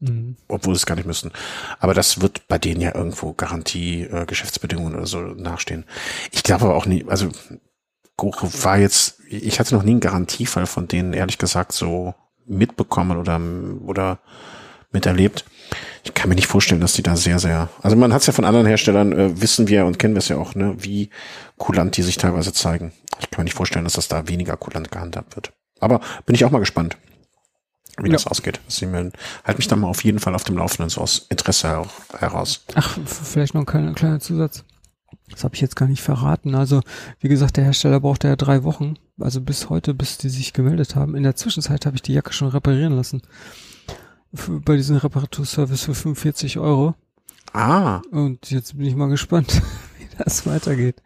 Mhm. 0.00 0.36
Obwohl 0.46 0.74
sie 0.74 0.78
es 0.78 0.86
gar 0.86 0.94
nicht 0.94 1.06
müssen. 1.06 1.32
Aber 1.80 1.94
das 1.94 2.20
wird 2.20 2.46
bei 2.48 2.58
denen 2.58 2.80
ja 2.80 2.94
irgendwo 2.94 3.32
Garantie, 3.32 4.02
äh, 4.02 4.26
Geschäftsbedingungen 4.26 4.94
oder 4.94 5.06
so 5.06 5.20
nachstehen. 5.20 5.84
Ich 6.30 6.42
glaube 6.42 6.66
aber 6.66 6.76
auch 6.76 6.86
nie, 6.86 7.04
also 7.08 7.30
Goche 8.16 8.48
war 8.64 8.78
jetzt, 8.78 9.20
ich 9.28 9.58
hatte 9.58 9.74
noch 9.74 9.82
nie 9.82 9.92
einen 9.92 10.00
Garantiefall 10.00 10.66
von 10.66 10.88
denen, 10.88 11.12
ehrlich 11.12 11.38
gesagt, 11.38 11.72
so 11.72 12.14
mitbekommen 12.46 13.18
oder, 13.18 13.40
oder 13.86 14.18
miterlebt. 14.90 15.44
Ich 16.08 16.14
kann 16.14 16.30
mir 16.30 16.36
nicht 16.36 16.46
vorstellen, 16.46 16.80
dass 16.80 16.94
die 16.94 17.02
da 17.02 17.16
sehr, 17.16 17.38
sehr, 17.38 17.68
also 17.82 17.94
man 17.94 18.14
hat 18.14 18.22
es 18.22 18.26
ja 18.26 18.32
von 18.32 18.46
anderen 18.46 18.66
Herstellern, 18.66 19.12
äh, 19.12 19.42
wissen 19.42 19.68
wir 19.68 19.84
und 19.84 19.98
kennen 19.98 20.14
wir 20.14 20.20
es 20.20 20.28
ja 20.28 20.38
auch, 20.38 20.54
ne, 20.54 20.74
wie 20.78 21.10
kulant 21.58 21.98
die 21.98 22.02
sich 22.02 22.16
teilweise 22.16 22.54
zeigen. 22.54 22.92
Ich 23.20 23.30
kann 23.30 23.42
mir 23.42 23.44
nicht 23.44 23.54
vorstellen, 23.54 23.84
dass 23.84 23.92
das 23.92 24.08
da 24.08 24.26
weniger 24.26 24.56
kulant 24.56 24.90
gehandhabt 24.90 25.36
wird. 25.36 25.52
Aber 25.80 26.00
bin 26.24 26.34
ich 26.34 26.46
auch 26.46 26.50
mal 26.50 26.60
gespannt, 26.60 26.96
wie 27.98 28.08
ja. 28.08 28.14
das 28.14 28.26
ausgeht. 28.26 28.58
Halt 29.44 29.58
mich 29.58 29.68
da 29.68 29.76
mal 29.76 29.88
auf 29.88 30.02
jeden 30.02 30.18
Fall 30.18 30.34
auf 30.34 30.44
dem 30.44 30.56
Laufenden, 30.56 30.88
so 30.88 31.02
aus 31.02 31.26
Interesse 31.28 31.84
heraus. 32.18 32.64
Ach, 32.74 32.98
vielleicht 33.04 33.52
noch 33.52 33.62
ein 33.62 33.66
kleiner, 33.66 33.92
kleiner 33.92 34.18
Zusatz. 34.18 34.64
Das 35.30 35.44
habe 35.44 35.56
ich 35.56 35.60
jetzt 35.60 35.76
gar 35.76 35.88
nicht 35.88 36.00
verraten. 36.00 36.54
Also, 36.54 36.80
wie 37.20 37.28
gesagt, 37.28 37.58
der 37.58 37.64
Hersteller 37.64 38.00
brauchte 38.00 38.28
ja 38.28 38.36
drei 38.36 38.64
Wochen, 38.64 38.94
also 39.20 39.42
bis 39.42 39.68
heute, 39.68 39.92
bis 39.92 40.16
die 40.16 40.30
sich 40.30 40.54
gemeldet 40.54 40.96
haben. 40.96 41.14
In 41.14 41.22
der 41.22 41.36
Zwischenzeit 41.36 41.84
habe 41.84 41.96
ich 41.96 42.02
die 42.02 42.14
Jacke 42.14 42.32
schon 42.32 42.48
reparieren 42.48 42.94
lassen 42.94 43.20
für, 44.34 44.60
bei 44.60 44.76
diesem 44.76 44.96
Reparaturservice 44.96 45.84
für 45.84 45.94
45 45.94 46.58
Euro. 46.58 46.94
Ah. 47.52 48.02
Und 48.10 48.50
jetzt 48.50 48.76
bin 48.76 48.86
ich 48.86 48.94
mal 48.94 49.08
gespannt, 49.08 49.62
wie 49.98 50.08
das 50.18 50.46
weitergeht. 50.46 51.02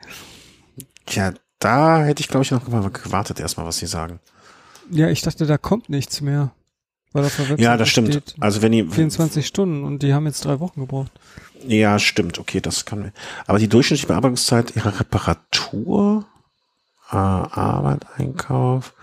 Tja, 1.06 1.32
da 1.58 2.02
hätte 2.04 2.20
ich, 2.20 2.28
glaube 2.28 2.42
ich, 2.42 2.50
noch 2.50 2.64
gewartet 2.64 3.40
erstmal, 3.40 3.66
was 3.66 3.78
sie 3.78 3.86
sagen. 3.86 4.20
Ja, 4.90 5.08
ich 5.08 5.22
dachte, 5.22 5.46
da 5.46 5.58
kommt 5.58 5.88
nichts 5.88 6.20
mehr. 6.20 6.52
Weil 7.12 7.26
auf 7.26 7.36
der 7.36 7.58
ja, 7.58 7.76
das 7.76 7.88
stimmt. 7.88 8.34
Also 8.40 8.62
wenn 8.62 8.72
die 8.72 8.84
24 8.84 9.46
Stunden 9.46 9.84
und 9.84 10.02
die 10.02 10.14
haben 10.14 10.26
jetzt 10.26 10.44
drei 10.44 10.60
Wochen 10.60 10.80
gebraucht. 10.80 11.12
Ja, 11.66 11.98
stimmt. 11.98 12.38
Okay, 12.38 12.60
das 12.60 12.84
kann. 12.84 13.12
Aber 13.46 13.58
die 13.58 13.68
durchschnittliche 13.68 14.08
Bearbeitungszeit 14.08 14.74
ihrer 14.74 14.98
Reparatur, 14.98 16.24
äh, 17.10 17.16
Arbeit, 17.16 18.06
Einkauf, 18.16 18.94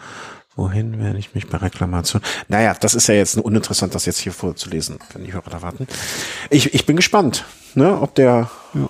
Wohin 0.60 0.99
werde 0.99 1.18
ich 1.18 1.34
mich 1.36 1.48
bei 1.48 1.57
Reklamation? 1.57 2.22
Naja, 2.49 2.76
das 2.77 2.94
ist 2.94 3.07
ja 3.07 3.15
jetzt 3.15 3.38
uninteressant, 3.38 3.95
das 3.95 4.06
jetzt 4.06 4.19
hier 4.19 4.34
vorzulesen, 4.34 4.99
wenn 5.14 5.23
die 5.23 5.31
Hörer 5.31 5.49
da 5.49 5.61
warten. 5.61 5.88
Ich, 6.49 6.73
ich 6.73 6.86
bin 6.86 6.98
gespannt, 6.98 7.45
ne, 7.76 8.02
ob 8.02 8.14
der, 8.15 8.52
ja. 8.73 8.90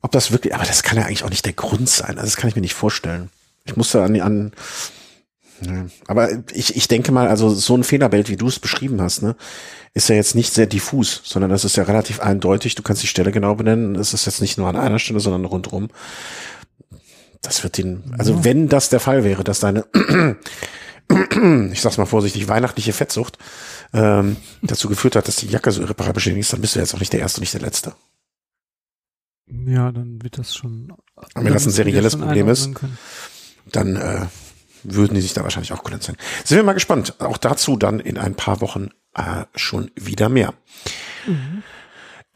ob 0.00 0.12
das 0.12 0.30
wirklich, 0.30 0.54
aber 0.54 0.62
das 0.62 0.84
kann 0.84 0.96
ja 0.96 1.06
eigentlich 1.06 1.24
auch 1.24 1.30
nicht 1.30 1.44
der 1.44 1.54
Grund 1.54 1.88
sein. 1.88 2.18
Also 2.18 2.22
das 2.22 2.36
kann 2.36 2.48
ich 2.48 2.54
mir 2.54 2.62
nicht 2.62 2.74
vorstellen. 2.74 3.30
Ich 3.64 3.76
musste 3.76 4.00
an, 4.04 4.20
an 4.20 4.52
ne, 5.60 5.90
aber 6.06 6.30
ich, 6.52 6.76
ich 6.76 6.86
denke 6.86 7.10
mal, 7.10 7.26
also 7.26 7.50
so 7.50 7.76
ein 7.76 7.82
Fehlerbild, 7.82 8.28
wie 8.28 8.36
du 8.36 8.46
es 8.46 8.60
beschrieben 8.60 9.02
hast, 9.02 9.22
ne, 9.22 9.34
ist 9.92 10.08
ja 10.08 10.14
jetzt 10.14 10.36
nicht 10.36 10.54
sehr 10.54 10.66
diffus, 10.66 11.20
sondern 11.24 11.50
das 11.50 11.64
ist 11.64 11.74
ja 11.74 11.82
relativ 11.82 12.20
eindeutig. 12.20 12.76
Du 12.76 12.84
kannst 12.84 13.02
die 13.02 13.08
Stelle 13.08 13.32
genau 13.32 13.56
benennen. 13.56 13.96
Es 13.96 14.14
ist 14.14 14.24
jetzt 14.26 14.40
nicht 14.40 14.56
nur 14.56 14.68
an 14.68 14.76
einer 14.76 15.00
Stelle, 15.00 15.18
sondern 15.18 15.46
rundrum. 15.46 15.88
Das 17.42 17.62
wird 17.62 17.78
den, 17.78 18.14
also 18.18 18.34
ja. 18.34 18.44
wenn 18.44 18.68
das 18.68 18.90
der 18.90 19.00
Fall 19.00 19.24
wäre, 19.24 19.44
dass 19.44 19.60
deine, 19.60 19.86
ich 21.72 21.80
sag's 21.80 21.96
mal 21.96 22.06
vorsichtig, 22.06 22.48
weihnachtliche 22.48 22.92
Fettsucht 22.92 23.38
ähm, 23.92 24.36
dazu 24.62 24.88
geführt 24.88 25.16
hat, 25.16 25.26
dass 25.26 25.36
die 25.36 25.48
Jacke 25.48 25.70
so 25.70 25.80
irreparabel 25.80 26.14
beschädigt 26.14 26.40
ist, 26.40 26.52
dann 26.52 26.60
bist 26.60 26.74
du 26.74 26.80
jetzt 26.80 26.94
auch 26.94 27.00
nicht 27.00 27.12
der 27.12 27.20
Erste, 27.20 27.40
nicht 27.40 27.54
der 27.54 27.62
Letzte. 27.62 27.94
Ja, 29.46 29.90
dann 29.90 30.22
wird 30.22 30.38
das 30.38 30.54
schon. 30.54 30.92
Und 31.34 31.44
wenn 31.44 31.52
das 31.52 31.66
ein 31.66 31.72
serielles 31.72 32.16
Problem 32.16 32.48
ist, 32.48 32.70
dann 33.72 33.96
äh, 33.96 34.26
würden 34.84 35.14
die 35.14 35.20
sich 35.20 35.34
da 35.34 35.42
wahrscheinlich 35.42 35.72
auch 35.72 35.82
sein. 36.00 36.16
Sind 36.44 36.56
wir 36.56 36.62
mal 36.62 36.72
gespannt. 36.74 37.20
Auch 37.20 37.36
dazu 37.36 37.76
dann 37.76 38.00
in 38.00 38.16
ein 38.18 38.34
paar 38.34 38.60
Wochen 38.60 38.90
äh, 39.14 39.44
schon 39.54 39.90
wieder 39.96 40.28
mehr. 40.28 40.54
Mhm. 41.26 41.62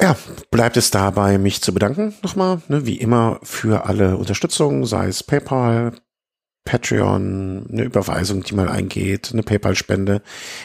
Ja, 0.00 0.16
bleibt 0.50 0.76
es 0.76 0.90
dabei, 0.90 1.38
mich 1.38 1.62
zu 1.62 1.72
bedanken 1.72 2.14
nochmal, 2.22 2.60
ne, 2.68 2.84
wie 2.84 2.96
immer 2.96 3.38
für 3.42 3.86
alle 3.86 4.16
Unterstützung, 4.16 4.86
sei 4.86 5.06
es 5.06 5.22
PayPal, 5.22 5.92
Patreon, 6.64 7.68
eine 7.70 7.84
Überweisung, 7.84 8.42
die 8.42 8.54
mal 8.54 8.68
eingeht, 8.68 9.30
eine 9.32 9.42
PayPal-Spende. 9.42 10.22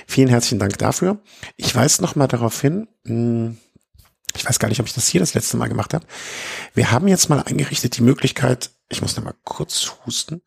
Vielen 0.08 0.30
herzlichen 0.30 0.60
Dank 0.60 0.78
dafür. 0.78 1.22
Ich 1.58 1.76
weise 1.76 2.02
nochmal 2.02 2.28
darauf 2.28 2.60
hin, 2.60 2.88
hm, 3.06 3.58
ich 4.36 4.46
weiß 4.46 4.60
gar 4.60 4.70
nicht, 4.70 4.80
ob 4.80 4.88
ich 4.88 4.94
das 4.94 5.08
hier 5.08 5.20
das 5.20 5.34
letzte 5.34 5.58
Mal 5.58 5.68
gemacht 5.68 5.94
habe. 5.94 6.06
Wir 6.74 6.92
haben 6.92 7.08
jetzt 7.08 7.30
mal 7.30 7.42
eingerichtet 7.42 7.98
die 7.98 8.04
Möglichkeit, 8.04 8.72
ich 8.90 9.02
muss 9.02 9.16
nochmal 9.16 9.36
kurz 9.44 9.94
husten. 10.06 10.42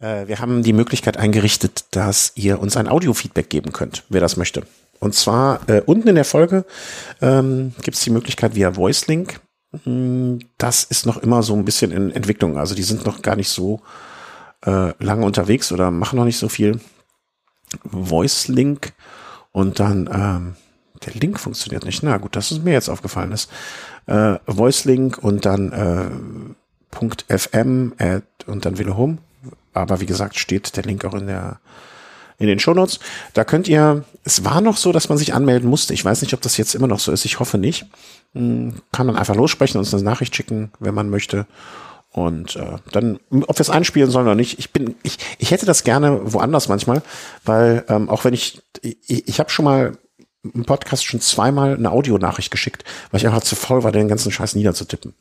Äh, 0.00 0.26
wir 0.28 0.38
haben 0.40 0.62
die 0.62 0.72
Möglichkeit 0.72 1.16
eingerichtet, 1.16 1.86
dass 1.92 2.32
ihr 2.34 2.60
uns 2.60 2.76
ein 2.76 2.88
Audio-Feedback 2.88 3.48
geben 3.50 3.72
könnt, 3.72 4.04
wer 4.08 4.20
das 4.20 4.36
möchte. 4.36 4.66
Und 5.00 5.14
zwar 5.14 5.68
äh, 5.68 5.82
unten 5.84 6.08
in 6.08 6.14
der 6.14 6.24
Folge 6.24 6.64
ähm, 7.20 7.72
gibt 7.82 7.96
es 7.96 8.02
die 8.02 8.10
Möglichkeit 8.10 8.54
via 8.54 8.76
VoiceLink. 8.76 9.40
Hm, 9.84 10.40
das 10.56 10.84
ist 10.84 11.06
noch 11.06 11.18
immer 11.18 11.42
so 11.42 11.54
ein 11.54 11.64
bisschen 11.64 11.92
in 11.92 12.10
Entwicklung. 12.10 12.58
Also 12.58 12.74
die 12.74 12.82
sind 12.82 13.06
noch 13.06 13.22
gar 13.22 13.36
nicht 13.36 13.48
so 13.48 13.80
äh, 14.66 14.92
lange 15.02 15.24
unterwegs 15.24 15.72
oder 15.72 15.90
machen 15.90 16.16
noch 16.16 16.24
nicht 16.24 16.38
so 16.38 16.48
viel. 16.48 16.80
VoiceLink 17.84 18.92
und 19.52 19.78
dann 19.78 20.08
ähm, 20.12 20.56
der 21.04 21.14
Link 21.14 21.38
funktioniert 21.38 21.84
nicht. 21.84 22.02
Na 22.02 22.16
gut, 22.16 22.34
dass 22.34 22.50
es 22.50 22.62
mir 22.62 22.72
jetzt 22.72 22.88
aufgefallen 22.88 23.32
ist. 23.32 23.50
Äh, 24.06 24.38
VoiceLink 24.46 25.18
und 25.18 25.44
dann 25.46 25.72
äh, 25.72 26.10
.fm 27.28 27.92
und 28.46 28.64
dann 28.64 28.78
wieder 28.78 28.96
Home. 28.96 29.18
Aber 29.74 30.00
wie 30.00 30.06
gesagt, 30.06 30.38
steht 30.38 30.76
der 30.76 30.84
Link 30.84 31.04
auch 31.04 31.14
in 31.14 31.26
der 31.26 31.60
in 32.38 32.46
den 32.46 32.58
Shownotes. 32.58 33.00
Da 33.34 33.44
könnt 33.44 33.68
ihr, 33.68 34.04
es 34.24 34.44
war 34.44 34.60
noch 34.60 34.76
so, 34.76 34.92
dass 34.92 35.08
man 35.08 35.18
sich 35.18 35.34
anmelden 35.34 35.68
musste. 35.68 35.92
Ich 35.92 36.04
weiß 36.04 36.22
nicht, 36.22 36.34
ob 36.34 36.40
das 36.40 36.56
jetzt 36.56 36.74
immer 36.74 36.86
noch 36.86 37.00
so 37.00 37.12
ist. 37.12 37.24
Ich 37.24 37.40
hoffe 37.40 37.58
nicht. 37.58 37.86
Hm, 38.34 38.74
kann 38.92 39.06
man 39.06 39.16
einfach 39.16 39.34
lossprechen, 39.34 39.78
uns 39.78 39.92
eine 39.92 40.02
Nachricht 40.02 40.34
schicken, 40.34 40.70
wenn 40.78 40.94
man 40.94 41.10
möchte. 41.10 41.46
Und 42.10 42.56
äh, 42.56 42.78
dann, 42.92 43.18
ob 43.30 43.58
wir 43.58 43.60
es 43.60 43.70
einspielen 43.70 44.10
sollen 44.10 44.26
oder 44.26 44.34
nicht, 44.34 44.58
ich 44.58 44.72
bin, 44.72 44.94
ich, 45.02 45.18
ich 45.38 45.50
hätte 45.50 45.66
das 45.66 45.84
gerne 45.84 46.32
woanders 46.32 46.68
manchmal, 46.68 47.02
weil 47.44 47.84
ähm, 47.88 48.08
auch 48.08 48.24
wenn 48.24 48.34
ich, 48.34 48.62
ich, 48.82 49.28
ich 49.28 49.38
habe 49.40 49.50
schon 49.50 49.64
mal 49.64 49.98
im 50.42 50.64
Podcast 50.64 51.04
schon 51.04 51.20
zweimal 51.20 51.74
eine 51.74 51.90
Audionachricht 51.90 52.50
geschickt, 52.50 52.84
weil 53.10 53.20
ich 53.20 53.26
einfach 53.26 53.42
zu 53.42 53.56
voll 53.56 53.82
war, 53.82 53.92
den 53.92 54.08
ganzen 54.08 54.32
Scheiß 54.32 54.54
niederzutippen. 54.54 55.14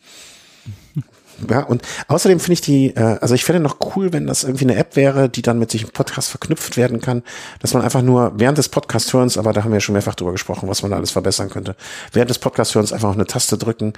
Ja, 1.49 1.63
und 1.63 1.83
außerdem 2.07 2.39
finde 2.39 2.53
ich 2.53 2.61
die, 2.61 2.95
äh, 2.95 3.17
also 3.21 3.35
ich 3.35 3.45
fände 3.45 3.61
noch 3.61 3.77
cool, 3.95 4.11
wenn 4.13 4.25
das 4.25 4.43
irgendwie 4.43 4.65
eine 4.65 4.75
App 4.75 4.95
wäre, 4.95 5.29
die 5.29 5.41
dann 5.41 5.59
mit 5.59 5.69
sich 5.69 5.83
im 5.83 5.89
Podcast 5.89 6.29
verknüpft 6.29 6.77
werden 6.77 6.99
kann, 6.99 7.23
dass 7.59 7.73
man 7.73 7.83
einfach 7.83 8.01
nur 8.01 8.33
während 8.35 8.57
des 8.57 8.69
Podcast-Hörens, 8.69 9.37
aber 9.37 9.53
da 9.53 9.63
haben 9.63 9.71
wir 9.71 9.77
ja 9.77 9.81
schon 9.81 9.93
mehrfach 9.93 10.15
drüber 10.15 10.31
gesprochen, 10.31 10.67
was 10.67 10.81
man 10.81 10.91
da 10.91 10.97
alles 10.97 11.11
verbessern 11.11 11.49
könnte, 11.49 11.75
während 12.11 12.29
des 12.29 12.39
Podcast-Hörens 12.39 12.91
einfach 12.91 13.09
auf 13.09 13.15
eine 13.15 13.27
Taste 13.27 13.57
drücken, 13.57 13.93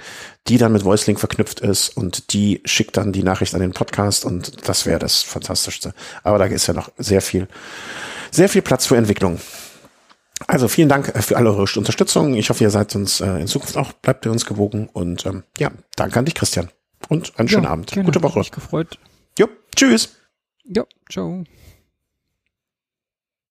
die 0.48 0.58
dann 0.58 0.72
mit 0.72 0.84
VoiceLink 0.84 1.18
verknüpft 1.18 1.60
ist 1.60 1.96
und 1.96 2.32
die 2.32 2.60
schickt 2.64 2.96
dann 2.96 3.12
die 3.12 3.22
Nachricht 3.22 3.54
an 3.54 3.60
den 3.60 3.72
Podcast 3.72 4.24
und 4.24 4.68
das 4.68 4.84
wäre 4.84 4.98
das 4.98 5.22
Fantastischste. 5.22 5.94
Aber 6.22 6.38
da 6.38 6.44
ist 6.44 6.66
ja 6.66 6.74
noch 6.74 6.90
sehr 6.98 7.22
viel, 7.22 7.48
sehr 8.30 8.48
viel 8.48 8.62
Platz 8.62 8.86
für 8.86 8.96
Entwicklung. 8.96 9.40
Also 10.46 10.68
vielen 10.68 10.88
Dank 10.88 11.12
für 11.22 11.36
alle 11.36 11.50
eure 11.50 11.66
Unterstützung. 11.76 12.34
Ich 12.34 12.48
hoffe, 12.50 12.64
ihr 12.64 12.70
seid 12.70 12.94
uns 12.96 13.20
äh, 13.20 13.38
in 13.38 13.46
Zukunft 13.46 13.76
auch, 13.76 13.92
bleibt 13.92 14.24
ihr 14.24 14.32
uns 14.32 14.46
gewogen. 14.46 14.88
Und 14.92 15.26
ähm, 15.26 15.44
ja, 15.58 15.70
danke 15.96 16.18
an 16.18 16.24
dich, 16.24 16.34
Christian. 16.34 16.70
Und 17.08 17.38
einen 17.38 17.48
schönen 17.48 17.64
ja, 17.64 17.70
Abend. 17.70 17.90
Gerne, 17.90 18.06
Gute 18.06 18.22
Woche. 18.22 18.38
Mich 18.38 18.52
gefreut. 18.52 18.98
Jo, 19.38 19.48
tschüss. 19.74 20.16
Ja, 20.64 20.84
ciao. 21.10 21.44